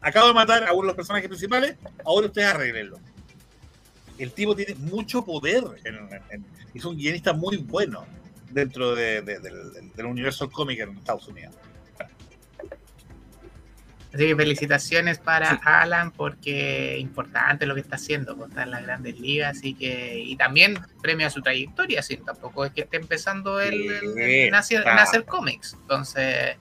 acabo 0.00 0.28
de 0.28 0.34
matar 0.34 0.64
a 0.64 0.72
uno 0.72 0.82
de 0.82 0.86
los 0.88 0.96
personajes 0.96 1.28
principales, 1.28 1.76
ahora 2.04 2.26
ustedes 2.26 2.48
arreglenlo. 2.48 2.98
El 4.18 4.32
tipo 4.32 4.54
tiene 4.54 4.74
mucho 4.74 5.24
poder, 5.24 5.64
en, 5.84 6.44
es 6.74 6.84
un 6.84 6.96
guionista 6.96 7.32
muy 7.32 7.56
bueno 7.56 8.06
dentro 8.52 8.94
de, 8.94 9.22
del, 9.22 9.42
del, 9.94 10.06
universo 10.06 10.50
cómic 10.50 10.80
en 10.80 10.96
Estados 10.96 11.28
Unidos. 11.28 11.54
Así 14.14 14.26
que 14.26 14.36
felicitaciones 14.36 15.18
para 15.18 15.52
Alan 15.64 16.10
porque 16.10 16.98
importante 16.98 17.64
lo 17.64 17.74
que 17.74 17.80
está 17.80 17.96
haciendo, 17.96 18.36
con 18.36 18.56
en 18.58 18.70
las 18.70 18.82
grandes 18.82 19.18
ligas, 19.18 19.56
así 19.56 19.72
que 19.72 20.18
y 20.18 20.36
también 20.36 20.78
premio 21.00 21.26
a 21.26 21.30
su 21.30 21.40
trayectoria, 21.40 22.00
así 22.00 22.18
tampoco 22.18 22.66
es 22.66 22.72
que 22.72 22.82
esté 22.82 22.98
empezando 22.98 23.58
él 23.58 23.74
en, 24.18 24.54
hacer, 24.54 25.24
cómics, 25.24 25.78
entonces 25.80 26.56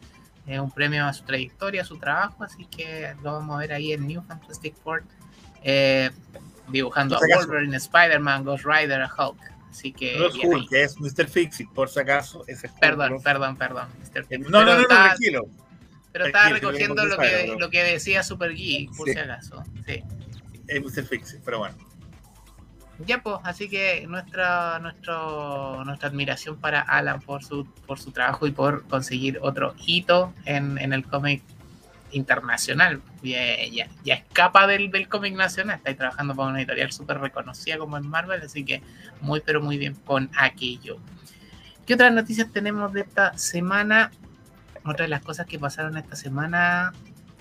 es 0.48 0.60
un 0.60 0.72
premio 0.72 1.06
a 1.06 1.12
su 1.12 1.26
trayectoria, 1.26 1.82
a 1.82 1.86
su 1.86 1.98
trabajo, 1.98 2.42
así 2.46 2.66
que 2.68 3.14
lo 3.22 3.34
vamos 3.34 3.58
a 3.58 3.60
ver 3.60 3.74
ahí 3.74 3.92
en 3.92 4.08
New 4.08 4.24
Fantastic 4.24 4.74
Four, 4.82 5.04
eh, 5.62 6.10
dibujando 6.70 7.18
a 7.18 7.20
Wolverine, 7.36 7.76
Spider-Man, 7.76 8.46
Ghost 8.46 8.64
Rider, 8.66 9.06
Hulk. 9.18 9.51
Así 9.72 9.94
que. 9.94 10.20
No 10.20 10.28
es 10.28 10.36
Hulk, 10.36 10.74
es 10.74 11.00
Mr. 11.00 11.28
Fixit, 11.28 11.70
por 11.72 11.90
si 11.90 12.00
acaso. 12.00 12.44
Ese 12.46 12.70
perdón, 12.80 13.22
perdón, 13.24 13.56
perdón, 13.58 13.88
No, 14.50 14.64
no, 14.64 14.78
no, 14.78 14.86
tranquilo. 14.86 15.48
Pero 16.12 16.26
estaba 16.26 16.50
recogiendo 16.50 17.06
lo 17.06 17.18
que, 17.18 17.56
lo 17.58 17.70
que 17.70 17.84
decía 17.84 18.22
Super 18.22 18.54
Geek, 18.54 18.94
por 18.96 19.10
si 19.10 19.18
acaso. 19.18 19.64
Sí. 19.88 20.04
Es 20.68 20.82
Mr. 20.82 21.06
Fixit, 21.06 21.42
pero 21.44 21.60
bueno. 21.60 21.76
Ya 23.06 23.24
pues, 23.24 23.38
así 23.44 23.70
que 23.70 24.06
nuestra, 24.08 24.78
nuestro, 24.80 25.84
nuestra 25.86 26.10
admiración 26.10 26.60
para 26.60 26.82
Alan 26.82 27.22
por 27.22 27.44
su, 27.44 27.66
por 27.88 27.98
su 27.98 28.12
trabajo 28.12 28.46
y 28.46 28.52
por 28.52 28.86
conseguir 28.88 29.40
otro 29.42 29.74
hito 29.86 30.34
en, 30.46 30.78
en 30.78 30.94
el 30.94 31.06
cómic 31.08 31.42
internacional. 32.12 33.02
Ya, 33.24 33.40
ya, 34.04 34.14
escapa 34.14 34.68
del, 34.68 34.92
del 34.92 35.08
cómic 35.08 35.36
nacional. 35.36 35.78
Está 35.78 35.96
trabajando 35.96 36.36
para 36.36 36.50
una 36.50 36.60
editorial 36.60 36.92
súper 36.92 37.20
reconocida 37.20 37.78
como 37.78 37.98
en 37.98 38.08
Marvel, 38.08 38.42
así 38.42 38.64
que 38.64 38.82
muy, 39.22 39.42
pero 39.42 39.62
muy 39.62 39.78
bien 39.78 39.96
con 39.96 40.30
aquello. 40.38 41.00
¿Qué 41.86 41.96
otras 41.96 42.14
noticias 42.14 42.52
tenemos 42.52 42.94
de 42.94 43.02
esta 43.02 43.38
semana? 43.38 44.12
Otra 44.84 45.04
de 45.04 45.10
las 45.10 45.22
cosas 45.22 45.46
que 45.46 45.60
pasaron 45.60 45.98
esta 45.98 46.16
semana 46.16 46.94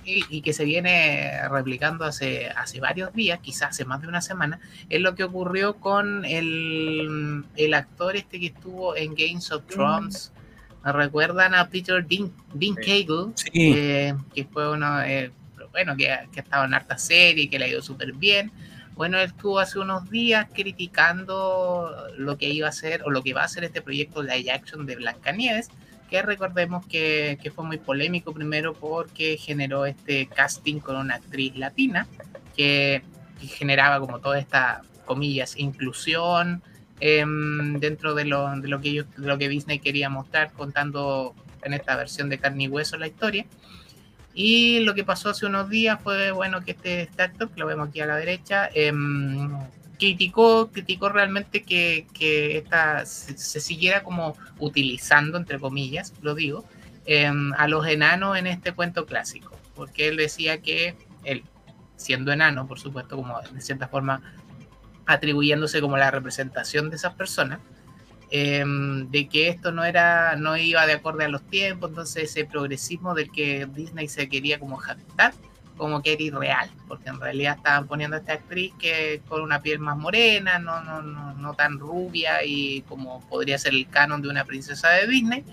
y, 0.04 0.40
que 0.42 0.52
se 0.52 0.64
viene 0.64 1.48
replicando 1.48 2.04
hace, 2.04 2.48
hace 2.48 2.80
varios 2.80 3.12
días, 3.12 3.38
quizás 3.40 3.70
hace 3.70 3.84
más 3.84 4.00
de 4.00 4.08
una 4.08 4.20
semana, 4.20 4.58
es 4.88 5.00
lo 5.00 5.14
que 5.14 5.24
ocurrió 5.24 5.76
con 5.76 6.24
el, 6.24 7.44
el 7.56 7.74
actor 7.74 8.16
este 8.16 8.40
que 8.40 8.46
estuvo 8.46 8.96
en 8.96 9.14
Games 9.14 9.52
of 9.52 9.64
Thrones. 9.66 10.32
Recuerdan 10.84 11.54
a 11.54 11.68
Peter 11.68 12.06
Dean, 12.06 12.32
Dean 12.54 12.76
eh, 12.86 14.14
que 14.34 14.44
fue 14.44 14.70
uno, 14.70 15.02
eh, 15.02 15.30
bueno, 15.72 15.96
que, 15.96 16.04
que 16.32 16.40
ha 16.40 16.42
estado 16.42 16.64
en 16.64 16.74
harta 16.74 16.98
serie, 16.98 17.48
que 17.48 17.58
le 17.58 17.66
ha 17.66 17.68
ido 17.68 17.82
súper 17.82 18.12
bien. 18.12 18.50
Bueno, 18.94 19.18
él 19.18 19.26
estuvo 19.26 19.58
hace 19.58 19.78
unos 19.78 20.10
días 20.10 20.46
criticando 20.52 21.90
lo 22.18 22.36
que 22.36 22.50
iba 22.50 22.66
a 22.66 22.70
hacer 22.70 23.02
o 23.04 23.10
lo 23.10 23.22
que 23.22 23.32
va 23.32 23.42
a 23.42 23.44
hacer 23.44 23.64
este 23.64 23.80
proyecto 23.80 24.22
de 24.22 24.50
action 24.50 24.84
de 24.84 24.96
Blancanieves, 24.96 25.70
que 26.10 26.20
recordemos 26.22 26.84
que, 26.86 27.38
que, 27.42 27.50
fue 27.50 27.64
muy 27.64 27.78
polémico 27.78 28.34
primero 28.34 28.74
porque 28.74 29.38
generó 29.38 29.86
este 29.86 30.26
casting 30.26 30.80
con 30.80 30.96
una 30.96 31.14
actriz 31.14 31.56
latina 31.56 32.06
que, 32.56 33.02
generaba 33.40 34.00
como 34.00 34.18
toda 34.18 34.38
esta, 34.38 34.82
comillas, 35.06 35.56
inclusión 35.56 36.62
em, 37.00 37.78
dentro 37.80 38.14
de 38.14 38.24
lo, 38.24 38.50
de 38.60 38.68
lo, 38.68 38.80
que 38.80 38.90
ellos, 38.90 39.06
de 39.16 39.26
lo 39.26 39.38
que 39.38 39.48
Disney 39.48 39.78
quería 39.78 40.08
mostrar 40.08 40.52
contando 40.52 41.34
en 41.62 41.74
esta 41.74 41.96
versión 41.96 42.28
de 42.28 42.38
carne 42.38 42.64
y 42.64 42.68
hueso 42.68 42.96
la 42.96 43.06
historia. 43.06 43.46
Y 44.32 44.80
lo 44.80 44.94
que 44.94 45.04
pasó 45.04 45.30
hace 45.30 45.46
unos 45.46 45.68
días 45.68 45.98
fue, 46.02 46.30
bueno, 46.30 46.64
que 46.64 46.72
este, 46.72 47.08
actor, 47.18 47.50
que 47.50 47.60
lo 47.60 47.66
vemos 47.66 47.88
aquí 47.88 48.00
a 48.00 48.06
la 48.06 48.16
derecha, 48.16 48.70
eh, 48.74 48.92
criticó, 50.00 50.70
criticó 50.72 51.10
realmente 51.10 51.62
que, 51.62 52.06
que 52.14 52.56
esta 52.58 53.04
se, 53.04 53.60
siguiera 53.60 54.02
como 54.02 54.36
utilizando, 54.58 55.36
entre 55.36 55.60
comillas, 55.60 56.14
lo 56.22 56.34
digo, 56.34 56.64
em, 57.06 57.52
a 57.54 57.68
los 57.68 57.86
enanos 57.86 58.36
en 58.38 58.46
este 58.46 58.72
cuento 58.72 59.04
clásico, 59.04 59.56
porque 59.74 60.08
él 60.08 60.16
decía 60.16 60.62
que 60.62 60.96
él, 61.24 61.44
siendo 61.96 62.32
enano, 62.32 62.66
por 62.66 62.80
supuesto, 62.80 63.14
como 63.14 63.38
de 63.40 63.60
cierta 63.60 63.88
forma 63.88 64.22
atribuyéndose 65.10 65.80
como 65.80 65.96
la 65.96 66.10
representación 66.10 66.90
de 66.90 66.96
esas 66.96 67.14
personas, 67.14 67.60
em, 68.30 69.10
de 69.10 69.28
que 69.28 69.48
esto 69.48 69.72
no 69.72 69.84
era, 69.84 70.36
no 70.36 70.56
iba 70.56 70.86
de 70.86 70.94
acorde 70.94 71.24
a 71.24 71.28
los 71.28 71.42
tiempos, 71.48 71.90
entonces 71.90 72.30
ese 72.30 72.44
progresismo 72.44 73.14
del 73.14 73.30
que 73.30 73.66
Disney 73.66 74.08
se 74.08 74.28
quería 74.28 74.58
como 74.60 74.76
jactar, 74.76 75.34
como 75.76 76.02
que 76.02 76.12
era 76.12 76.22
irreal, 76.22 76.70
porque 76.86 77.08
en 77.08 77.20
realidad 77.20 77.56
estaban 77.56 77.86
poniendo 77.88 78.16
a 78.16 78.20
esta 78.20 78.34
actriz 78.34 78.72
que 78.78 79.22
con 79.28 79.42
una 79.42 79.62
piel 79.62 79.78
más 79.80 79.96
morena, 79.96 80.58
no, 80.58 80.82
no, 80.82 81.02
no, 81.02 81.34
no 81.34 81.54
tan 81.54 81.78
rubia 81.78 82.44
y 82.44 82.82
como 82.82 83.26
podría 83.28 83.58
ser 83.58 83.72
el 83.72 83.88
canon 83.88 84.22
de 84.22 84.28
una 84.28 84.44
princesa 84.44 84.90
de 84.90 85.06
Disney, 85.06 85.44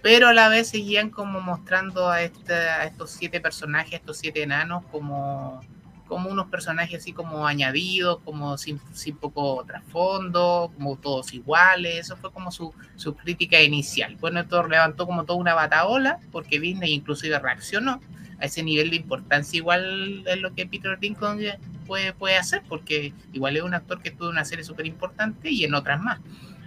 pero 0.00 0.28
a 0.28 0.34
la 0.34 0.48
vez 0.48 0.68
seguían 0.68 1.10
como 1.10 1.40
mostrando 1.40 2.08
a, 2.08 2.22
este, 2.22 2.54
a 2.54 2.84
estos 2.84 3.10
siete 3.10 3.40
personajes, 3.40 3.94
estos 3.94 4.18
siete 4.18 4.42
enanos, 4.42 4.84
como, 4.92 5.60
como 6.06 6.30
unos 6.30 6.46
personajes 6.48 7.00
así 7.00 7.12
como 7.12 7.46
añadidos, 7.46 8.20
como 8.24 8.58
sin, 8.58 8.78
poco 9.20 9.64
trasfondo, 9.66 10.70
como 10.74 10.96
todos 10.96 11.32
iguales, 11.32 12.06
eso 12.06 12.16
fue 12.16 12.32
como 12.32 12.50
su, 12.50 12.72
su 12.96 13.14
crítica 13.14 13.60
inicial. 13.62 14.16
Bueno, 14.20 14.40
esto 14.40 14.66
levantó 14.66 15.06
como 15.06 15.24
toda 15.24 15.38
una 15.38 15.54
bataola, 15.54 16.18
porque 16.30 16.60
Disney 16.60 16.92
inclusive 16.92 17.38
reaccionó, 17.38 18.00
a 18.40 18.46
ese 18.46 18.62
nivel 18.62 18.90
de 18.90 18.96
importancia 18.96 19.56
igual 19.56 20.24
es 20.26 20.38
lo 20.38 20.54
que 20.54 20.66
Peter 20.66 20.98
Dinklage 20.98 21.58
puede, 21.86 22.12
puede 22.12 22.36
hacer, 22.36 22.62
porque 22.68 23.12
igual 23.32 23.56
es 23.56 23.62
un 23.62 23.74
actor 23.74 24.00
que 24.00 24.10
estuvo 24.10 24.28
en 24.28 24.34
una 24.34 24.44
serie 24.44 24.64
súper 24.64 24.86
importante 24.86 25.50
y 25.50 25.64
en 25.64 25.74
otras 25.74 26.00
más. 26.00 26.20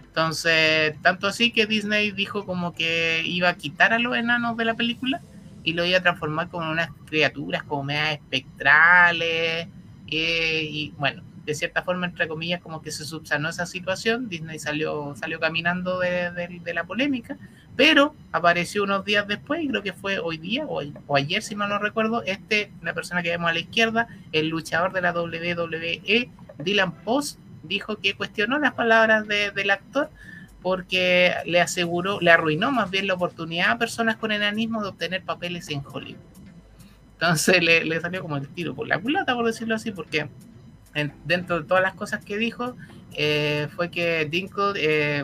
Entonces, 0.06 0.96
tanto 1.04 1.28
así 1.28 1.52
que 1.52 1.68
Disney 1.68 2.12
dijo 2.12 2.46
como 2.46 2.74
que 2.74 3.22
iba 3.26 3.50
a 3.50 3.56
quitar 3.56 3.94
a 3.94 4.00
los 4.00 4.18
enanos 4.18 4.58
de 4.58 4.66
la 4.66 4.74
película 4.74 5.22
y 5.68 5.74
lo 5.74 5.86
iba 5.86 5.98
a 5.98 6.02
transformar 6.02 6.50
como 6.50 6.72
unas 6.72 6.90
criaturas 7.06 7.64
como 7.64 7.84
medias 7.84 8.14
espectrales. 8.14 9.68
Eh, 10.08 10.68
y 10.70 10.94
bueno, 10.98 11.24
de 11.46 11.56
cierta 11.56 11.84
forma, 11.84 12.06
entre 12.06 12.28
comillas, 12.28 12.62
como 12.62 12.82
que 12.82 12.92
se 12.92 13.04
subsanó 13.04 13.50
esa 13.50 13.66
situación. 13.66 14.30
Disney 14.30 14.60
salió, 14.60 15.14
salió 15.18 15.40
caminando 15.40 16.00
de, 16.00 16.32
de 16.64 16.74
la 16.74 16.86
polémica 16.86 17.38
pero 17.78 18.16
apareció 18.32 18.84
unos 18.84 19.06
días 19.06 19.28
después, 19.28 19.62
y 19.62 19.68
creo 19.70 19.84
que 19.84 19.94
fue 19.94 20.18
hoy 20.18 20.38
día 20.38 20.66
o, 20.66 20.82
ayer, 21.16 21.44
si 21.44 21.56
mal 21.56 21.70
no 21.70 21.78
recuerdo, 21.78 22.24
este, 22.24 22.72
la 22.82 22.96
persona 22.96 23.22
que 23.22 23.30
vemos 23.30 23.52
a 23.52 23.54
la 23.54 23.60
izquierda, 23.60 24.08
el 24.32 24.50
luchador 24.50 24.92
de 24.94 25.02
la 25.02 25.14
WWE, 25.14 26.30
Dylan 26.58 26.92
Post, 27.04 27.40
dijo 27.62 27.98
que 27.98 28.16
cuestionó 28.16 28.58
las 28.58 28.74
palabras 28.74 29.28
del 29.28 29.70
actor 29.70 30.10
porque 30.68 31.34
le 31.46 31.62
aseguró, 31.62 32.20
le 32.20 32.30
arruinó 32.30 32.74
más 32.74 32.92
bien 32.92 33.08
la 33.08 33.14
oportunidad 33.14 33.72
a 33.72 33.78
personas 33.78 34.18
con 34.18 34.34
enanismo 34.34 34.82
de 34.82 34.90
obtener 34.90 35.24
papeles 35.24 35.70
en 35.70 35.82
Hollywood. 35.82 36.20
Entonces 37.14 37.64
le, 37.64 38.02
salió 38.02 38.22
como 38.22 38.36
el 38.36 38.50
tiro 38.50 38.76
por 38.76 38.86
la 38.86 39.00
culata, 39.00 39.34
por 39.34 39.46
decirlo 39.46 39.76
así, 39.76 39.92
porque 39.92 40.28
dentro 41.24 41.62
de 41.62 41.66
todas 41.66 41.82
las 41.82 41.94
cosas 41.94 42.26
que 42.26 42.38
dijo, 42.38 42.76
eh, 43.14 43.70
fue 43.78 43.90
que 43.90 44.26
Dinkle 44.26 44.74
eh, 44.76 45.24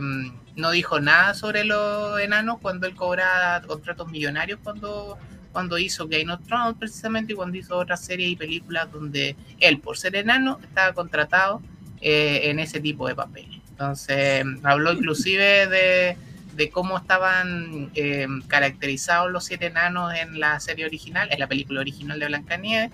no 0.56 0.72
dijo 0.72 1.02
nada 1.02 1.34
sobre 1.34 1.65
los 1.65 2.18
enanos 2.22 2.60
cuando 2.61 2.88
él 2.88 2.95
cobraba 2.95 3.61
contratos 3.68 4.07
millonarios 4.07 4.61
cuando, 4.64 5.18
cuando 5.52 5.78
hizo 5.78 6.07
Game 6.07 6.32
of 6.32 6.40
Thrones 6.48 6.78
precisamente 6.80 7.34
y 7.34 7.36
cuando 7.36 7.57
hizo 7.57 7.78
otras 7.78 7.99
series 7.99 8.32
y 8.32 8.38
películas 8.38 8.90
donde 8.90 9.36
él 9.60 9.82
por 9.82 9.98
ser 9.98 10.15
enano 10.15 10.57
estaba 10.64 10.94
contratado 10.94 11.61
eh, 11.99 12.49
en 12.49 12.60
ese 12.60 12.80
tipo 12.80 13.10
de 13.10 13.15
papeles. 13.15 13.62
Entonces 13.74 14.45
habló 14.62 14.94
inclusive 14.94 16.16
de, 16.56 16.70
cómo 16.70 16.98
estaban 16.98 17.90
eh, 17.95 18.28
caracterizados 18.48 19.32
los 19.32 19.45
siete 19.45 19.66
enanos 19.66 20.14
en 20.14 20.40
la 20.40 20.60
serie 20.60 20.86
original, 20.86 21.28
en 21.32 21.40
la 21.40 21.48
película 21.48 21.82
original 21.82 22.20
de 22.20 22.28
Blancanieves. 22.28 22.91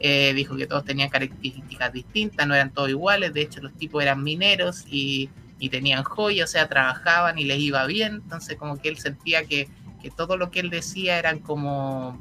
Eh, 0.00 0.32
dijo 0.34 0.56
que 0.56 0.66
todos 0.66 0.84
tenían 0.84 1.10
características 1.10 1.92
distintas, 1.92 2.46
no 2.46 2.54
eran 2.54 2.72
todos 2.72 2.88
iguales, 2.88 3.34
de 3.34 3.42
hecho 3.42 3.60
los 3.60 3.74
tipos 3.74 4.02
eran 4.02 4.24
mineros 4.24 4.84
y 4.88 5.28
tenían 5.70 6.02
joya, 6.02 6.42
o 6.42 6.48
sea, 6.48 6.68
trabajaban 6.68 7.38
y 7.38 7.44
les 7.44 7.60
iba 7.60 7.86
bien, 7.86 8.14
entonces 8.14 8.56
como 8.56 8.80
que 8.80 8.88
él 8.88 8.98
sentía 8.98 9.44
que, 9.44 9.68
todo 10.16 10.36
lo 10.36 10.50
que 10.50 10.58
él 10.58 10.70
decía 10.70 11.18
eran 11.18 11.38
como, 11.38 12.20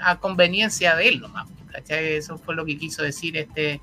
a 0.00 0.18
conveniencia 0.18 0.96
de 0.96 1.08
él 1.08 1.20
nomás. 1.20 1.46
Eso 1.88 2.38
fue 2.38 2.56
lo 2.56 2.64
que 2.64 2.76
quiso 2.76 3.02
decir 3.02 3.36
este, 3.36 3.80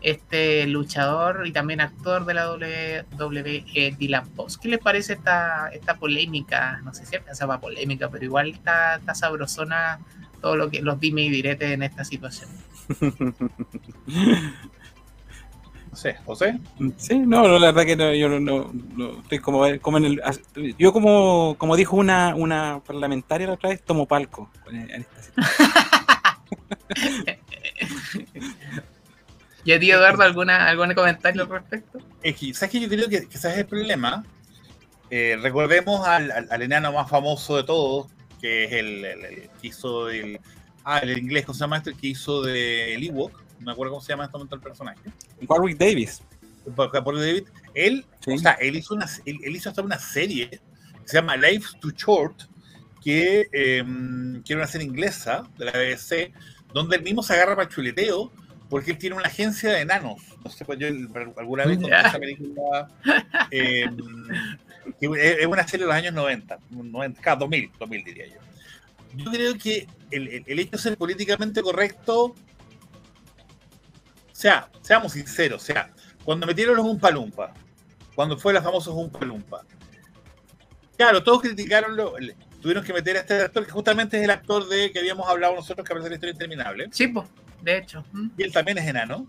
este 0.00 0.66
luchador 0.66 1.46
y 1.46 1.52
también 1.52 1.80
actor 1.80 2.24
de 2.24 2.34
la 2.34 2.52
WWE, 2.52 3.96
Dylan 3.98 4.28
Post. 4.30 4.60
¿Qué 4.62 4.68
les 4.68 4.78
parece 4.78 5.14
esta, 5.14 5.68
esta 5.68 5.96
polémica? 5.96 6.80
No 6.84 6.94
sé 6.94 7.04
si 7.04 7.18
pensaba 7.18 7.60
polémica, 7.60 8.08
pero 8.08 8.24
igual 8.24 8.50
está, 8.50 8.96
está 8.96 9.14
sabrosona 9.14 10.00
todo 10.40 10.56
lo 10.56 10.70
que 10.70 10.82
los 10.82 11.00
dime 11.00 11.22
y 11.22 11.30
diretes 11.30 11.72
en 11.72 11.82
esta 11.82 12.04
situación. 12.04 12.48
No 15.90 15.96
sé, 15.96 16.16
José. 16.26 16.60
Sí, 16.98 17.18
no, 17.18 17.58
la 17.58 17.72
verdad 17.72 17.86
que 17.86 17.96
no, 17.96 18.12
yo 18.12 18.28
no, 18.28 18.38
no, 18.38 18.70
no, 18.94 19.20
estoy 19.20 19.38
como, 19.38 19.64
como 19.80 19.96
en 19.96 20.04
el, 20.04 20.22
yo 20.78 20.92
como, 20.92 21.56
como 21.56 21.76
dijo 21.76 21.96
una, 21.96 22.34
una 22.36 22.82
parlamentaria 22.86 23.46
la 23.46 23.54
otra 23.54 23.70
vez, 23.70 23.82
tomo 23.82 24.06
palco 24.06 24.50
en 24.70 25.00
esta 25.00 25.22
situación. 25.22 25.70
¿Y 29.68 29.72
a 29.74 29.78
ti, 29.78 29.90
Eduardo, 29.90 30.22
alguna, 30.22 30.66
algún 30.66 30.94
comentario 30.94 31.42
al 31.42 31.48
respecto? 31.50 31.98
Es 32.22 32.36
que, 32.36 32.54
¿sabes 32.54 32.72
que 32.72 32.80
Yo 32.80 32.88
creo 32.88 33.06
que, 33.06 33.16
ese 33.16 33.50
es 33.50 33.58
el 33.58 33.66
problema. 33.66 34.24
Eh, 35.10 35.36
recordemos 35.42 36.08
al, 36.08 36.30
al, 36.30 36.48
al, 36.50 36.62
enano 36.62 36.90
más 36.90 37.10
famoso 37.10 37.58
de 37.58 37.64
todos, 37.64 38.06
que 38.40 38.64
es 38.64 38.72
el, 38.72 39.04
el, 39.04 39.24
el, 39.26 39.50
que 39.60 39.66
hizo 39.66 40.08
el. 40.08 40.40
Ah, 40.84 41.00
el 41.00 41.18
inglés, 41.18 41.44
¿cómo 41.44 41.52
se 41.52 41.60
llama 41.60 41.76
esto? 41.76 41.90
El 41.90 41.98
que 41.98 42.06
hizo 42.06 42.40
de 42.40 42.94
el 42.94 43.08
Ewok. 43.08 43.42
No 43.58 43.66
me 43.66 43.72
acuerdo 43.72 43.92
cómo 43.92 44.02
se 44.02 44.08
llama 44.08 44.22
en 44.22 44.28
este 44.28 44.38
momento 44.38 44.56
el 44.56 44.62
personaje. 44.62 45.00
Warwick 45.46 45.76
Davis. 45.76 46.22
Warwick 46.74 47.20
Davis. 47.20 47.44
Él, 47.74 48.06
sí. 48.24 48.32
o 48.32 48.38
sea, 48.38 48.52
él 48.52 48.74
hizo, 48.74 48.94
una, 48.94 49.04
él, 49.26 49.38
él, 49.44 49.54
hizo 49.54 49.68
hasta 49.68 49.82
una 49.82 49.98
serie 49.98 50.48
que 50.48 50.60
se 51.04 51.18
llama 51.18 51.36
Life 51.36 51.76
Too 51.78 51.90
Short, 51.90 52.44
que, 53.04 53.50
eh, 53.52 53.84
que 54.46 54.52
era 54.54 54.62
una 54.62 54.66
serie 54.66 54.86
inglesa 54.86 55.42
de 55.58 55.66
la 55.66 55.72
BBC, 55.72 56.32
donde 56.72 56.96
él 56.96 57.02
mismo 57.02 57.22
se 57.22 57.34
agarra 57.34 57.54
para 57.54 57.68
el 57.68 57.74
chuleteo 57.74 58.32
porque 58.68 58.90
él 58.90 58.98
tiene 58.98 59.16
una 59.16 59.26
agencia 59.26 59.70
de 59.70 59.80
enanos. 59.80 60.22
No 60.44 60.50
sé, 60.50 60.64
pues 60.64 60.78
yo 60.78 60.88
alguna 61.36 61.64
vez 61.64 61.78
conté 61.78 61.98
esa 61.98 62.18
película. 62.18 62.88
Eh, 63.50 63.86
es 65.00 65.46
una 65.46 65.68
serie 65.68 65.84
de 65.84 65.88
los 65.88 65.94
años 65.94 66.14
90, 66.14 66.58
90 66.70 67.36
2000, 67.36 67.70
2000 67.78 68.04
diría 68.04 68.26
yo. 68.26 68.40
Yo 69.14 69.30
creo 69.30 69.58
que 69.58 69.86
el, 70.10 70.44
el, 70.46 70.58
hecho 70.58 70.72
de 70.72 70.78
ser 70.78 70.96
políticamente 70.96 71.62
correcto, 71.62 72.24
o 72.24 72.34
sea, 74.32 74.70
seamos 74.80 75.12
sinceros, 75.12 75.62
o 75.62 75.64
sea, 75.64 75.90
cuando 76.24 76.46
metieron 76.46 76.76
los 76.76 76.86
Umpalumpa, 76.86 77.52
cuando 78.14 78.38
fue 78.38 78.52
la 78.52 78.62
famosa 78.62 78.90
Umpalumpa, 78.90 79.64
claro, 80.96 81.22
todos 81.22 81.42
criticaron, 81.42 81.96
lo, 81.96 82.14
tuvieron 82.60 82.82
que 82.82 82.92
meter 82.92 83.16
a 83.16 83.20
este 83.20 83.42
actor 83.42 83.64
que 83.66 83.72
justamente 83.72 84.18
es 84.18 84.24
el 84.24 84.30
actor 84.30 84.68
de 84.68 84.90
que 84.90 84.98
habíamos 84.98 85.28
hablado 85.28 85.54
nosotros 85.54 85.86
que 85.86 85.92
aparece 85.92 86.06
en 86.06 86.10
la 86.12 86.16
historia 86.16 86.32
interminable. 86.32 86.88
Sí, 86.92 87.08
pues 87.08 87.26
de 87.62 87.78
hecho. 87.78 88.04
Y 88.36 88.42
él 88.42 88.52
también 88.52 88.78
es 88.78 88.86
enano. 88.86 89.26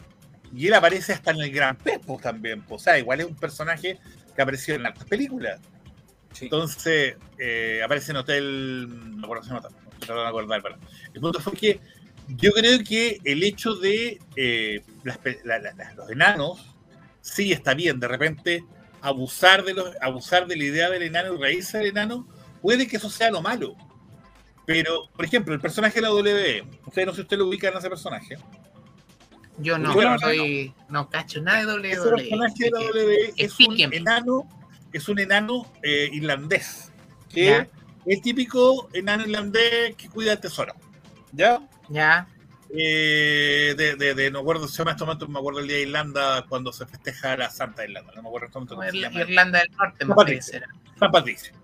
Y 0.56 0.68
él 0.68 0.74
aparece 0.74 1.14
hasta 1.14 1.32
en 1.32 1.42
el 1.42 1.52
Gran 1.52 1.78
Pepo 1.78 2.20
también. 2.22 2.64
O 2.70 2.80
sea, 2.80 2.98
igual 2.98 3.20
es 3.20 3.28
un 3.28 3.36
personaje 3.36 4.00
que 4.36 4.42
apareció 4.42 4.76
en 4.76 4.86
otras 4.86 5.06
películas. 5.06 5.60
Sí. 6.34 6.46
Entonces, 6.46 7.16
eh, 7.38 7.82
aparece 7.84 8.12
en 8.12 8.18
Hotel. 8.18 8.88
No 8.90 9.18
me 9.18 9.24
acuerdo 9.24 9.44
si 9.44 9.50
no, 9.50 9.62
no 9.62 10.24
me 10.24 10.28
acordar, 10.28 10.62
pero. 10.62 10.78
El 11.14 11.22
punto 11.22 11.40
fue 11.40 11.54
que 11.54 11.80
yo 12.30 12.52
creo 12.52 12.80
que 12.84 13.20
el 13.24 13.44
hecho 13.44 13.76
de 13.76 14.20
eh, 14.36 14.82
las, 15.04 15.20
la, 15.44 15.60
la, 15.60 15.94
los 15.96 16.10
enanos, 16.10 16.76
sí 17.22 17.52
está 17.52 17.74
bien. 17.74 18.00
De 18.00 18.08
repente, 18.08 18.64
abusar 19.02 19.64
de, 19.64 19.74
los, 19.74 19.92
abusar 20.02 20.48
de 20.48 20.56
la 20.56 20.64
idea 20.64 20.90
del 20.90 21.04
enano 21.04 21.36
y 21.36 21.38
reírse 21.38 21.78
del 21.80 21.88
enano, 21.88 22.28
puede 22.62 22.88
que 22.88 22.98
eso 22.98 23.10
sea 23.10 23.32
lo 23.32 23.42
malo. 23.42 23.76
Pero, 24.66 25.10
por 25.16 25.26
ejemplo, 25.26 25.54
el 25.54 25.60
personaje 25.60 25.96
de 25.96 26.02
la 26.02 26.14
WWE, 26.14 26.64
ustedes 26.90 27.08
no 27.08 27.14
sé 27.14 27.18
si 27.18 27.22
usted 27.22 27.38
lo 27.38 27.48
ubica 27.48 27.70
en 27.70 27.78
ese 27.78 27.90
personaje. 27.90 28.38
Yo 29.58 29.78
no, 29.78 29.94
soy, 30.20 30.74
no 30.88 31.10
cacho 31.10 31.42
nada 31.42 31.60
de 31.60 31.66
WWE. 31.66 31.92
Ese 31.92 32.10
personaje 32.10 32.64
de 32.64 32.72
WWE 32.72 33.34
es 33.36 33.60
un 33.60 33.94
enano, 33.94 34.48
es 34.94 35.10
un 35.10 35.20
enano 35.20 35.72
eh, 35.84 36.10
irlandés, 36.14 36.92
que 37.30 37.46
¿Ya? 37.46 37.58
es 38.06 38.18
el 38.18 38.22
típico 38.22 38.90
enano 38.94 39.24
irlandés 39.24 39.96
que 39.96 40.10
cuida 40.10 40.34
el 40.34 40.40
tesoro. 40.40 40.74
¿Ya? 41.34 41.62
Ya. 41.90 42.28
Eh, 42.72 43.74
de, 43.76 43.96
de, 43.96 44.14
de, 44.14 44.32
no 44.32 44.40
acuerdo, 44.40 44.68
se 44.68 44.78
llama 44.78 44.92
este 44.92 45.04
momento, 45.04 45.28
me 45.28 45.40
acuerdo 45.40 45.60
el 45.60 45.68
día 45.68 45.78
de 45.78 45.84
Irlanda 45.84 46.46
cuando 46.48 46.72
se 46.72 46.86
festeja 46.86 47.36
la 47.36 47.50
Santa 47.50 47.84
Irlanda, 47.84 48.14
no 48.16 48.22
me 48.22 48.30
acuerdo 48.30 48.48
en 48.48 48.64
este 48.64 48.76
momento. 48.76 49.20
Irlanda 49.20 49.60
del 49.60 49.72
Norte, 49.72 50.06
San 50.06 50.16
Patricio. 50.16 50.62
San 51.00 51.12
Patricio. 51.12 51.59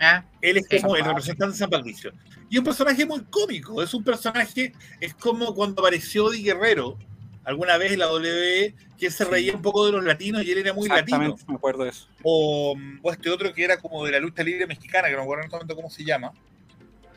¿Ah? 0.00 0.24
Él 0.40 0.58
es 0.58 0.82
como 0.82 0.96
el 0.96 1.04
representante 1.04 1.52
de 1.52 1.58
San 1.58 1.70
Patricio. 1.70 2.12
Y 2.48 2.58
un 2.58 2.64
personaje 2.64 3.04
muy 3.04 3.20
cómico. 3.24 3.82
Es 3.82 3.92
un 3.94 4.04
personaje, 4.04 4.72
es 5.00 5.14
como 5.14 5.54
cuando 5.54 5.82
apareció 5.82 6.30
Di 6.30 6.42
Guerrero 6.42 6.96
alguna 7.44 7.78
vez 7.78 7.92
en 7.92 8.00
la 8.00 8.12
WWE, 8.12 8.74
que 8.98 9.10
se 9.10 9.24
reía 9.24 9.54
un 9.54 9.62
poco 9.62 9.86
de 9.86 9.92
los 9.92 10.04
latinos 10.04 10.44
y 10.44 10.52
él 10.52 10.58
era 10.58 10.74
muy 10.74 10.88
latino. 10.88 11.34
me 11.48 11.54
acuerdo 11.54 11.84
de 11.84 11.90
eso. 11.90 12.06
O, 12.22 12.76
o, 13.02 13.12
este 13.12 13.30
otro 13.30 13.52
que 13.54 13.64
era 13.64 13.78
como 13.78 14.04
de 14.04 14.12
la 14.12 14.20
lucha 14.20 14.42
libre 14.42 14.66
mexicana, 14.66 15.08
que 15.08 15.12
no 15.12 15.20
me 15.20 15.24
acuerdo 15.24 15.42
en 15.42 15.46
este 15.46 15.56
momento 15.56 15.76
cómo 15.76 15.90
se 15.90 16.04
llama. 16.04 16.32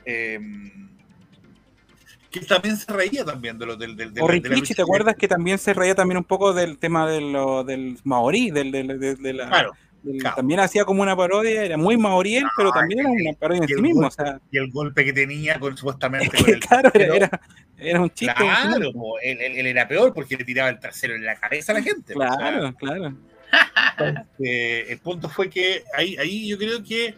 Eh, 0.05 0.39
que 2.31 2.39
también 2.39 2.77
se 2.77 2.91
reía 2.91 3.25
también 3.25 3.59
de 3.59 3.65
lo 3.65 3.75
del, 3.75 3.95
del, 3.97 4.13
del 4.13 4.23
o 4.23 4.27
Rikichi, 4.27 4.73
¿te 4.73 4.81
acuerdas 4.81 5.15
que 5.17 5.27
también 5.27 5.57
se 5.57 5.73
reía 5.73 5.93
también 5.95 6.17
un 6.17 6.23
poco 6.23 6.53
del 6.53 6.77
tema 6.77 7.05
de 7.05 7.19
lo, 7.19 7.65
del 7.65 7.97
maorí, 8.05 8.51
del, 8.51 8.71
del, 8.71 8.99
de, 8.99 9.15
de 9.15 9.33
la... 9.33 9.49
Claro. 9.49 9.73
Claro. 10.19 10.35
También 10.37 10.59
hacía 10.59 10.83
como 10.83 11.03
una 11.03 11.15
parodia, 11.15 11.63
era 11.63 11.77
muy 11.77 11.95
maoriel, 11.95 12.43
pero 12.57 12.71
también 12.71 13.01
era 13.01 13.09
una 13.09 13.33
parodia 13.33 13.61
en 13.61 13.67
sí 13.67 13.75
mismo. 13.75 14.01
Golpe, 14.01 14.21
o 14.21 14.25
sea. 14.25 14.41
Y 14.51 14.57
el 14.57 14.71
golpe 14.71 15.05
que 15.05 15.13
tenía 15.13 15.59
con 15.59 15.77
supuestamente 15.77 16.37
con 16.43 16.49
el 16.49 16.59
claro, 16.59 16.91
era, 16.93 17.15
era, 17.15 17.41
era, 17.77 18.01
un 18.01 18.09
chiste. 18.09 18.33
Claro, 18.35 18.89
él, 19.21 19.41
él, 19.41 19.57
él, 19.57 19.65
era 19.67 19.87
peor 19.87 20.13
porque 20.13 20.37
le 20.37 20.43
tiraba 20.43 20.69
el 20.69 20.79
trasero 20.79 21.13
en 21.13 21.23
la 21.23 21.35
cabeza 21.35 21.71
a 21.71 21.75
la 21.75 21.83
gente. 21.83 22.13
Claro, 22.13 22.59
o 22.59 22.61
sea, 22.61 22.73
claro. 22.73 23.15
Entonces, 23.99 24.89
el 24.89 24.99
punto 24.99 25.29
fue 25.29 25.49
que 25.49 25.83
ahí, 25.95 26.17
ahí 26.17 26.47
yo 26.47 26.57
creo 26.57 26.83
que 26.83 27.15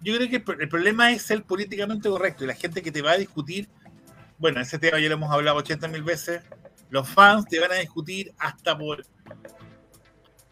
yo 0.00 0.14
creo 0.14 0.28
que 0.28 0.44
el 0.60 0.68
problema 0.68 1.10
es 1.10 1.22
ser 1.22 1.42
políticamente 1.44 2.08
correcto 2.08 2.44
y 2.44 2.46
la 2.46 2.54
gente 2.54 2.82
que 2.82 2.92
te 2.92 3.00
va 3.00 3.12
a 3.12 3.16
discutir, 3.16 3.68
bueno, 4.38 4.60
ese 4.60 4.78
tema 4.78 5.00
ya 5.00 5.08
lo 5.08 5.14
hemos 5.14 5.30
hablado 5.30 5.56
80 5.56 5.88
mil 5.88 6.02
veces, 6.02 6.42
los 6.90 7.08
fans 7.08 7.46
te 7.46 7.58
van 7.58 7.72
a 7.72 7.76
discutir 7.76 8.32
hasta 8.38 8.76
por 8.76 9.04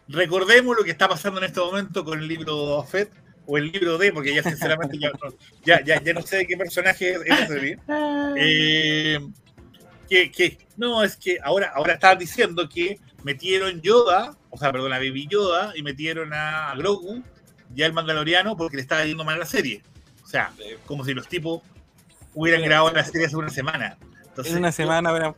Recordemos 0.07 0.75
lo 0.77 0.83
que 0.83 0.91
está 0.91 1.07
pasando 1.07 1.39
en 1.39 1.45
este 1.45 1.59
momento 1.59 2.03
con 2.03 2.19
el 2.19 2.27
libro 2.27 2.81
de 2.81 2.87
Fett 2.87 3.11
o 3.45 3.57
el 3.57 3.71
libro 3.71 3.97
D, 3.97 4.11
porque 4.11 4.33
ya 4.33 4.43
sinceramente 4.43 4.97
ya, 4.97 5.09
no, 5.09 5.33
ya, 5.63 5.83
ya, 5.83 6.01
ya, 6.01 6.13
no 6.13 6.21
sé 6.21 6.37
de 6.37 6.47
qué 6.47 6.57
personaje 6.57 7.11
es 7.11 7.21
ese. 7.21 7.77
Eh, 8.37 9.19
que, 10.09 10.31
que, 10.31 10.57
no, 10.77 11.03
es 11.03 11.17
que 11.17 11.39
ahora, 11.43 11.71
ahora 11.75 11.93
estás 11.93 12.17
diciendo 12.19 12.67
que 12.69 12.99
metieron 13.23 13.81
Yoda, 13.81 14.37
o 14.49 14.57
sea, 14.57 14.71
perdón, 14.71 14.93
a 14.93 14.97
Baby 14.97 15.27
Yoda, 15.27 15.73
y 15.75 15.83
metieron 15.83 16.33
a 16.33 16.73
Grogu 16.75 17.23
y 17.75 17.83
al 17.83 17.93
Mandaloriano 17.93 18.55
porque 18.55 18.77
le 18.77 18.81
estaba 18.81 19.05
yendo 19.05 19.23
mal 19.23 19.39
la 19.39 19.45
serie. 19.45 19.81
O 20.23 20.27
sea, 20.27 20.51
como 20.85 21.03
si 21.03 21.13
los 21.13 21.27
tipos 21.27 21.61
hubieran 22.33 22.61
grabado 22.61 22.95
la 22.95 23.03
serie 23.03 23.27
hace 23.27 23.35
una 23.35 23.49
semana. 23.49 23.97
Entonces, 24.25 24.53
en 24.53 24.59
una 24.59 24.71
semana. 24.71 25.35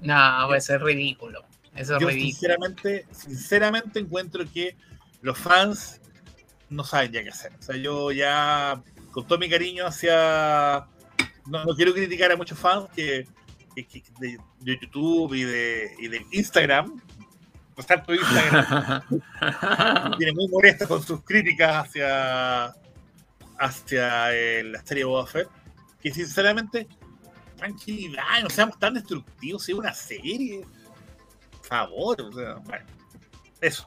No, 0.00 0.46
puede 0.46 0.60
ser 0.60 0.82
ridículo. 0.82 1.44
Eso 1.76 1.98
yo 1.98 2.08
sinceramente, 2.10 3.06
sinceramente 3.10 3.98
encuentro 4.00 4.44
que 4.52 4.76
los 5.20 5.38
fans 5.38 6.00
no 6.68 6.84
saben 6.84 7.12
ya 7.12 7.22
qué 7.22 7.28
hacer. 7.30 7.52
O 7.58 7.62
sea, 7.62 7.76
yo 7.76 8.12
ya, 8.12 8.82
con 9.10 9.26
todo 9.26 9.38
mi 9.38 9.48
cariño 9.48 9.86
hacia... 9.86 10.86
No, 11.46 11.64
no 11.64 11.76
quiero 11.76 11.92
criticar 11.92 12.32
a 12.32 12.36
muchos 12.36 12.58
fans 12.58 12.88
que, 12.94 13.26
que, 13.74 13.86
que 13.86 14.02
de, 14.18 14.38
de, 14.60 14.78
YouTube 14.80 15.34
y 15.34 15.44
de, 15.44 15.94
y 15.98 16.08
de 16.08 16.26
Instagram, 16.32 17.00
pues 17.74 17.86
tanto 17.86 18.12
Instagram, 18.12 19.02
viene 20.18 20.32
muy 20.32 20.48
molesta 20.48 20.88
con 20.88 21.02
sus 21.02 21.22
críticas 21.22 21.86
hacia, 21.86 22.74
hacia 23.58 24.34
el, 24.34 24.72
la 24.72 24.84
serie 24.84 25.04
Boba 25.04 25.26
Fett, 25.26 25.48
que 26.00 26.12
sinceramente, 26.12 26.88
tranquilidad, 27.56 28.42
no 28.42 28.50
seamos 28.50 28.76
tan 28.78 28.94
destructivos, 28.94 29.68
es 29.68 29.74
una 29.74 29.94
serie 29.94 30.64
favor, 31.66 32.20
o 32.20 32.32
sea, 32.32 32.54
bueno, 32.56 32.84
eso. 33.60 33.86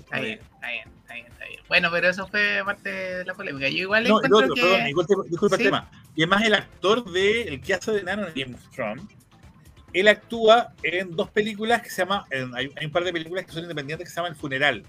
Está 0.00 0.20
bien, 0.20 0.40
está 0.54 0.68
bien, 0.68 0.88
está 1.00 1.14
bien, 1.14 1.26
está 1.26 1.44
bien. 1.46 1.60
Bueno, 1.68 1.88
pero 1.92 2.08
eso 2.08 2.26
fue 2.28 2.62
parte 2.64 2.88
de 2.90 3.24
la 3.24 3.34
polémica. 3.34 3.68
Yo 3.68 3.76
igual 3.78 4.04
no, 4.08 4.16
encuentro 4.22 4.38
otro, 4.38 4.54
que... 4.54 4.60
perdón, 4.62 4.84
disculpa, 4.86 5.22
disculpa 5.28 5.56
¿Sí? 5.56 5.62
el 5.62 5.68
tema. 5.68 5.90
Y 6.16 6.22
además 6.22 6.44
el 6.44 6.54
actor 6.54 7.04
de 7.10 7.42
el 7.42 7.60
que 7.60 7.74
hace 7.74 7.92
de 7.92 8.02
Nano 8.02 8.26
en 8.26 8.34
Game 8.34 8.54
of 8.54 8.68
Thrones, 8.70 9.04
él 9.92 10.08
actúa 10.08 10.72
en 10.82 11.14
dos 11.14 11.30
películas 11.30 11.82
que 11.82 11.90
se 11.90 12.02
llama, 12.02 12.26
en, 12.30 12.54
hay, 12.54 12.70
hay, 12.76 12.86
un 12.86 12.92
par 12.92 13.04
de 13.04 13.12
películas 13.12 13.44
que 13.44 13.52
son 13.52 13.62
independientes 13.62 14.08
que 14.08 14.10
se 14.10 14.16
llama 14.16 14.28
El 14.28 14.36
Funeral. 14.36 14.84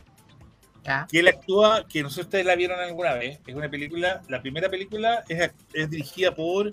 ¿Ya? 0.86 1.06
Y 1.12 1.18
él 1.20 1.28
actúa, 1.28 1.86
que 1.88 2.02
no 2.02 2.10
sé 2.10 2.16
si 2.16 2.22
ustedes 2.22 2.46
la 2.46 2.56
vieron 2.56 2.80
alguna 2.80 3.14
vez, 3.14 3.40
es 3.46 3.54
una 3.56 3.70
película, 3.70 4.22
la 4.30 4.42
primera 4.42 4.70
película 4.70 5.24
es, 5.28 5.52
es 5.74 5.90
dirigida 5.90 6.34
por 6.34 6.72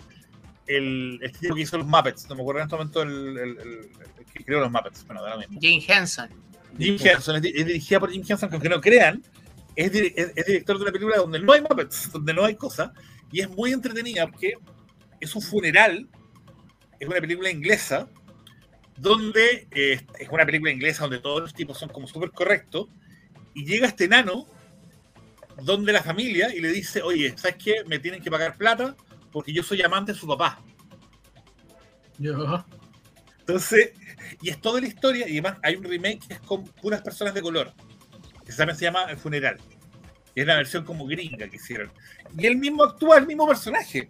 el, 0.68 1.18
el 1.20 1.32
tipo 1.32 1.54
que 1.56 1.62
hizo 1.62 1.76
los 1.78 1.86
Muppets, 1.86 2.28
no 2.28 2.36
me 2.36 2.42
acuerdo 2.42 2.60
en 2.60 2.64
este 2.66 2.76
momento 2.76 3.02
el, 3.02 3.36
el- 3.38 3.58
el- 3.58 3.90
el 4.15 4.15
que 4.36 4.44
creó 4.44 4.60
los 4.60 4.70
Muppets, 4.70 5.04
bueno, 5.06 5.26
lo 5.28 5.38
mismo. 5.38 5.58
Jane 5.60 5.84
Henson. 5.86 6.28
Jim 6.78 6.96
Henson, 7.00 7.36
es, 7.36 7.44
es 7.54 7.66
dirigida 7.66 8.00
por 8.00 8.10
Jim 8.10 8.22
Henson, 8.28 8.48
que 8.50 8.54
aunque 8.56 8.68
no 8.68 8.80
crean, 8.80 9.22
es, 9.74 9.92
dir- 9.92 10.12
es- 10.14 10.32
es 10.36 10.46
director 10.46 10.76
de 10.76 10.82
una 10.82 10.92
película 10.92 11.16
donde 11.16 11.40
no 11.40 11.52
hay 11.52 11.62
Muppets, 11.62 12.12
donde 12.12 12.34
no 12.34 12.44
hay 12.44 12.54
cosas, 12.54 12.90
y 13.32 13.40
es 13.40 13.48
muy 13.48 13.72
entretenida 13.72 14.26
porque 14.26 14.54
es 15.20 15.34
un 15.34 15.42
funeral, 15.42 16.06
es 17.00 17.08
una 17.08 17.20
película 17.20 17.50
inglesa, 17.50 18.08
donde 18.98 19.68
eh, 19.70 20.00
es 20.18 20.28
una 20.30 20.44
película 20.46 20.70
inglesa 20.70 21.02
donde 21.02 21.18
todos 21.18 21.40
los 21.40 21.54
tipos 21.54 21.78
son 21.78 21.88
como 21.88 22.06
súper 22.06 22.30
correctos, 22.30 22.88
y 23.54 23.64
llega 23.64 23.86
este 23.86 24.04
enano 24.04 24.46
donde 25.62 25.92
la 25.92 26.02
familia 26.02 26.54
y 26.54 26.60
le 26.60 26.68
dice, 26.70 27.00
oye, 27.00 27.32
¿sabes 27.38 27.56
qué? 27.62 27.76
Me 27.86 27.98
tienen 27.98 28.20
que 28.22 28.30
pagar 28.30 28.56
plata 28.58 28.94
porque 29.32 29.52
yo 29.52 29.62
soy 29.62 29.80
amante 29.82 30.12
de 30.12 30.18
su 30.18 30.26
papá. 30.26 30.60
Yo. 32.18 32.64
Entonces, 33.46 33.92
y 34.42 34.50
es 34.50 34.60
toda 34.60 34.80
la 34.80 34.88
historia, 34.88 35.28
y 35.28 35.38
además 35.38 35.58
hay 35.62 35.76
un 35.76 35.84
remake 35.84 36.26
que 36.26 36.34
es 36.34 36.40
con 36.40 36.64
puras 36.64 37.00
personas 37.00 37.32
de 37.32 37.42
color, 37.42 37.72
que 38.44 38.52
también 38.52 38.76
se 38.76 38.84
llama 38.84 39.04
El 39.04 39.16
Funeral. 39.16 39.58
Y 40.34 40.40
es 40.40 40.46
la 40.46 40.56
versión 40.56 40.84
como 40.84 41.06
gringa 41.06 41.48
que 41.48 41.56
hicieron. 41.56 41.92
Y 42.36 42.46
él 42.46 42.56
mismo 42.56 42.82
actúa 42.82 43.18
el 43.18 43.26
mismo 43.26 43.46
personaje. 43.46 44.08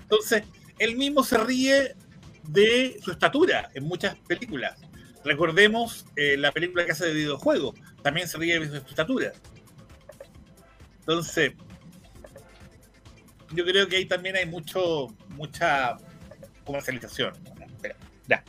Entonces, 0.00 0.42
él 0.78 0.96
mismo 0.96 1.22
se 1.22 1.36
ríe 1.36 1.94
de 2.44 2.98
su 3.02 3.12
estatura 3.12 3.68
en 3.74 3.84
muchas 3.84 4.16
películas. 4.20 4.80
Recordemos 5.22 6.06
eh, 6.16 6.38
la 6.38 6.50
película 6.50 6.86
que 6.86 6.92
hace 6.92 7.06
de 7.06 7.12
videojuego, 7.12 7.74
también 8.02 8.26
se 8.26 8.38
ríe 8.38 8.58
de 8.58 8.68
su 8.68 8.76
estatura. 8.76 9.32
Entonces, 11.00 11.52
yo 13.52 13.64
creo 13.66 13.86
que 13.86 13.96
ahí 13.96 14.06
también 14.06 14.36
hay 14.36 14.46
mucho, 14.46 15.08
mucha 15.28 15.98
comercialización. 16.64 17.34
Espera, 17.66 17.96
ya. 18.26 18.42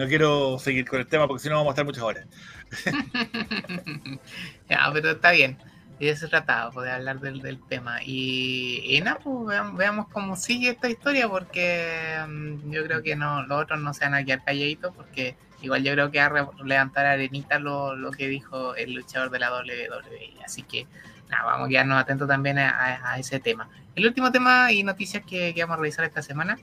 No 0.00 0.08
quiero 0.08 0.58
seguir 0.58 0.88
con 0.88 0.98
el 0.98 1.06
tema 1.06 1.28
porque 1.28 1.42
si 1.42 1.48
no 1.50 1.56
vamos 1.56 1.68
a 1.68 1.72
estar 1.72 1.84
muchas 1.84 2.02
horas. 2.02 2.26
ya, 4.68 4.90
pero 4.92 5.10
está 5.10 5.30
bien. 5.32 5.58
Y 5.98 6.06
de 6.06 6.16
se 6.16 6.28
trataba, 6.28 6.70
poder 6.70 6.92
hablar 6.92 7.20
del, 7.20 7.42
del 7.42 7.60
tema. 7.68 7.98
Y, 8.02 8.82
y 8.86 9.00
nada, 9.02 9.18
pues 9.22 9.46
veamos, 9.48 9.76
veamos 9.76 10.06
cómo 10.08 10.34
sigue 10.36 10.70
esta 10.70 10.88
historia, 10.88 11.28
porque 11.28 12.16
mm, 12.26 12.70
yo 12.70 12.82
creo 12.84 13.02
que 13.02 13.14
no, 13.14 13.42
los 13.42 13.60
otros 13.62 13.78
no 13.80 13.92
se 13.92 14.06
van 14.06 14.14
a 14.14 14.24
quedar 14.24 14.42
calladitos, 14.42 14.94
porque 14.96 15.36
igual 15.60 15.82
yo 15.84 15.92
creo 15.92 16.10
que 16.10 16.18
va 16.26 16.40
a 16.40 16.64
levantar 16.64 17.04
arenita 17.04 17.58
lo, 17.58 17.94
lo 17.94 18.10
que 18.12 18.28
dijo 18.28 18.74
el 18.76 18.94
luchador 18.94 19.28
de 19.30 19.38
la 19.40 19.52
WWE. 19.52 20.36
Así 20.42 20.62
que 20.62 20.86
nada, 21.28 21.44
vamos 21.44 21.66
a 21.66 21.68
quedarnos 21.68 22.00
atentos 22.00 22.26
también 22.26 22.58
a, 22.58 22.70
a- 22.70 23.12
a 23.12 23.18
ese 23.18 23.38
tema. 23.38 23.68
El 23.94 24.06
último 24.06 24.32
tema 24.32 24.72
y 24.72 24.82
noticias 24.82 25.22
que, 25.28 25.52
que 25.52 25.60
vamos 25.62 25.74
a 25.76 25.80
revisar 25.82 26.06
esta 26.06 26.22
semana 26.22 26.58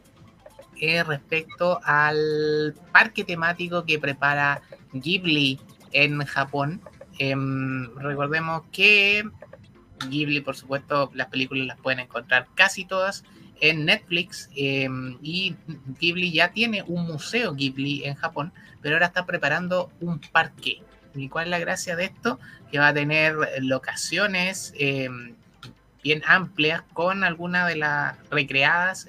es 0.81 1.05
respecto 1.05 1.79
al 1.83 2.75
parque 2.91 3.23
temático 3.23 3.85
que 3.85 3.99
prepara 3.99 4.61
Ghibli 4.93 5.59
en 5.91 6.23
Japón. 6.25 6.81
Em, 7.19 7.93
recordemos 7.97 8.63
que 8.71 9.23
Ghibli, 10.09 10.41
por 10.41 10.55
supuesto, 10.55 11.11
las 11.13 11.27
películas 11.27 11.67
las 11.67 11.79
pueden 11.79 11.99
encontrar 11.99 12.47
casi 12.55 12.85
todas 12.85 13.23
en 13.59 13.85
Netflix 13.85 14.49
em, 14.55 15.17
y 15.21 15.55
Ghibli 15.99 16.31
ya 16.31 16.51
tiene 16.51 16.83
un 16.83 17.07
museo 17.07 17.55
Ghibli 17.55 18.05
en 18.05 18.15
Japón, 18.15 18.53
pero 18.81 18.95
ahora 18.95 19.07
está 19.07 19.25
preparando 19.25 19.91
un 19.99 20.19
parque. 20.19 20.81
¿Y 21.15 21.29
cuál 21.29 21.45
es 21.45 21.51
la 21.51 21.59
gracia 21.59 21.95
de 21.95 22.05
esto? 22.05 22.39
Que 22.71 22.77
va 22.77 22.89
a 22.89 22.93
tener 22.93 23.35
locaciones 23.61 24.73
em, 24.77 25.33
bien 26.03 26.21
amplias 26.27 26.83
con 26.93 27.23
algunas 27.23 27.67
de 27.67 27.77
las 27.77 28.17
recreadas 28.29 29.07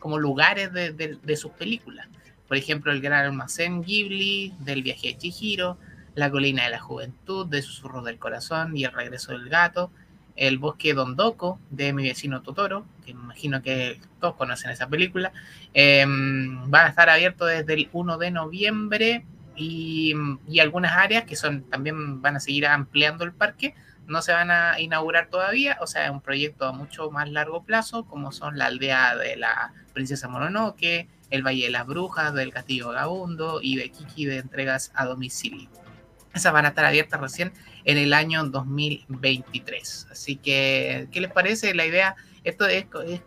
como 0.00 0.18
lugares 0.18 0.72
de, 0.72 1.36
sus 1.36 1.52
películas. 1.52 2.08
Por 2.48 2.56
ejemplo, 2.56 2.90
el 2.90 3.00
Gran 3.00 3.26
Almacén 3.26 3.82
Ghibli, 3.82 4.54
del 4.58 4.82
viaje 4.82 5.08
de 5.08 5.18
Chihiro, 5.18 5.78
la 6.16 6.30
colina 6.30 6.64
de 6.64 6.70
la 6.70 6.80
juventud, 6.80 7.46
de 7.46 7.62
Susurros 7.62 8.04
del 8.04 8.18
Corazón 8.18 8.76
y 8.76 8.84
el 8.84 8.92
regreso 8.92 9.32
del 9.32 9.48
gato, 9.48 9.92
el 10.34 10.58
bosque 10.58 10.94
Dondoko, 10.94 11.60
de 11.70 11.92
mi 11.92 12.02
vecino 12.04 12.42
Totoro, 12.42 12.86
que 13.04 13.14
me 13.14 13.22
imagino 13.22 13.62
que 13.62 14.00
todos 14.18 14.34
conocen 14.34 14.70
esa 14.70 14.88
película, 14.88 15.32
eh, 15.74 16.04
van 16.06 16.86
a 16.86 16.88
estar 16.88 17.08
abiertos 17.08 17.48
desde 17.48 17.74
el 17.74 17.88
1 17.92 18.18
de 18.18 18.30
noviembre 18.32 19.26
y, 19.54 20.14
y 20.48 20.60
algunas 20.60 20.92
áreas 20.92 21.24
que 21.24 21.36
son 21.36 21.62
también 21.64 22.22
van 22.22 22.36
a 22.36 22.40
seguir 22.40 22.66
ampliando 22.66 23.22
el 23.24 23.32
parque, 23.32 23.74
no 24.10 24.22
se 24.22 24.32
van 24.32 24.50
a 24.50 24.80
inaugurar 24.80 25.28
todavía, 25.28 25.78
o 25.80 25.86
sea, 25.86 26.06
es 26.06 26.10
un 26.10 26.20
proyecto 26.20 26.66
a 26.66 26.72
mucho 26.72 27.10
más 27.10 27.30
largo 27.30 27.62
plazo, 27.62 28.04
como 28.04 28.32
son 28.32 28.58
la 28.58 28.66
aldea 28.66 29.16
de 29.16 29.36
la 29.36 29.72
princesa 29.92 30.28
Mononoke, 30.28 31.08
el 31.30 31.46
Valle 31.46 31.64
de 31.64 31.70
las 31.70 31.86
Brujas, 31.86 32.34
del 32.34 32.52
Castillo 32.52 32.88
Vagabundo 32.88 33.60
y 33.62 33.76
de 33.76 33.90
Kiki 33.90 34.26
de 34.26 34.38
entregas 34.38 34.90
a 34.94 35.04
domicilio. 35.04 35.70
Esas 36.34 36.52
van 36.52 36.64
a 36.64 36.68
estar 36.68 36.84
abiertas 36.84 37.20
recién 37.20 37.52
en 37.84 37.98
el 37.98 38.12
año 38.12 38.44
2023. 38.44 40.08
Así 40.10 40.36
que, 40.36 41.06
¿qué 41.12 41.20
les 41.20 41.30
parece 41.30 41.72
la 41.74 41.86
idea? 41.86 42.16
Esto 42.42 42.66
es, 42.66 42.86
es, 43.06 43.20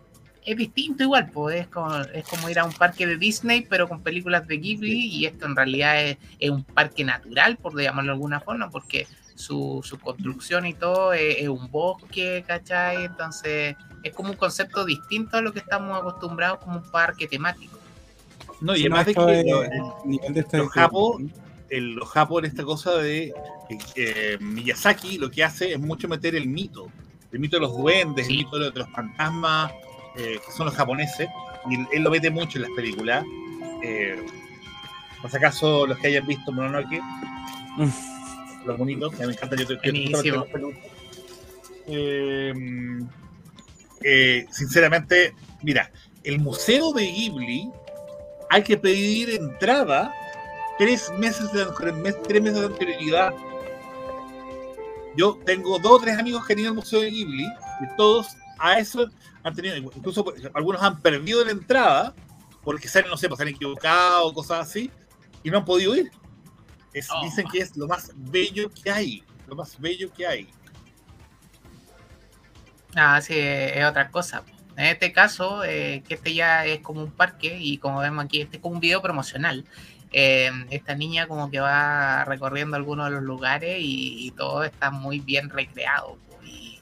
es 0.45 0.57
distinto 0.57 1.03
igual, 1.03 1.29
pues 1.31 1.61
es 1.61 1.67
como, 1.67 1.95
es 1.97 2.27
como 2.27 2.49
ir 2.49 2.59
a 2.59 2.65
un 2.65 2.73
parque 2.73 3.07
de 3.07 3.15
Disney, 3.15 3.65
pero 3.69 3.87
con 3.87 4.03
películas 4.03 4.47
de 4.47 4.57
Ghibli, 4.57 5.07
y 5.07 5.25
esto 5.25 5.45
en 5.45 5.55
realidad 5.55 6.01
es, 6.01 6.17
es 6.39 6.49
un 6.49 6.65
parque 6.65 7.05
natural, 7.05 7.55
por 7.55 7.79
llamarlo 7.79 8.11
de 8.11 8.15
alguna 8.15 8.41
forma, 8.41 8.69
porque 8.69 9.07
su, 9.35 9.81
su 9.83 9.99
construcción 9.99 10.65
y 10.65 10.73
todo 10.73 11.13
es, 11.13 11.37
es 11.39 11.47
un 11.47 11.69
bosque, 11.71 12.43
¿cachai? 12.47 13.05
Entonces 13.05 13.75
es 14.03 14.13
como 14.13 14.31
un 14.31 14.35
concepto 14.35 14.85
distinto 14.85 15.37
a 15.37 15.41
lo 15.41 15.53
que 15.53 15.59
estamos 15.59 15.97
acostumbrados 15.97 16.59
como 16.59 16.77
un 16.77 16.91
parque 16.91 17.27
temático. 17.27 17.77
No, 18.61 18.75
y 18.75 18.83
no, 18.83 18.95
además 18.95 19.05
de 19.07 19.13
que 19.13 20.27
el 20.27 20.33
de 20.33 20.57
los 20.57 20.69
japos, 20.71 21.21
el, 21.69 21.93
los 21.95 22.09
japos 22.09 22.39
en 22.39 22.45
esta 22.45 22.63
cosa 22.63 22.97
de 22.97 23.33
eh, 23.95 24.37
Miyazaki 24.39 25.17
lo 25.17 25.29
que 25.31 25.43
hace 25.43 25.73
es 25.73 25.79
mucho 25.79 26.07
meter 26.07 26.35
el 26.35 26.47
mito, 26.47 26.89
el 27.31 27.39
mito 27.39 27.57
de 27.57 27.61
los 27.61 27.75
duendes, 27.75 28.27
Sí. 28.27 28.33
el 28.33 28.37
mito 28.45 28.57
de 28.57 28.65
los, 28.65 28.73
de 28.73 28.79
los 28.81 28.89
fantasmas, 28.89 29.71
eh, 30.17 30.39
que 30.45 30.51
son 30.51 30.67
los 30.67 30.75
japoneses, 30.75 31.27
y 31.69 31.95
él 31.95 32.03
lo 32.03 32.11
mete 32.11 32.29
mucho 32.29 32.57
en 32.57 32.63
las 32.63 32.71
películas. 32.71 33.25
Eh, 33.83 34.23
por 35.21 35.31
si 35.31 35.37
acaso, 35.37 35.87
los 35.87 35.97
que 35.97 36.07
hayan 36.07 36.27
visto 36.27 36.51
Mononoke, 36.51 37.01
los 38.65 38.77
bonitos, 38.77 39.13
que 39.13 39.25
me 39.25 39.33
encanta, 39.33 39.55
yo 39.55 39.65
yo. 40.23 40.45
Eh, 41.87 42.53
eh, 44.03 44.45
sinceramente, 44.51 45.35
mira, 45.61 45.91
el 46.23 46.39
museo 46.39 46.93
de 46.93 47.05
Ghibli 47.05 47.69
hay 48.49 48.63
que 48.63 48.77
pedir 48.77 49.31
entrada 49.31 50.13
tres 50.77 51.11
meses 51.17 51.51
de, 51.51 51.65
tres 51.75 52.41
meses 52.41 52.59
de 52.59 52.65
anterioridad. 52.67 53.33
Yo 55.15 55.39
tengo 55.45 55.77
dos 55.79 55.91
o 55.91 55.99
tres 55.99 56.17
amigos 56.17 56.45
que 56.45 56.53
han 56.53 56.59
ido 56.59 56.69
al 56.69 56.75
Museo 56.75 57.01
de 57.01 57.11
Ghibli 57.11 57.45
y 57.45 57.95
todos 57.97 58.35
a 58.59 58.79
eso 58.79 59.07
han 59.43 59.53
tenido, 59.53 59.75
incluso 59.75 60.25
algunos 60.53 60.81
han 60.81 61.01
perdido 61.01 61.43
la 61.43 61.51
entrada 61.51 62.15
porque 62.63 62.87
se 62.87 62.99
han, 62.99 63.09
no 63.09 63.17
sé, 63.17 63.27
pues 63.27 63.37
se 63.37 63.43
han 63.43 63.49
equivocado, 63.49 64.33
cosas 64.33 64.67
así, 64.67 64.89
y 65.43 65.49
no 65.49 65.59
han 65.59 65.65
podido 65.65 65.95
ir. 65.95 66.11
Es- 66.93 67.09
Oh. 67.11 67.23
Dicen 67.23 67.47
que 67.49 67.59
es 67.59 67.75
lo 67.77 67.87
más 67.87 68.11
bello 68.15 68.69
que 68.71 68.91
hay, 68.91 69.23
lo 69.47 69.55
más 69.55 69.79
bello 69.79 70.11
que 70.13 70.25
hay. 70.27 70.49
Ah, 72.95 73.19
sí, 73.21 73.33
es 73.37 73.83
otra 73.85 74.09
cosa. 74.11 74.43
En 74.75 74.85
este 74.85 75.11
caso, 75.11 75.63
eh, 75.63 76.03
que 76.07 76.15
este 76.15 76.33
ya 76.33 76.65
es 76.65 76.79
como 76.79 77.01
un 77.03 77.11
parque 77.11 77.57
y 77.59 77.77
como 77.77 77.99
vemos 77.99 78.25
aquí, 78.25 78.41
este 78.41 78.57
es 78.57 78.61
como 78.61 78.75
un 78.75 78.81
video 78.81 79.01
promocional. 79.01 79.65
Eh, 80.11 80.51
esta 80.69 80.93
niña 80.95 81.27
como 81.27 81.49
que 81.49 81.59
va 81.59 82.23
recorriendo 82.25 82.75
algunos 82.77 83.05
de 83.07 83.11
los 83.15 83.23
lugares 83.23 83.77
y, 83.79 84.27
y 84.27 84.31
todo 84.31 84.63
está 84.63 84.91
muy 84.91 85.19
bien 85.19 85.49
recreado. 85.49 86.17
y- 86.45 86.79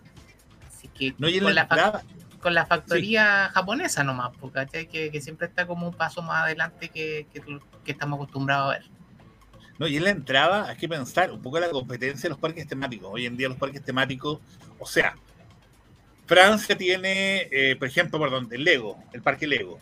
así 0.68 0.88
que 0.90 1.12
No, 1.18 1.28
con, 1.42 1.56
la 1.56 1.68
la, 1.70 2.04
con 2.42 2.54
la 2.54 2.66
factoría 2.66 3.50
japonesa 3.54 4.04
nomás, 4.04 4.36
po, 4.36 4.52
¿cachai? 4.52 4.88
Que, 4.88 5.12
que 5.12 5.22
siempre 5.22 5.48
está 5.48 5.66
como 5.66 5.88
un 5.88 5.94
paso 5.94 6.22
más 6.22 6.44
adelante 6.44 6.90
que, 6.90 7.28
que, 7.34 7.40
tú- 7.40 7.62
que 7.86 7.92
estamos 7.94 8.18
acostumbrados 8.18 8.76
a 8.76 8.80
ver. 8.80 8.90
No, 9.82 9.88
y 9.88 9.98
en 9.98 10.04
la 10.04 10.12
entrada 10.12 10.70
hay 10.70 10.78
que 10.78 10.88
pensar 10.88 11.32
un 11.32 11.42
poco 11.42 11.60
la 11.60 11.68
competencia 11.72 12.28
de 12.28 12.30
los 12.30 12.38
parques 12.38 12.68
temáticos. 12.68 13.10
Hoy 13.12 13.26
en 13.26 13.36
día 13.36 13.50
los 13.50 13.58
parques 13.58 13.84
temáticos, 13.84 14.40
o 14.78 14.86
sea, 14.86 15.16
Francia 16.28 16.78
tiene, 16.78 17.48
eh, 17.50 17.76
por 17.80 17.88
ejemplo, 17.88 18.20
perdón, 18.20 18.48
el 18.52 18.64
Lego, 18.64 19.04
el 19.12 19.24
parque 19.24 19.48
Lego. 19.48 19.80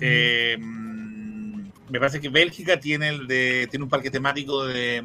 Eh, 0.00 0.56
me 0.58 2.00
parece 2.00 2.18
que 2.18 2.30
Bélgica 2.30 2.80
tiene 2.80 3.10
el 3.10 3.26
de 3.26 3.68
tiene 3.70 3.84
un 3.84 3.90
parque 3.90 4.10
temático 4.10 4.64
de 4.64 5.04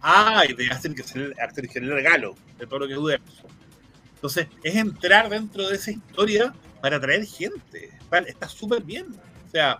ah, 0.00 0.42
y 0.48 0.54
de 0.54 0.70
hacer 0.70 0.94
que 0.94 1.02
se 1.02 1.34
hacer 1.38 1.68
que 1.68 1.78
le 1.78 1.92
regalo, 1.92 2.36
de 2.58 2.66
todo 2.66 2.78
lo 2.78 2.88
que 2.88 2.94
dude. 2.94 3.20
Entonces, 4.14 4.46
es 4.62 4.76
entrar 4.76 5.28
dentro 5.28 5.68
de 5.68 5.76
esa 5.76 5.90
historia 5.90 6.54
para 6.80 6.96
atraer 6.96 7.26
gente. 7.26 7.90
Está 8.26 8.48
súper 8.48 8.82
bien. 8.82 9.08
O 9.46 9.50
sea, 9.50 9.78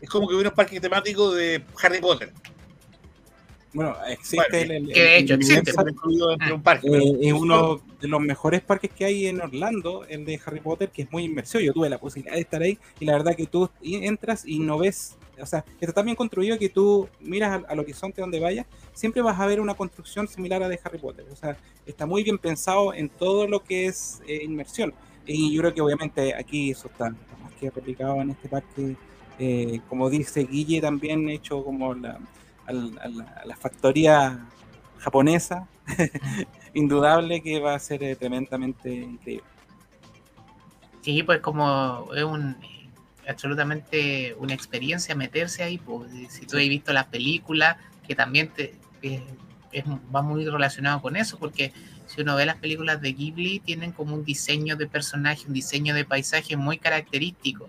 es 0.00 0.08
como 0.08 0.28
que 0.28 0.34
hubiera 0.34 0.50
un 0.50 0.56
parque 0.56 0.80
temático 0.80 1.34
de 1.34 1.62
Harry 1.82 2.00
Potter. 2.00 2.32
Bueno, 3.74 3.94
existe 4.08 4.62
el, 4.62 4.70
el, 4.70 4.92
que 4.92 5.00
de 5.02 5.18
hecho 5.18 5.34
el 5.34 5.40
existe. 5.40 5.70
Universal, 5.70 5.90
incluido 5.90 6.30
dentro 6.30 6.46
de 6.48 6.54
un 6.54 6.62
parque. 6.62 6.88
eh, 6.88 7.18
es 7.20 7.32
uno 7.34 7.80
de 8.00 8.08
los 8.08 8.20
mejores 8.20 8.62
parques 8.62 8.90
que 8.90 9.04
hay 9.04 9.26
en 9.26 9.40
Orlando, 9.42 10.04
el 10.08 10.24
de 10.24 10.40
Harry 10.44 10.60
Potter, 10.60 10.90
que 10.90 11.02
es 11.02 11.12
muy 11.12 11.24
inmersivo. 11.24 11.60
Yo 11.60 11.72
tuve 11.74 11.90
la 11.90 11.98
posibilidad 11.98 12.34
de 12.34 12.40
estar 12.40 12.62
ahí 12.62 12.78
y 12.98 13.04
la 13.04 13.12
verdad 13.12 13.36
que 13.36 13.46
tú 13.46 13.68
entras 13.82 14.44
y 14.46 14.58
no 14.58 14.78
ves, 14.78 15.16
o 15.38 15.44
sea, 15.44 15.64
está 15.80 15.92
tan 15.92 16.06
bien 16.06 16.16
construido 16.16 16.58
que 16.58 16.70
tú 16.70 17.08
miras 17.20 17.52
al, 17.52 17.66
al 17.68 17.78
horizonte 17.80 18.22
donde 18.22 18.40
vayas, 18.40 18.64
siempre 18.94 19.20
vas 19.20 19.38
a 19.38 19.46
ver 19.46 19.60
una 19.60 19.74
construcción 19.74 20.26
similar 20.28 20.62
a 20.62 20.64
la 20.64 20.70
de 20.70 20.80
Harry 20.82 20.98
Potter. 20.98 21.26
O 21.30 21.36
sea, 21.36 21.56
está 21.84 22.06
muy 22.06 22.24
bien 22.24 22.38
pensado 22.38 22.94
en 22.94 23.10
todo 23.10 23.46
lo 23.46 23.62
que 23.62 23.86
es 23.86 24.22
eh, 24.26 24.40
inmersión. 24.44 24.94
Y 25.26 25.52
yo 25.52 25.60
creo 25.60 25.74
que 25.74 25.82
obviamente 25.82 26.34
aquí 26.34 26.70
eso 26.70 26.88
está 26.88 27.10
más 27.10 27.52
que 27.60 27.70
replicado 27.70 28.20
en 28.22 28.30
este 28.30 28.48
parque. 28.48 28.96
Eh, 29.38 29.80
como 29.88 30.10
dice 30.10 30.44
Guille, 30.44 30.80
también 30.80 31.28
hecho 31.28 31.64
como 31.64 31.94
la, 31.94 32.18
a 32.66 32.72
la, 32.72 33.24
a 33.42 33.46
la 33.46 33.56
factoría 33.56 34.38
japonesa, 34.98 35.66
indudable 36.74 37.42
que 37.42 37.60
va 37.60 37.74
a 37.74 37.78
ser 37.78 38.02
eh, 38.02 38.16
tremendamente 38.16 38.92
increíble. 38.92 39.44
Sí, 41.02 41.22
pues 41.22 41.40
como 41.40 42.08
es 42.14 42.24
un 42.24 42.56
absolutamente 43.28 44.34
una 44.38 44.54
experiencia 44.54 45.14
meterse 45.14 45.62
ahí, 45.62 45.78
pues 45.78 46.10
si 46.30 46.46
tú 46.46 46.56
has 46.56 46.62
visto 46.68 46.92
las 46.92 47.06
películas, 47.06 47.76
que 48.06 48.14
también 48.14 48.48
te, 48.48 48.74
eh, 49.02 49.22
es- 49.70 49.84
va 50.14 50.22
muy 50.22 50.44
relacionado 50.46 51.00
con 51.02 51.14
eso, 51.14 51.38
porque 51.38 51.72
si 52.06 52.22
uno 52.22 52.36
ve 52.36 52.46
las 52.46 52.56
películas 52.56 53.02
de 53.02 53.12
Ghibli, 53.12 53.60
tienen 53.60 53.92
como 53.92 54.14
un 54.14 54.24
diseño 54.24 54.76
de 54.76 54.86
personaje, 54.86 55.46
un 55.46 55.52
diseño 55.52 55.94
de 55.94 56.06
paisaje 56.06 56.56
muy 56.56 56.78
característico. 56.78 57.68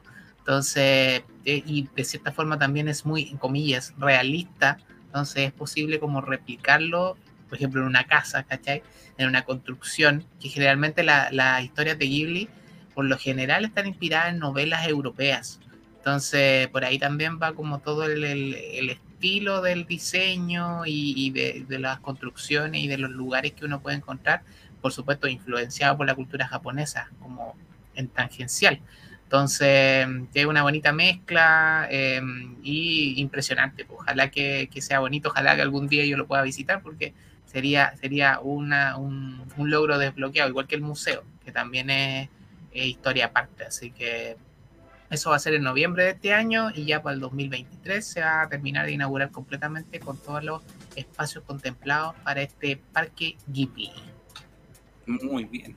Entonces, 0.49 1.21
eh, 1.45 1.61
y 1.63 1.87
de 1.95 2.03
cierta 2.03 2.31
forma 2.31 2.57
también 2.57 2.87
es 2.87 3.05
muy, 3.05 3.29
en 3.29 3.37
comillas, 3.37 3.93
realista. 3.99 4.79
Entonces 5.05 5.45
es 5.45 5.51
posible 5.53 5.99
como 5.99 6.21
replicarlo, 6.21 7.17
por 7.47 7.55
ejemplo, 7.59 7.81
en 7.81 7.87
una 7.87 8.05
casa, 8.05 8.41
¿cachai? 8.41 8.81
En 9.19 9.27
una 9.27 9.43
construcción, 9.43 10.25
que 10.39 10.49
generalmente 10.49 11.03
la- 11.03 11.29
las 11.31 11.63
historias 11.63 11.99
de 11.99 12.07
Ghibli 12.07 12.49
por 12.95 13.05
lo 13.05 13.19
general 13.19 13.63
están 13.63 13.85
inspiradas 13.85 14.33
en 14.33 14.39
novelas 14.39 14.87
europeas. 14.87 15.59
Entonces, 15.97 16.67
por 16.69 16.83
ahí 16.83 16.97
también 16.97 17.37
va 17.39 17.53
como 17.53 17.77
todo 17.79 18.05
el, 18.05 18.23
el- 18.23 18.55
el 18.55 18.89
estilo 18.89 19.61
del 19.61 19.85
diseño 19.85 20.83
y, 20.87 21.13
y 21.15 21.29
de, 21.29 21.63
de 21.69 21.77
las 21.77 21.99
construcciones 21.99 22.81
y 22.81 22.87
de 22.87 22.97
los 22.97 23.11
lugares 23.11 23.51
que 23.53 23.65
uno 23.65 23.81
puede 23.81 23.97
encontrar, 23.97 24.41
por 24.81 24.93
supuesto, 24.93 25.27
influenciado 25.27 25.95
por 25.95 26.07
la 26.07 26.15
cultura 26.15 26.47
japonesa, 26.47 27.11
como 27.19 27.55
en 27.93 28.07
tangencial. 28.07 28.81
Entonces, 29.29 30.07
es 30.33 30.45
una 30.47 30.63
bonita 30.63 30.91
mezcla 30.91 31.87
eh, 31.91 32.19
y 32.63 33.21
impresionante. 33.21 33.85
Pues, 33.85 33.99
Ojalá 33.99 34.31
que, 34.31 34.67
que 34.73 34.81
sea 34.81 35.01
bonito, 35.01 35.29
ojalá 35.29 35.55
que 35.55 35.61
algún 35.61 35.87
día 35.87 36.03
yo 36.03 36.17
lo 36.17 36.25
pueda 36.25 36.41
visitar, 36.41 36.81
porque 36.81 37.13
sería, 37.45 37.95
sería 37.97 38.39
una, 38.39 38.97
un, 38.97 39.43
un 39.55 39.69
logro 39.69 39.99
desbloqueado, 39.99 40.49
igual 40.49 40.65
que 40.65 40.73
el 40.73 40.81
museo, 40.81 41.23
que 41.45 41.51
también 41.51 41.91
es, 41.91 42.27
es 42.71 42.87
historia 42.87 43.27
aparte. 43.27 43.65
Así 43.65 43.91
que 43.91 44.35
eso 45.11 45.29
va 45.29 45.35
a 45.35 45.39
ser 45.39 45.53
en 45.53 45.61
noviembre 45.61 46.05
de 46.05 46.09
este 46.09 46.33
año 46.33 46.71
y 46.73 46.85
ya 46.85 47.03
para 47.03 47.13
el 47.13 47.19
2023 47.19 48.03
se 48.03 48.21
va 48.21 48.41
a 48.41 48.49
terminar 48.49 48.87
de 48.87 48.93
inaugurar 48.93 49.29
completamente 49.29 49.99
con 49.99 50.17
todos 50.17 50.43
los 50.43 50.63
espacios 50.95 51.43
contemplados 51.43 52.15
para 52.23 52.41
este 52.41 52.77
parque 52.77 53.37
Ghibli. 53.45 53.91
Muy 55.05 55.45
bien. 55.45 55.75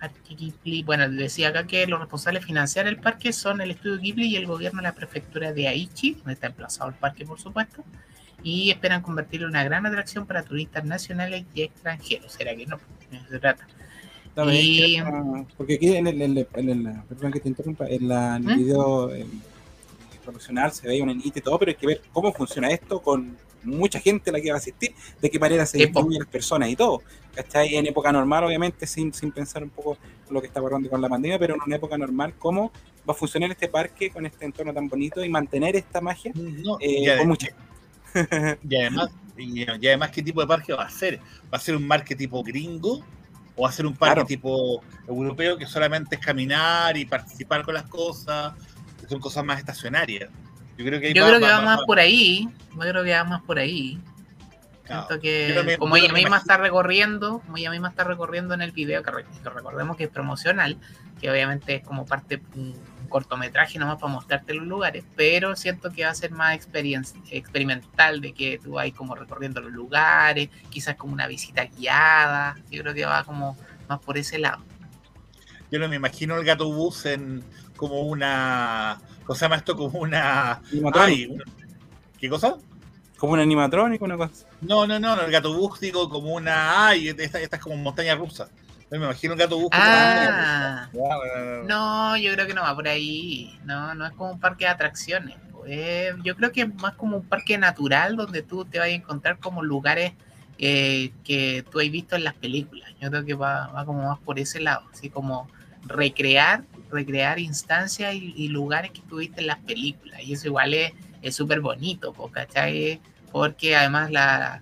Parque 0.00 0.34
Ghibli, 0.34 0.82
bueno, 0.82 1.08
decía 1.08 1.48
acá 1.48 1.64
que 1.66 1.86
los 1.86 2.00
responsables 2.00 2.42
de 2.42 2.46
financiar 2.46 2.86
el 2.88 2.96
parque 2.98 3.32
son 3.32 3.60
el 3.60 3.70
estudio 3.70 3.98
Ghibli 3.98 4.26
y 4.26 4.36
el 4.36 4.46
gobierno 4.46 4.78
de 4.78 4.88
la 4.88 4.94
prefectura 4.94 5.52
de 5.52 5.68
Aichi, 5.68 6.14
donde 6.14 6.32
está 6.32 6.48
emplazado 6.48 6.90
el 6.90 6.96
parque, 6.96 7.24
por 7.24 7.38
supuesto, 7.38 7.84
y 8.42 8.70
esperan 8.70 9.02
convertirlo 9.02 9.46
en 9.46 9.52
una 9.52 9.62
gran 9.64 9.86
atracción 9.86 10.26
para 10.26 10.42
turistas 10.42 10.84
nacionales 10.84 11.44
y 11.54 11.62
extranjeros. 11.62 12.32
¿Será 12.32 12.56
que 12.56 12.66
no? 12.66 12.80
De 13.10 13.16
eso 13.18 13.26
se 13.30 13.38
trata. 13.38 13.66
No, 14.34 14.48
es 14.50 14.58
que, 14.60 14.98
ah, 14.98 15.44
porque 15.56 15.74
aquí 15.74 15.94
en 15.94 16.06
el, 16.06 16.22
en 16.22 16.38
el- 16.38 16.48
en 16.54 16.68
el- 16.70 17.02
perdón 17.08 17.32
que 17.32 17.40
te 17.40 17.48
interrumpa, 17.50 17.86
en, 17.86 18.08
la, 18.08 18.36
en 18.36 18.48
el 18.48 18.56
¿Mm? 18.56 18.58
video 18.58 19.10
promocional 20.22 20.72
se 20.72 20.86
ve 20.88 21.02
una 21.02 21.12
niñita 21.14 21.38
y 21.40 21.42
todo, 21.42 21.58
pero 21.58 21.70
hay 21.70 21.76
que 21.76 21.86
ver 21.86 22.02
cómo 22.12 22.32
funciona 22.32 22.70
esto 22.70 23.00
con 23.02 23.36
mucha 23.64 24.00
gente 24.00 24.32
la 24.32 24.40
que 24.40 24.50
va 24.50 24.56
a 24.56 24.58
asistir, 24.58 24.94
de 25.20 25.30
qué 25.30 25.38
manera 25.38 25.64
se 25.66 25.78
distribuyen 25.78 26.20
las 26.20 26.28
personas 26.28 26.68
y 26.68 26.76
todo. 26.76 27.02
¿Cachai? 27.34 27.76
En 27.76 27.86
época 27.86 28.12
normal, 28.12 28.44
obviamente, 28.44 28.86
sin, 28.86 29.12
sin 29.14 29.32
pensar 29.32 29.62
un 29.62 29.70
poco 29.70 29.98
lo 30.30 30.40
que 30.40 30.46
está 30.48 30.60
pasando 30.60 30.88
con 30.90 31.00
la 31.00 31.08
pandemia, 31.08 31.38
pero 31.38 31.54
en 31.54 31.60
una 31.64 31.76
época 31.76 31.96
normal, 31.96 32.34
cómo 32.38 32.72
va 33.08 33.12
a 33.12 33.14
funcionar 33.14 33.50
este 33.50 33.68
parque 33.68 34.10
con 34.10 34.26
este 34.26 34.44
entorno 34.44 34.72
tan 34.74 34.88
bonito 34.88 35.24
y 35.24 35.28
mantener 35.28 35.76
esta 35.76 36.00
magia 36.00 36.32
No, 36.34 36.76
eh, 36.80 37.16
con 37.18 37.28
mucha. 37.28 37.48
y 38.68 38.76
además, 38.76 39.10
y, 39.36 39.60
y 39.62 39.86
además, 39.88 40.10
¿qué 40.10 40.22
tipo 40.22 40.40
de 40.40 40.46
parque 40.46 40.72
va 40.72 40.84
a 40.84 40.90
ser? 40.90 41.20
¿Va 41.52 41.58
a 41.58 41.60
ser 41.60 41.76
un 41.76 41.86
parque 41.88 42.14
tipo 42.14 42.42
gringo? 42.42 43.04
¿O 43.54 43.62
va 43.62 43.68
a 43.68 43.72
ser 43.72 43.86
un 43.86 43.96
parque 43.96 44.14
Claro. 44.14 44.26
tipo 44.26 44.82
europeo 45.06 45.56
que 45.58 45.66
solamente 45.66 46.16
es 46.16 46.20
caminar 46.24 46.96
y 46.96 47.04
participar 47.06 47.64
con 47.64 47.74
las 47.74 47.84
cosas? 47.84 48.54
Son 49.12 49.20
cosas 49.20 49.44
más 49.44 49.58
estacionarias. 49.58 50.30
Yo 50.78 50.84
creo 50.86 50.98
que, 51.00 51.12
Yo 51.12 51.22
va- 51.22 51.28
creo 51.28 51.40
que 51.40 51.46
va- 51.46 51.52
va 51.52 51.58
va- 51.58 51.64
más 51.76 51.80
por 51.86 51.98
ahí. 51.98 52.48
Yo 52.72 52.78
creo 52.80 53.04
que 53.04 53.12
va 53.12 53.24
más 53.24 53.42
por 53.42 53.58
ahí. 53.58 54.00
claro. 54.84 55.06
Siento 55.06 55.22
que 55.22 55.52
también- 55.54 55.78
como 55.78 55.96
ella 55.96 56.06
misma 56.12 56.20
imagino- 56.20 56.36
está 56.38 56.56
recorriendo, 56.56 57.38
como 57.40 57.56
ella 57.56 57.70
misma 57.70 57.88
está 57.90 58.04
recorriendo 58.04 58.52
en 58.54 58.62
el 58.62 58.72
video, 58.72 59.02
que, 59.02 59.10
re- 59.12 59.24
que 59.42 59.48
recordemos 59.50 59.96
que 59.96 60.04
es 60.04 60.10
promocional, 60.10 60.76
que 61.20 61.30
obviamente 61.30 61.76
es 61.76 61.84
como 61.84 62.04
parte 62.04 62.42
un 62.56 62.74
cortometraje 63.08 63.78
nomás 63.78 64.00
para 64.00 64.12
mostrarte 64.12 64.54
los 64.54 64.66
lugares, 64.66 65.04
pero 65.14 65.54
siento 65.54 65.90
que 65.92 66.04
va 66.04 66.10
a 66.10 66.14
ser 66.14 66.30
más 66.32 66.58
experimental 67.30 68.20
de 68.20 68.32
que 68.32 68.58
tú 68.62 68.72
vas 68.72 68.90
como 68.92 69.14
recorriendo 69.14 69.60
los 69.60 69.70
lugares, 69.72 70.48
quizás 70.70 70.96
como 70.96 71.12
una 71.12 71.26
visita 71.26 71.64
guiada. 71.64 72.56
Yo 72.70 72.82
creo 72.82 72.94
que 72.94 73.04
va 73.04 73.22
como 73.24 73.56
más 73.88 74.00
por 74.00 74.18
ese 74.18 74.38
lado. 74.38 74.64
Yo 75.70 75.78
no 75.78 75.88
me 75.88 75.96
imagino 75.96 76.36
el 76.36 76.44
gato 76.44 76.70
bus 76.72 77.06
en 77.06 77.42
como 77.76 78.00
una. 78.02 79.00
¿Cómo 79.24 79.36
se 79.36 79.44
llama 79.44 79.56
esto? 79.56 79.76
Como 79.76 79.98
una. 80.00 80.60
Ay, 80.94 81.36
¿Qué 82.18 82.28
cosa? 82.28 82.56
como 83.18 83.34
un 83.34 83.38
animatrónico, 83.40 84.04
una 84.04 84.16
cosa. 84.16 84.46
No, 84.62 84.84
no, 84.84 84.98
no, 84.98 85.14
no, 85.14 85.22
el 85.22 85.30
gato 85.30 85.54
bus 85.56 85.78
digo 85.78 86.08
como 86.08 86.34
una. 86.34 86.88
Ay, 86.88 87.08
esta, 87.08 87.38
esta 87.38 87.56
es 87.56 87.62
como 87.62 87.76
montaña 87.76 88.16
rusa. 88.16 88.48
Yo 88.90 88.98
me 88.98 89.04
imagino 89.06 89.34
el 89.34 89.38
gato 89.38 89.58
bus 89.58 89.70
como 89.70 89.82
una 89.82 89.92
montaña 89.96 90.28
Ah, 90.32 90.88
rusa. 90.92 91.16
Bueno, 91.16 91.62
No, 91.68 92.16
yo 92.16 92.32
creo 92.32 92.46
que 92.48 92.54
no 92.54 92.62
va 92.62 92.74
por 92.74 92.88
ahí. 92.88 93.56
No, 93.64 93.94
no 93.94 94.06
es 94.06 94.12
como 94.14 94.32
un 94.32 94.40
parque 94.40 94.64
de 94.64 94.70
atracciones. 94.72 95.36
pues, 95.52 96.14
yo 96.24 96.34
creo 96.34 96.50
que 96.50 96.62
es 96.62 96.74
más 96.74 96.94
como 96.94 97.18
un 97.18 97.24
parque 97.24 97.56
natural 97.58 98.16
donde 98.16 98.42
tú 98.42 98.64
te 98.64 98.80
vas 98.80 98.88
a 98.88 98.90
encontrar 98.90 99.38
como 99.38 99.62
lugares 99.62 100.14
eh, 100.58 101.12
que 101.22 101.64
tú 101.70 101.78
has 101.78 101.88
visto 101.92 102.16
en 102.16 102.24
las 102.24 102.34
películas. 102.34 102.90
Yo 103.00 103.08
creo 103.08 103.24
que 103.24 103.34
va, 103.34 103.68
va 103.68 103.84
como 103.86 104.02
más 104.08 104.18
por 104.18 104.40
ese 104.40 104.60
lado, 104.60 104.82
así 104.92 105.10
como 105.10 105.48
recrear, 105.86 106.64
recrear 106.92 107.38
instancias 107.38 108.14
y, 108.14 108.34
y 108.36 108.48
lugares 108.48 108.90
que 108.92 109.00
tuviste 109.02 109.40
en 109.40 109.48
las 109.48 109.58
películas. 109.58 110.20
Y 110.22 110.34
eso 110.34 110.48
igual 110.48 110.74
es 110.74 111.34
súper 111.34 111.60
bonito, 111.60 112.12
¿cachai? 112.30 113.00
Porque 113.30 113.74
además 113.74 114.10
la 114.10 114.60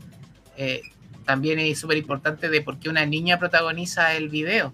eh, 0.56 0.82
también 1.24 1.58
es 1.58 1.78
súper 1.78 1.98
importante 1.98 2.48
de 2.48 2.60
por 2.62 2.78
qué 2.78 2.88
una 2.88 3.04
niña 3.04 3.38
protagoniza 3.38 4.14
el 4.14 4.28
video 4.28 4.72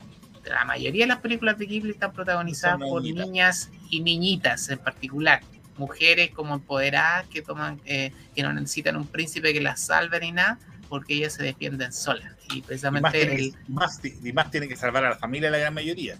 la 0.50 0.64
mayoría 0.64 1.04
de 1.04 1.08
las 1.08 1.18
películas 1.18 1.58
de 1.58 1.66
Ghibli 1.66 1.90
están 1.90 2.12
protagonizadas 2.12 2.78
por 2.78 3.02
niñas 3.02 3.70
y 3.90 4.00
niñitas 4.00 4.68
en 4.68 4.78
particular. 4.78 5.42
Mujeres 5.76 6.30
como 6.30 6.54
empoderadas 6.54 7.26
que 7.28 7.42
toman, 7.42 7.80
eh, 7.84 8.12
que 8.34 8.42
no 8.42 8.52
necesitan 8.52 8.96
un 8.96 9.06
príncipe 9.06 9.52
que 9.52 9.60
las 9.60 9.80
salve 9.80 10.20
ni 10.20 10.32
nada, 10.32 10.58
porque 10.88 11.14
ellas 11.14 11.34
se 11.34 11.42
defienden 11.42 11.92
solas. 11.92 12.32
Y 12.50 12.58
Y 12.58 12.58
más, 12.58 12.66
precisamente 12.66 13.34
el, 13.34 13.54
más, 13.68 14.00
y 14.04 14.32
más 14.32 14.50
tiene 14.50 14.68
que 14.68 14.76
salvar 14.76 15.04
a 15.04 15.10
la 15.10 15.16
familia 15.16 15.50
la 15.50 15.58
gran 15.58 15.74
mayoría. 15.74 16.16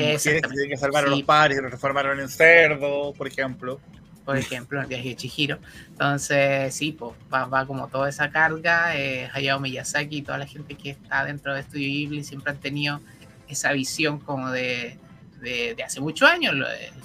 Mujeres 0.00 0.22
que 0.22 0.40
tienen 0.48 0.68
que 0.70 0.76
salvar 0.76 1.04
a 1.04 1.08
Sí. 1.08 1.10
los 1.14 1.22
padres 1.22 1.56
que 1.56 1.62
los 1.62 1.70
transformaron 1.70 2.20
en 2.20 2.28
cerdo, 2.28 3.12
por 3.14 3.26
ejemplo. 3.28 3.80
por 4.24 4.38
ejemplo, 4.38 4.80
el 4.80 4.86
viaje 4.86 5.10
de 5.10 5.16
Chihiro. 5.16 5.58
Entonces, 5.88 6.74
sí, 6.74 6.92
pues 6.92 7.12
va, 7.32 7.44
va 7.44 7.66
como 7.66 7.88
toda 7.88 8.08
esa 8.08 8.30
carga. 8.30 8.96
Eh, 8.96 9.28
Hayao 9.32 9.60
Miyazaki 9.60 10.16
y 10.18 10.22
toda 10.22 10.38
la 10.38 10.46
gente 10.46 10.76
que 10.76 10.88
está 10.90 11.26
dentro 11.26 11.54
de 11.54 11.62
Studio 11.62 11.86
Ghibli 11.88 12.24
siempre 12.24 12.52
han 12.52 12.58
tenido 12.58 13.00
esa 13.48 13.72
visión 13.72 14.18
como 14.18 14.50
de, 14.50 14.98
de, 15.42 15.74
de 15.74 15.82
hace 15.82 16.00
muchos 16.00 16.26
años. 16.30 16.54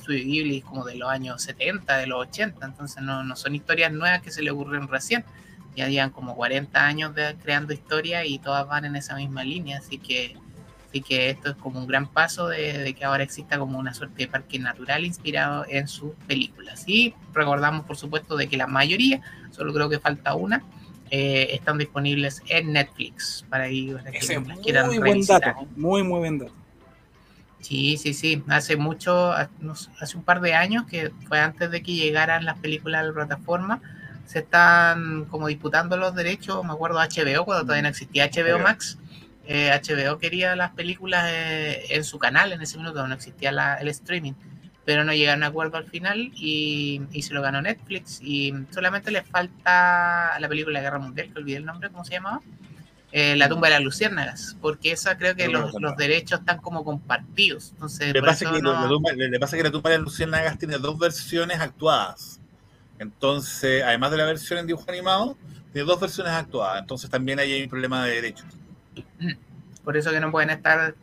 Studio 0.01 0.23
Ghibli 0.23 0.57
es 0.59 0.63
como 0.63 0.85
de 0.85 0.95
los 0.95 1.09
años 1.09 1.41
70, 1.43 1.97
de 1.97 2.07
los 2.07 2.21
80, 2.21 2.65
entonces 2.65 3.03
no, 3.03 3.21
no 3.25 3.35
son 3.35 3.53
historias 3.53 3.91
nuevas 3.91 4.21
que 4.21 4.31
se 4.31 4.41
le 4.41 4.51
ocurren 4.51 4.87
recién. 4.87 5.25
Ya 5.75 5.89
llevan 5.89 6.11
como 6.11 6.35
40 6.37 6.85
años 6.85 7.13
de, 7.15 7.35
creando 7.43 7.73
historias 7.73 8.23
y 8.25 8.39
todas 8.39 8.65
van 8.65 8.85
en 8.85 8.95
esa 8.95 9.15
misma 9.15 9.43
línea, 9.43 9.79
así 9.79 9.97
que, 9.97 10.37
así 10.89 11.01
que 11.01 11.29
esto 11.29 11.51
es 11.51 11.55
como 11.55 11.79
un 11.79 11.87
gran 11.87 12.07
paso 12.07 12.47
de, 12.47 12.79
de 12.79 12.93
que 12.93 13.05
ahora 13.05 13.23
exista 13.23 13.59
como 13.59 13.77
una 13.77 13.93
suerte 13.93 14.23
de 14.23 14.27
parque 14.27 14.57
natural 14.57 15.05
inspirado 15.05 15.65
en 15.69 15.87
sus 15.87 16.13
películas. 16.27 16.83
Y 16.87 17.13
recordamos, 17.33 17.85
por 17.85 17.95
supuesto, 17.95 18.35
de 18.35 18.47
que 18.47 18.57
la 18.57 18.67
mayoría, 18.67 19.21
solo 19.51 19.73
creo 19.73 19.87
que 19.87 19.99
falta 19.99 20.33
una, 20.33 20.63
eh, 21.11 21.49
están 21.53 21.77
disponibles 21.77 22.43
en 22.47 22.73
Netflix 22.73 23.43
para, 23.49 23.69
ir, 23.69 23.97
para 23.97 24.11
que 24.11 24.39
las 24.47 24.59
quieran 24.59 24.87
muy 24.87 24.99
buen 24.99 25.25
dato, 25.25 25.67
muy, 25.75 26.03
muy 26.03 26.19
buen 26.19 26.37
dato. 26.39 26.53
Sí, 27.61 27.97
sí, 27.97 28.13
sí. 28.13 28.43
Hace 28.47 28.77
mucho, 28.77 29.31
hace 29.31 30.17
un 30.17 30.23
par 30.23 30.39
de 30.39 30.53
años, 30.53 30.85
que 30.85 31.11
fue 31.27 31.39
antes 31.39 31.71
de 31.71 31.81
que 31.81 31.93
llegaran 31.93 32.45
las 32.45 32.57
películas 32.59 33.01
a 33.01 33.03
la 33.03 33.13
plataforma, 33.13 33.81
se 34.25 34.39
están 34.39 35.25
como 35.25 35.47
disputando 35.47 35.97
los 35.97 36.15
derechos. 36.15 36.63
Me 36.63 36.73
acuerdo 36.73 36.99
HBO, 36.99 37.43
cuando 37.43 37.63
todavía 37.63 37.83
no 37.83 37.89
existía 37.89 38.29
HBO 38.29 38.59
Max. 38.59 38.97
HBO 39.49 40.13
eh, 40.13 40.17
quería 40.21 40.55
las 40.55 40.71
películas 40.71 41.25
eh, 41.27 41.95
en 41.95 42.03
su 42.03 42.19
canal 42.19 42.53
en 42.53 42.61
ese 42.61 42.77
minuto, 42.77 43.07
no 43.07 43.15
existía 43.15 43.49
el 43.79 43.87
streaming, 43.87 44.33
pero 44.85 45.03
no 45.03 45.11
llegaron 45.11 45.43
a 45.43 45.47
acuerdo 45.47 45.77
al 45.77 45.85
final 45.85 46.31
y, 46.35 47.01
se 47.21 47.33
lo 47.33 47.41
ganó 47.41 47.61
Netflix. 47.61 48.19
Y 48.21 48.53
solamente 48.69 49.09
le 49.09 49.23
falta 49.23 50.39
la 50.39 50.47
película 50.47 50.79
de 50.79 50.85
Guerra 50.85 50.99
Mundial, 50.99 51.31
que 51.33 51.39
olvidé 51.39 51.57
el 51.57 51.65
nombre, 51.65 51.89
¿cómo 51.89 52.05
se 52.05 52.13
llamaba? 52.13 52.41
Eh, 53.11 53.35
la 53.35 53.49
tumba 53.49 53.69
de 53.69 53.73
las 53.73 53.83
luciérnagas, 53.83 54.55
porque 54.61 54.91
esa 54.91 55.17
creo 55.17 55.35
que 55.35 55.47
los, 55.47 55.73
derechos 55.97 56.41
están 56.41 56.59
como 56.59 56.85
compartidos. 56.85 57.71
Entonces, 57.71 58.13
le, 58.13 58.21
pasa 58.21 58.51
que 58.51 58.61
la 58.61 58.87
tumba, 58.87 59.11
le, 59.13 59.39
pasa 59.39 59.57
que 59.57 59.63
la 59.63 59.71
tumba 59.71 59.89
de 59.89 59.97
las 59.97 60.05
luciérnagas 60.05 60.59
tiene 60.59 60.77
dos 60.77 60.99
versiones 60.99 61.59
actuadas. 61.59 62.39
Entonces, 62.99 63.81
además 63.83 64.11
de 64.11 64.17
la 64.17 64.25
versión 64.25 64.59
en 64.59 64.67
dibujo 64.67 64.85
animado, 64.89 65.35
tiene 65.73 65.87
dos 65.87 65.99
versiones 65.99 66.33
actuadas. 66.33 66.81
Entonces 66.81 67.09
también 67.09 67.39
hay 67.39 67.63
un 67.63 67.69
problema 67.69 68.05
de 68.05 68.11
derechos. 68.13 68.45
Por 69.83 69.97
eso 69.97 70.11
que 70.11 70.19
no 70.19 70.31
pueden 70.31 70.49
estar 70.49 70.95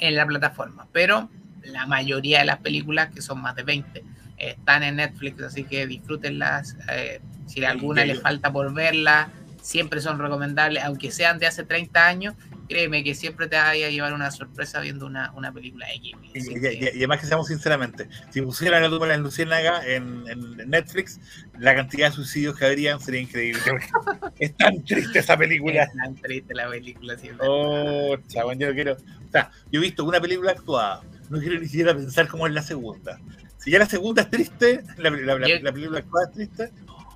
en 0.00 0.14
la 0.14 0.26
plataforma. 0.26 0.86
Pero 0.92 1.28
la 1.64 1.86
mayoría 1.86 2.40
de 2.40 2.44
las 2.46 2.58
películas, 2.58 3.10
que 3.14 3.22
son 3.22 3.40
más 3.40 3.54
de 3.56 3.62
20, 3.62 4.04
están 4.38 4.82
en 4.82 4.96
Netflix, 4.96 5.42
así 5.42 5.64
que 5.64 5.86
disfrútenlas. 5.86 6.76
Eh, 6.90 7.20
si 7.46 7.64
alguna 7.64 8.04
les 8.04 8.20
falta 8.20 8.52
por 8.52 8.72
verla, 8.72 9.30
siempre 9.62 10.00
son 10.00 10.18
recomendables, 10.18 10.82
aunque 10.84 11.10
sean 11.10 11.38
de 11.38 11.46
hace 11.46 11.64
30 11.64 12.06
años, 12.06 12.34
créeme 12.68 13.02
que 13.02 13.14
siempre 13.14 13.48
te 13.48 13.56
vaya 13.56 13.86
a 13.86 13.90
llevar 13.90 14.12
una 14.12 14.30
sorpresa 14.30 14.80
viendo 14.80 15.06
una, 15.06 15.32
una 15.32 15.52
película 15.52 15.86
X. 15.94 16.14
Y, 16.34 16.66
y, 16.66 16.88
además 16.88 17.20
que 17.20 17.26
seamos 17.26 17.48
sinceramente, 17.48 18.08
si 18.30 18.42
pusieran 18.42 18.82
la 18.82 18.88
tumba 18.88 19.08
de 19.08 19.18
Luciérnaga 19.18 19.84
en, 19.86 20.24
en, 20.28 20.70
Netflix, 20.70 21.18
la 21.58 21.74
cantidad 21.74 22.10
de 22.10 22.14
suicidios 22.14 22.56
que 22.56 22.66
habrían 22.66 23.00
sería 23.00 23.20
increíble. 23.20 23.60
es 24.38 24.56
tan 24.56 24.84
triste 24.84 25.18
esa 25.18 25.36
película. 25.36 25.84
Es 25.84 25.92
tan 25.94 26.14
triste 26.14 26.54
la 26.54 26.68
película 26.68 27.16
siempre. 27.16 27.46
Oh, 27.48 28.16
chabón, 28.28 28.58
yo 28.58 28.68
no 28.68 28.74
quiero. 28.74 28.94
O 28.94 29.30
sea, 29.32 29.50
yo 29.70 29.80
he 29.80 29.82
visto 29.82 30.04
una 30.04 30.20
película 30.20 30.52
actuada, 30.52 31.02
no 31.30 31.38
quiero 31.38 31.58
ni 31.58 31.66
siquiera 31.66 31.94
pensar 31.94 32.28
cómo 32.28 32.46
es 32.46 32.52
la 32.52 32.62
segunda. 32.62 33.18
Si 33.58 33.72
ya 33.72 33.78
la 33.78 33.86
segunda 33.86 34.22
es 34.22 34.30
triste, 34.30 34.84
la, 34.98 35.10
la, 35.10 35.38
la 35.38 35.72
película 35.72 35.98
actuada 35.98 36.26
es 36.26 36.32
triste, 36.32 36.72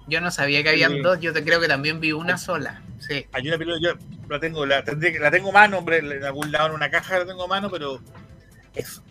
yo 0.07 0.20
no 0.20 0.31
sabía 0.31 0.62
que 0.62 0.70
habían 0.70 1.03
dos, 1.03 1.20
yo 1.20 1.33
te 1.33 1.45
creo 1.45 1.61
que 1.61 1.69
también 1.69 2.01
vi 2.01 2.12
una 2.12 2.39
sola. 2.39 2.83
Sí. 2.99 3.27
Hay 3.33 3.49
una 3.49 3.59
película, 3.59 3.79
yo 3.81 3.99
la 4.29 4.41
tengo, 4.41 4.66
la, 4.66 4.85
tendré, 4.85 5.19
la 5.19 5.31
tengo 5.31 5.53
mano, 5.53 5.79
hombre, 5.79 5.99
en 5.99 6.24
algún 6.24 6.53
lado 6.53 6.69
en 6.69 6.74
una 6.74 6.91
caja 6.91 7.19
la 7.19 7.27
tengo 7.27 7.49
mano, 7.49 7.70
pero 7.70 8.01
es. 8.74 9.03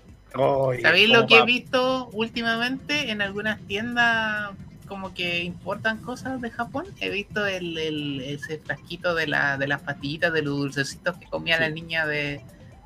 ¿Sabéis 0.82 1.10
lo 1.10 1.28
que 1.28 1.40
he 1.40 1.46
visto 1.46 2.08
últimamente 2.14 3.12
en 3.12 3.22
algunas 3.22 3.60
tiendas 3.68 4.52
como 4.88 5.14
que 5.14 5.44
importan 5.44 5.98
cosas 5.98 6.40
de 6.40 6.50
Japón? 6.50 6.86
He 7.02 7.10
visto 7.10 7.46
el, 7.46 7.78
el 7.78 8.22
ese 8.22 8.58
frasquito 8.60 9.14
de, 9.14 9.28
la, 9.28 9.58
de 9.58 9.68
las 9.68 9.82
pastillitas 9.82 10.32
de 10.32 10.42
los 10.42 10.58
dulcecitos 10.58 11.18
que 11.18 11.26
comía 11.26 11.60
la 11.60 11.70
niña 11.70 12.06
de, 12.06 12.42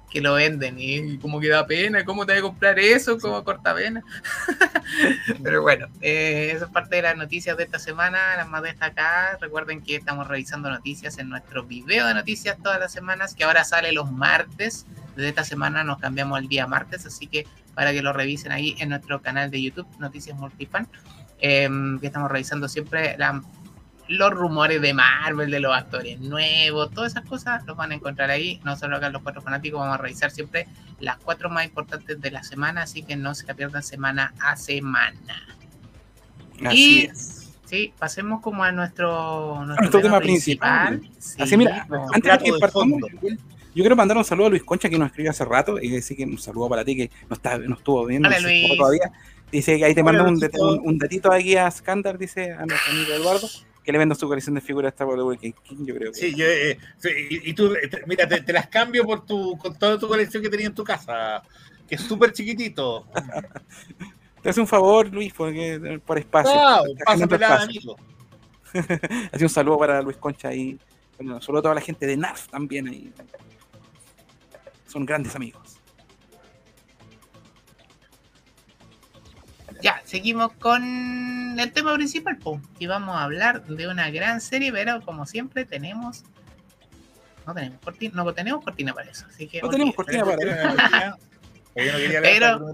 que 0.10 0.22
lo 0.22 0.36
venden 0.36 0.76
y 0.80 1.18
como 1.18 1.40
que 1.40 1.50
da 1.50 1.66
pena, 1.66 2.06
¿cómo 2.06 2.26
te 2.26 2.34
voy 2.34 2.40
a 2.40 2.44
comprar 2.44 2.80
eso? 2.80 3.18
Como 3.20 3.44
corta 3.44 3.74
pena. 3.74 4.04
Pero 5.44 5.62
bueno, 5.62 5.88
eh, 6.02 6.52
eso 6.56 6.66
es 6.66 6.72
parte 6.72 6.98
de 6.98 7.02
las 7.02 7.18
noticias 7.18 7.58
de 7.58 7.64
esta 7.64 7.80
semana, 7.80 8.18
las 8.38 8.48
más 8.48 8.64
destacadas. 8.64 9.40
Recuerden 9.42 9.82
que 9.82 9.96
estamos 9.96 10.28
revisando 10.28 10.70
noticias 10.70 11.18
en 11.18 11.30
nuestro 11.30 11.64
video 11.64 12.08
de 12.08 12.14
noticias 12.14 12.58
todas 12.62 12.80
las 12.80 12.92
semanas, 12.92 13.36
que 13.36 13.44
ahora 13.44 13.64
sale 13.64 13.92
los 13.92 14.12
martes. 14.12 14.86
Desde 15.16 15.30
esta 15.30 15.44
semana 15.44 15.84
nos 15.84 16.00
cambiamos 16.00 16.38
al 16.38 16.48
día 16.48 16.68
martes, 16.68 17.06
así 17.06 17.28
que 17.28 17.48
para 17.74 17.92
que 17.92 18.02
lo 18.02 18.14
revisen 18.14 18.52
ahí 18.52 18.76
en 18.80 18.90
nuestro 18.90 19.22
canal 19.22 19.52
de 19.52 19.62
YouTube, 19.62 19.88
Noticias 20.00 20.38
Multifan, 20.38 20.88
em, 21.40 22.00
que 22.00 22.08
estamos 22.08 22.32
revisando 22.32 22.68
siempre 22.70 23.18
la 23.18 23.42
los 24.08 24.32
rumores 24.32 24.82
de 24.82 24.94
Marvel, 24.94 25.50
de 25.50 25.60
los 25.60 25.76
actores 25.76 26.20
nuevos, 26.20 26.92
todas 26.92 27.14
esas 27.14 27.28
cosas 27.28 27.66
los 27.66 27.76
van 27.76 27.92
a 27.92 27.96
encontrar 27.96 28.30
ahí. 28.30 28.60
Nosotros 28.64 28.98
acá 28.98 29.10
los 29.10 29.22
cuatro 29.22 29.42
fanáticos 29.42 29.80
vamos 29.80 29.96
a 29.96 30.02
revisar 30.02 30.32
siempre 30.32 30.68
las 31.00 31.18
cuatro 31.18 31.50
más 31.50 31.66
importantes 31.66 32.20
de 32.22 32.32
la 32.32 32.44
semana, 32.44 32.84
así 32.84 33.04
que 33.04 33.16
no 33.16 33.34
se 33.34 33.46
la 33.48 33.54
pierdan 33.54 33.84
semana 33.84 34.34
a 34.40 34.56
semana. 34.56 35.58
Así 36.64 37.10
es. 37.12 37.42
Sí, 37.66 37.94
pasemos 37.98 38.42
como 38.42 38.64
a 38.64 38.72
nuestro, 38.72 39.66
nuestro, 39.66 40.00
tema, 40.00 40.20
principal. 40.20 41.02
así 41.40 41.58
mira, 41.58 41.88
antes 42.14 42.32
de 42.32 42.52
que 42.52 42.60
partamos, 42.60 43.02
yo 43.22 43.84
quiero 43.84 43.96
mandar 43.96 44.18
un 44.18 44.24
saludo 44.24 44.48
a 44.48 44.50
Luis 44.52 44.64
Concha 44.64 44.88
que 44.88 45.00
nos 45.00 45.08
escribió 45.08 45.32
hace 45.32 45.44
rato 45.46 45.80
y 45.82 45.90
decir 45.90 46.16
que 46.16 46.26
un 46.26 46.38
saludo 46.38 46.70
para 46.70 46.86
ti 46.86 46.96
que 46.96 47.12
no, 47.28 47.34
está, 47.34 47.58
no 47.58 47.74
estuvo 47.74 48.06
viendo 48.06 48.30
todavía. 48.78 49.12
Dice 49.52 49.78
que 49.80 49.86
ahí 49.86 49.96
te 49.96 50.04
mando 50.04 50.26
un, 50.26 50.40
un, 50.84 50.98
datito 51.00 51.32
aquí 51.32 51.56
a 51.56 51.70
Skandar, 51.72 52.20
dice 52.20 52.52
a 52.52 52.66
nuestro 52.68 52.92
amigo 52.94 53.14
Eduardo 53.14 53.48
que 53.86 53.92
le 53.92 54.00
vendo 54.00 54.16
su 54.16 54.28
colección 54.28 54.56
de 54.56 54.62
figuras 54.62 54.94
a 55.00 55.04
Star 55.04 55.38
King, 55.38 55.86
yo 55.86 55.96
creo. 55.96 56.12
Que... 56.12 56.18
Sí, 56.18 56.36
yo, 56.36 56.46
eh, 56.46 56.78
y, 57.30 57.54
tú, 57.54 57.74
eh, 57.74 57.90
mira, 58.08 58.28
te, 58.28 58.52
las 58.52 58.68
cambio 58.68 59.06
por 59.06 59.26
tu, 59.26 59.58
con 59.60 59.78
toda 59.78 60.00
tu 60.00 60.08
colección 60.08 60.42
que 60.42 60.50
tenía 60.50 60.66
en 60.66 60.74
tu 60.74 60.84
casa, 60.84 61.44
que 61.88 61.96
es 61.96 62.02
súper 62.02 62.34
chiquitito. 62.34 63.06
te 64.42 64.50
hace 64.50 64.60
un 64.60 64.68
favor, 64.68 65.08
Luis, 65.14 65.32
porque, 65.34 66.02
por 66.04 66.18
espacio. 66.18 66.52
Wow, 66.52 66.86
amigo. 67.62 67.96
Así 69.32 69.44
un 69.44 69.50
saludo 69.50 69.78
para 69.78 70.02
Luis 70.02 70.18
Concha 70.18 70.54
y 70.54 70.78
bueno, 71.18 71.40
solo 71.40 71.62
toda 71.62 71.76
la 71.76 71.82
gente 71.82 72.08
de 72.08 72.18
NAF 72.18 72.48
también 72.50 72.88
ahí. 72.88 73.14
Son 74.88 75.06
grandes 75.06 75.36
amigos. 75.36 75.65
Ya, 79.86 80.02
seguimos 80.04 80.52
con 80.54 81.60
el 81.60 81.72
tema 81.72 81.94
principal, 81.94 82.40
y 82.80 82.88
vamos 82.88 83.18
a 83.18 83.22
hablar 83.22 83.64
de 83.68 83.88
una 83.88 84.10
gran 84.10 84.42
serie, 84.42 84.72
pero 84.72 85.00
como 85.02 85.28
siempre 85.28 85.64
tenemos 85.64 86.24
no 87.46 87.54
tenemos 87.54 87.80
cortina, 87.82 88.14
no 88.16 88.34
tenemos 88.34 88.64
cortina 88.64 88.96
para 88.96 89.12
eso, 89.12 89.28
así 89.30 89.48
que 89.48 89.62
no 89.62 89.70
tenemos 89.70 89.94
cortina 89.94 90.26
para 90.26 90.42
eso. 90.42 91.18
pero, 91.76 92.68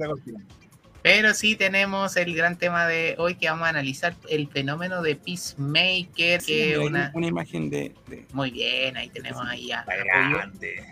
pero 1.02 1.34
sí 1.34 1.58
tenemos 1.58 2.16
el 2.16 2.34
gran 2.34 2.58
tema 2.58 2.88
de 2.88 3.16
hoy 3.18 3.36
que 3.36 3.50
vamos 3.50 3.66
a 3.66 3.72
analizar 3.72 4.16
el 4.30 4.48
fenómeno 4.48 5.02
de 5.02 5.18
Peacemaker, 5.18 6.42
que 6.42 6.78
una, 6.78 7.12
una 7.14 7.28
imagen 7.28 7.70
de, 7.70 7.94
muy 8.32 8.52
bien, 8.52 8.96
ahí 8.96 9.10
tenemos 9.10 9.46
ahí 9.46 9.70
a, 9.74 9.84
grande. 9.84 10.86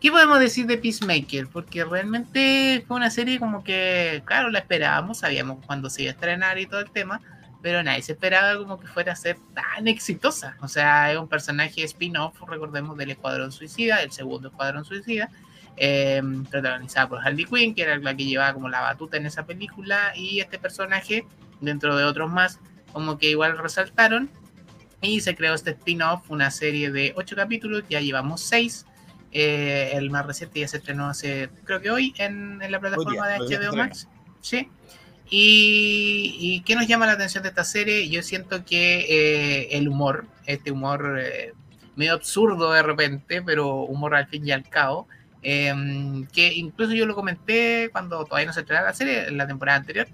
¿Qué 0.00 0.10
podemos 0.10 0.40
decir 0.40 0.66
de 0.66 0.78
Peacemaker? 0.78 1.48
Porque 1.48 1.84
realmente 1.84 2.82
fue 2.88 2.96
una 2.96 3.10
serie 3.10 3.38
como 3.38 3.62
que, 3.62 4.22
claro, 4.24 4.48
la 4.48 4.60
esperábamos, 4.60 5.18
sabíamos 5.18 5.64
cuándo 5.66 5.90
se 5.90 6.02
iba 6.02 6.10
a 6.10 6.14
estrenar 6.14 6.58
y 6.58 6.64
todo 6.64 6.80
el 6.80 6.90
tema, 6.90 7.20
pero 7.60 7.82
nadie 7.82 8.00
se 8.00 8.12
esperaba 8.12 8.56
como 8.56 8.80
que 8.80 8.86
fuera 8.86 9.12
a 9.12 9.16
ser 9.16 9.36
tan 9.52 9.88
exitosa. 9.88 10.56
O 10.62 10.68
sea, 10.68 11.12
es 11.12 11.18
un 11.18 11.28
personaje 11.28 11.84
spin-off, 11.84 12.40
recordemos, 12.48 12.96
del 12.96 13.10
Escuadrón 13.10 13.52
Suicida, 13.52 14.02
el 14.02 14.10
segundo 14.10 14.48
Escuadrón 14.48 14.86
Suicida, 14.86 15.28
eh, 15.76 16.22
protagonizada 16.50 17.06
por 17.06 17.18
Harley 17.18 17.44
Quinn, 17.44 17.74
que 17.74 17.82
era 17.82 17.98
la 17.98 18.16
que 18.16 18.24
llevaba 18.24 18.54
como 18.54 18.70
la 18.70 18.80
batuta 18.80 19.18
en 19.18 19.26
esa 19.26 19.44
película, 19.44 20.14
y 20.16 20.40
este 20.40 20.58
personaje, 20.58 21.26
dentro 21.60 21.94
de 21.94 22.04
otros 22.04 22.30
más, 22.30 22.58
como 22.94 23.18
que 23.18 23.28
igual 23.28 23.58
resaltaron, 23.58 24.30
y 25.02 25.20
se 25.20 25.34
creó 25.34 25.52
este 25.52 25.72
spin-off, 25.72 26.30
una 26.30 26.50
serie 26.50 26.90
de 26.90 27.12
ocho 27.16 27.36
capítulos, 27.36 27.84
ya 27.90 28.00
llevamos 28.00 28.40
seis, 28.40 28.86
eh, 29.32 29.90
el 29.94 30.10
más 30.10 30.26
reciente 30.26 30.60
ya 30.60 30.68
se 30.68 30.78
estrenó 30.78 31.08
hace, 31.08 31.50
creo 31.64 31.80
que 31.80 31.90
hoy, 31.90 32.14
en, 32.18 32.58
la 32.58 32.80
plataforma 32.80 33.28
de 33.28 33.38
HBO 33.38 33.76
Max. 33.76 34.08
Sí. 34.40 34.68
Y, 35.28 36.36
y, 36.40 36.62
qué 36.62 36.74
nos 36.74 36.88
llama 36.88 37.06
la 37.06 37.12
atención 37.12 37.44
de 37.44 37.50
esta 37.50 37.62
serie? 37.62 38.08
Yo 38.08 38.20
siento 38.22 38.64
que 38.64 39.06
eh, 39.08 39.76
el 39.76 39.88
humor, 39.88 40.26
este 40.46 40.72
humor 40.72 41.20
eh, 41.22 41.52
medio 41.94 42.14
absurdo 42.14 42.72
de 42.72 42.82
repente, 42.82 43.40
pero 43.40 43.76
humor 43.82 44.16
al 44.16 44.26
fin 44.26 44.44
y 44.44 44.50
al 44.50 44.68
cabo, 44.68 45.06
em, 45.42 46.26
que 46.26 46.52
incluso 46.52 46.94
yo 46.94 47.06
lo 47.06 47.14
comenté 47.14 47.90
cuando 47.92 48.24
todavía 48.24 48.46
no 48.48 48.52
se 48.52 48.60
estrenaba 48.60 48.88
la 48.88 48.94
serie, 48.94 49.28
en 49.28 49.36
la 49.36 49.46
temporada 49.46 49.78
anterior, 49.78 50.08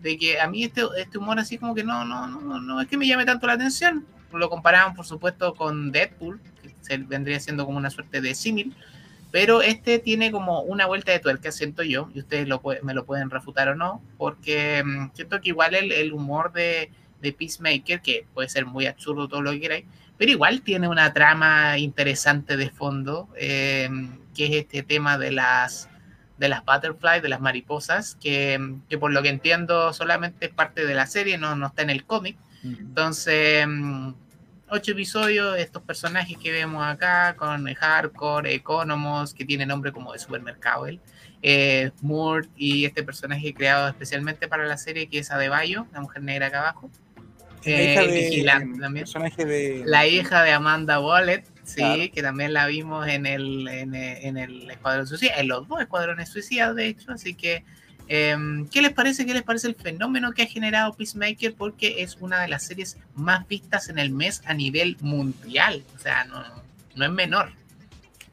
de 0.00 0.16
que 0.16 0.40
a 0.40 0.48
mí 0.48 0.62
este, 0.62 0.82
este 0.98 1.18
humor 1.18 1.40
así 1.40 1.58
como 1.58 1.74
que 1.74 1.82
no, 1.82 2.04
no, 2.04 2.28
no, 2.28 2.60
no 2.60 2.80
es 2.80 2.86
que 2.86 2.96
me 2.96 3.08
llame 3.08 3.24
tanto 3.24 3.48
la 3.48 3.54
atención. 3.54 4.06
Lo 4.32 4.48
comparaban, 4.48 4.94
por 4.94 5.04
supuesto, 5.04 5.54
con 5.54 5.90
Deadpool, 5.90 6.40
se 6.80 6.98
vendría 6.98 7.40
siendo 7.40 7.66
como 7.66 7.78
una 7.78 7.90
suerte 7.90 8.20
de 8.20 8.34
símil, 8.34 8.74
pero 9.30 9.62
este 9.62 9.98
tiene 9.98 10.32
como 10.32 10.62
una 10.62 10.86
vuelta 10.86 11.12
de 11.12 11.20
tuerca, 11.20 11.52
siento 11.52 11.82
yo, 11.82 12.10
y 12.14 12.20
ustedes 12.20 12.48
lo, 12.48 12.62
me 12.82 12.94
lo 12.94 13.04
pueden 13.04 13.30
refutar 13.30 13.68
o 13.68 13.74
no, 13.74 14.02
porque 14.18 14.82
mm, 14.84 15.10
siento 15.14 15.40
que 15.40 15.50
igual 15.50 15.74
el, 15.74 16.12
humor 16.12 16.52
de, 16.52 16.90
de, 17.20 17.32
Peacemaker, 17.32 18.00
que 18.00 18.26
puede 18.34 18.48
ser 18.48 18.66
muy 18.66 18.86
absurdo 18.86 19.28
todo 19.28 19.42
lo 19.42 19.52
que 19.52 19.60
queráis, 19.60 19.84
pero 20.18 20.32
igual 20.32 20.62
tiene 20.62 20.88
una 20.88 21.12
trama 21.12 21.78
interesante 21.78 22.56
de 22.56 22.70
fondo, 22.70 23.28
em, 23.36 24.18
que 24.34 24.46
es 24.46 24.52
este 24.52 24.82
tema 24.82 25.16
de 25.18 25.32
las 25.32 25.88
de 26.36 26.48
las 26.48 26.64
butterflies, 26.64 27.22
de 27.22 27.28
las 27.28 27.42
mariposas, 27.42 28.16
que, 28.18 28.58
que, 28.88 28.96
por 28.96 29.12
lo 29.12 29.22
que 29.22 29.28
entiendo 29.28 29.92
solamente 29.92 30.46
es 30.46 30.52
parte 30.52 30.86
de 30.86 30.94
la 30.94 31.06
serie, 31.06 31.36
no, 31.36 31.54
no 31.54 31.66
está 31.66 31.82
en 31.82 31.90
el 31.90 32.04
cómic. 32.06 32.38
Entonces, 32.62 33.66
mm, 33.68 34.12
ocho 34.70 34.92
episodios, 34.92 35.58
estos 35.58 35.82
personajes 35.82 36.36
que 36.38 36.52
vemos 36.52 36.84
acá, 36.86 37.34
con 37.36 37.66
Hardcore, 37.72 38.54
Economos, 38.54 39.34
que 39.34 39.44
tiene 39.44 39.66
nombre 39.66 39.92
como 39.92 40.12
de 40.12 40.18
supermercado 40.18 40.86
él, 40.86 41.00
eh, 41.42 41.90
Moore 42.02 42.48
y 42.56 42.84
este 42.84 43.02
personaje 43.02 43.52
creado 43.54 43.88
especialmente 43.88 44.46
para 44.48 44.66
la 44.66 44.76
serie 44.76 45.08
que 45.08 45.18
es 45.18 45.30
Adebayo, 45.30 45.86
la 45.92 46.00
mujer 46.00 46.22
negra 46.22 46.46
acá 46.48 46.60
abajo. 46.60 46.90
La 47.64 47.72
Eh, 47.72 47.92
hija 47.92 48.02
el 48.02 48.10
de- 48.10 48.20
vigilante 48.20 48.80
también. 48.80 49.04
personaje 49.04 49.44
de. 49.44 49.82
La 49.84 50.06
hija 50.06 50.42
de 50.42 50.52
Amanda 50.52 50.98
Wallet, 51.00 51.44
sí, 51.62 51.76
Claro. 51.76 52.02
que 52.14 52.22
también 52.22 52.52
la 52.54 52.66
vimos 52.66 53.06
en 53.06 53.26
el, 53.26 53.68
en 53.68 53.94
el, 53.94 54.16
en 54.24 54.36
el 54.38 54.70
Escuadrón 54.70 55.06
Suicida, 55.06 55.34
en 55.36 55.48
los 55.48 55.68
dos 55.68 55.80
Escuadrones 55.80 56.30
Suicidas, 56.30 56.74
de 56.74 56.86
hecho, 56.86 57.12
así 57.12 57.34
que, 57.34 57.64
em, 58.10 58.66
¿qué 58.68 58.82
les 58.82 58.92
parece? 58.92 59.24
¿Qué 59.24 59.32
les 59.32 59.44
parece 59.44 59.68
el 59.68 59.76
fenómeno 59.76 60.32
que 60.32 60.42
ha 60.42 60.46
generado 60.46 60.92
Peacemaker? 60.94 61.54
Porque 61.54 62.02
es 62.02 62.16
una 62.20 62.42
de 62.42 62.48
las 62.48 62.64
series 62.64 62.98
más 63.14 63.46
vistas 63.48 63.88
en 63.88 63.98
el 63.98 64.10
mes 64.10 64.42
a 64.44 64.52
nivel 64.52 64.96
mundial, 65.00 65.84
o 65.94 65.98
sea, 65.98 66.24
no, 66.24 66.42
es 67.04 67.10
menor. 67.12 67.52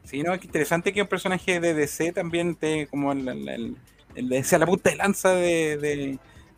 Sí, 0.04 0.24
no, 0.24 0.38
qué 0.40 0.48
interesante 0.48 0.92
que 0.94 1.02
un 1.02 1.08
personaje 1.08 1.60
de 1.60 1.74
DC 1.76 2.12
también 2.12 2.56
te 2.56 2.88
como 2.88 3.12
el, 3.12 3.28
el, 3.28 3.76
el- 4.16 4.44
sea 4.44 4.58
la 4.58 4.66
punta 4.66 4.90
de 4.90 4.96
lanza 4.96 5.34
de- 5.36 6.18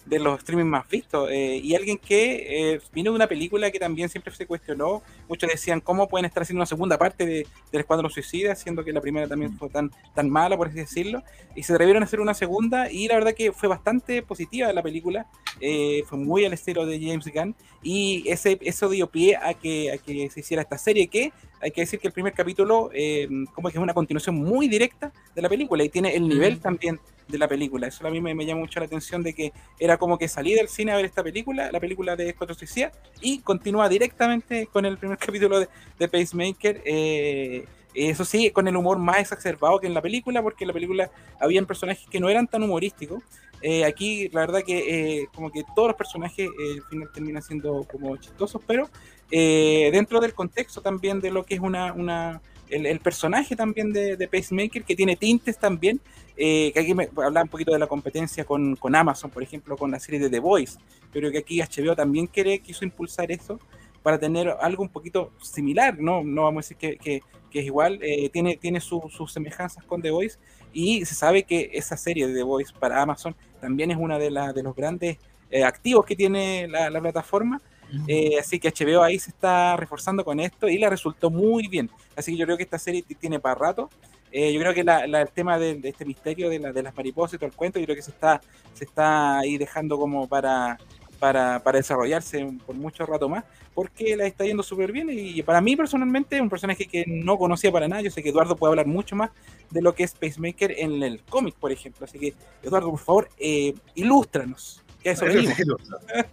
de 0.10 0.20
los 0.20 0.40
streaming 0.40 0.66
más 0.66 0.90
vistos. 0.90 1.30
eh, 1.32 1.62
y 1.64 1.76
alguien 1.76 1.98
que 1.98 2.74
eh, 2.74 2.82
vino 2.94 3.12
de 3.12 3.16
una 3.16 3.28
película 3.28 3.70
que 3.72 3.80
también 3.80 4.10
siempre 4.10 4.34
se 4.34 4.46
cuestionó. 4.46 5.02
Muchos 5.28 5.50
decían 5.50 5.80
cómo 5.82 6.08
pueden 6.10 6.26
estar 6.26 6.44
haciendo 6.44 6.60
una 6.60 6.66
segunda 6.66 6.98
parte 6.98 7.26
de, 7.26 7.48
del 7.72 7.82
Escuadrón 7.82 8.10
Suicida, 8.10 8.56
siendo 8.56 8.84
que 8.84 8.92
la 8.92 9.02
primera 9.02 9.28
también 9.28 9.56
fue 9.58 9.70
tan, 9.70 9.92
tan 10.16 10.30
mala, 10.30 10.58
por 10.58 10.68
así 10.68 10.78
decirlo. 10.78 11.24
Y 11.56 11.64
se 11.64 11.74
atrevieron 11.74 12.04
a 12.04 12.06
hacer 12.06 12.20
una 12.20 12.34
segunda 12.34 12.92
y 12.92 13.08
la 13.08 13.16
verdad 13.16 13.34
que 13.34 13.52
fue 13.52 13.70
bastante 13.70 14.22
positiva 14.24 14.74
la 14.74 14.84
película. 14.84 15.28
eh, 15.62 16.04
fue 16.08 16.18
muy 16.18 16.46
al 16.46 16.54
estilo 16.54 16.86
de 16.86 17.00
James 17.00 17.26
Gunn. 17.34 17.56
Y 17.84 18.24
ese, 18.28 18.58
eso 18.62 18.90
dio 18.90 19.08
pie 19.08 19.38
a 19.38 19.54
que, 19.54 19.92
a 19.92 19.98
que 19.98 20.30
se 20.30 20.40
hiciera 20.42 20.64
esta 20.64 20.78
serie 20.78 21.08
que 21.08 21.32
hay 21.62 21.72
que 21.72 21.82
decir 21.82 22.00
que 22.00 22.08
el 22.08 22.14
primer 22.14 22.34
capítulo 22.34 22.90
eh, 22.94 23.28
como 23.54 23.70
que 23.70 23.78
es 23.78 23.84
una 23.84 23.94
continuación 23.94 24.36
muy 24.36 24.68
directa 24.68 25.12
de 25.36 25.42
la 25.42 25.50
película 25.50 25.84
y 25.84 25.90
tiene 25.90 26.16
el 26.16 26.28
nivel 26.28 26.54
Ujú. 26.54 26.62
también 26.62 27.00
de 27.28 27.38
la 27.38 27.48
película. 27.48 27.88
Eso 27.88 28.06
a 28.08 28.10
mí 28.12 28.22
me, 28.22 28.34
me 28.34 28.46
llama 28.46 28.62
mucho 28.62 28.80
la 28.80 28.86
atención 28.86 29.22
de 29.22 29.34
que 29.34 29.52
era 29.80 29.98
como 29.98 30.18
que 30.18 30.28
salí 30.28 30.54
del 30.54 30.68
cine 30.68 30.92
a 30.92 30.96
ver 30.96 31.06
esta 31.06 31.24
película, 31.24 31.72
la 31.72 31.80
película 31.80 32.16
de 32.16 32.30
Escuadrón 32.30 32.58
Suicida, 32.58 32.92
y 33.22 33.40
continúa 33.40 33.88
directamente 33.90 34.68
con 34.68 34.86
el 34.86 34.98
primer 34.98 35.18
capítulo 35.20 35.60
de, 35.60 35.68
de 36.00 36.08
Pacemaker. 36.08 36.82
eh, 36.86 37.66
eso 37.94 38.24
sí, 38.24 38.52
con 38.52 38.68
el 38.68 38.76
humor 38.78 39.00
más 39.00 39.20
exacerbado 39.20 39.80
que 39.80 39.88
en 39.88 39.94
la 39.94 40.02
película, 40.02 40.42
porque 40.44 40.64
en 40.64 40.68
la 40.70 40.74
película 40.74 41.12
habían 41.40 41.66
personajes 41.66 42.08
que 42.10 42.20
no 42.20 42.30
eran 42.30 42.48
tan 42.48 42.64
humorísticos. 42.64 43.24
Eh, 43.62 43.84
aquí, 43.84 44.30
la 44.30 44.42
verdad 44.42 44.62
que 44.66 45.22
eh, 45.22 45.28
como 45.34 45.52
que 45.52 45.64
todos 45.76 45.90
los 45.90 45.98
personajes 45.98 46.48
eh, 46.48 46.78
al 46.78 46.84
final 46.90 47.10
terminan 47.14 47.42
siendo 47.42 47.84
como 47.92 48.16
chistosos, 48.18 48.62
pero 48.66 48.90
eh, 49.32 49.90
dentro 49.92 50.20
del 50.20 50.34
contexto 50.34 50.82
también 50.82 51.20
de 51.22 51.32
lo 51.32 51.44
que 51.46 51.56
es 51.56 51.60
una, 51.60 51.94
una 51.94 52.42
el, 52.70 52.86
el 52.86 53.00
personaje 53.00 53.56
también 53.56 53.92
de, 53.94 54.16
de 54.18 54.28
Pacemaker, 54.28 54.84
que 54.84 54.96
tiene 54.96 55.16
tintes 55.16 55.58
también, 55.58 56.00
eh, 56.38 56.72
que 56.74 56.80
aquí 56.80 56.94
me 56.94 57.10
hablaba 57.16 57.42
un 57.44 57.50
poquito 57.50 57.72
de 57.74 57.80
la 57.80 57.88
competencia 57.88 58.46
con, 58.46 58.76
con 58.76 58.96
Amazon, 58.96 59.30
por 59.32 59.42
ejemplo, 59.44 59.76
con 59.76 59.92
la 59.92 60.00
serie 60.00 60.20
de 60.20 60.30
The 60.30 60.40
Voice, 60.40 60.78
pero 61.12 61.32
que 61.32 61.40
aquí 61.40 61.60
HBO 61.62 61.96
también 61.96 62.28
quiere, 62.28 62.60
quiso 62.60 62.86
impulsar 62.86 63.32
eso 63.32 63.60
para 64.04 64.18
tener 64.20 64.48
algo 64.62 64.84
un 64.84 64.90
poquito 64.90 65.32
similar, 65.42 65.98
no, 66.00 66.24
no 66.24 66.44
vamos 66.44 66.60
a 66.60 66.64
decir 66.66 66.78
que, 66.78 66.98
que, 66.98 67.22
que 67.52 67.60
es 67.60 67.66
igual, 67.66 68.00
eh, 68.02 68.30
tiene, 68.30 68.56
tiene 68.56 68.80
su- 68.80 69.10
sus 69.12 69.34
semejanzas 69.34 69.84
con 69.84 70.02
The 70.02 70.12
Voice 70.12 70.38
y 70.72 71.04
se 71.06 71.16
sabe 71.16 71.44
que 71.44 71.72
esa 71.74 71.98
serie 71.98 72.28
de 72.28 72.34
The 72.36 72.44
Voice 72.44 72.72
para 72.80 73.02
Amazon 73.02 73.36
también 73.60 73.92
es 73.92 73.98
una 73.98 74.18
de, 74.20 74.30
la- 74.32 74.54
de 74.54 74.64
los 74.64 74.76
grandes 74.76 75.18
eh, 75.52 75.64
activos 75.64 76.06
que 76.06 76.16
tiene 76.16 76.68
la, 76.68 76.90
la 76.92 77.02
plataforma. 77.02 77.60
Eh, 78.08 78.38
así 78.40 78.60
que 78.60 78.70
HBO 78.72 79.02
ahí 79.04 79.18
se 79.20 79.32
está 79.32 79.76
reforzando 79.78 80.24
con 80.24 80.40
esto 80.40 80.68
y 80.68 80.78
le 80.78 80.90
resultó 80.90 81.30
muy 81.30 81.68
bien. 81.68 81.90
Así 82.16 82.32
que 82.34 82.38
yo 82.38 82.46
creo 82.46 82.58
que 82.58 82.64
esta 82.64 82.80
serie 82.80 83.04
tiene 83.20 83.40
para 83.40 83.56
rato. 83.56 83.90
Eh, 84.32 84.54
yo 84.54 84.60
creo 84.60 84.74
que 84.74 84.84
la- 84.84 85.08
la- 85.08 85.22
el 85.22 85.30
tema 85.30 85.58
de, 85.58 85.76
de 85.76 85.90
este 85.90 86.06
misterio 86.06 86.50
de, 86.50 86.60
la- 86.60 86.72
de 86.72 86.84
las 86.84 86.96
mariposas 86.96 87.34
y 87.34 87.38
todo 87.38 87.48
el 87.48 87.56
cuento, 87.56 87.80
yo 87.80 87.86
creo 87.86 87.96
que 87.96 88.02
se 88.04 88.12
está, 88.12 88.42
se 88.74 88.86
está 88.86 89.40
ahí 89.40 89.58
dejando 89.58 89.98
como 89.98 90.28
para, 90.28 90.78
para, 91.18 91.60
para 91.64 91.80
desarrollarse 91.80 92.48
por 92.66 92.76
mucho 92.76 93.06
rato 93.08 93.28
más, 93.28 93.44
porque 93.74 94.16
la 94.16 94.26
está 94.28 94.46
yendo 94.46 94.62
súper 94.62 94.92
bien. 94.92 95.10
Y 95.12 95.42
para 95.42 95.62
mí 95.62 95.76
personalmente 95.76 96.40
un 96.40 96.50
personaje 96.50 96.86
que 96.86 97.06
no 97.08 97.40
conocía 97.40 97.72
para 97.72 97.88
nada. 97.88 98.04
Yo 98.04 98.12
sé 98.12 98.22
que 98.22 98.30
Eduardo 98.30 98.56
puede 98.56 98.72
hablar 98.72 98.86
mucho 98.86 99.16
más 99.16 99.32
de 99.72 99.82
lo 99.82 99.96
que 99.96 100.04
es 100.04 100.14
Pacemaker 100.14 100.76
en 100.78 101.02
el 101.02 101.24
cómic, 101.24 101.56
por 101.56 101.72
ejemplo. 101.72 102.06
Así 102.06 102.20
que, 102.20 102.34
Eduardo, 102.62 102.92
por 102.92 103.00
favor, 103.00 103.30
eh, 103.40 103.74
ilústranos. 103.96 104.84
Eso. 105.04 105.26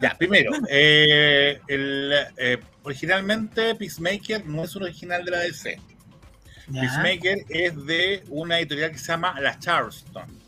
Ya, 0.00 0.16
primero, 0.18 0.50
eh, 0.68 1.60
el, 1.68 2.12
eh, 2.36 2.58
originalmente 2.82 3.74
Peacemaker 3.74 4.44
no 4.46 4.64
es 4.64 4.74
un 4.74 4.84
original 4.84 5.24
de 5.24 5.30
la 5.30 5.38
DC. 5.40 5.78
Ya. 6.68 6.80
Peacemaker 6.80 7.44
es 7.48 7.86
de 7.86 8.24
una 8.28 8.58
editorial 8.58 8.90
que 8.90 8.98
se 8.98 9.06
llama 9.06 9.38
La 9.40 9.58
Charleston. 9.58 10.46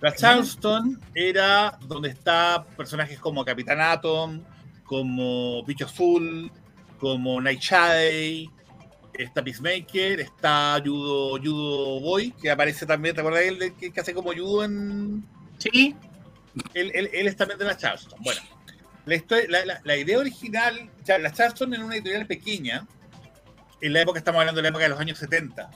La 0.00 0.14
Charleston 0.14 1.00
era 1.14 1.78
donde 1.86 2.10
está 2.10 2.66
personajes 2.76 3.18
como 3.20 3.44
Capitán 3.44 3.80
Atom, 3.80 4.42
como 4.82 5.64
Bicho 5.64 5.86
Azul, 5.86 6.50
como 6.98 7.40
Nightshade, 7.40 8.50
está 9.14 9.42
Peacemaker, 9.42 10.20
está 10.20 10.82
Judo, 10.84 11.38
Judo 11.38 12.00
Boy, 12.00 12.32
que 12.32 12.50
aparece 12.50 12.84
también, 12.84 13.14
¿te 13.14 13.20
acuerdas 13.20 13.42
de 13.42 13.48
él? 13.48 13.74
que 13.74 14.00
hace 14.00 14.12
como 14.12 14.32
judo 14.32 14.64
en, 14.64 15.24
Sí, 15.58 15.94
él, 16.74 16.90
él- 16.94 17.10
él 17.12 17.26
es 17.26 17.36
también 17.36 17.58
de 17.58 17.64
la 17.64 17.76
Charleston. 17.76 18.18
Bueno, 18.22 18.40
la, 19.06 19.14
historia- 19.14 19.46
la- 19.48 19.64
la- 19.64 19.80
la 19.84 19.96
idea 19.96 20.18
original, 20.18 20.90
ya, 21.04 21.18
la 21.18 21.32
Charleston 21.32 21.72
era 21.74 21.84
una 21.84 21.94
editorial 21.96 22.26
pequeña, 22.26 22.86
en 23.80 23.92
la 23.92 24.00
época, 24.00 24.18
estamos 24.18 24.40
hablando 24.40 24.58
de 24.58 24.62
la 24.62 24.68
época 24.70 24.84
de 24.84 24.90
los 24.90 25.00
años 25.00 25.18
70. 25.18 25.70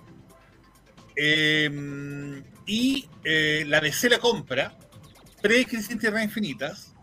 Eh, 1.17 2.43
y 2.67 3.09
eh, 3.25 3.65
la 3.67 3.81
DC 3.81 4.09
la 4.09 4.19
compra, 4.19 4.77
pre-Crisis 5.43 5.91
en 5.91 5.99
Tierras 5.99 6.23
Infinitas, 6.25 6.95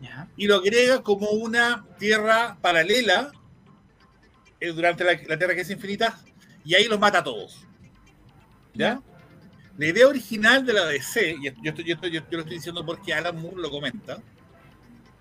ya. 0.00 0.28
y 0.36 0.46
lo 0.46 0.56
agrega 0.56 1.02
como 1.02 1.30
una 1.30 1.86
tierra 1.98 2.58
paralela 2.60 3.32
eh, 4.60 4.72
durante 4.72 5.04
la, 5.04 5.12
la 5.26 5.38
Tierra 5.38 5.54
que 5.54 5.62
es 5.62 5.70
infinita, 5.70 6.18
y 6.64 6.74
ahí 6.74 6.84
los 6.84 6.98
mata 7.00 7.18
a 7.18 7.24
todos. 7.24 7.66
¿Ya? 8.74 9.00
La 9.78 9.86
idea 9.86 10.06
original 10.06 10.64
de 10.66 10.72
la 10.72 10.86
DC, 10.86 11.36
y 11.40 11.44
yo, 11.44 11.50
estoy- 11.50 11.84
yo, 11.84 11.94
estoy- 11.94 12.10
yo- 12.10 12.20
yo 12.30 12.36
lo 12.36 12.40
estoy 12.40 12.56
diciendo 12.56 12.84
porque 12.84 13.14
Alan 13.14 13.40
Moore 13.40 13.56
lo 13.62 13.70
comenta, 13.70 14.18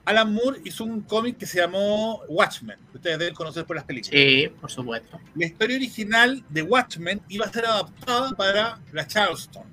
Alan 0.04 0.34
Moore 0.34 0.60
hizo 0.66 0.84
un 0.84 1.02
cómic 1.02 1.38
que 1.38 1.46
se 1.46 1.60
llamó 1.60 2.22
Watchmen, 2.28 2.78
que 2.92 2.98
ustedes 2.98 3.20
deben 3.20 3.34
conocer 3.36 3.66
por 3.66 3.76
las 3.76 3.86
películas. 3.86 4.20
Sí, 4.20 4.50
por 4.60 4.70
supuesto. 4.72 5.20
La 5.36 5.46
historia 5.46 5.78
original 5.78 6.44
de 6.50 6.62
Watchmen 6.64 7.22
iba 7.30 7.46
a 7.46 7.52
ser 7.54 7.66
adaptada 7.66 8.32
para 8.32 8.80
la 8.92 9.08
Charleston. 9.08 9.64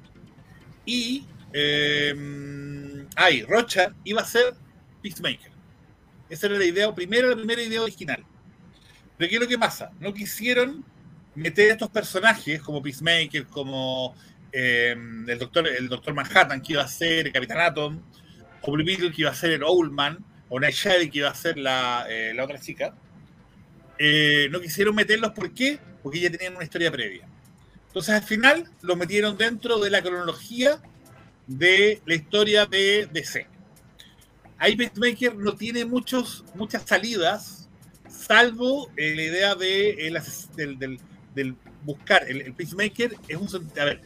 Y. 0.85 1.25
Eh, 1.53 3.07
ay, 3.17 3.43
Rocha 3.43 3.95
iba 4.05 4.21
a 4.21 4.25
ser 4.25 4.55
Peacemaker. 5.03 5.51
Esa 6.29 6.47
era 6.47 6.59
la 6.59 6.65
idea, 6.67 6.95
primero 6.95 7.31
la 7.31 7.37
primera 7.37 7.63
idea 7.63 7.81
original. 7.83 8.23
Pero 9.17 9.29
¿qué 9.31 9.37
es 9.37 9.41
lo 9.41 9.49
que 9.49 9.59
pasa? 9.59 9.91
No 9.99 10.13
quisieron 10.13 10.85
meter 11.35 11.71
estos 11.71 11.89
personajes 11.89 12.61
como 12.61 12.83
Peacemaker, 12.83 13.47
como 13.47 14.15
eh, 14.53 14.95
el, 15.27 15.39
doctor, 15.39 15.67
el 15.69 15.89
Doctor 15.89 16.15
Manhattan, 16.15 16.61
que 16.63 16.75
iba 16.75 16.83
a 16.83 16.89
ser 16.89 17.33
Capitán 17.33 17.61
Atom, 17.61 18.01
o 18.63 18.73
Blue 18.73 18.85
Beetle, 18.85 19.13
que 19.13 19.23
iba 19.23 19.31
a 19.31 19.35
ser 19.35 19.53
el 19.53 19.63
Owlman, 19.63 20.19
o 20.49 20.59
Nightshade, 20.61 21.11
que 21.11 21.19
iba 21.19 21.29
a 21.31 21.35
ser 21.35 21.59
la, 21.59 22.07
eh, 22.09 22.33
la 22.35 22.45
otra 22.45 22.59
chica. 22.61 22.95
Eh, 23.99 24.49
no 24.51 24.61
quisieron 24.61 24.95
meterlos, 24.95 25.33
¿por 25.33 25.53
qué? 25.53 25.79
Porque 26.03 26.21
ya 26.21 26.31
tenían 26.31 26.55
una 26.55 26.65
historia 26.65 26.91
previa. 26.91 27.29
Entonces 27.89 28.15
al 28.15 28.23
final 28.23 28.71
los 28.83 28.97
metieron 28.97 29.37
dentro 29.37 29.79
de 29.79 29.91
la 29.91 30.03
cronología 30.03 30.81
de 31.47 32.01
la 32.07 32.15
historia 32.15 32.67
de 32.67 33.09
DC. 33.13 33.47
Ahí 34.59 34.77
Peacemaker 34.77 35.37
no 35.37 35.55
tiene 35.55 35.85
muchos, 35.85 36.45
muchas 36.55 36.83
salidas, 36.85 37.69
salvo 38.09 38.91
eh, 38.97 39.15
la 39.15 39.23
idea 39.23 39.55
de, 39.55 39.91
el 40.09 40.19
del, 40.57 40.79
del- 40.79 41.01
del 41.35 41.55
buscar. 41.85 42.29
El, 42.29 42.41
el 42.43 42.55
Peacemaker 42.55 43.15
es 43.29 43.37
un 43.37 43.71
a 43.79 43.85
ver, 43.85 44.01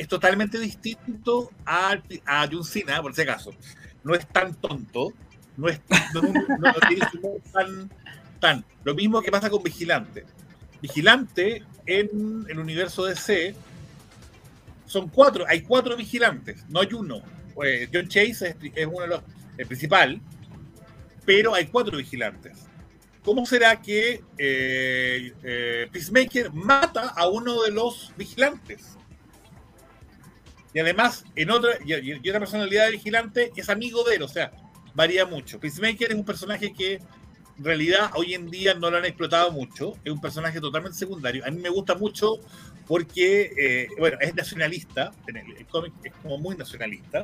es 0.00 0.08
totalmente 0.08 0.58
distinto 0.58 1.50
a, 1.66 1.98
a 2.24 2.48
John 2.50 2.62
por 3.02 3.14
si 3.14 3.20
acaso. 3.20 3.50
No 4.02 4.14
es 4.14 4.26
tan 4.28 4.54
tonto, 4.54 5.12
no 5.58 5.68
es 5.68 5.78
no, 6.14 6.22
no- 6.22 6.32
no 6.58 6.72
tan, 7.52 7.90
tan. 8.40 8.64
Lo 8.82 8.94
mismo 8.94 9.20
que 9.20 9.30
pasa 9.30 9.50
con 9.50 9.62
Vigilante. 9.62 10.24
Vigilante 10.80 11.62
en 11.84 12.46
el 12.48 12.58
universo 12.58 13.04
DC 13.04 13.54
son 14.86 15.10
cuatro, 15.10 15.44
hay 15.46 15.60
cuatro 15.60 15.94
vigilantes, 15.98 16.64
no 16.70 16.80
hay 16.80 16.88
uno. 16.94 17.20
Pues 17.54 17.90
John 17.92 18.08
Chase 18.08 18.56
es, 18.58 18.72
es 18.74 18.86
uno 18.86 19.02
de 19.02 19.06
los, 19.08 19.22
el 19.58 19.66
principal, 19.66 20.18
pero 21.26 21.52
hay 21.54 21.66
cuatro 21.66 21.98
vigilantes. 21.98 22.56
¿Cómo 23.22 23.44
será 23.44 23.82
que 23.82 24.22
eh, 24.38 25.34
eh, 25.42 25.88
Peacemaker 25.92 26.54
mata 26.54 27.08
a 27.10 27.28
uno 27.28 27.60
de 27.64 27.70
los 27.70 28.14
vigilantes? 28.16 28.96
Y 30.72 30.78
además, 30.78 31.24
en 31.34 31.50
otra, 31.50 31.72
y, 31.84 31.94
y 31.94 32.28
otra 32.28 32.40
personalidad 32.40 32.86
de 32.86 32.92
vigilante 32.92 33.52
es 33.56 33.68
amigo 33.68 34.04
de 34.04 34.16
él, 34.16 34.22
o 34.22 34.28
sea, 34.28 34.52
varía 34.94 35.26
mucho. 35.26 35.58
Peacemaker 35.58 36.10
es 36.10 36.16
un 36.16 36.24
personaje 36.24 36.72
que 36.72 37.00
en 37.60 37.64
realidad 37.64 38.10
hoy 38.14 38.34
en 38.34 38.50
día 38.50 38.72
no 38.74 38.90
lo 38.90 38.96
han 38.96 39.04
explotado 39.04 39.52
mucho. 39.52 39.92
Es 40.02 40.10
un 40.10 40.20
personaje 40.20 40.60
totalmente 40.60 40.96
secundario. 40.96 41.44
A 41.44 41.50
mí 41.50 41.60
me 41.60 41.68
gusta 41.68 41.94
mucho 41.94 42.38
porque, 42.86 43.52
eh, 43.56 43.88
bueno, 43.98 44.16
es 44.20 44.34
nacionalista. 44.34 45.12
En 45.26 45.36
el, 45.36 45.56
el 45.58 45.66
cómic 45.66 45.92
es 46.02 46.12
como 46.22 46.38
muy 46.38 46.56
nacionalista. 46.56 47.22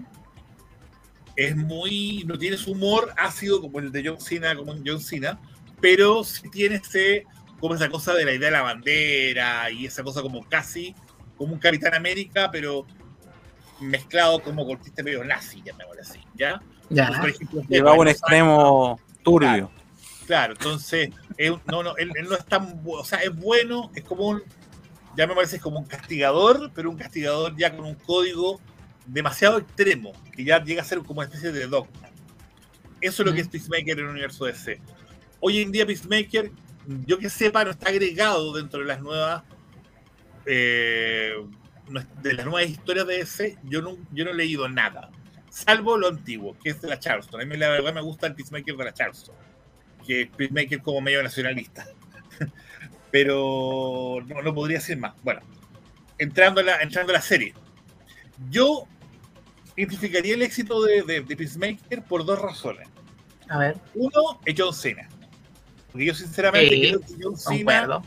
Es 1.36 1.56
muy. 1.56 2.24
No 2.26 2.36
tiene 2.36 2.58
su 2.58 2.72
humor 2.72 3.14
ácido 3.16 3.62
como 3.62 3.78
el 3.78 3.90
de 3.90 4.06
John 4.06 4.20
Cena, 4.20 4.54
como 4.54 4.72
en 4.72 4.82
John 4.86 5.00
Cena, 5.00 5.40
pero 5.80 6.22
sí 6.22 6.50
tiene 6.50 6.76
ese. 6.76 7.24
Como 7.58 7.74
esa 7.74 7.88
cosa 7.88 8.12
de 8.12 8.26
la 8.26 8.34
idea 8.34 8.48
de 8.48 8.52
la 8.52 8.60
bandera 8.60 9.70
y 9.70 9.86
esa 9.86 10.02
cosa 10.02 10.20
como 10.20 10.46
casi 10.46 10.94
como 11.38 11.54
un 11.54 11.58
Capitán 11.58 11.94
América, 11.94 12.50
pero 12.50 12.86
mezclado 13.80 14.42
como 14.42 14.70
este 14.72 15.02
medio 15.02 15.24
nazi, 15.24 15.62
llamémoslo 15.62 16.02
así, 16.02 16.20
¿ya? 16.34 16.60
Ya. 16.88 17.08
Por 17.20 17.30
ejemplo, 17.30 17.62
Llevaba 17.68 17.96
un 17.98 18.08
extremo 18.08 19.00
turbio. 19.22 19.70
Claro, 20.26 20.54
entonces, 20.54 21.10
es 21.36 21.50
un- 21.50 21.60
no, 21.66 21.82
no, 21.82 21.96
él, 21.96 22.10
él 22.16 22.28
no 22.28 22.34
es 22.36 22.44
tan, 22.46 22.80
o 22.84 23.04
sea, 23.04 23.18
es 23.22 23.34
bueno, 23.34 23.90
es 23.94 24.02
como 24.02 24.26
un, 24.28 24.42
ya 25.16 25.26
me 25.26 25.34
parece 25.34 25.56
es 25.56 25.62
como 25.62 25.78
un 25.78 25.84
castigador, 25.84 26.70
pero 26.74 26.90
un 26.90 26.96
castigador 26.96 27.56
ya 27.56 27.74
con 27.74 27.84
un 27.84 27.94
código 27.94 28.60
demasiado 29.06 29.58
extremo, 29.58 30.12
que 30.34 30.44
ya 30.44 30.62
llega 30.62 30.82
a 30.82 30.84
ser 30.84 30.98
como 31.00 31.20
una 31.20 31.28
especie 31.28 31.52
de 31.52 31.66
dogma. 31.66 32.08
Eso 33.00 33.22
es 33.22 33.26
lo 33.28 33.34
que 33.34 33.42
es 33.42 33.48
Peacemaker 33.48 33.98
en 33.98 34.04
el 34.06 34.10
universo 34.10 34.46
DC. 34.46 34.80
Hoy 35.40 35.60
en 35.60 35.70
día 35.70 35.86
Peacemaker, 35.86 36.50
yo 37.06 37.18
que 37.18 37.28
sepa, 37.30 37.64
no 37.64 37.70
está 37.70 37.90
agregado 37.90 38.52
dentro 38.54 38.80
de 38.80 38.86
las 38.86 39.00
nuevas 39.00 39.42
eh, 40.46 41.34
de 42.22 42.34
las 42.34 42.44
nuevas 42.46 42.70
historias 42.70 43.06
de 43.06 43.18
DC, 43.18 43.58
yo 43.64 43.80
no, 43.82 43.96
yo 44.12 44.24
no 44.24 44.30
he 44.32 44.34
leído 44.34 44.68
nada. 44.68 45.10
Salvo 45.50 45.96
lo 45.96 46.08
antiguo, 46.08 46.56
que 46.62 46.70
es 46.70 46.80
de 46.82 46.88
la 46.88 46.98
Charleston. 46.98 47.40
A 47.40 47.44
mí 47.44 47.56
la 47.56 47.68
verdad 47.70 47.94
me 47.94 48.00
gusta 48.02 48.26
el 48.26 48.34
Peacemaker 48.34 48.76
de 48.76 48.84
la 48.84 48.92
Charleston. 48.92 49.34
Que 50.06 50.22
es 50.22 50.28
Peacemaker 50.30 50.82
como 50.82 51.00
medio 51.00 51.22
nacionalista. 51.22 51.86
Pero 53.10 54.18
no, 54.26 54.42
no 54.42 54.54
podría 54.54 54.80
ser 54.80 54.98
más. 54.98 55.14
Bueno, 55.22 55.40
entrando 56.18 56.60
a 56.60 56.64
la, 56.64 56.76
entrando 56.82 57.12
a 57.12 57.14
la 57.16 57.22
serie. 57.22 57.54
Yo 58.50 58.86
identificaría 59.76 60.34
el 60.34 60.42
éxito 60.42 60.82
de, 60.82 61.02
de- 61.02 61.20
de 61.22 61.36
Peacemaker 61.36 62.02
por 62.02 62.24
dos 62.24 62.40
razones. 62.40 62.88
A 63.48 63.58
ver, 63.58 63.76
Uno 63.94 64.40
es 64.44 64.54
John 64.58 64.74
Cena. 64.74 65.08
Porque 65.92 66.06
yo 66.06 66.14
sinceramente 66.14 66.74
Sí, 66.74 66.80
creo 66.88 67.00
que 67.00 67.14
John 67.22 67.36
Cena 67.36 68.02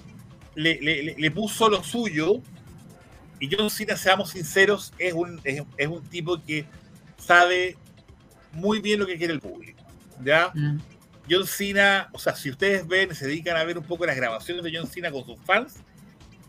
le, 0.56 0.80
le- 0.82 1.04
le- 1.04 1.16
le 1.18 1.32
puso 1.32 1.70
lo 1.70 1.84
suyo. 1.84 2.42
Y 3.40 3.50
John 3.54 3.70
Cena, 3.70 3.96
seamos 3.96 4.32
sinceros, 4.32 4.94
es 4.98 5.14
un, 5.14 5.40
es, 5.44 5.64
es 5.78 5.88
un 5.88 6.04
tipo 6.04 6.44
que 6.44 6.66
sabe 7.18 7.78
muy 8.52 8.80
bien 8.80 9.00
lo 9.00 9.08
que 9.08 9.18
quiere 9.18 9.34
el 9.34 9.40
público. 9.40 9.84
¿ya? 10.24 10.52
Mm, 10.54 10.80
John 11.30 11.48
Cena, 11.48 12.10
o 12.12 12.20
sea, 12.20 12.36
si 12.36 12.50
ustedes 12.50 12.88
ven, 12.88 13.14
se 13.16 13.28
dedican 13.28 13.58
a 13.58 13.64
ver 13.64 13.78
un 13.78 13.84
poco 13.84 14.06
las 14.06 14.16
grabaciones 14.16 14.64
de 14.64 14.72
John 14.76 14.88
Cena 14.88 15.12
con 15.12 15.26
sus 15.26 15.40
fans, 15.42 15.78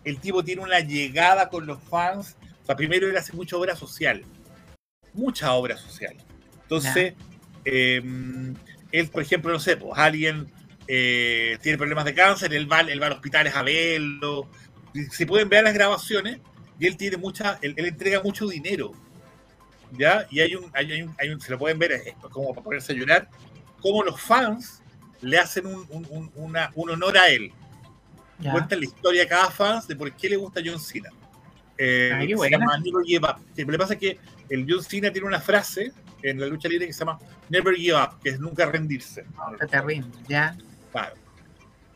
el 0.05 0.19
tipo 0.19 0.43
tiene 0.43 0.63
una 0.63 0.81
llegada 0.81 1.49
con 1.49 1.67
los 1.67 1.83
fans. 1.83 2.37
O 2.63 2.67
sea, 2.67 2.77
primero 2.77 3.09
él 3.09 3.17
hace 3.17 3.33
mucha 3.33 3.57
obra 3.57 3.77
social. 3.77 4.25
Mucha 5.13 5.53
obra 5.53 5.77
social. 5.77 6.17
Entonces, 6.63 7.15
eh, 7.65 8.03
él, 8.93 9.09
por 9.09 9.23
ejemplo, 9.23 9.53
no 9.53 9.59
sé, 9.59 9.77
pues 9.77 9.99
alguien 9.99 10.51
eh, 10.87 11.59
tiene 11.63 11.79
problemas 11.79 12.05
de 12.05 12.15
cáncer, 12.15 12.55
él 12.55 12.71
va, 12.71 12.81
él 12.81 13.03
va 13.03 13.07
a 13.07 13.09
los 13.11 13.19
hospitales 13.19 13.55
a 13.55 13.63
verlo. 13.63 14.49
Se 15.11 15.27
pueden 15.27 15.49
ver 15.49 15.65
las 15.65 15.75
grabaciones 15.75 16.39
y 16.81 16.87
él 16.87 16.97
tiene 16.97 17.17
mucha, 17.17 17.59
él, 17.63 17.75
él 17.77 17.85
entrega 17.87 18.21
mucho 18.23 18.49
dinero. 18.49 18.93
¿Ya? 19.93 20.27
Y 20.31 20.41
hay 20.41 20.55
un, 20.55 20.71
hay, 20.73 21.03
un, 21.03 21.15
hay 21.19 21.29
un- 21.31 21.41
se 21.41 21.51
lo 21.51 21.59
pueden 21.59 21.79
ver, 21.79 21.93
es 21.93 22.15
como 22.31 22.51
para 22.55 22.63
ponerse 22.65 22.93
a 22.93 22.97
llorar, 22.97 23.29
cómo 23.81 24.03
los 24.05 24.21
fans 24.21 24.83
le 25.21 25.37
hacen 25.39 25.67
un, 25.67 25.85
un- 25.91 26.07
un- 26.11 26.31
una- 26.37 26.71
un 26.75 26.91
honor 26.91 27.19
a 27.19 27.29
él. 27.29 27.53
ya. 28.39 28.53
Cuentan 28.53 28.79
la 28.81 28.87
historia 28.87 29.25
a 29.25 29.27
cada 29.29 29.51
fan 29.51 29.83
de 29.87 29.95
por 29.97 30.11
qué 30.13 30.29
le 30.31 30.37
gusta 30.37 30.61
John 30.65 30.81
Cena. 30.81 31.11
Eh, 31.77 32.11
Ah, 32.15 32.21
qué 32.27 32.37
se 32.37 32.51
llama 32.51 32.79
Never 32.79 33.05
Give 33.05 33.27
Up. 33.27 33.37
Lo 33.57 33.67
que 33.73 33.79
pasa 33.79 33.95
es 33.95 34.01
que 34.01 34.19
el 34.49 34.65
John 34.69 34.83
Cena 34.83 35.11
tiene 35.13 35.27
una 35.27 35.41
frase 35.41 35.93
en 36.23 36.39
la 36.41 36.47
lucha 36.47 36.69
libre 36.69 36.87
que 36.87 36.93
se 36.93 37.01
llama 37.01 37.19
Never 37.49 37.75
Give 37.75 37.95
Up, 37.97 38.21
que 38.23 38.31
es 38.31 38.39
nunca 38.41 38.65
rendirse. 38.67 39.25
Qué 39.59 39.67
terrible, 39.67 40.07
ya. 40.29 40.57
Claro. 40.93 41.17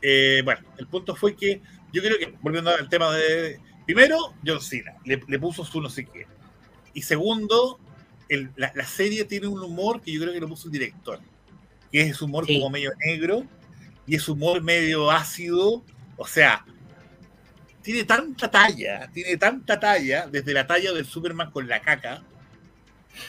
Eh, 0.02 0.43
bueno, 0.44 0.61
el 0.78 0.86
punto 0.86 1.15
fue 1.15 1.35
que 1.36 1.62
yo 1.93 2.02
creo 2.02 2.19
que, 2.19 2.35
volviendo 2.43 2.70
al 2.70 2.89
tema 2.89 3.11
de. 3.15 3.59
Primero, 3.86 4.35
John 4.44 4.61
Cena, 4.61 4.94
le, 5.05 5.23
le 5.27 5.39
puso 5.39 5.65
su 5.65 5.81
no 5.81 5.89
sé 5.90 6.05
qué. 6.06 6.27
Y 6.94 7.02
segundo, 7.02 7.78
el- 8.28 8.51
la, 8.56 8.73
la 8.74 8.85
serie 8.85 9.24
tiene 9.24 9.47
un 9.47 9.62
humor 9.62 10.01
que 10.01 10.12
yo 10.12 10.20
creo 10.20 10.32
que 10.32 10.40
lo 10.40 10.48
puso 10.48 10.69
el 10.69 10.73
director, 10.73 11.20
que 11.93 12.01
es 12.02 12.23
humor 12.23 12.47
Sí. 12.47 12.55
como 12.59 12.70
medio 12.70 12.93
negro 13.05 13.44
y 14.06 14.15
es 14.16 14.28
humor 14.28 14.62
medio 14.62 15.11
ácido. 15.11 15.85
O 16.16 16.27
sea, 16.27 16.65
tiene 17.82 18.05
tanta 18.05 18.51
talla, 18.51 19.11
tiene 19.12 19.36
tanta 19.36 19.78
talla, 19.78 20.27
desde 20.28 20.55
la 20.55 20.66
talla 20.66 20.93
del 20.93 21.05
Superman 21.05 21.51
con 21.51 21.69
la 21.69 21.81
caca, 21.82 22.23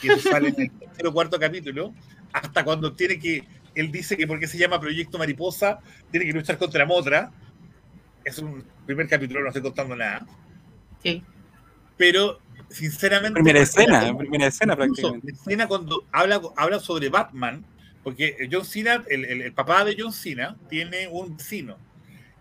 que 0.00 0.18
sale 0.18 0.48
en 0.48 0.60
el 0.60 0.70
tercer 0.78 1.06
o 1.06 1.12
cuarto 1.12 1.38
capítulo, 1.38 1.92
hasta 2.32 2.64
cuando 2.64 2.92
tiene 2.94 3.18
que 3.18 3.46
él 3.74 3.92
dice 3.92 4.16
que 4.16 4.26
porque 4.26 4.46
se 4.46 4.56
llama 4.56 4.80
Proyecto 4.80 5.18
Mariposa, 5.18 5.80
tiene 6.10 6.24
que 6.24 6.32
luchar 6.32 6.56
contra 6.56 6.86
Motra. 6.86 7.30
Es 8.24 8.38
un 8.38 8.64
primer 8.86 9.06
capítulo, 9.06 9.42
no 9.42 9.48
estoy 9.48 9.60
contando 9.62 9.94
nada. 9.94 10.26
Sí. 11.12 11.22
Pero, 11.96 12.38
sinceramente. 12.68 13.34
Primera 13.34 13.60
escena, 13.60 14.06
como- 14.06 14.18
primera 14.18 14.46
escena 14.46 14.76
prácticamente. 14.76 15.32
escena 15.32 15.66
cuando 15.68 16.04
habla, 16.12 16.40
habla 16.56 16.80
sobre 16.80 17.08
Batman, 17.08 17.64
porque 18.02 18.48
John 18.50 18.64
Cena, 18.64 19.02
el, 19.08 19.24
el- 19.24 19.42
el 19.42 19.52
papá 19.52 19.84
de 19.84 19.96
John 19.98 20.12
Cena, 20.12 20.56
tiene 20.68 21.08
un 21.08 21.36
vecino. 21.36 21.76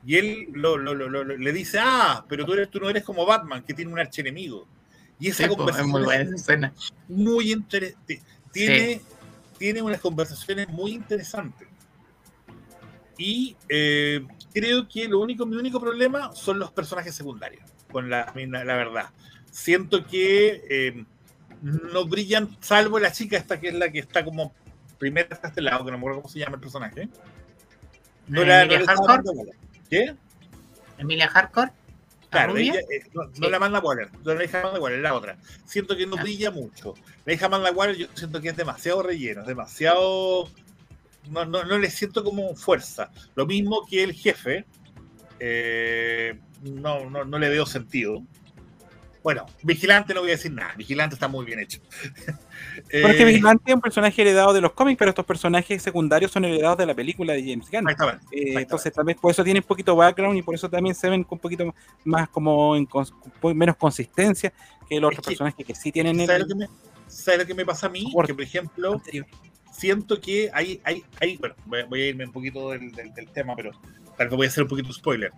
Y 0.05 0.17
él 0.17 0.49
lo- 0.53 0.77
lo- 0.77 0.93
lo- 0.93 1.09
lo- 1.09 1.23
le 1.23 1.51
dice, 1.53 1.79
ah, 1.81 2.23
pero 2.29 2.45
tú, 2.45 2.53
eres, 2.53 2.69
tú 2.69 2.79
no 2.79 2.89
eres 2.89 3.03
como 3.03 3.25
Batman, 3.25 3.63
que 3.63 3.73
tiene 3.73 3.91
un 3.91 3.97
archienemigo. 3.99 4.67
Y 5.19 5.29
esa 5.29 5.43
Sí, 5.43 5.43
po, 5.47 5.53
es 5.53 5.57
conversación 5.57 5.89
muy 5.91 6.03
buena 6.03 6.35
escena. 6.35 6.73
muy 7.07 7.51
interesante. 7.51 8.21
Tiene, 8.51 9.01
tiene 9.57 9.81
unas 9.81 9.99
conversaciones 10.01 10.67
muy 10.69 10.91
interesantes. 10.91 11.67
Y 13.17 13.55
eh, 13.69 14.25
creo 14.53 14.87
que 14.87 15.07
lo 15.07 15.19
único, 15.21 15.45
mi 15.45 15.55
único 15.55 15.79
problema 15.79 16.35
son 16.35 16.59
los 16.59 16.71
personajes 16.71 17.15
secundarios, 17.15 17.63
con 17.95 18.09
la, 18.09 18.33
la 18.35 18.75
verdad. 18.75 19.05
Siento 19.51 20.05
que 20.05 20.61
eh, 20.69 21.05
no 21.61 22.05
brillan, 22.05 22.57
salvo 22.59 22.99
la 22.99 23.13
chica 23.13 23.37
esta 23.37 23.57
que 23.57 23.69
es 23.69 23.73
la 23.73 23.89
que 23.89 23.99
está 23.99 24.25
como 24.25 24.53
primera 24.99 25.29
hasta 25.31 25.47
este 25.47 25.61
lado, 25.61 25.85
que 25.85 25.91
no 25.91 25.97
me 25.97 26.01
acuerdo 26.01 26.21
cómo 26.21 26.29
se 26.33 26.39
llama 26.39 26.55
el 26.55 26.59
personaje. 26.61 27.07
No 28.27 28.41
Eh, 28.41 28.45
la, 28.47 28.65
no 28.65 28.73
Emilia 28.73 28.79
está 28.79 28.95
Hardcore. 29.07 29.51
¿Qué? 29.89 30.13
Emilia 30.97 31.29
Hardcore. 31.29 31.71
¿La 31.71 32.29
Claro, 32.29 32.57
ella, 32.57 32.81
eh, 32.81 33.01
no, 33.13 33.23
no 33.23 33.31
Sí. 33.33 33.49
la 33.49 33.59
manda 33.59 33.79
Waller, 33.79 34.09
no 34.25 34.33
la 34.33 34.43
hija 34.43 34.59
Amanda 34.59 34.81
Waller, 34.81 34.99
la 34.99 35.13
otra. 35.13 35.37
Siento 35.65 35.95
que 35.95 36.05
no 36.05 36.17
Ah. 36.17 36.21
brilla 36.21 36.51
mucho. 36.51 36.95
La 37.23 37.31
hija 37.31 37.45
Amanda 37.45 37.71
Waller 37.71 37.95
yo 37.95 38.07
siento 38.13 38.41
que 38.41 38.49
es 38.49 38.57
demasiado 38.57 39.01
relleno, 39.03 39.39
es 39.41 39.47
demasiado... 39.47 40.49
No, 41.29 41.45
no, 41.45 41.63
no 41.63 41.77
le 41.77 41.89
siento 41.89 42.25
como 42.25 42.53
fuerza. 42.55 43.09
Lo 43.35 43.45
mismo 43.45 43.85
que 43.89 44.03
el 44.03 44.11
jefe, 44.13 44.65
eh, 45.39 46.37
no, 46.63 47.09
no, 47.09 47.25
no 47.25 47.39
le 47.39 47.49
veo 47.49 47.65
sentido. 47.65 48.23
Bueno, 49.23 49.47
Vigilante 49.63 50.13
no 50.13 50.21
voy 50.21 50.29
a 50.29 50.33
decir 50.33 50.51
nada, 50.51 50.75
Vigilante 50.77 51.15
está 51.15 51.27
muy 51.27 51.45
bien 51.45 51.57
hecho. 51.59 51.79
Pero 52.91 53.07
es 53.07 53.15
que 53.15 53.23
Eh, 53.23 53.25
Vigilante 53.25 53.63
es 53.71 53.73
un 53.75 53.81
personaje 53.81 54.21
heredado 54.21 54.53
de 54.53 54.61
los 54.61 54.73
cómics, 54.73 54.99
pero 54.99 55.09
estos 55.09 55.25
personajes 55.25 55.81
secundarios 55.81 56.31
son 56.31 56.45
heredados 56.45 56.77
de 56.77 56.85
la 56.85 56.93
película 56.93 57.33
de 57.33 57.39
James 57.41 57.65
Gunn. 57.71 57.89
exactamente, 57.89 58.25
Eh, 58.25 58.27
exactamente. 58.29 58.61
entonces 58.61 58.93
tal 58.93 59.05
vez 59.05 59.15
por 59.17 59.31
eso 59.31 59.43
tienen 59.43 59.63
un 59.63 59.67
poquito 59.67 59.95
background 59.95 60.37
y 60.37 60.43
por 60.43 60.53
eso 60.53 60.69
también 60.69 60.93
se 60.93 61.09
ven 61.09 61.23
con 61.23 61.37
un 61.37 61.39
poquito 61.41 61.73
más 62.03 62.29
como 62.29 62.75
en 62.75 62.85
con 62.85 63.07
menos 63.55 63.75
consistencia 63.77 64.53
que 64.87 64.99
los 64.99 65.07
otros 65.09 65.25
que- 65.25 65.31
personajes 65.31 65.65
que 65.65 65.73
sí 65.73 65.91
tienen 65.91 66.19
el 66.19 66.27
¿Sabes 66.27 66.41
lo 66.41 66.47
que 66.47 66.55
me, 66.55 66.67
sabes 67.07 67.39
lo 67.39 67.45
que 67.47 67.53
me 67.55 67.65
pasa 67.65 67.87
a 67.87 67.89
mí? 67.89 68.03
Soporte. 68.03 68.31
Que, 68.31 68.35
por 68.35 68.43
ejemplo, 68.43 68.93
anterior. 68.93 69.25
siento 69.71 70.21
que 70.21 70.51
hay, 70.53 70.79
hay, 70.83 71.03
hay 71.19 71.37
bueno, 71.37 71.55
voy 71.65 71.79
a- 71.79 71.85
voy 71.85 72.01
a 72.03 72.07
irme 72.09 72.25
un 72.25 72.31
poquito 72.31 72.69
del, 72.69 72.91
del- 72.91 73.11
del 73.11 73.27
tema, 73.29 73.55
pero 73.55 73.71
tal 74.17 74.27
vez 74.27 74.37
voy 74.37 74.45
a 74.45 74.49
hacer 74.49 74.61
un 74.61 74.69
poquito 74.69 74.93
spoiler. 74.93 75.31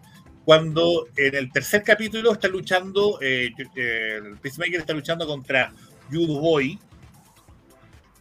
Cuando 0.48 1.10
en 1.18 1.36
el 1.36 1.52
tercer 1.52 1.84
capítulo 1.84 2.32
está 2.32 2.48
luchando, 2.48 3.20
eh, 3.22 3.52
eh, 3.76 4.22
el 4.24 4.38
Peacemaker 4.38 4.80
está 4.80 4.94
luchando 4.94 5.28
contra 5.28 5.74
Jude 6.10 6.40
Boy, 6.40 6.80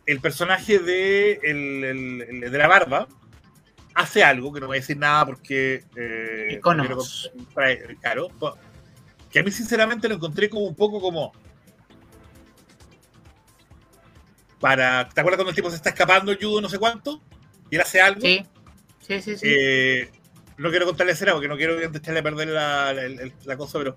el 0.07 0.19
personaje 0.19 0.81
de, 0.81 1.39
el, 1.45 1.85
el- 1.85 2.43
el 2.43 2.51
de 2.51 2.59
la 2.59 2.67
barba 2.67 3.07
hace 3.95 4.25
algo, 4.25 4.53
que 4.53 4.59
no 4.59 4.67
voy 4.67 4.79
a 4.79 4.81
decir 4.81 4.97
nada 4.97 5.25
porque... 5.25 5.85
Eh, 5.95 6.59
claro, 8.01 8.29
que 9.31 9.39
a 9.39 9.43
mí 9.45 9.53
sinceramente 9.53 10.09
lo 10.09 10.17
encontré 10.17 10.51
como 10.51 10.65
un 10.67 10.75
poco 10.75 11.01
como... 11.01 11.31
Para, 14.59 15.09
¿Te 15.11 15.21
acuerdas 15.21 15.37
cuando 15.37 15.51
el 15.51 15.55
tipo 15.55 15.71
se 15.71 15.77
está 15.77 15.91
escapando 15.91 16.33
el 16.33 16.39
judo 16.39 16.61
no 16.61 16.69
sé 16.69 16.81
cuánto? 16.81 17.23
Y 17.71 17.77
él 17.77 17.83
hace 17.83 18.01
algo. 18.01 18.21
Sí. 18.21 18.45
Sí, 19.07 19.23
sí, 19.23 19.37
sí. 19.37 19.47
Eh, 19.49 20.11
no 20.59 20.71
quiero 20.71 20.87
contarle 20.87 21.13
escena 21.13 21.33
porque 21.33 21.49
no 21.49 21.57
quiero 21.57 21.79
echarle 21.81 22.21
a 22.21 22.23
perder 22.23 22.49
la, 22.49 22.93
la- 22.93 23.09
la- 23.09 23.31
la 23.45 23.57
cosa, 23.57 23.79
pero 23.79 23.97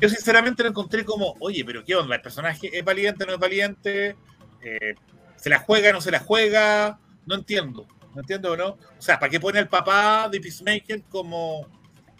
yo 0.00 0.08
sinceramente 0.08 0.62
lo 0.62 0.68
encontré 0.68 1.04
como, 1.04 1.34
oye, 1.40 1.64
pero 1.64 1.84
¿qué 1.84 1.94
onda? 1.96 2.14
¿El 2.16 2.22
personaje 2.22 2.70
es 2.76 2.84
valiente 2.84 3.26
no 3.26 3.32
es 3.34 3.38
valiente? 3.38 4.16
Eh, 4.62 4.94
¿Se 5.36 5.50
la 5.50 5.58
juega 5.58 5.92
no 5.92 6.00
se 6.00 6.10
la 6.10 6.20
juega? 6.20 7.00
No 7.26 7.34
entiendo. 7.34 7.86
¿Me 8.14 8.20
entiendes 8.20 8.50
o 8.50 8.56
no? 8.56 8.68
O 8.70 8.78
sea, 9.02 9.18
¿para 9.18 9.30
qué 9.30 9.40
pone 9.40 9.58
al 9.58 9.68
papá 9.68 10.28
de 10.30 10.40
Peacemaker 10.40 11.02
como, 11.08 11.66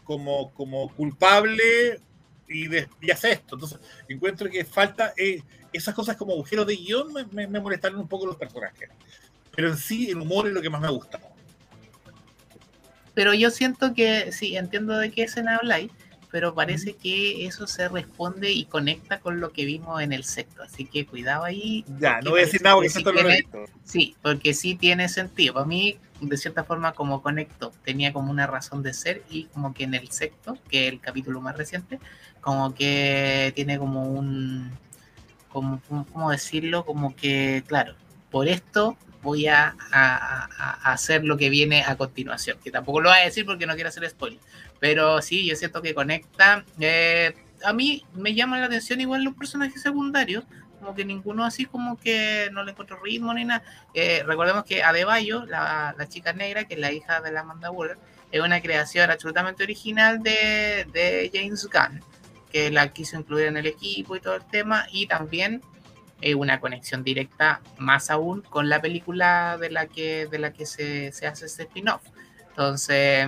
como, 0.05 0.53
como 0.55 0.93
culpable 0.95 2.01
y, 2.49 2.67
de, 2.69 2.89
y 3.01 3.11
hace 3.11 3.33
esto? 3.33 3.55
Entonces, 3.57 3.79
encuentro 4.09 4.51
que 4.51 4.65
falta 4.65 5.13
eh, 5.17 5.43
esas 5.73 5.95
cosas 5.95 6.17
como 6.17 6.33
agujeros 6.33 6.67
de 6.67 6.77
guion 6.77 7.13
me, 7.13 7.25
me, 7.27 7.47
me 7.47 7.61
molestaron 7.61 7.99
un 8.01 8.09
poco 8.09 8.27
los 8.27 8.37
personajes. 8.37 8.89
Pero 9.55 9.69
en 9.69 9.77
sí, 9.77 10.11
el 10.11 10.19
humor 10.21 10.47
es 10.49 10.53
lo 10.55 10.63
que 10.63 10.71
más 10.71 10.81
me 10.81 10.91
gusta. 10.91 11.21
Pero 13.19 13.35
yo 13.35 13.51
siento 13.51 13.95
que, 13.95 14.31
sí, 14.31 14.57
entiendo 14.57 14.97
de 14.97 15.11
qué 15.11 15.25
escena 15.25 15.57
habláis, 15.57 15.91
pero 16.31 16.55
parece 16.55 16.93
que 16.95 17.47
eso 17.47 17.67
se 17.67 17.89
responde 17.89 18.53
y 18.53 18.65
conecta 18.67 19.19
con 19.19 19.41
lo 19.41 19.51
que 19.51 19.65
vimos 19.65 20.01
en 20.01 20.13
el 20.13 20.23
sexto. 20.23 20.63
Así 20.63 20.85
que 20.85 21.05
cuidado 21.05 21.43
ahí. 21.43 21.85
Ya, 21.99 22.21
no 22.21 22.31
voy 22.31 22.43
a 22.43 22.45
decir 22.45 22.63
nada 22.63 22.77
porque 22.77 22.87
que 22.87 22.93
sí 22.93 22.99
esto 23.01 23.13
no 23.13 23.15
lo 23.15 23.29
he 23.29 23.33
tiene- 23.43 23.43
visto. 23.43 23.73
Sí, 23.83 24.15
porque 24.23 24.55
sí 24.55 24.77
tiene 24.77 25.09
sentido. 25.09 25.55
Para 25.55 25.67
mí, 25.67 25.99
de 26.21 26.37
cierta 26.37 26.63
forma, 26.63 26.93
como 26.93 27.21
conectó, 27.21 27.73
tenía 27.85 28.13
como 28.13 28.31
una 28.31 28.47
razón 28.47 28.85
de 28.85 28.93
ser 28.95 29.25
y 29.29 29.47
como 29.47 29.75
que 29.75 29.83
en 29.83 29.95
el 29.95 30.13
sexto, 30.13 30.57
que 30.71 30.87
es 30.87 30.93
el 30.93 31.01
capítulo 31.01 31.41
más 31.41 31.57
reciente, 31.57 31.99
como 32.41 32.73
que 32.73 33.53
tiene 33.57 33.81
como 33.81 34.05
un, 34.05 34.71
como, 35.49 35.81
como- 35.89 36.07
¿cómo 36.07 36.31
decirlo? 36.31 36.85
Como 36.85 37.17
que, 37.17 37.65
claro, 37.67 37.97
por 38.31 38.47
esto 38.47 38.97
voy 39.29 39.47
a, 39.49 39.75
a- 39.93 40.49
a- 40.59 40.93
hacer 40.93 41.25
lo 41.25 41.37
que 41.37 41.51
viene 41.51 41.85
a 41.85 41.97
continuación, 41.97 42.59
que 42.63 42.71
tampoco 42.71 43.01
lo 43.01 43.11
voy 43.11 43.19
a 43.21 43.25
decir 43.25 43.45
porque 43.47 43.67
no 43.67 43.75
quiero 43.75 43.89
hacer 43.91 44.09
spoiler, 44.11 44.41
pero 44.81 45.21
sí, 45.23 45.47
yo 45.49 45.55
siento 45.57 45.81
que 45.83 45.95
conecta. 45.95 46.65
eh, 46.81 47.35
a 47.65 47.73
mí 47.73 48.05
me 48.15 48.35
llaman 48.35 48.61
la 48.61 48.67
atención 48.67 49.01
igual 49.01 49.25
los 49.25 49.35
personajes 49.35 49.83
secundarios, 49.83 50.45
como 50.79 50.95
que 50.95 51.05
ninguno 51.05 51.45
así 51.45 51.65
como 51.65 51.99
que 51.99 52.49
no 52.53 52.63
le 52.63 52.71
encuentro 52.71 53.01
ritmo 53.03 53.35
ni 53.35 53.45
nada. 53.45 53.63
Eh, 53.95 54.23
recordemos 54.25 54.63
que 54.65 54.83
Adebayo, 54.85 55.45
la, 55.47 55.93
la 55.99 56.09
chica 56.09 56.33
negra, 56.33 56.65
que 56.65 56.75
es 56.75 56.81
la 56.81 56.93
hija 56.93 57.21
de 57.21 57.33
la 57.33 57.41
Amanda 57.41 57.71
Waller, 57.73 57.99
es 58.31 58.41
una 58.41 58.61
creación 58.61 59.11
absolutamente 59.11 59.65
original 59.65 60.23
de, 60.23 60.87
de 60.93 61.31
James 61.35 61.67
Gunn, 61.67 62.01
que 62.53 62.71
la 62.71 62.93
quiso 62.93 63.19
incluir 63.19 63.47
en 63.47 63.57
el 63.57 63.67
equipo 63.67 64.15
y 64.15 64.21
todo 64.21 64.37
el 64.37 64.45
tema, 64.47 64.87
y 64.93 65.07
también 65.09 65.61
eh, 66.21 66.35
una 66.35 66.61
conexión 66.61 67.05
directa 67.05 67.61
más 67.79 68.11
aún 68.11 68.43
con 68.43 68.69
la 68.69 68.81
película 68.81 69.57
de 69.59 69.71
la 69.71 69.87
que, 69.87 70.27
de 70.27 70.39
la 70.39 70.53
que 70.53 70.67
se, 70.67 71.13
se 71.13 71.27
hace 71.27 71.47
este 71.47 71.65
spin-off. 71.65 72.03
Entonces, 72.51 73.27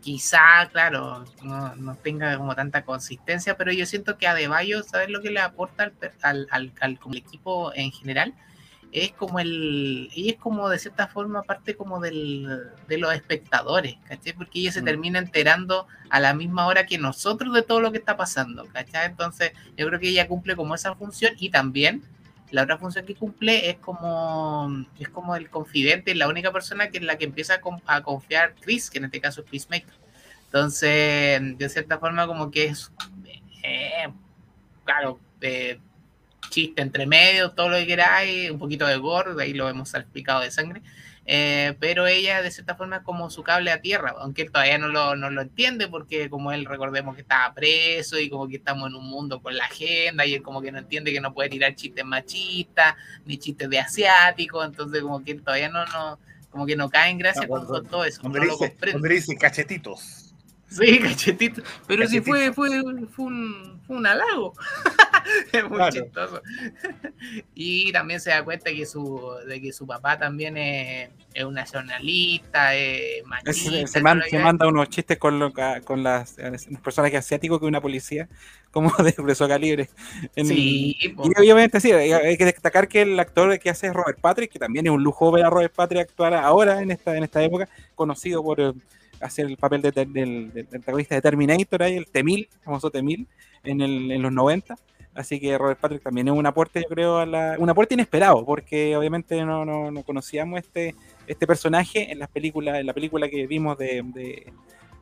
quizá, 0.00 0.68
claro, 0.72 1.24
no, 1.42 1.74
no 1.76 1.94
tenga 1.96 2.36
como 2.36 2.54
tanta 2.54 2.84
consistencia, 2.84 3.56
pero 3.56 3.72
yo 3.72 3.86
siento 3.86 4.18
que 4.18 4.26
Adebayo, 4.26 4.82
¿sabes 4.82 5.08
lo 5.10 5.22
que 5.22 5.30
le 5.30 5.40
aporta 5.40 5.84
al, 5.84 5.94
al, 6.22 6.48
al- 6.50 6.72
al- 6.80 6.98
equipo 7.16 7.72
en 7.74 7.92
general? 7.92 8.34
Es 8.92 9.12
como 9.12 9.40
el, 9.40 10.10
ella 10.14 10.32
es 10.32 10.38
como 10.38 10.68
de 10.68 10.78
cierta 10.78 11.08
forma 11.08 11.42
parte 11.42 11.74
como 11.76 11.98
del, 11.98 12.46
de 12.88 12.98
los 12.98 13.12
espectadores, 13.14 13.96
¿cachai? 14.06 14.34
Porque 14.34 14.60
ella 14.60 14.72
se 14.72 14.82
Mm. 14.82 14.84
termina 14.84 15.18
enterando 15.18 15.86
a 16.10 16.20
la 16.20 16.34
misma 16.34 16.66
hora 16.66 16.84
que 16.86 16.98
nosotros 16.98 17.54
de 17.54 17.62
todo 17.62 17.80
lo 17.80 17.90
que 17.90 17.98
está 17.98 18.16
pasando, 18.18 18.66
¿cachai? 18.66 19.06
Entonces 19.06 19.52
yo 19.78 19.86
creo 19.86 19.98
que 19.98 20.08
ella 20.10 20.28
cumple 20.28 20.54
como 20.56 20.74
esa 20.74 20.94
función 20.94 21.32
y 21.38 21.48
también 21.50 22.02
la 22.50 22.64
otra 22.64 22.76
función 22.76 23.06
que 23.06 23.14
cumple 23.14 23.70
es 23.70 23.76
como, 23.78 24.84
es 24.98 25.08
como 25.08 25.36
el 25.36 25.48
confidente, 25.48 26.14
la 26.14 26.28
única 26.28 26.52
persona 26.52 26.90
que 26.90 26.98
es 26.98 27.04
la 27.04 27.16
que 27.16 27.24
empieza 27.24 27.54
a, 27.54 27.96
a 27.96 28.02
confiar 28.02 28.54
Chris, 28.60 28.90
que 28.90 28.98
en 28.98 29.06
este 29.06 29.22
caso 29.22 29.40
es 29.40 29.48
Peacemaker. 29.50 29.94
Entonces, 30.46 31.40
de 31.58 31.68
cierta 31.70 31.98
forma, 31.98 32.26
como 32.26 32.50
que 32.50 32.66
es, 32.66 32.92
eh, 33.62 34.12
claro, 34.84 35.18
eh, 35.40 35.80
chiste 36.50 36.82
entre 36.82 37.06
medio, 37.06 37.50
todo 37.52 37.68
lo 37.70 37.76
que 37.76 37.86
queráis, 37.86 38.50
un 38.50 38.58
poquito 38.58 38.86
de 38.86 38.96
gore, 38.96 39.34
de 39.34 39.42
ahí 39.44 39.52
lo 39.54 39.68
hemos 39.68 39.90
salpicado 39.90 40.40
de 40.40 40.50
sangre. 40.50 40.82
eh, 41.24 41.76
pero 41.78 42.06
ella, 42.08 42.42
de 42.42 42.50
cierta 42.50 42.74
forma, 42.74 42.96
es 42.96 43.02
como 43.02 43.30
su 43.30 43.42
cable 43.44 43.70
a 43.70 43.80
tierra, 43.80 44.12
aunque 44.18 44.42
él 44.42 44.50
todavía 44.50 44.76
no 44.78 44.88
lo, 44.88 45.14
no 45.14 45.30
lo 45.30 45.40
entiende, 45.42 45.86
porque 45.86 46.28
como 46.28 46.50
él, 46.52 46.64
recordemos 46.64 47.14
que 47.14 47.20
estaba 47.22 47.54
preso 47.54 48.18
y 48.18 48.28
como 48.28 48.48
que 48.48 48.56
estamos 48.56 48.88
en 48.90 48.96
un 48.96 49.08
mundo 49.08 49.40
con 49.40 49.56
la 49.56 49.64
agenda, 49.66 50.26
y 50.26 50.34
él 50.34 50.42
como 50.42 50.60
que 50.60 50.72
no 50.72 50.78
entiende 50.78 51.12
que 51.12 51.20
no 51.20 51.32
puede 51.32 51.48
tirar 51.48 51.74
chistes 51.76 52.04
machistas, 52.04 52.96
ni 53.24 53.38
chistes 53.38 53.70
de 53.70 53.78
asiático, 53.78 54.64
entonces 54.64 55.00
como 55.00 55.22
que 55.24 55.30
él 55.32 55.42
todavía 55.42 55.68
no, 55.68 55.84
no 55.86 56.18
como 56.50 56.66
que 56.66 56.74
no 56.76 56.90
cae 56.90 57.10
en 57.12 57.18
gracia 57.18 57.46
con, 57.46 57.64
cuando- 57.66 57.72
con 57.82 57.86
todo 57.86 58.04
eso, 58.04 58.20
no 58.28 58.34
lo 58.44 58.58
dice, 59.08 59.36
cachetitos. 59.36 60.34
Sí, 60.68 60.98
cachetito. 61.02 61.62
Pero 61.86 62.06
sí 62.08 62.18
Cachetito. 62.18 62.24
fue, 62.24 62.52
fue, 62.52 63.06
fue, 63.14 63.24
un, 63.26 63.80
fue 63.86 63.96
un 63.96 64.06
halago. 64.06 64.54
es 65.52 65.64
muy 65.68 65.76
Claro. 65.76 65.92
chistoso. 65.92 66.42
y 67.54 67.92
también 67.92 68.20
se 68.20 68.30
da 68.30 68.44
cuenta 68.44 68.70
que 68.70 68.86
su, 68.86 69.32
de 69.46 69.60
que 69.60 69.72
su 69.72 69.86
papá 69.86 70.18
también 70.18 70.56
es, 70.56 71.10
es 71.34 71.44
un 71.44 71.54
nacionalista, 71.54 72.74
es 72.74 73.18
Se, 73.18 73.26
machista. 73.26 73.86
se 73.86 74.00
man- 74.02 74.22
manda 74.42 74.66
unos 74.66 74.88
chistes 74.88 75.18
con, 75.18 75.38
lo- 75.38 75.52
con 75.84 76.02
las, 76.02 76.36
los 76.38 76.80
personajes 76.82 77.18
asiáticos 77.20 77.58
que 77.60 77.66
una 77.66 77.80
policía, 77.80 78.28
como 78.70 78.90
de 79.02 79.12
preso 79.12 79.46
calibre. 79.48 79.88
En- 80.36 80.46
Sí. 80.46 80.96
Y 81.00 81.14
obviamente 81.40 81.80
sí, 81.80 81.92
hay 81.92 82.12
hay 82.12 82.36
que 82.36 82.44
destacar 82.44 82.88
que 82.88 83.02
el 83.02 83.18
actor 83.20 83.58
que 83.58 83.70
hace 83.70 83.86
es 83.88 83.92
Robert 83.94 84.18
Patrick, 84.20 84.50
que 84.50 84.58
también 84.58 84.86
es 84.86 84.92
un 84.92 85.02
lujo 85.02 85.30
ver 85.30 85.44
a 85.44 85.50
Robert 85.50 85.74
Patrick 85.74 86.02
actuar 86.02 86.34
ahora 86.34 86.80
en 86.82 86.90
esta, 86.90 87.16
en 87.16 87.24
esta 87.24 87.42
época, 87.42 87.68
conocido 87.94 88.42
por 88.42 88.60
eh, 88.60 88.72
hacer 89.20 89.46
el 89.46 89.56
papel 89.56 89.82
de, 89.82 89.92
del, 89.92 90.52
del 90.52 90.68
antagonista 90.72 91.14
de 91.14 91.22
Terminator, 91.22 91.82
ahí, 91.82 91.96
el 91.96 92.06
T-1000, 92.06 92.48
famoso 92.64 92.90
T-1000, 92.90 93.26
en, 93.64 93.80
el- 93.80 94.10
en 94.10 94.22
los 94.22 94.32
90. 94.32 94.74
Así 95.14 95.38
que 95.38 95.56
Robert 95.58 95.78
Patrick 95.78 96.02
también 96.02 96.28
es 96.28 96.34
un 96.34 96.46
aporte, 96.46 96.80
yo 96.80 96.88
creo, 96.88 97.18
a 97.18 97.26
la, 97.26 97.56
un 97.58 97.68
aporte 97.68 97.94
inesperado, 97.94 98.44
porque 98.46 98.96
obviamente 98.96 99.44
no, 99.44 99.64
no, 99.64 99.90
no 99.90 100.02
conocíamos 100.02 100.60
este, 100.60 100.94
este 101.26 101.46
personaje 101.46 102.10
en 102.10 102.18
las 102.18 102.30
películas, 102.30 102.80
en 102.80 102.86
la 102.86 102.94
película 102.94 103.28
que 103.28 103.46
vimos 103.46 103.76
de, 103.76 104.02
de, 104.14 104.52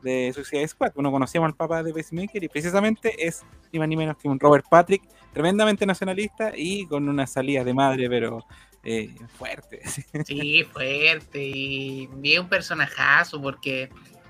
de 0.01 0.31
Suicide 0.33 0.67
Squad. 0.67 0.91
Uno 0.95 1.11
conocíamos 1.11 1.47
al 1.47 1.55
papá 1.55 1.81
de 1.83 1.93
Pacemaker 1.93 2.43
y 2.43 2.49
precisamente 2.49 3.25
es 3.25 3.43
ni 3.71 3.79
más 3.79 3.87
ni 3.87 3.95
menos 3.95 4.17
que 4.17 4.27
un 4.27 4.39
Robert 4.39 4.65
Patrick 4.69 5.03
tremendamente 5.33 5.85
nacionalista 5.85 6.51
y 6.55 6.85
con 6.87 7.07
una 7.07 7.25
salida 7.25 7.63
de 7.63 7.73
madre, 7.73 8.09
pero 8.09 8.45
eh, 8.83 9.15
fuerte. 9.37 9.81
Sí, 10.25 10.63
fuerte. 10.63 11.43
Y, 11.43 12.09
es 12.23 12.39
un 12.39 12.49
personajazo 12.49 13.41
porque 13.41 13.89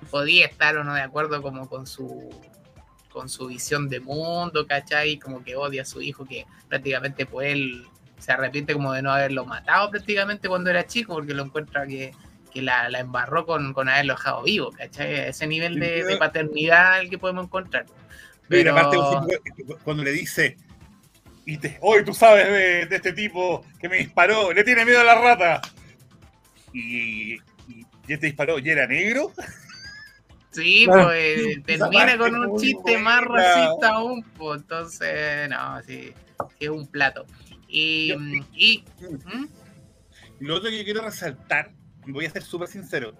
podía 0.10 0.46
estar 0.46 0.78
o 0.78 0.84
no 0.84 0.94
de 0.94 1.02
acuerdo 1.02 1.42
como 1.42 1.68
con 1.70 1.88
su 1.88 2.30
con 3.12 3.30
su 3.30 3.48
visión 3.48 3.90
de 3.90 4.00
mundo, 4.00 4.66
¿cachai? 4.68 5.18
Como 5.20 5.44
que 5.44 5.56
odia 5.56 5.82
a 5.84 5.86
su 5.86 6.02
hijo, 6.02 6.26
que 6.26 6.46
prácticamente 6.68 7.26
pues 7.26 7.52
él 7.54 7.86
se 8.18 8.32
arrepiente 8.32 8.74
como 8.74 8.94
de 8.94 9.02
no 9.02 9.12
haberlo 9.12 9.46
matado 9.46 9.90
prácticamente 9.90 10.48
cuando 10.48 10.70
era 10.70 10.86
chico, 10.86 11.14
porque 11.14 11.34
lo 11.34 11.44
encuentra 11.44 11.86
que, 11.88 12.14
que 12.54 12.62
la, 12.62 12.90
la 12.90 13.00
embarró 13.00 13.46
con, 13.46 13.74
con 13.74 13.90
haberlo 13.90 14.14
dejado 14.14 14.44
vivo, 14.44 14.72
¿cachai? 14.72 15.30
Ese 15.30 15.48
nivel 15.48 15.80
de, 15.80 16.04
de 16.04 16.18
paternidad 16.18 17.02
el 17.02 17.10
que 17.10 17.18
podemos 17.18 17.46
encontrar. 17.46 17.86
Mira, 18.50 18.74
Pero- 18.76 19.04
aparte, 19.04 19.38
cuando 19.84 20.04
le 20.04 20.12
dice, 20.12 20.58
y 21.46 21.58
te, 21.58 21.78
hoy 21.82 22.04
tú 22.06 22.14
sabes 22.14 22.46
de, 22.48 22.86
de 22.86 22.96
este 22.96 23.14
tipo 23.14 23.66
que 23.80 23.90
me 23.90 23.98
disparó, 23.98 24.52
le 24.54 24.64
tiene 24.64 24.86
miedo 24.86 25.00
a 25.02 25.04
la 25.04 25.16
rata. 25.16 25.62
Y, 26.74 27.34
y, 27.34 27.40
y 28.08 28.14
este 28.14 28.28
disparó, 28.28 28.60
¿y 28.60 28.70
era 28.70 28.86
negro? 28.88 29.32
Sí, 30.52 30.84
Claro. 30.86 31.06
pues 31.06 31.40
eh, 31.40 31.64
termina 31.66 32.18
con 32.18 32.36
un 32.36 32.60
chiste 32.60 32.98
más 32.98 33.22
racista 33.24 33.90
aún, 33.90 34.24
pues 34.38 34.62
entonces, 34.62 35.50
no, 35.50 35.82
sí, 35.84 36.14
sí 36.50 36.66
es 36.66 36.70
un 36.70 36.88
plato. 36.88 37.26
Y, 37.68 38.10
Yo- 38.10 38.18
y 38.54 38.84
¿Mm? 39.34 39.46
Lo 40.40 40.56
otro 40.56 40.70
que 40.70 40.78
yo 40.80 40.84
quiero 40.84 41.02
resaltar, 41.04 41.72
voy 42.08 42.26
a 42.26 42.30
ser 42.32 42.44
súper 42.44 42.68
sincero, 42.68 43.14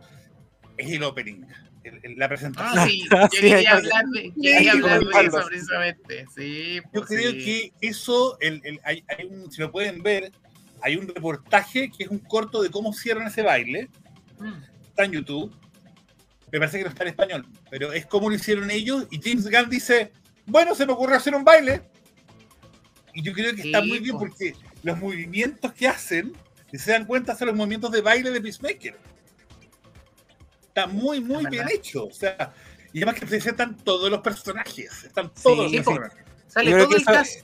es 0.78 0.92
el 0.92 1.04
opening, 1.04 1.44
el- 1.84 2.00
el- 2.04 2.18
la 2.18 2.28
presentación. 2.28 2.80
ah, 2.80 2.86
sí, 2.88 3.04
yo 3.12 3.30
quería 3.42 3.78
hablar 3.78 4.06
de, 4.08 4.34
quería 4.42 4.72
hablar 4.74 5.00
de 5.00 5.26
eso 5.28 5.46
precisamente. 5.48 6.26
Sí, 6.36 6.76
Yo 6.84 6.90
pues, 6.92 7.06
creo 7.06 7.32
sí. 7.32 7.38
que 7.46 7.74
eso, 7.88 8.38
el, 8.42 8.60
el- 8.66 8.80
hay, 8.84 9.04
hay 9.08 9.26
un- 9.28 9.50
si 9.52 9.62
lo 9.62 9.72
pueden 9.72 10.02
ver, 10.04 10.32
hay 10.82 10.96
un 10.98 11.08
reportaje 11.08 11.92
que 11.96 12.04
es 12.06 12.10
un 12.10 12.20
corto 12.20 12.62
de 12.64 12.72
cómo 12.72 12.92
cierran 12.92 13.28
ese 13.28 13.44
baile, 13.44 13.88
Mm. 14.40 14.54
está 14.90 15.06
en 15.06 15.12
YouTube. 15.12 15.56
Me 16.52 16.60
parece 16.60 16.78
que 16.80 16.84
no 16.84 16.90
está 16.90 17.04
en 17.04 17.10
español, 17.10 17.48
pero 17.70 17.94
es 17.94 18.06
como 18.06 18.30
lo 18.30 18.36
hicieron 18.36 18.70
ellos. 18.72 19.08
Y 19.10 19.22
James 19.22 19.50
Gunn 19.50 19.70
dice: 19.70 20.12
Bueno, 20.46 20.76
se 20.76 20.86
me 20.86 20.94
ocurrió 20.94 21.16
hacer 21.16 21.34
un 21.36 21.44
baile. 21.44 21.82
Y 23.14 23.22
yo 23.24 23.34
creo 23.34 23.54
que 23.56 23.62
está 23.62 23.82
Sí, 23.82 23.88
muy 23.88 24.00
bien 24.00 24.14
po. 24.14 24.20
porque 24.20 24.54
los 24.84 24.98
movimientos 24.98 25.74
que 25.74 25.88
hacen, 25.88 26.34
si 26.72 26.78
se 26.78 26.92
dan 26.92 27.06
cuenta, 27.06 27.36
son 27.36 27.48
los 27.48 27.56
movimientos 27.56 27.92
de 27.92 28.02
baile 28.02 28.32
de 28.32 28.42
Peacemaker. 28.42 28.98
Está 30.68 30.88
muy, 30.88 31.20
muy 31.20 31.46
bien 31.48 31.68
hecho. 31.70 32.06
O 32.06 32.14
sea, 32.14 32.54
y 32.94 33.00
además 33.00 33.16
que 33.16 33.26
presentan 33.26 33.76
todos 33.78 34.10
los 34.10 34.22
personajes. 34.22 35.04
Están 35.04 35.32
todos 35.34 35.70
Sí, 35.70 35.78
los 35.78 35.86
personajes. 35.86 36.24
Sale 36.48 36.72
todo 36.72 36.96
el 36.96 37.06
cast. 37.06 37.40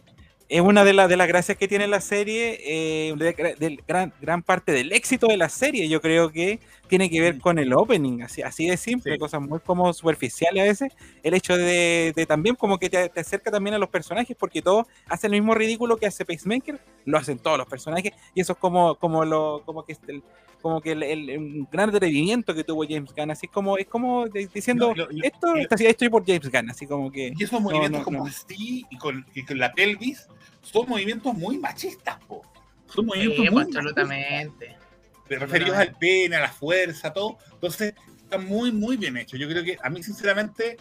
Es 0.49 0.61
una 0.61 0.83
de, 0.85 0.93
las 0.93 1.09
de 1.09 1.17
las 1.17 1.27
gracias 1.27 1.57
que 1.57 1.67
tiene 1.67 1.87
la 1.87 1.99
serie, 2.01 2.59
eh, 2.63 3.13
de, 3.17 3.55
de 3.59 3.79
gran, 3.87 4.13
gran 4.21 4.41
parte 4.41 4.71
del 4.71 4.93
éxito 4.93 5.27
de 5.27 5.37
la 5.37 5.49
serie, 5.49 5.89
yo 5.89 5.99
creo 6.01 6.31
que 6.31 6.59
tiene 6.87 7.09
que 7.09 7.19
ver 7.19 7.39
con 7.39 7.59
el 7.59 7.73
opening, 7.73 8.21
así, 8.21 8.41
así 8.41 8.67
de 8.67 8.77
simple, 8.77 9.13
Sí. 9.13 9.19
cosas 9.19 9.41
muy 9.41 9.59
como 9.59 9.91
superficiales 9.93 10.61
a 10.63 10.65
veces. 10.65 10.93
El 11.21 11.33
hecho 11.33 11.57
de, 11.57 12.13
de 12.15 12.25
también 12.25 12.55
como 12.55 12.77
que 12.77 12.89
te, 12.89 13.09
te 13.09 13.19
acerca 13.19 13.51
también 13.51 13.73
a 13.73 13.77
los 13.77 13.89
personajes, 13.89 14.37
porque 14.39 14.61
todos 14.61 14.87
hacen 15.07 15.33
el 15.33 15.41
mismo 15.41 15.53
ridículo 15.53 15.97
que 15.97 16.05
hace 16.07 16.23
Pacemaker, 16.23 16.79
lo 17.05 17.17
hacen 17.17 17.39
todos 17.39 17.57
los 17.57 17.67
personajes, 17.67 18.13
y 18.33 18.39
eso 18.41 18.53
es 18.53 18.59
como, 18.59 18.95
como 18.95 19.25
lo, 19.25 19.63
como 19.65 19.83
que 19.83 19.97
el, 20.07 20.23
como 20.61 20.81
que 20.81 20.91
el, 20.93 21.65
gran 21.71 21.89
atrevimiento 21.89 22.53
que 22.53 22.63
tuvo 22.63 22.83
James 22.87 23.13
Gunn, 23.15 23.31
así 23.31 23.47
como, 23.47 23.77
es 23.77 23.87
como 23.87 24.27
de- 24.27 24.47
diciendo, 24.53 24.89
No, 24.89 24.95
lo- 25.05 25.11
lo- 25.11 25.23
esto 25.23 25.55
y- 25.57 25.61
está 25.61 25.75
así, 25.75 25.85
estoy 25.85 26.09
por 26.09 26.25
James 26.25 26.51
Gunn, 26.51 26.69
así 26.69 26.85
como 26.87 27.11
que... 27.11 27.31
Y 27.37 27.43
esos 27.43 27.61
movimientos 27.61 27.99
no, 27.99 28.03
como 28.05 28.19
no. 28.19 28.25
así 28.25 28.85
y 28.89 28.97
con, 28.97 29.25
y 29.33 29.43
con 29.43 29.57
la 29.59 29.71
pelvis 29.73 30.27
son 30.61 30.89
movimientos 30.89 31.33
muy 31.33 31.57
machistas, 31.57 32.17
po. 32.25 32.41
Son 32.87 33.05
movimientos 33.05 33.45
Sí, 33.45 33.49
muy 33.51 33.61
absolutamente. 33.63 34.67
machistas, 34.67 35.39
referidos 35.39 35.77
al 35.77 35.95
pene, 35.95 36.35
a 36.37 36.41
la 36.41 36.49
fuerza, 36.51 37.11
todo. 37.13 37.37
Entonces, 37.53 37.93
está 38.23 38.37
muy, 38.37 38.71
muy 38.71 38.97
bien 38.97 39.17
hecho. 39.17 39.37
Yo 39.37 39.47
creo 39.47 39.63
que, 39.63 39.77
a 39.81 39.89
mí, 39.89 40.01
sinceramente, 40.01 40.77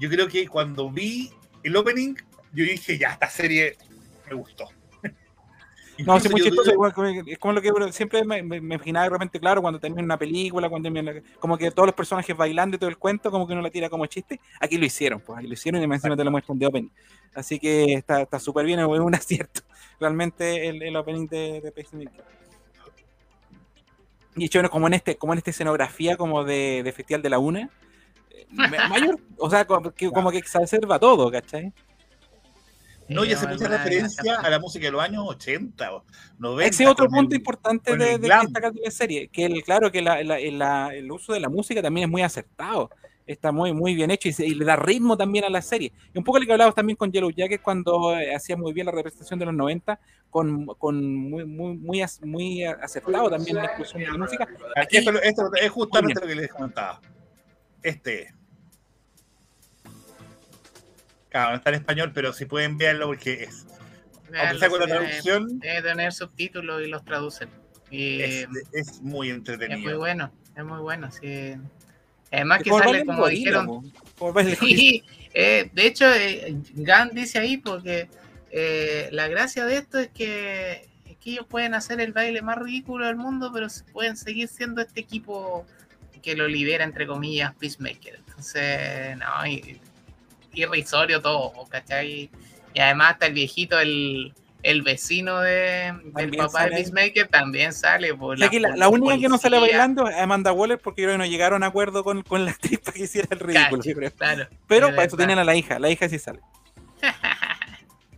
yo 0.00 0.08
creo 0.10 0.28
que 0.28 0.46
cuando 0.46 0.90
vi 0.90 1.30
el 1.62 1.74
opening, 1.76 2.14
yo 2.52 2.64
dije, 2.64 2.98
ya, 2.98 3.12
esta 3.12 3.28
serie 3.28 3.76
me 4.28 4.34
gustó. 4.34 4.68
No, 6.06 6.20
sí, 6.20 6.28
muy 6.28 6.40
chistoso. 6.40 6.70
Es 7.26 7.38
como 7.38 7.52
lo 7.54 7.60
que 7.60 7.92
siempre 7.92 8.24
me, 8.24 8.42
me- 8.42 8.60
me 8.60 8.74
imaginaba 8.76 9.04
de 9.04 9.10
repente, 9.10 9.40
claro, 9.40 9.60
cuando 9.62 9.80
termina 9.80 10.02
una 10.02 10.16
película, 10.18 10.68
cuando 10.68 10.90
termina, 10.90 11.12
como 11.40 11.58
que 11.58 11.70
todos 11.72 11.86
los 11.86 11.94
personajes 11.94 12.36
bailando 12.36 12.76
y 12.76 12.78
todo 12.78 12.88
el 12.88 12.96
cuento, 12.98 13.30
como 13.30 13.46
que 13.46 13.52
uno 13.52 13.62
la 13.62 13.70
tira 13.70 13.90
como 13.90 14.06
chiste. 14.06 14.40
Aquí 14.60 14.78
lo 14.78 14.84
hicieron, 14.86 15.20
pues 15.20 15.38
aquí 15.38 15.48
lo 15.48 15.54
hicieron 15.54 15.80
y 15.80 15.84
encima 15.84 16.16
te 16.16 16.24
lo 16.24 16.30
muestran 16.30 16.58
de 16.58 16.66
opening. 16.66 16.90
Así 17.34 17.58
que 17.58 17.94
está 17.94 18.22
está 18.22 18.38
súper 18.38 18.64
bien, 18.64 18.78
es 18.80 18.86
un 18.86 19.14
acierto. 19.14 19.62
Realmente 20.00 20.68
el, 20.68 20.82
el 20.82 20.96
opening 20.96 21.26
de, 21.26 21.60
de 21.60 21.72
Pacemaker. 21.72 22.24
Y 24.36 24.44
hecho, 24.44 24.58
bueno, 24.58 24.70
como 24.70 24.86
en 24.86 24.94
este, 24.94 25.16
como 25.16 25.32
en 25.32 25.38
esta 25.38 25.50
escenografía 25.50 26.16
como 26.16 26.44
de, 26.44 26.82
de 26.84 26.92
Festival 26.92 27.22
de 27.22 27.30
la 27.30 27.38
Una, 27.38 27.70
eh, 28.30 28.46
mayor, 28.88 29.20
o 29.38 29.50
sea, 29.50 29.66
como 29.66 29.90
que, 29.92 30.10
como 30.12 30.30
que 30.30 30.38
observa 30.38 30.98
todo, 30.98 31.30
¿cachai? 31.30 31.72
No, 33.08 33.24
y 33.24 33.32
hace 33.32 33.46
mucha 33.46 33.64
alguna 33.64 33.78
referencia 33.84 34.36
a 34.40 34.50
la 34.50 34.58
música 34.58 34.86
de 34.86 34.92
los 34.92 35.02
años 35.02 35.24
80 35.26 35.92
o 35.94 36.04
90. 36.38 36.68
Ese 36.70 36.84
es 36.84 36.90
otro 36.90 37.06
punto 37.08 37.34
el- 37.34 37.40
importante 37.40 37.96
de, 37.96 38.18
de 38.18 38.18
glam. 38.18 38.44
destacar 38.46 38.72
de 38.72 38.80
la 38.84 38.90
serie, 38.90 39.28
que 39.28 39.44
el, 39.46 39.62
claro 39.62 39.90
que 39.90 40.02
la- 40.02 40.22
la- 40.22 40.38
la- 40.38 40.94
el 40.94 41.10
uso 41.10 41.32
de 41.32 41.40
la 41.40 41.48
música 41.48 41.80
también 41.82 42.04
es 42.08 42.10
muy 42.10 42.22
acertado, 42.22 42.90
está 43.26 43.52
muy, 43.52 43.72
muy 43.72 43.94
bien 43.94 44.10
hecho 44.10 44.28
y, 44.28 44.32
se- 44.32 44.46
y 44.46 44.54
le 44.54 44.64
da 44.64 44.76
ritmo 44.76 45.16
también 45.16 45.44
a 45.44 45.50
la 45.50 45.60
serie. 45.62 45.92
Y 46.14 46.18
un 46.18 46.24
poco 46.24 46.38
lo 46.38 46.46
que 46.46 46.52
hablábamos 46.52 46.74
también 46.74 46.96
con 46.96 47.10
Yellow 47.12 47.30
Jacket 47.30 47.60
cuando 47.62 48.14
eh, 48.18 48.34
hacía 48.34 48.56
muy 48.56 48.72
bien 48.72 48.86
la 48.86 48.92
representación 48.92 49.38
de 49.38 49.46
los 49.46 49.54
90, 49.54 49.98
con, 50.30 50.66
con 50.66 51.14
muy, 51.16 51.44
muy, 51.46 51.76
muy, 51.76 52.06
muy 52.22 52.64
acertado 52.64 53.30
también 53.30 53.56
la 53.56 53.64
inclusión 53.72 54.00
de 54.02 54.08
la 54.08 54.18
música. 54.18 54.46
Aquí- 54.76 54.98
Esto, 54.98 55.22
esto 55.22 55.50
es 55.60 55.70
justamente 55.70 56.20
lo 56.20 56.26
que 56.26 56.34
les 56.34 56.50
comentaba. 56.52 57.00
Este. 57.82 58.34
No 61.50 61.54
está 61.56 61.70
en 61.70 61.76
español, 61.76 62.12
pero 62.14 62.32
si 62.32 62.44
pueden 62.44 62.76
verlo 62.78 63.06
porque 63.06 63.44
es. 63.44 63.66
Aunque 64.38 64.58
sea 64.58 64.68
con 64.68 64.80
la 64.80 64.86
Debe- 64.86 64.98
traducción, 65.06 65.58
Debe 65.60 65.82
tener 65.82 66.12
subtítulos 66.12 66.82
y 66.82 66.88
los 66.88 67.04
traducen. 67.04 67.48
Y 67.90 68.20
es, 68.20 68.46
es, 68.72 68.88
es 68.90 69.00
muy 69.00 69.10
muy 69.10 69.30
entretenido. 69.30 69.98
bueno, 69.98 70.30
es 70.56 70.64
muy 70.64 70.80
bueno, 70.80 71.10
sí. 71.10 71.54
Además 72.30 72.62
que 72.62 72.70
sale 72.70 73.04
como 73.06 73.26
dijeron. 73.28 73.92
Sí, 74.60 75.02
eh, 75.32 75.70
de 75.72 75.86
hecho, 75.86 76.12
eh, 76.12 76.54
Gunn 76.74 77.10
dice 77.14 77.38
ahí 77.38 77.56
porque 77.56 78.08
eh, 78.50 79.08
la 79.12 79.28
gracia 79.28 79.64
de 79.64 79.76
esto 79.78 79.98
es 79.98 80.08
que, 80.08 80.88
es 81.06 81.16
que 81.18 81.30
ellos 81.30 81.46
pueden 81.46 81.74
hacer 81.74 82.00
el 82.00 82.12
baile 82.12 82.42
más 82.42 82.58
ridículo 82.58 83.06
del 83.06 83.16
mundo, 83.16 83.50
pero 83.54 83.68
se- 83.70 83.84
pueden 83.84 84.16
seguir 84.16 84.48
siendo 84.48 84.82
este 84.82 85.00
equipo 85.00 85.64
que 86.20 86.34
lo 86.34 86.48
lidera, 86.48 86.84
entre 86.84 87.06
comillas, 87.06 87.54
Peacemaker. 87.54 88.16
Entonces, 88.26 89.16
no, 89.16 89.46
y- 89.46 89.80
irrisorio 90.52 91.20
todo, 91.20 91.52
¿cachai? 91.68 92.30
Y 92.74 92.80
además 92.80 93.12
hasta 93.12 93.26
el 93.26 93.32
viejito, 93.34 93.78
el, 93.78 94.32
el 94.62 94.82
vecino 94.82 95.40
de, 95.40 95.92
del 96.14 96.30
papá 96.36 96.64
de 96.64 96.70
sale. 96.70 96.76
Peacemaker 96.76 97.28
también 97.28 97.72
sale. 97.72 98.14
Por 98.14 98.34
O 98.34 98.38
sea, 98.38 98.48
que 98.48 98.60
la, 98.60 98.76
la 98.76 98.88
única 98.88 99.18
que 99.18 99.28
no 99.28 99.38
sale 99.38 99.58
bailando 99.58 100.08
es 100.08 100.16
Amanda 100.16 100.52
Waller 100.52 100.78
porque 100.78 101.02
creo 101.02 101.14
que 101.14 101.18
no 101.18 101.26
llegaron 101.26 101.62
a 101.62 101.66
acuerdo 101.66 102.04
con, 102.04 102.22
con 102.22 102.44
la 102.44 102.50
actriz 102.52 102.78
para 102.80 102.96
que 102.96 103.04
hiciera 103.04 103.28
el 103.30 103.40
ridículo, 103.40 103.82
Cacho, 103.82 103.96
creo. 103.96 104.10
Claro. 104.12 104.46
Pero 104.66 104.88
para 104.90 105.04
eso 105.04 105.16
tienen 105.16 105.38
a 105.38 105.44
la 105.44 105.54
hija, 105.56 105.78
la 105.78 105.90
hija 105.90 106.08
sí 106.08 106.18
sale. 106.18 106.40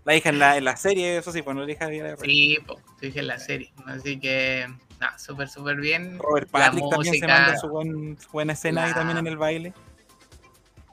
La 0.05 0.17
hija 0.17 0.31
en 0.31 0.39
la, 0.39 0.57
en 0.57 0.65
la 0.65 0.77
serie, 0.77 1.19
eso 1.19 1.31
sí, 1.31 1.43
bueno, 1.43 1.65
la 1.65 1.71
hija 1.71 1.87
de 1.87 2.17
Sí, 2.23 2.59
po, 2.67 2.81
dije 3.01 3.21
en 3.21 3.27
la 3.27 3.39
serie. 3.39 3.71
Así 3.87 4.19
que, 4.19 4.67
no, 4.99 5.07
súper, 5.19 5.49
súper 5.49 5.77
bien. 5.77 6.19
Robert 6.19 6.51
Patrick 6.51 6.85
también 6.91 7.15
se 7.15 7.27
manda 7.27 7.57
su, 7.59 7.69
buen- 7.69 8.19
su 8.19 8.31
buena 8.31 8.55
escena 8.55 8.85
ahí 8.85 8.95
también 8.95 9.19
en 9.19 9.27
el 9.27 9.37
baile. 9.37 9.75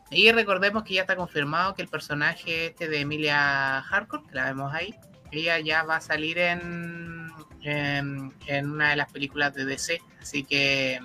Y 0.10 0.32
recordemos 0.32 0.84
que 0.84 0.96
ya 0.96 1.02
está 1.02 1.16
confirmado 1.16 1.76
que 1.76 1.82
el 1.82 1.90
personaje 1.90 2.68
este 2.68 2.88
de 2.88 3.02
Emilia 3.02 3.80
Harcourt, 3.80 4.28
que 4.28 4.36
la 4.36 4.46
vemos 4.46 4.74
ahí, 4.74 4.96
ella 5.32 5.60
ya 5.60 5.84
va 5.84 5.98
a 5.98 6.02
salir 6.02 6.38
en, 6.38 7.30
en, 7.62 8.34
en 8.46 8.72
una 8.72 8.92
de 8.92 8.96
las 8.96 9.12
películas 9.12 9.54
de 9.54 9.66
DC. 9.66 10.02
Así 10.22 10.44
que 10.44 11.02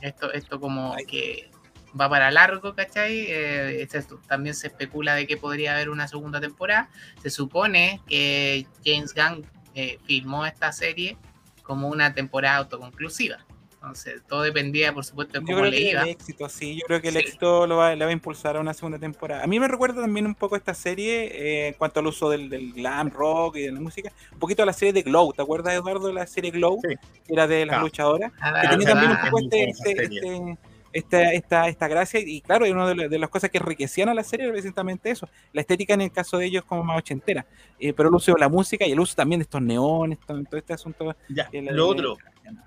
esto, 0.00 0.32
esto 0.32 0.58
como 0.58 0.94
Ay. 0.94 1.04
que 1.04 1.50
va 1.98 2.08
para 2.08 2.30
largo, 2.30 2.74
¿cachai? 2.74 3.26
Eh, 3.28 3.82
este- 3.82 4.02
también 4.26 4.54
se 4.54 4.68
especula 4.68 5.14
de 5.14 5.26
que 5.26 5.36
podría 5.36 5.74
haber 5.74 5.90
una 5.90 6.08
segunda 6.08 6.40
temporada. 6.40 6.88
Se 7.22 7.28
supone 7.28 8.00
que 8.06 8.66
James 8.84 9.14
Gunn 9.14 9.44
eh, 9.74 9.98
filmó 10.04 10.46
esta 10.46 10.72
serie 10.72 11.18
como 11.62 11.88
una 11.88 12.14
temporada 12.14 12.56
autoconclusiva. 12.56 13.44
Entonces, 13.82 14.20
todo 14.28 14.42
dependía, 14.42 14.92
por 14.92 15.06
supuesto, 15.06 15.32
de 15.32 15.40
Yo 15.40 15.46
cómo 15.46 15.58
creo 15.60 15.70
le 15.70 15.76
que 15.78 15.90
iba. 15.90 16.02
el 16.02 16.08
éxito, 16.10 16.48
sí, 16.50 16.76
yo 16.76 16.82
creo 16.86 17.00
que 17.00 17.08
el 17.08 17.14
Sí. 17.14 17.20
éxito 17.20 17.66
lo 17.66 17.78
va, 17.78 17.94
le 17.96 18.04
va 18.04 18.10
a 18.10 18.12
impulsar 18.12 18.58
a 18.58 18.60
una 18.60 18.74
segunda 18.74 18.98
temporada. 18.98 19.42
A 19.42 19.46
mí 19.46 19.58
me 19.58 19.68
recuerda 19.68 20.02
también 20.02 20.26
un 20.26 20.34
poco 20.34 20.54
esta 20.54 20.74
serie 20.74 21.24
eh, 21.32 21.68
en 21.68 21.74
cuanto 21.74 22.00
al 22.00 22.06
uso 22.06 22.28
del, 22.28 22.50
del 22.50 22.74
glam 22.74 23.08
rock 23.10 23.56
y 23.56 23.62
de 23.62 23.72
la 23.72 23.80
música, 23.80 24.12
un 24.32 24.38
poquito 24.38 24.62
a 24.62 24.66
la 24.66 24.74
serie 24.74 24.92
de 24.92 25.00
Glow, 25.00 25.32
¿te 25.32 25.40
acuerdas 25.40 25.72
Eduardo 25.72 26.08
de 26.08 26.12
la 26.12 26.26
serie 26.26 26.50
Glow? 26.50 26.78
Sí. 26.86 26.94
Que 27.26 27.32
era 27.32 27.46
de 27.46 27.64
las 27.64 27.78
Ah. 27.78 27.80
luchadoras. 27.80 28.32
Ah, 28.38 28.60
que 28.60 28.68
tenía 28.68 28.88
también 28.88 29.12
un 29.12 29.18
poco 29.22 29.38
este, 29.40 29.70
este- 29.70 30.02
este- 30.04 30.58
esta, 30.92 31.32
esta, 31.32 31.68
esta 31.68 31.88
gracia, 31.88 32.20
y 32.20 32.40
claro, 32.40 32.66
y 32.66 32.70
una 32.70 32.86
de, 32.88 32.94
las- 32.96 33.10
de 33.10 33.18
las 33.18 33.30
cosas 33.30 33.50
que 33.50 33.58
enriquecían 33.58 34.08
a 34.08 34.14
la 34.14 34.24
serie 34.24 34.46
era 34.46 34.52
precisamente 34.52 35.10
eso. 35.10 35.28
La 35.52 35.60
estética 35.60 35.94
en 35.94 36.00
el 36.00 36.10
caso 36.12 36.38
de 36.38 36.46
ellos 36.46 36.64
como 36.64 36.82
más 36.84 36.98
ochentera, 36.98 37.46
eh, 37.78 37.92
pero 37.92 38.08
el 38.08 38.14
uso 38.14 38.32
de 38.32 38.40
la 38.40 38.48
música 38.48 38.86
y 38.86 38.92
el 38.92 39.00
uso 39.00 39.14
también 39.14 39.38
de 39.38 39.44
estos 39.44 39.62
neones, 39.62 40.18
todo, 40.26 40.42
todo 40.44 40.56
este 40.58 40.72
asunto. 40.72 41.14
Ya, 41.28 41.48
que 41.48 41.62
la- 41.62 41.72
lo 41.72 41.86
otro, 41.88 42.16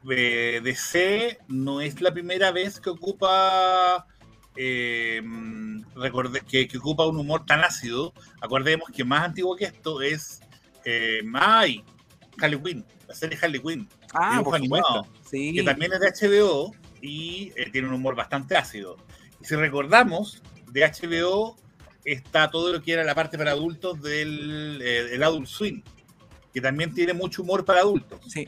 eh, 0.09 0.61
DC 0.63 1.39
no 1.49 1.81
es 1.81 1.99
la 2.01 2.13
primera 2.13 2.51
vez 2.51 2.79
que 2.79 2.89
ocupa 2.89 4.05
eh, 4.55 5.21
recorde- 5.95 6.41
que, 6.47 6.67
que 6.67 6.77
ocupa 6.77 7.05
un 7.07 7.17
humor 7.17 7.45
tan 7.45 7.63
ácido. 7.63 8.13
Acordemos 8.41 8.89
que 8.95 9.03
más 9.03 9.23
antiguo 9.25 9.55
que 9.55 9.65
esto 9.65 10.01
es 10.01 10.41
eh, 10.85 11.21
Mai, 11.23 11.83
Harley 12.39 12.59
Quinn, 12.61 12.85
la 13.07 13.15
serie 13.15 13.37
Harley 13.41 13.59
Quinn, 13.61 13.87
Ah, 14.13 14.41
por 14.43 14.55
animado. 14.55 15.07
Sí. 15.29 15.53
que 15.53 15.63
también 15.63 15.91
es 15.93 15.99
de 15.99 16.27
HBO 16.29 16.71
y 17.03 17.51
eh, 17.57 17.69
tiene 17.71 17.89
un 17.89 17.93
humor 17.95 18.15
bastante 18.15 18.55
ácido. 18.55 18.97
Y 19.41 19.45
si 19.45 19.55
recordamos, 19.55 20.41
de 20.71 20.81
HBO 20.89 21.57
está 22.05 22.49
todo 22.49 22.71
lo 22.71 22.81
que 22.81 22.93
era 22.93 23.03
la 23.03 23.13
parte 23.13 23.37
para 23.37 23.51
adultos 23.51 24.01
del 24.01 24.81
eh, 24.81 25.09
el 25.11 25.21
Adult 25.21 25.47
Swim, 25.47 25.83
que 26.53 26.61
también 26.61 26.93
tiene 26.93 27.13
mucho 27.13 27.43
humor 27.43 27.65
para 27.65 27.81
adultos 27.81 28.19
Sí. 28.27 28.47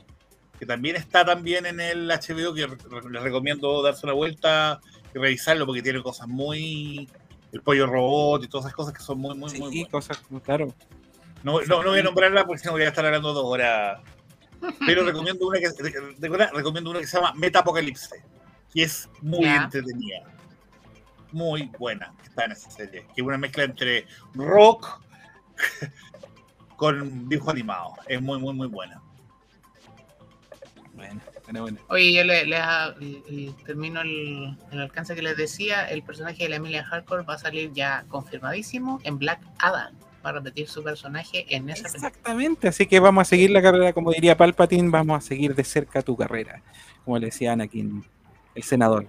que 0.57 0.65
también 0.65 0.95
está 0.95 1.26
también 1.26 1.65
en 1.65 1.80
el 1.82 2.07
HBO, 2.10 2.53
que 2.53 2.65
les 3.11 3.22
recomiendo 3.23 3.82
darse 3.84 4.06
una 4.06 4.14
vuelta 4.14 4.80
y 5.14 5.18
revisarlo 5.19 5.65
porque 5.65 5.82
tiene 5.84 6.02
cosas 6.02 6.27
muy... 6.27 7.10
El 7.52 7.61
pollo 7.61 7.88
robot 7.88 8.44
y 8.44 8.48
todas 8.48 8.65
esas 8.65 8.76
cosas 8.76 8.94
que 8.94 9.02
son 9.02 9.18
muy, 9.19 9.36
muy, 9.36 9.49
Sí, 9.49 9.60
muy 9.60 9.69
buenas. 9.69 9.90
cosas, 9.91 10.22
claro. 10.44 10.73
No, 11.44 11.61
no, 11.61 11.84
no 11.84 11.90
voy 11.91 11.99
a 11.99 12.03
nombrarla 12.03 12.45
porque 12.45 12.60
si 12.60 12.65
no 12.65 12.73
voy 12.73 12.82
a 12.84 12.88
estar 12.90 13.06
hablando 13.06 13.32
dos 13.34 13.45
horas. 13.45 14.02
Pero 14.86 15.03
recomiendo 15.06 15.48
una 15.48 15.60
que, 15.60 15.69
recomiendo 16.53 16.90
una 16.90 16.99
que 16.99 17.07
se 17.07 17.15
llama 17.18 17.34
Metapocalipse, 17.36 18.23
que 18.76 18.84
es 18.84 19.10
muy 19.22 19.46
entretenida. 19.46 20.24
Muy 21.32 21.64
buena 21.80 22.14
que 22.22 22.28
está 22.30 22.46
en 22.46 22.52
esa 22.52 22.70
serie. 22.70 23.06
Que 23.16 23.22
es 23.22 23.28
una 23.28 23.38
mezcla 23.38 23.64
entre 23.64 24.06
rock 24.36 25.02
con 26.76 27.28
dibujo 27.28 27.52
animado. 27.52 27.94
Es 28.08 28.22
muy, 28.22 28.38
muy, 28.40 28.54
muy 28.54 28.68
buena. 28.68 29.02
Bueno, 30.94 31.20
bueno, 31.44 31.62
bueno. 31.64 31.78
Oye, 31.90 32.14
yo 32.14 32.24
le, 32.24 32.46
le- 32.46 32.58
y- 33.02 33.24
y 33.28 33.50
termino 33.66 34.02
el, 34.02 34.58
el 34.72 34.80
alcance 34.80 35.14
que 35.16 35.22
les 35.22 35.36
decía. 35.36 35.90
El 35.90 36.04
personaje 36.04 36.44
de 36.44 36.50
la 36.50 36.56
Emilia 36.58 36.84
Hardcore 36.86 37.24
va 37.24 37.34
a 37.34 37.38
salir 37.38 37.72
ya 37.74 38.06
confirmadísimo 38.08 39.00
en 39.04 39.18
Black 39.20 39.42
Adam. 39.60 39.94
Va 40.26 40.30
a 40.30 40.34
repetir 40.34 40.68
su 40.70 40.84
personaje 40.84 41.46
en 41.54 41.70
esa 41.70 41.84
película. 41.84 42.08
Exactamente, 42.08 42.68
así 42.70 42.88
que 42.88 43.00
vamos 43.00 43.22
a 43.22 43.26
seguir 43.26 43.52
la 43.52 43.62
carrera, 43.62 43.94
como 43.94 44.12
diría 44.12 44.36
Palpatine, 44.38 44.90
vamos 44.90 45.18
a 45.24 45.28
seguir 45.28 45.54
de 45.54 45.64
cerca 45.64 46.02
tu 46.02 46.16
carrera, 46.18 46.64
como 47.04 47.20
le 47.20 47.28
decía 47.28 47.52
Anakin, 47.54 48.04
el 48.56 48.64
senador. 48.64 49.07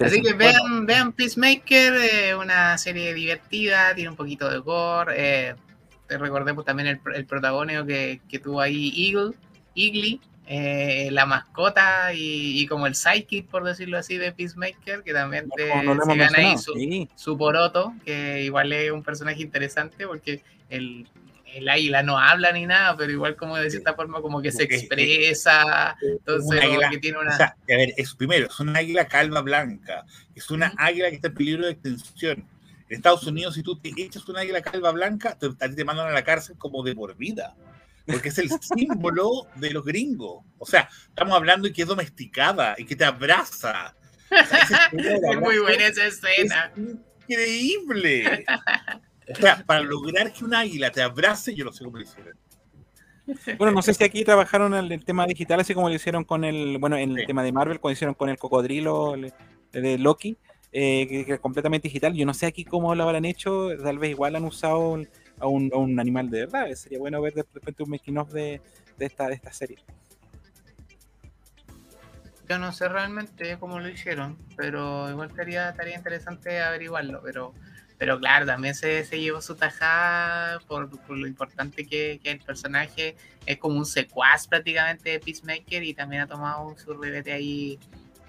Así 0.00 0.22
que 0.22 0.32
Bueno, 0.32 0.36
vean, 0.36 0.86
vean 0.86 1.12
Peacemaker, 1.12 1.94
eh, 1.94 2.34
una 2.34 2.78
serie 2.78 3.12
divertida, 3.14 3.94
tiene 3.94 4.10
un 4.10 4.16
poquito 4.16 4.50
de 4.50 4.58
gore. 4.58 5.14
eh, 5.16 5.54
te 6.06 6.18
recordemos 6.18 6.64
también 6.64 6.88
el, 6.88 7.00
el 7.14 7.24
protagónico 7.26 7.86
que, 7.86 8.20
que 8.28 8.38
tuvo 8.38 8.60
ahí 8.60 8.92
Eagle, 8.96 9.34
Eagly, 9.74 10.20
eh, 10.46 11.08
la 11.10 11.24
mascota 11.24 12.12
y, 12.12 12.60
y 12.60 12.66
como 12.66 12.86
el 12.86 12.94
sidekick, 12.94 13.48
por 13.48 13.64
decirlo 13.64 13.96
así, 13.96 14.18
de 14.18 14.32
Peacemaker, 14.32 15.02
que 15.02 15.12
también 15.12 15.48
te, 15.56 15.68
no 15.82 15.94
se 15.94 16.02
hemos 16.02 16.16
gana 16.18 16.38
ahí 16.38 16.58
su, 16.58 16.74
sí. 16.74 17.08
su 17.14 17.38
poroto, 17.38 17.94
que 18.04 18.42
igual 18.42 18.72
es 18.72 18.90
un 18.92 19.02
personaje 19.02 19.40
interesante 19.40 20.06
porque 20.06 20.42
el, 20.68 21.08
el 21.54 21.68
águila 21.68 22.02
no 22.02 22.18
habla 22.18 22.52
ni 22.52 22.66
nada, 22.66 22.96
pero 22.96 23.10
igual 23.12 23.36
como 23.36 23.56
de 23.56 23.70
cierta 23.70 23.94
forma 23.94 24.20
como 24.20 24.40
que 24.42 24.50
se 24.52 24.64
Es- 24.64 24.70
es- 24.70 24.82
expresa, 24.82 25.96
entonces 26.02 26.48
como 26.48 26.60
águila, 26.72 26.90
que 26.90 26.98
tiene 26.98 27.18
O 27.18 27.20
una... 27.20 27.36
sea, 27.36 27.46
a 27.60 27.64
ver, 27.66 27.92
es 27.96 28.14
primero, 28.14 28.46
es 28.46 28.60
una 28.60 28.78
águila 28.78 29.06
calva 29.06 29.40
blanca, 29.42 30.04
es 30.34 30.50
una 30.50 30.72
águila 30.76 31.08
que 31.10 31.16
está 31.16 31.28
en 31.28 31.34
peligro 31.34 31.66
de 31.66 31.72
extinción. 31.72 32.48
En 32.88 32.96
Estados 32.96 33.26
Unidos, 33.26 33.54
si 33.54 33.62
tú 33.62 33.78
te 33.78 33.90
echas 33.96 34.28
una 34.28 34.40
águila 34.40 34.60
calva 34.60 34.90
blanca, 34.92 35.36
te, 35.38 35.46
a 35.46 35.68
ti 35.68 35.74
te 35.76 35.84
mandan 35.84 36.08
a 36.08 36.10
la 36.10 36.24
cárcel 36.24 36.56
como 36.58 36.82
de 36.82 36.94
por 36.94 37.16
vida. 37.16 37.54
Porque 38.06 38.28
es 38.30 38.38
el 38.38 38.50
símbolo 38.60 39.46
de 39.54 39.70
los 39.70 39.84
gringos. 39.84 40.44
O 40.58 40.66
sea, 40.66 40.88
estamos 41.08 41.34
hablando 41.34 41.68
de 41.68 41.72
que 41.72 41.82
es 41.82 41.88
domesticada 41.88 42.74
y 42.76 42.84
que 42.84 42.96
te 42.96 43.04
abraza. 43.04 43.94
O 44.30 44.44
sea, 44.46 44.90
es 44.92 45.40
muy 45.40 45.58
buena 45.58 45.86
esa 45.86 46.04
escena. 46.06 46.72
Es 46.76 47.28
increíble. 47.30 48.44
O 49.32 49.36
sea, 49.36 49.62
para 49.64 49.80
lograr 49.80 50.32
que 50.32 50.44
un 50.44 50.54
águila 50.54 50.90
te 50.90 51.02
abrace, 51.02 51.54
yo 51.54 51.64
no 51.64 51.72
sé 51.72 51.84
cómo 51.84 51.96
lo 51.98 52.02
hicieron. 52.02 52.36
Bueno, 53.56 53.72
no 53.72 53.82
sé 53.82 53.94
si 53.94 54.02
aquí 54.04 54.24
trabajaron 54.24 54.74
el, 54.74 54.90
el 54.90 55.04
tema 55.04 55.26
digital, 55.26 55.60
así 55.60 55.74
como 55.74 55.88
lo 55.88 55.94
hicieron 55.94 56.24
con 56.24 56.44
el, 56.44 56.78
bueno, 56.78 56.96
en 56.96 57.12
el 57.12 57.18
Sí. 57.20 57.26
tema 57.26 57.42
de 57.44 57.52
Marvel, 57.52 57.78
cuando 57.80 57.92
hicieron 57.94 58.14
con 58.14 58.28
el 58.28 58.36
cocodrilo 58.38 59.14
el- 59.14 59.32
de 59.72 59.96
Loki, 59.96 60.36
eh, 60.72 61.06
que, 61.08 61.24
que 61.24 61.32
es 61.34 61.40
completamente 61.40 61.88
digital. 61.88 62.14
Yo 62.14 62.26
no 62.26 62.34
sé 62.34 62.46
aquí 62.46 62.64
cómo 62.64 62.94
lo 62.94 63.04
habrán 63.04 63.24
hecho, 63.24 63.68
tal 63.82 63.98
vez 63.98 64.10
igual 64.10 64.36
han 64.36 64.44
usado 64.44 64.80
un- 64.90 65.08
a, 65.38 65.46
un, 65.46 65.70
a 65.72 65.76
un 65.78 65.98
animal 66.00 66.28
de 66.30 66.40
verdad. 66.40 66.70
Sería 66.74 66.98
bueno 66.98 67.20
ver 67.22 67.34
de 67.34 67.44
repente 67.54 67.82
un 67.82 67.90
making 67.90 68.18
of 68.18 68.30
de, 68.32 68.60
de 68.98 69.06
esta, 69.06 69.28
de 69.28 69.34
esta 69.34 69.52
serie. 69.52 69.78
Yo 72.48 72.58
no 72.58 72.72
sé 72.72 72.88
realmente 72.88 73.56
cómo 73.58 73.78
lo 73.80 73.88
hicieron, 73.88 74.36
pero 74.56 75.08
igual 75.08 75.30
estaría, 75.30 75.70
estaría 75.70 75.96
interesante 75.96 76.60
averiguarlo. 76.60 77.22
Pero, 77.22 77.54
pero 78.02 78.18
claro, 78.18 78.44
también 78.44 78.74
se, 78.74 79.04
se 79.04 79.20
llevó 79.20 79.40
su 79.40 79.54
tajada 79.54 80.58
por, 80.66 80.90
lo 81.16 81.24
importante 81.24 81.86
que, 81.86 82.18
que 82.20 82.32
el 82.32 82.40
personaje 82.40 83.14
es 83.46 83.58
como 83.58 83.78
un 83.78 83.86
secuaz 83.86 84.48
prácticamente 84.48 85.10
de 85.10 85.20
Peacemaker 85.20 85.84
y 85.84 85.94
también 85.94 86.22
ha 86.22 86.26
tomado 86.26 86.66
un 86.66 86.76
su 86.76 86.94
ribete 86.94 87.32
ahí 87.32 87.78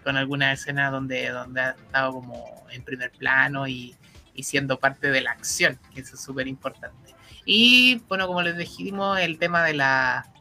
con 0.04 0.16
alguna 0.16 0.54
escena 0.54 0.92
donde, 0.92 1.28
donde 1.30 1.60
ha 1.60 1.70
estado 1.72 2.12
como 2.12 2.68
en 2.70 2.84
primer 2.84 3.14
plano 3.14 3.68
y, 3.68 3.96
y 4.36 4.44
siendo 4.44 4.78
parte 4.78 5.10
de 5.10 5.22
la 5.22 5.32
acción, 5.32 5.80
que 5.92 6.02
eso 6.02 6.18
es 6.18 6.22
súper 6.22 6.48
importante. 6.48 7.16
Y 7.44 7.96
bueno, 8.08 8.28
como 8.28 8.44
les 8.44 8.56
dijimos, 8.56 9.20
el 9.22 9.40
tema 9.40 9.64
de 9.64 9.74
la 9.74 10.32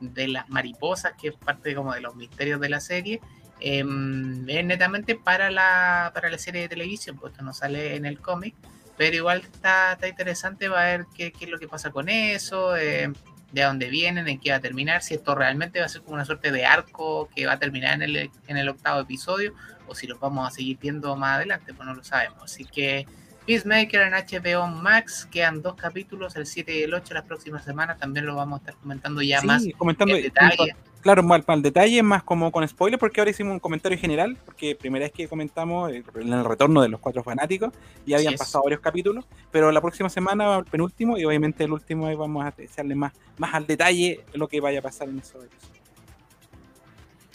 de 0.00 0.28
las 0.28 0.48
mariposas, 0.48 1.12
que 1.20 1.28
es 1.28 1.34
parte 1.34 1.74
como 1.74 1.92
de 1.92 2.00
los 2.00 2.16
misterios 2.16 2.58
de 2.58 2.70
la 2.70 2.80
serie, 2.80 3.20
eh, 3.60 3.80
es 3.80 4.64
netamente 4.64 5.14
para 5.14 5.50
la, 5.50 6.10
para 6.14 6.30
la 6.30 6.38
serie 6.38 6.62
de 6.62 6.68
televisión, 6.70 7.18
porque 7.18 7.42
no 7.42 7.52
sale 7.52 7.94
en 7.94 8.06
el 8.06 8.18
cómic, 8.18 8.54
pero 8.98 9.16
igual 9.16 9.40
está, 9.40 9.92
está 9.92 10.08
interesante, 10.08 10.68
va 10.68 10.82
a 10.82 10.86
ver 10.86 11.06
qué, 11.16 11.30
qué 11.32 11.44
es 11.44 11.50
lo 11.50 11.58
que 11.58 11.68
pasa 11.68 11.90
con 11.90 12.08
eso, 12.08 12.76
eh, 12.76 13.10
de 13.52 13.62
dónde 13.62 13.88
vienen, 13.88 14.28
en 14.28 14.40
qué 14.40 14.50
va 14.50 14.56
a 14.56 14.60
terminar, 14.60 15.02
si 15.02 15.14
esto 15.14 15.34
realmente 15.36 15.78
va 15.78 15.86
a 15.86 15.88
ser 15.88 16.02
como 16.02 16.14
una 16.14 16.24
suerte 16.24 16.50
de 16.50 16.66
arco 16.66 17.28
que 17.34 17.46
va 17.46 17.52
a 17.52 17.58
terminar 17.58 17.94
en 17.94 18.02
el, 18.02 18.30
en 18.48 18.56
el 18.56 18.68
octavo 18.68 19.00
episodio, 19.00 19.54
o 19.86 19.94
si 19.94 20.08
los 20.08 20.18
vamos 20.18 20.46
a 20.46 20.50
seguir 20.50 20.78
viendo 20.78 21.14
más 21.16 21.36
adelante, 21.36 21.72
pues 21.72 21.86
no 21.86 21.94
lo 21.94 22.02
sabemos. 22.02 22.42
Así 22.42 22.64
que 22.64 23.06
Peacemaker 23.48 24.02
en 24.02 24.12
HBO 24.12 24.66
Max, 24.66 25.26
quedan 25.30 25.62
dos 25.62 25.74
capítulos, 25.74 26.36
el 26.36 26.44
7 26.44 26.80
y 26.80 26.82
el 26.82 26.92
8 26.92 27.14
las 27.14 27.24
próximas 27.24 27.64
semanas, 27.64 27.98
también 27.98 28.26
lo 28.26 28.36
vamos 28.36 28.58
a 28.58 28.60
estar 28.60 28.74
comentando 28.74 29.22
ya 29.22 29.40
Sí, 29.40 29.46
más 29.46 29.64
comentando 29.78 30.14
en 30.14 30.22
detalle. 30.24 30.76
Claro, 31.00 31.22
más 31.22 31.42
para 31.46 31.56
el 31.56 31.62
detalle, 31.62 32.02
más 32.02 32.22
como 32.24 32.52
con 32.52 32.68
spoiler, 32.68 32.98
porque 32.98 33.22
ahora 33.22 33.30
hicimos 33.30 33.54
un 33.54 33.58
comentario 33.58 33.96
general, 33.96 34.36
porque 34.44 34.76
primera 34.76 35.06
vez 35.06 35.12
que 35.12 35.26
comentamos 35.28 35.90
eh, 35.90 36.04
en 36.16 36.30
el 36.30 36.44
retorno 36.44 36.82
de 36.82 36.90
los 36.90 37.00
cuatro 37.00 37.22
fanáticos, 37.22 37.72
ya 38.04 38.18
habían 38.18 38.34
pasado 38.34 38.64
varios 38.64 38.82
capítulos, 38.82 39.24
pero 39.50 39.72
la 39.72 39.80
próxima 39.80 40.10
semana, 40.10 40.58
el 40.58 40.64
penúltimo, 40.66 41.16
y 41.16 41.24
obviamente 41.24 41.64
el 41.64 41.72
último, 41.72 42.06
ahí 42.06 42.16
vamos 42.16 42.44
a 42.44 42.52
echarle 42.58 42.94
más, 42.94 43.14
más 43.38 43.54
al 43.54 43.66
detalle 43.66 44.26
lo 44.34 44.46
que 44.46 44.60
vaya 44.60 44.80
a 44.80 44.82
pasar 44.82 45.08
en 45.08 45.20
esos 45.20 45.42
episodios. 45.42 45.77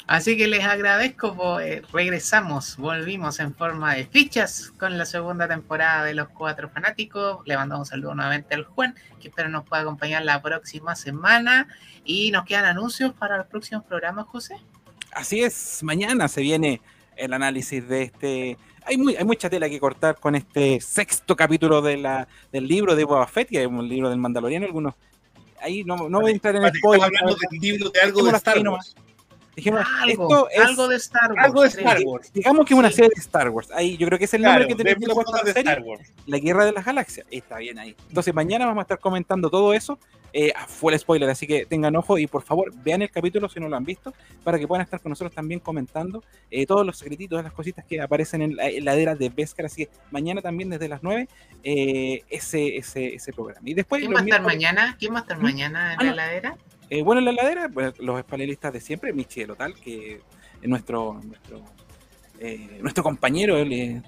Así 0.05 0.35
que 0.37 0.47
les 0.47 0.65
agradezco, 0.65 1.33
pues, 1.35 1.81
regresamos, 1.91 2.75
volvimos 2.77 3.39
en 3.39 3.53
forma 3.55 3.95
de 3.95 4.05
fichas 4.05 4.71
con 4.77 4.97
la 4.97 5.05
segunda 5.05 5.47
temporada 5.47 6.03
de 6.03 6.13
Los 6.13 6.27
Cuatro 6.29 6.69
Fanáticos. 6.69 7.39
Le 7.45 7.55
mandamos 7.55 7.87
un 7.87 7.91
saludo 7.91 8.15
nuevamente 8.15 8.53
al 8.53 8.65
Juan, 8.65 8.95
que 9.21 9.29
espero 9.29 9.47
nos 9.47 9.65
pueda 9.65 9.83
acompañar 9.83 10.23
la 10.23 10.41
próxima 10.41 10.95
semana. 10.95 11.67
Y 12.03 12.31
nos 12.31 12.43
quedan 12.45 12.65
anuncios 12.65 13.13
para 13.13 13.37
los 13.37 13.47
próximos 13.47 13.85
programas, 13.85 14.25
José. 14.27 14.57
Así 15.13 15.41
es, 15.41 15.81
mañana 15.83 16.27
se 16.27 16.41
viene 16.41 16.81
el 17.15 17.31
análisis 17.31 17.87
de 17.87 18.03
este. 18.03 18.57
Hay, 18.85 18.97
muy, 18.97 19.15
hay 19.15 19.23
mucha 19.23 19.49
tela 19.49 19.69
que 19.69 19.79
cortar 19.79 20.17
con 20.19 20.35
este 20.35 20.81
sexto 20.81 21.35
capítulo 21.37 21.81
de 21.81 21.95
la, 21.95 22.27
del 22.51 22.67
libro 22.67 22.95
de 22.95 23.05
Boba 23.05 23.27
Fett, 23.27 23.47
que 23.47 23.61
es 23.61 23.67
un 23.67 23.87
libro 23.87 24.09
del 24.09 24.19
Mandaloriano. 24.19 24.65
Algunos. 24.65 24.95
Ahí 25.61 25.85
no, 25.85 26.09
no 26.09 26.19
voy 26.19 26.31
a 26.31 26.33
entrar 26.33 26.57
en 26.57 26.73
spoiler. 26.73 27.05
Estamos 27.05 27.21
hablando 27.21 27.37
del 27.49 27.59
libro 27.61 27.89
de 27.89 28.01
algo 28.01 28.23
de 28.23 28.31
Dejémoslo 28.31 28.37
Star 28.37 28.57
hasta 28.57 28.59
ahí 28.59 28.67
Wars. 28.67 28.95
Dijimos, 29.55 29.81
Algo, 30.01 30.49
esto 30.49 30.49
es 30.49 30.59
algo 30.67 30.87
de 30.87 30.95
Star 30.95 31.31
Wars. 31.31 31.45
Algo 31.45 31.61
de. 31.61 31.67
Star 31.67 31.99
Wars. 32.03 32.33
Digamos 32.33 32.65
que 32.65 32.73
es 32.73 32.79
una 32.79 32.89
Sí. 32.89 32.95
serie 32.95 33.11
de 33.15 33.21
Star 33.21 33.49
Wars. 33.49 33.69
Ahí 33.71 33.97
yo 33.97 34.07
creo 34.07 34.17
que 34.17 34.25
es 34.25 34.33
el 34.33 34.41
nombre 34.41 34.65
Claro, 34.65 34.77
que 34.77 34.83
tenemos 34.83 35.25
de 35.45 35.53
serie. 35.53 35.71
Star 35.71 35.81
Wars. 35.83 36.11
La 36.25 36.39
Guerra 36.39 36.65
de 36.65 36.71
las 36.71 36.85
Galaxias. 36.85 37.27
Está 37.29 37.57
bien 37.59 37.77
ahí. 37.77 37.95
Entonces 38.09 38.33
mañana 38.33 38.65
vamos 38.65 38.81
a 38.81 38.83
estar 38.83 38.99
comentando 38.99 39.49
todo 39.49 39.73
eso. 39.73 39.99
Eh, 40.35 40.51
a 40.55 40.65
full 40.65 40.95
spoiler, 40.95 41.29
así 41.29 41.45
que 41.45 41.67
tengan 41.67 41.95
ojo 41.95 42.17
y 42.17 42.25
por 42.25 42.41
favor 42.41 42.73
vean 42.83 43.03
el 43.03 43.11
capítulo 43.11 43.47
si 43.47 43.59
no 43.59 43.69
lo 43.69 43.75
han 43.77 43.85
visto, 43.85 44.15
para 44.43 44.57
que 44.57 44.67
puedan 44.67 44.83
estar 44.83 44.99
con 44.99 45.11
nosotros 45.11 45.31
también 45.35 45.59
comentando 45.59 46.23
eh, 46.49 46.65
todos 46.65 46.83
los 46.83 46.97
secretitos, 46.97 47.43
las 47.43 47.53
cositas 47.53 47.85
que 47.85 48.01
aparecen 48.01 48.41
en 48.41 48.55
la 48.55 48.65
heladera 48.67 49.13
de 49.13 49.29
Beskar. 49.29 49.67
Así 49.67 49.85
que 49.85 49.91
mañana 50.09 50.41
también 50.41 50.71
desde 50.71 50.87
las 50.89 51.03
9 51.03 51.27
eh, 51.63 52.23
ese, 52.31 52.77
ese, 52.77 53.13
ese 53.13 53.31
programa. 53.31 53.61
Y 53.69 53.75
después 53.75 53.99
¿Quién 54.01 54.11
va 54.15 54.21
a 54.21 54.23
estar 54.23 54.41
mañana? 54.41 54.95
¿Quién 54.97 55.13
va 55.13 55.19
a 55.19 55.21
estar 55.21 55.37
¿Mm? 55.37 55.43
mañana 55.43 55.93
en 55.93 55.99
Ah, 56.09 56.15
la 56.15 56.41
no. 56.41 56.57
Eh, 56.89 57.01
bueno, 57.01 57.19
en 57.19 57.25
la 57.25 57.31
heladera, 57.31 57.69
pues, 57.69 57.97
los 57.99 58.23
panelistas 58.23 58.71
de 58.73 58.79
siempre, 58.79 59.13
Michi 59.13 59.45
Lotal, 59.45 59.73
que 59.75 60.21
es 60.61 60.69
nuestro, 60.69 61.19
nuestro, 61.23 61.63
eh, 62.39 62.77
nuestro 62.81 63.03
compañero 63.03 63.55
de, 63.55 64.01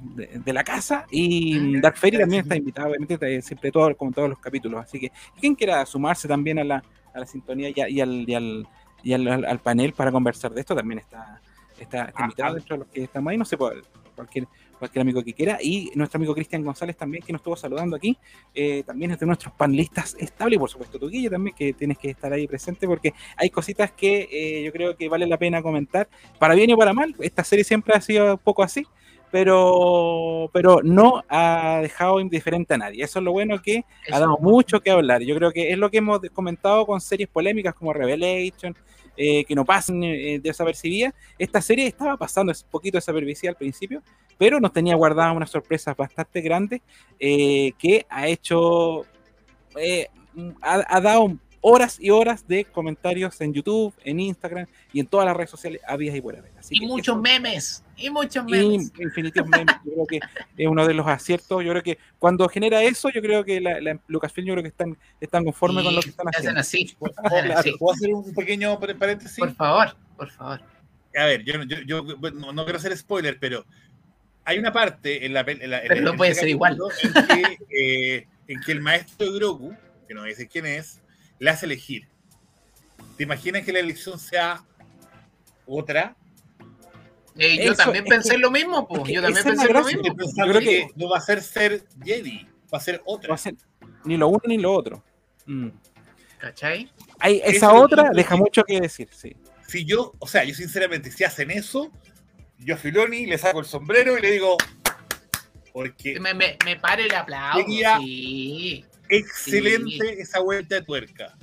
de 0.43 0.53
la 0.53 0.63
casa, 0.63 1.05
y 1.09 1.57
Mm, 1.59 1.81
Dark 1.81 1.97
Fairy 1.97 2.17
también 2.19 2.41
está 2.41 2.55
invitado, 2.55 2.89
obviamente, 2.89 3.17
eh, 3.35 3.41
siempre 3.41 3.71
todo, 3.71 3.95
como 3.95 4.11
todos 4.11 4.29
los 4.29 4.39
capítulos. 4.39 4.83
Así 4.83 4.99
que 4.99 5.11
quien 5.39 5.55
quiera 5.55 5.85
sumarse 5.85 6.27
también 6.27 6.59
a 6.59 6.63
la, 6.63 6.83
a 7.13 7.19
la 7.19 7.25
sintonía 7.25 7.69
y, 7.75 7.79
a- 7.81 7.89
y 7.89 8.01
al, 8.01 8.29
y, 8.29 8.33
al, 8.35 8.67
y 9.03 9.13
al, 9.13 9.27
al- 9.27 9.45
al 9.45 9.59
panel 9.59 9.93
para 9.93 10.11
conversar 10.11 10.51
de 10.53 10.59
esto, 10.61 10.75
también 10.75 10.99
está, 10.99 11.41
está, 11.79 12.05
está 12.05 12.13
Ah, 12.19 12.23
invitado 12.23 12.51
ah. 12.51 12.55
dentro 12.55 12.75
de 12.75 12.79
los 12.83 12.87
que 12.89 13.03
estamos 13.03 13.31
ahí, 13.31 13.37
no 13.37 13.45
sé, 13.45 13.57
por 13.57 13.83
cualquier 14.15 14.47
cualquier 14.77 15.01
amigo 15.01 15.23
que 15.23 15.33
quiera, 15.33 15.57
y 15.61 15.91
nuestro 15.95 16.17
amigo 16.17 16.33
Cristian 16.33 16.63
González 16.63 16.95
también, 16.97 17.23
que 17.23 17.31
nos 17.33 17.39
estuvo 17.39 17.55
saludando 17.55 17.95
aquí, 17.95 18.17
eh, 18.53 18.83
también 18.85 19.11
es 19.11 19.19
de 19.19 19.25
nuestros 19.25 19.53
panelistas 19.53 20.15
estables, 20.19 20.57
y 20.57 20.59
por 20.59 20.69
supuesto 20.69 20.99
tu 20.99 21.09
Guille 21.09 21.29
también, 21.29 21.55
que 21.55 21.73
tienes 21.73 21.97
que 21.97 22.09
estar 22.09 22.31
ahí 22.31 22.47
presente, 22.47 22.87
porque 22.87 23.13
hay 23.37 23.49
cositas 23.49 23.91
que 23.91 24.27
eh, 24.31 24.63
yo 24.63 24.71
creo 24.71 24.95
que 24.95 25.09
vale 25.09 25.27
la 25.27 25.37
pena 25.37 25.61
comentar, 25.61 26.07
para 26.39 26.55
bien 26.55 26.69
y 26.69 26.75
para 26.75 26.93
mal, 26.93 27.15
esta 27.19 27.43
serie 27.43 27.63
siempre 27.63 27.93
ha 27.95 28.01
sido 28.01 28.33
un 28.33 28.37
poco 28.39 28.63
así, 28.63 28.85
pero, 29.31 30.49
pero 30.53 30.81
no 30.83 31.23
ha 31.27 31.79
dejado 31.81 32.19
indiferente 32.19 32.75
a 32.75 32.77
nadie, 32.77 33.03
eso 33.03 33.19
es 33.19 33.25
lo 33.25 33.31
bueno 33.31 33.61
que 33.61 33.79
ha 34.07 34.09
Eso. 34.15 34.19
dado 34.19 34.37
mucho 34.39 34.79
que 34.79 34.91
hablar, 34.91 35.21
yo 35.23 35.35
creo 35.35 35.51
que 35.51 35.71
es 35.71 35.77
lo 35.77 35.89
que 35.89 35.97
hemos 35.97 36.19
comentado 36.33 36.85
con 36.85 37.01
series 37.01 37.27
polémicas 37.29 37.73
como 37.73 37.91
Revelation, 37.91 38.75
eh, 39.17 39.45
que 39.45 39.55
no 39.55 39.63
pasen 39.63 40.03
eh, 40.03 40.39
desapercibidas, 40.43 41.13
esta 41.39 41.61
serie 41.61 41.87
estaba 41.87 42.17
pasando 42.17 42.51
un 42.51 42.69
poquito 42.69 42.97
desapercibida 42.97 43.51
al 43.51 43.57
principio, 43.57 44.01
pero 44.37 44.59
nos 44.59 44.73
tenía 44.73 44.95
guardadas 44.95 45.35
unas 45.35 45.49
sorpresas 45.49 45.95
bastante 45.95 46.41
grandes 46.41 46.81
eh, 47.19 47.71
que 47.79 48.05
ha 48.09 48.27
hecho, 48.27 49.05
eh, 49.77 50.07
ha, 50.61 50.83
ha 50.97 51.01
dado 51.01 51.37
horas 51.67 51.97
y 51.99 52.11
horas 52.11 52.47
de 52.47 52.65
comentarios 52.65 53.41
en 53.41 53.51
YouTube, 53.51 53.91
en 54.03 54.19
Instagram 54.19 54.67
y 54.93 54.99
en 54.99 55.07
todas 55.07 55.25
las 55.25 55.35
redes 55.35 55.49
sociales 55.49 55.81
había 55.87 56.15
y 56.15 56.21
por 56.21 56.35
haber. 56.37 56.51
Así 56.59 56.75
Y 56.75 56.81
que 56.81 56.85
muchos 56.85 57.15
eso- 57.15 57.21
memes. 57.21 57.83
Y 57.97 58.09
muchos 58.11 58.43
y 58.47 58.51
memes. 58.51 58.91
infinitos 58.99 59.47
memes. 59.47 59.75
Yo 59.83 59.91
creo 59.93 60.05
que 60.05 60.19
es 60.57 60.67
uno 60.67 60.85
de 60.85 60.93
los 60.93 61.07
aciertos. 61.07 61.63
Yo 61.63 61.71
creo 61.71 61.81
que 61.81 61.97
cuando 62.19 62.47
genera 62.49 62.83
eso, 62.83 63.09
yo 63.09 63.19
creo 63.21 63.43
que 63.43 63.59
la, 63.61 63.79
la 63.81 63.99
Lucasfilm 64.07 64.45
yo 64.47 64.53
creo 64.53 64.61
que 64.63 64.69
están, 64.69 64.95
están 65.19 65.43
conformes 65.43 65.83
con 65.85 65.95
lo 65.95 66.01
que 66.01 66.09
están 66.09 66.27
Y 66.27 66.37
hacen 66.37 66.57
haciendo. 66.57 66.59
así. 66.91 66.95
¿Puedo, 66.99 67.13
Hacen 67.23 67.51
así. 67.53 67.71
¿puedo 67.79 67.93
hacer 67.95 68.13
un 68.13 68.33
pequeño 68.35 68.79
par- 68.79 68.95
paréntesis? 68.97 69.39
Por 69.39 69.55
favor, 69.55 69.95
por 70.17 70.29
favor. 70.29 70.61
A 71.17 71.25
ver, 71.25 71.43
yo, 71.45 71.63
yo, 71.63 71.77
yo 72.03 72.17
bueno, 72.17 72.51
no, 72.53 72.63
quiero 72.65 72.77
hacer 72.77 72.95
spoiler, 72.95 73.39
pero 73.39 73.65
hay 74.45 74.59
una 74.59 74.71
parte 74.71 75.25
en 75.25 75.33
la 75.33 75.45
pel- 75.45 75.61
en 75.61 75.69
la- 75.71 75.81
en 75.81 75.87
Pero 75.87 75.95
la- 76.01 76.05
no 76.05 76.11
en 76.11 76.17
puede 76.17 76.31
este 76.31 76.41
ser 76.41 76.49
igual. 76.49 76.77
En 77.01 77.13
que, 77.27 77.57
eh, 78.17 78.27
en 78.47 78.61
que 78.61 78.71
el 78.71 78.81
maestro 78.81 79.31
de 79.31 79.37
Grogu, 79.39 79.75
que 80.07 80.13
no 80.13 80.23
dice 80.23 80.47
quién 80.47 80.65
es, 80.67 81.01
le 81.39 81.49
hace 81.49 81.65
elegir. 81.65 82.07
¿Te 83.17 83.23
imaginas 83.23 83.63
que 83.63 83.73
la 83.73 83.79
elección 83.79 84.19
sea 84.19 84.63
otra? 85.65 86.15
Eh, 87.37 87.57
yo 87.65 87.73
Eso, 87.73 87.83
también 87.83 88.05
pensé 88.05 88.31
que- 88.31 88.37
lo 88.37 88.51
mismo, 88.51 88.87
pues. 88.87 89.03
Yo 89.11 89.21
también 89.21 89.43
pensé 89.43 89.63
lo 89.65 89.69
gracia, 89.69 89.97
mismo. 89.97 90.15
Yo 90.15 90.43
creo 90.51 90.59
que, 90.61 90.87
no 90.95 91.09
va 91.09 91.17
a 91.17 91.21
ser 91.21 91.41
ser 91.41 91.83
Jedi, 92.03 92.47
va 92.73 92.77
a 92.77 92.81
ser 92.81 92.95
No 92.97 93.03
otra. 93.05 93.33
hacen 93.33 93.57
ni 94.05 94.15
lo 94.15 94.27
uno 94.29 94.41
ni 94.45 94.57
lo 94.57 94.71
otro. 94.73 95.03
Mm. 95.45 95.69
¿Cachai? 96.39 96.89
Hay, 97.19 97.41
esa 97.43 97.67
Eso 97.67 97.73
otra 97.75 98.11
deja 98.13 98.35
mucho 98.35 98.63
que 98.63 98.79
decir, 98.79 99.09
sí. 99.11 99.35
si 99.67 99.83
yo, 99.85 100.13
o 100.19 100.27
sea, 100.27 100.43
yo 100.43 100.53
sinceramente, 100.53 101.09
si 101.11 101.23
hacen 101.23 101.49
eso, 101.51 101.91
yo 102.59 102.75
a 102.75 102.77
Filoni 102.77 103.25
le 103.25 103.37
saco 103.37 103.59
el 103.59 103.65
sombrero 103.65 104.17
y 104.17 104.21
le 104.21 104.31
digo, 104.31 104.57
porque 105.73 106.19
Me, 106.19 106.33
me, 106.33 106.57
me 106.65 106.77
pare 106.77 107.05
el 107.05 107.13
aplauso. 107.15 107.59
Sería- 107.61 107.97
Sí. 107.99 108.85
excelente 109.09 110.21
esa 110.21 110.39
vuelta 110.39 110.75
de 110.75 110.81
tuerca. 110.81 111.35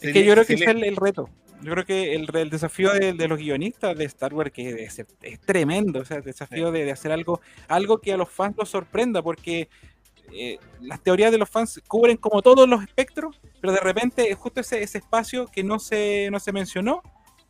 Es 0.00 0.12
que 0.12 0.24
yo 0.24 0.32
creo 0.32 0.44
que 0.46 0.54
es 0.54 0.60
Excelente. 0.60 0.88
el, 0.88 0.94
el 0.94 0.96
reto. 0.96 1.28
Yo 1.62 1.72
creo 1.72 1.84
que 1.86 2.14
el, 2.14 2.28
el 2.36 2.50
desafío 2.50 2.92
de, 2.92 3.14
de 3.14 3.28
los 3.28 3.38
guionistas 3.38 3.96
de 3.96 4.04
Star 4.04 4.34
Wars 4.34 4.52
que 4.52 4.84
es, 4.84 4.98
es 5.22 5.40
tremendo. 5.40 6.00
O 6.00 6.04
sea, 6.04 6.18
el 6.18 6.22
desafío 6.22 6.70
de, 6.70 6.84
de 6.84 6.92
hacer 6.92 7.10
algo, 7.10 7.40
algo 7.68 7.98
que 7.98 8.12
a 8.12 8.16
los 8.18 8.28
fans 8.28 8.54
los 8.58 8.68
sorprenda, 8.68 9.22
porque 9.22 9.68
eh, 10.32 10.58
las 10.82 11.02
teorías 11.02 11.32
de 11.32 11.38
los 11.38 11.48
fans 11.48 11.80
cubren 11.88 12.18
como 12.18 12.42
todos 12.42 12.68
los 12.68 12.82
espectros, 12.82 13.40
pero 13.62 13.72
de 13.72 13.80
repente 13.80 14.34
justo 14.34 14.60
ese, 14.60 14.82
ese 14.82 14.98
espacio 14.98 15.46
que 15.46 15.64
no 15.64 15.78
se, 15.78 16.28
no 16.30 16.38
se 16.38 16.52
mencionó 16.52 17.02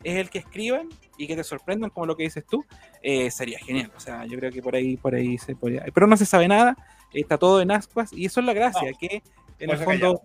es 0.03 0.15
el 0.17 0.29
que 0.29 0.39
escriban 0.39 0.87
y 1.17 1.27
que 1.27 1.35
te 1.35 1.43
sorprendan 1.43 1.89
como 1.89 2.05
lo 2.05 2.15
que 2.15 2.23
dices 2.23 2.45
tú, 2.45 2.65
eh, 3.01 3.29
sería 3.31 3.59
genial. 3.59 3.91
O 3.95 3.99
sea, 3.99 4.25
yo 4.25 4.37
creo 4.37 4.51
que 4.51 4.61
por 4.61 4.75
ahí, 4.75 4.97
por 4.97 5.15
ahí 5.15 5.37
se 5.37 5.55
podría. 5.55 5.85
Pero 5.93 6.07
no 6.07 6.17
se 6.17 6.25
sabe 6.25 6.47
nada, 6.47 6.75
está 7.13 7.37
todo 7.37 7.61
en 7.61 7.71
ascuas, 7.71 8.11
y 8.13 8.25
eso 8.25 8.39
es 8.39 8.45
la 8.45 8.53
gracia, 8.53 8.91
No, 8.91 8.97
que 8.97 9.23
en 9.59 9.69
el 9.69 9.77
fondo 9.77 10.21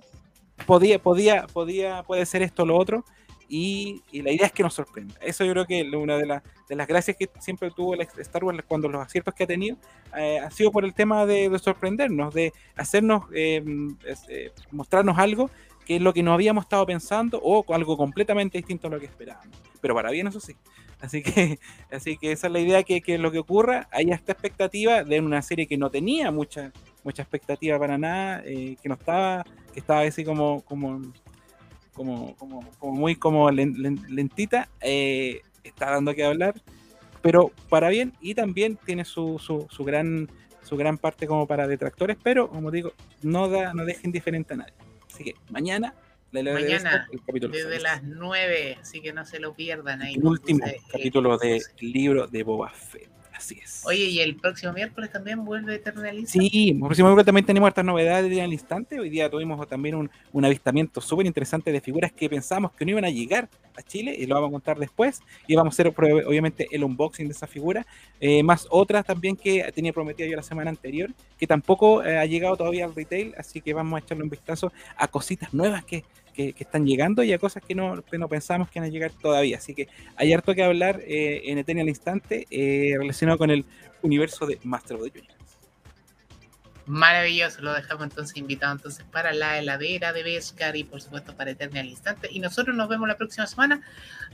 podía, 0.67 0.99
podía, 0.99 1.47
podía, 1.47 2.03
puede 2.03 2.27
ser 2.27 2.43
esto 2.43 2.65
o 2.65 2.67
lo 2.67 2.77
otro, 2.77 3.05
y, 3.49 4.03
y 4.13 4.23
la 4.23 4.31
idea 4.31 4.47
es 4.47 4.53
que 4.53 4.63
nos 4.63 4.75
sorprenda. 4.75 5.15
Eso 5.21 5.45
yo 5.45 5.53
creo 5.53 5.67
que 5.67 5.81
es 5.81 5.93
una 5.93 6.17
de, 6.17 6.27
las 6.27 6.43
de 6.69 6.77
las 6.77 6.87
gracias 6.87 7.17
que 7.17 7.29
siempre 7.41 7.73
tuvo 7.73 7.95
el 7.95 8.01
Star 8.01 8.45
Wars 8.45 8.63
cuando 8.67 8.89
los 8.89 9.05
aciertos 9.05 9.35
que 9.35 9.43
ha 9.43 9.47
tenido 9.47 9.77
eh, 10.17 10.39
ha 10.39 10.51
sido 10.53 10.71
por 10.71 10.85
el 10.85 10.95
tema 10.95 11.27
de, 11.27 11.49
de 11.49 11.59
sorprendernos, 11.59 12.33
de 12.33 12.53
hacernos, 12.77 13.25
eh, 13.35 13.63
eh, 14.29 14.53
mostrarnos 14.71 15.19
algo 15.19 15.51
que 15.85 15.97
es 15.97 16.03
lo 16.03 16.13
que 16.13 16.23
no 16.23 16.33
habíamos 16.33 16.65
estado 16.65 16.87
pensando 16.87 17.41
o 17.43 17.65
algo 17.75 17.97
completamente 17.97 18.57
distinto 18.57 18.87
a 18.87 18.91
lo 18.91 19.01
que 19.01 19.07
esperábamos. 19.07 19.70
Pero 19.81 19.95
para 19.95 20.11
bien, 20.11 20.27
eso 20.27 20.41
sí. 20.41 20.55
Así 21.01 21.23
que, 21.23 21.59
así 21.91 22.17
que 22.17 22.33
esa 22.33 22.47
es 22.49 22.53
la 22.53 22.61
idea 22.61 22.83
que, 22.83 23.01
que 23.01 23.19
lo 23.19 23.31
que 23.33 23.39
ocurra, 23.39 23.89
hay 23.93 24.11
esta 24.11 24.33
expectativa 24.33 25.03
de 25.05 25.21
una 25.21 25.43
serie 25.43 25.67
que 25.67 25.79
no 25.79 25.91
tenía 25.91 26.31
mucha, 26.31 26.73
mucha 27.05 27.23
expectativa 27.23 27.79
para 27.79 27.99
nada, 27.99 28.43
eh, 28.45 28.77
que 28.83 28.89
no 28.89 28.95
estaba, 28.97 29.45
que 29.73 29.81
estaba 29.81 30.01
así 30.03 30.25
como, 30.25 30.63
como, 30.63 31.01
como, 31.95 32.37
como, 32.37 32.63
muy 32.93 33.17
como 33.17 33.51
len- 33.51 33.75
len- 33.83 34.05
lentita, 34.09 34.69
eh, 34.81 35.43
está 35.65 35.91
dando 35.91 36.15
que 36.15 36.25
hablar, 36.25 36.55
pero 37.23 37.51
para 37.69 37.89
bien 37.89 38.15
y 38.21 38.35
también 38.35 38.79
tiene 38.85 39.05
su, 39.05 39.39
su, 39.39 39.67
su 39.71 39.85
gran 39.85 40.29
su 40.63 40.77
gran 40.77 40.99
parte 40.99 41.27
como 41.27 41.47
para 41.47 41.67
detractores, 41.67 42.17
pero 42.23 42.49
como 42.49 42.71
digo, 42.71 42.93
no 43.23 43.49
da, 43.49 43.75
no 43.75 43.85
deja 43.85 44.03
indiferente 44.05 44.55
a 44.55 44.59
nadie. 44.59 44.75
Así 45.13 45.25
que 45.25 45.35
mañana, 45.51 45.95
la 46.33 46.53
Mañana, 46.53 46.77
Star, 46.77 47.07
el 47.13 47.25
capítulo 47.25 47.53
Desde 47.53 47.81
las 47.81 48.03
9, 48.03 48.79
así 48.81 49.01
que 49.01 49.13
no 49.13 49.25
se 49.25 49.41
lo 49.41 49.55
pierdan 49.55 50.03
ahí. 50.03 50.15
el 50.15 50.25
último 50.25 50.65
eh, 50.67 50.77
capítulo 50.91 51.37
del 51.39 51.63
libro 51.81 52.27
de 52.27 52.43
Boba 52.43 52.71
Fett. 52.71 53.20
Así 53.41 53.59
es. 53.59 53.81
Oye, 53.87 54.05
y 54.05 54.21
el 54.21 54.37
próximo 54.37 54.75
miércoles 54.75 55.11
también 55.11 55.47
vuelve 55.47 55.77
Eternalista. 55.77 56.33
Sí, 56.33 56.77
por 56.79 56.89
próximo 56.89 57.09
miércoles 57.09 57.25
también 57.25 57.47
tenemos 57.47 57.69
estas 57.69 57.87
novedades 57.87 58.39
al 58.39 58.53
instante. 58.53 59.01
Hoy 59.01 59.09
día 59.09 59.31
tuvimos 59.31 59.67
también 59.67 59.95
un, 59.95 60.11
un 60.35 60.45
avistamiento 60.45 61.01
súper 61.01 61.25
interesante 61.25 61.73
de 61.73 61.81
figuras 61.81 62.13
que 62.13 62.29
pensamos 62.29 62.73
que 62.73 62.85
no 62.85 62.91
iban 62.91 63.07
a 63.07 63.09
llegar 63.09 63.49
a 63.75 63.83
Chile 63.83 64.15
y 64.19 64.27
lo 64.27 64.35
vamos 64.35 64.49
a 64.49 64.53
contar 64.53 64.79
después. 64.79 65.23
Y 65.47 65.57
vamos 65.57 65.73
a 65.73 65.75
hacer 65.75 65.89
obviamente 65.89 66.69
el 66.71 66.85
unboxing 66.85 67.29
de 67.29 67.33
esa 67.33 67.47
figura, 67.47 67.87
eh, 68.21 68.43
más 68.43 68.67
otras 68.69 69.07
también 69.07 69.37
que 69.37 69.73
tenía 69.75 69.95
prometida 69.95 70.27
yo 70.27 70.37
la 70.37 70.43
semana 70.43 70.69
anterior, 70.69 71.11
que 71.39 71.47
tampoco 71.47 72.05
eh, 72.05 72.19
ha 72.19 72.27
llegado 72.27 72.59
todavía 72.59 72.85
al 72.85 72.95
retail, 72.95 73.35
así 73.39 73.63
que 73.63 73.73
vamos 73.73 73.97
a 73.97 74.05
echarle 74.05 74.23
un 74.23 74.29
vistazo 74.29 74.71
a 74.99 75.09
cositas 75.09 75.55
nuevas 75.55 75.83
que, 75.83 76.05
que- 76.41 76.53
que 76.53 76.65
están 76.65 76.87
llegando 76.87 77.23
y 77.23 77.33
a 77.33 77.39
cosas 77.39 77.63
que 77.67 77.75
no, 77.75 78.03
que 78.03 78.19
no 78.19 78.29
pensamos 78.29 78.71
que 78.71 78.81
van 78.81 78.89
a 78.89 78.93
llegar 78.93 79.13
todavía. 79.13 79.59
Así 79.59 79.75
que 79.75 79.89
hay 80.17 80.33
harto 80.33 80.55
que 80.55 80.63
hablar 80.63 81.01
eh, 81.07 81.43
en 81.47 81.59
Eternal 81.59 81.89
Instante 81.89 82.47
eh, 82.51 82.95
relacionado 82.99 83.39
con 83.39 83.51
el 83.51 83.65
universo 84.03 84.47
de 84.47 84.59
Master 84.65 84.97
of 84.97 85.03
the 85.05 85.19
Universe. 85.19 85.37
Maravilloso, 86.87 87.61
lo 87.63 87.73
dejamos 87.73 88.05
entonces 88.05 88.37
invitado 88.37 88.73
entonces 88.73 89.05
para 89.13 89.33
la 89.33 89.59
heladera 89.59 90.13
de 90.13 90.25
Vescar 90.25 90.77
y 90.77 90.83
por 90.83 91.01
supuesto 91.01 91.37
para 91.37 91.53
Eternal 91.53 91.87
Instante. 91.87 92.29
Y 92.33 92.41
nosotros 92.41 92.75
nos 92.75 92.89
vemos 92.89 93.07
la 93.07 93.17
próxima 93.17 93.47
semana. 93.47 93.81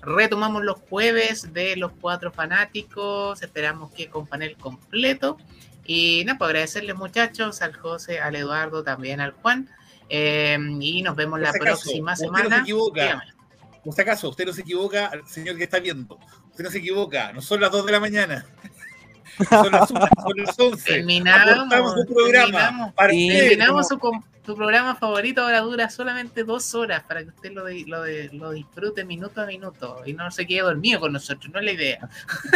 Retomamos 0.01 0.65
los 0.65 0.79
jueves 0.79 1.53
de 1.53 1.77
los 1.77 1.93
cuatro 2.01 2.33
fanáticos. 2.33 3.43
Esperamos 3.43 3.93
que 3.93 4.09
con 4.09 4.27
panel 4.27 4.57
completo. 4.57 5.37
Y 5.85 6.23
nada, 6.25 6.39
pues 6.39 6.49
agradecerles 6.49 6.97
muchachos, 6.97 7.61
al 7.63 7.75
José, 7.77 8.21
al 8.21 8.37
Eduardo, 8.37 8.83
también 8.83 9.21
al 9.21 9.33
Juan. 9.33 9.69
Eh, 10.09 10.59
y 10.81 11.03
nos 11.03 11.17
vemos 11.17 11.41
la 11.41 11.49
Por 11.53 11.57
si 11.63 11.63
acaso, 11.69 11.83
próxima 11.83 12.13
usted 12.13 12.27
no 12.27 12.37
semana. 12.37 12.57
se 12.57 12.63
equivoca. 12.63 13.03
Dígame. 13.03 13.23
Por 13.85 13.95
si 13.95 14.01
acaso, 14.03 14.29
usted 14.31 14.47
no 14.47 14.53
se 14.53 14.61
equivoca, 14.63 15.07
al 15.07 15.27
señor 15.29 15.57
que 15.57 15.65
está 15.65 15.79
viendo. 15.79 16.19
Usted 16.51 16.65
no 16.65 16.71
se 16.71 16.79
equivoca, 16.79 17.33
no 17.33 17.41
son 17.41 17.61
las 17.61 17.71
2 17.71 17.87
de 17.87 17.93
la 17.93 18.01
mañana. 18.01 18.47
Son 19.51 19.71
las 19.71 19.91
1, 19.91 20.01
son 20.23 20.33
las 20.39 20.59
11. 20.59 20.85
Terminamos, 20.95 21.95
un 21.95 22.07
programa. 22.07 22.95
terminamos. 22.97 23.87
Su, 23.87 24.01
su 24.47 24.57
programa 24.57 24.95
favorito, 24.95 25.43
ahora 25.43 25.61
dura 25.61 25.91
solamente 25.91 26.43
dos 26.43 26.75
horas 26.75 27.03
para 27.03 27.23
que 27.23 27.29
usted 27.29 27.53
lo, 27.53 27.65
de- 27.67 27.85
lo, 27.87 28.01
de- 28.03 28.31
lo 28.33 28.53
disfrute 28.53 29.05
minuto 29.05 29.43
a 29.43 29.47
minuto 29.47 30.01
y 30.07 30.15
no 30.15 30.31
se 30.31 30.47
quede 30.47 30.63
dormido 30.63 31.01
con 31.01 31.13
nosotros, 31.13 31.53
no 31.53 31.59
es 31.59 31.67
la 31.67 31.73
idea. 31.73 32.09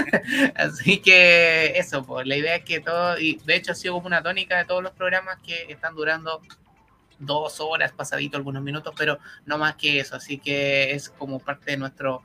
Así 0.57 0.99
que 1.01 1.75
eso, 1.77 2.03
pues 2.03 2.27
la 2.27 2.37
idea 2.37 2.57
es 2.57 2.65
que 2.65 2.81
todo, 2.81 3.19
y 3.19 3.39
de 3.45 3.57
hecho 3.57 3.73
ha 3.73 3.75
sido 3.75 3.93
como 3.95 4.07
una 4.07 4.23
tónica 4.23 4.57
de 4.57 4.65
todos 4.65 4.83
los 4.83 4.93
programas 4.93 5.37
que 5.43 5.67
están 5.71 5.95
durando 5.95 6.41
dos 7.21 7.61
horas, 7.61 7.93
pasadito 7.93 8.37
algunos 8.37 8.63
minutos, 8.63 8.93
pero 8.97 9.19
no 9.47 9.59
más 9.59 9.77
que 9.77 10.01
eso, 10.01 10.17
así 10.17 10.39
que 10.39 10.93
es 10.93 11.09
como 11.11 11.39
parte 11.39 11.73
de 11.73 11.77
nuestro 11.77 12.23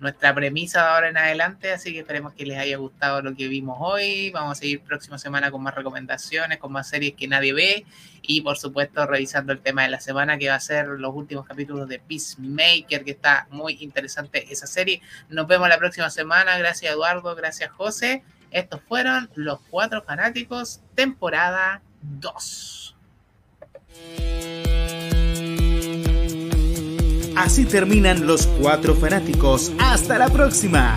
nuestra 0.00 0.32
premisa 0.32 0.82
de 0.82 0.88
ahora 0.88 1.08
en 1.08 1.16
adelante, 1.16 1.72
así 1.72 1.92
que 1.92 2.00
esperemos 2.00 2.32
que 2.32 2.46
les 2.46 2.58
haya 2.58 2.76
gustado 2.76 3.20
lo 3.20 3.34
que 3.34 3.48
vimos 3.48 3.78
hoy. 3.80 4.30
Vamos 4.30 4.52
a 4.52 4.60
seguir 4.60 4.80
próxima 4.80 5.18
semana 5.18 5.50
con 5.50 5.62
más 5.62 5.74
recomendaciones, 5.74 6.58
con 6.58 6.72
más 6.72 6.88
series 6.88 7.14
que 7.14 7.26
nadie 7.26 7.52
ve 7.52 7.86
y 8.22 8.40
por 8.42 8.56
supuesto 8.58 9.06
revisando 9.06 9.52
el 9.52 9.60
tema 9.60 9.82
de 9.82 9.88
la 9.88 10.00
semana 10.00 10.38
que 10.38 10.48
va 10.48 10.54
a 10.54 10.60
ser 10.60 10.86
los 10.86 11.14
últimos 11.14 11.46
capítulos 11.46 11.88
de 11.88 11.98
Peacemaker, 11.98 13.04
que 13.04 13.10
está 13.10 13.48
muy 13.50 13.78
interesante 13.80 14.52
esa 14.52 14.66
serie. 14.66 15.02
Nos 15.28 15.46
vemos 15.46 15.68
la 15.68 15.78
próxima 15.78 16.10
semana. 16.10 16.56
Gracias 16.58 16.92
Eduardo, 16.92 17.34
gracias 17.34 17.70
José. 17.70 18.22
Estos 18.50 18.80
fueron 18.82 19.28
los 19.34 19.60
cuatro 19.68 20.02
fanáticos, 20.02 20.80
temporada 20.94 21.82
2. 22.02 22.87
Así 27.36 27.64
terminan 27.64 28.26
los 28.26 28.46
cuatro 28.46 28.94
fanáticos. 28.94 29.72
Hasta 29.78 30.18
la 30.18 30.28
próxima. 30.28 30.96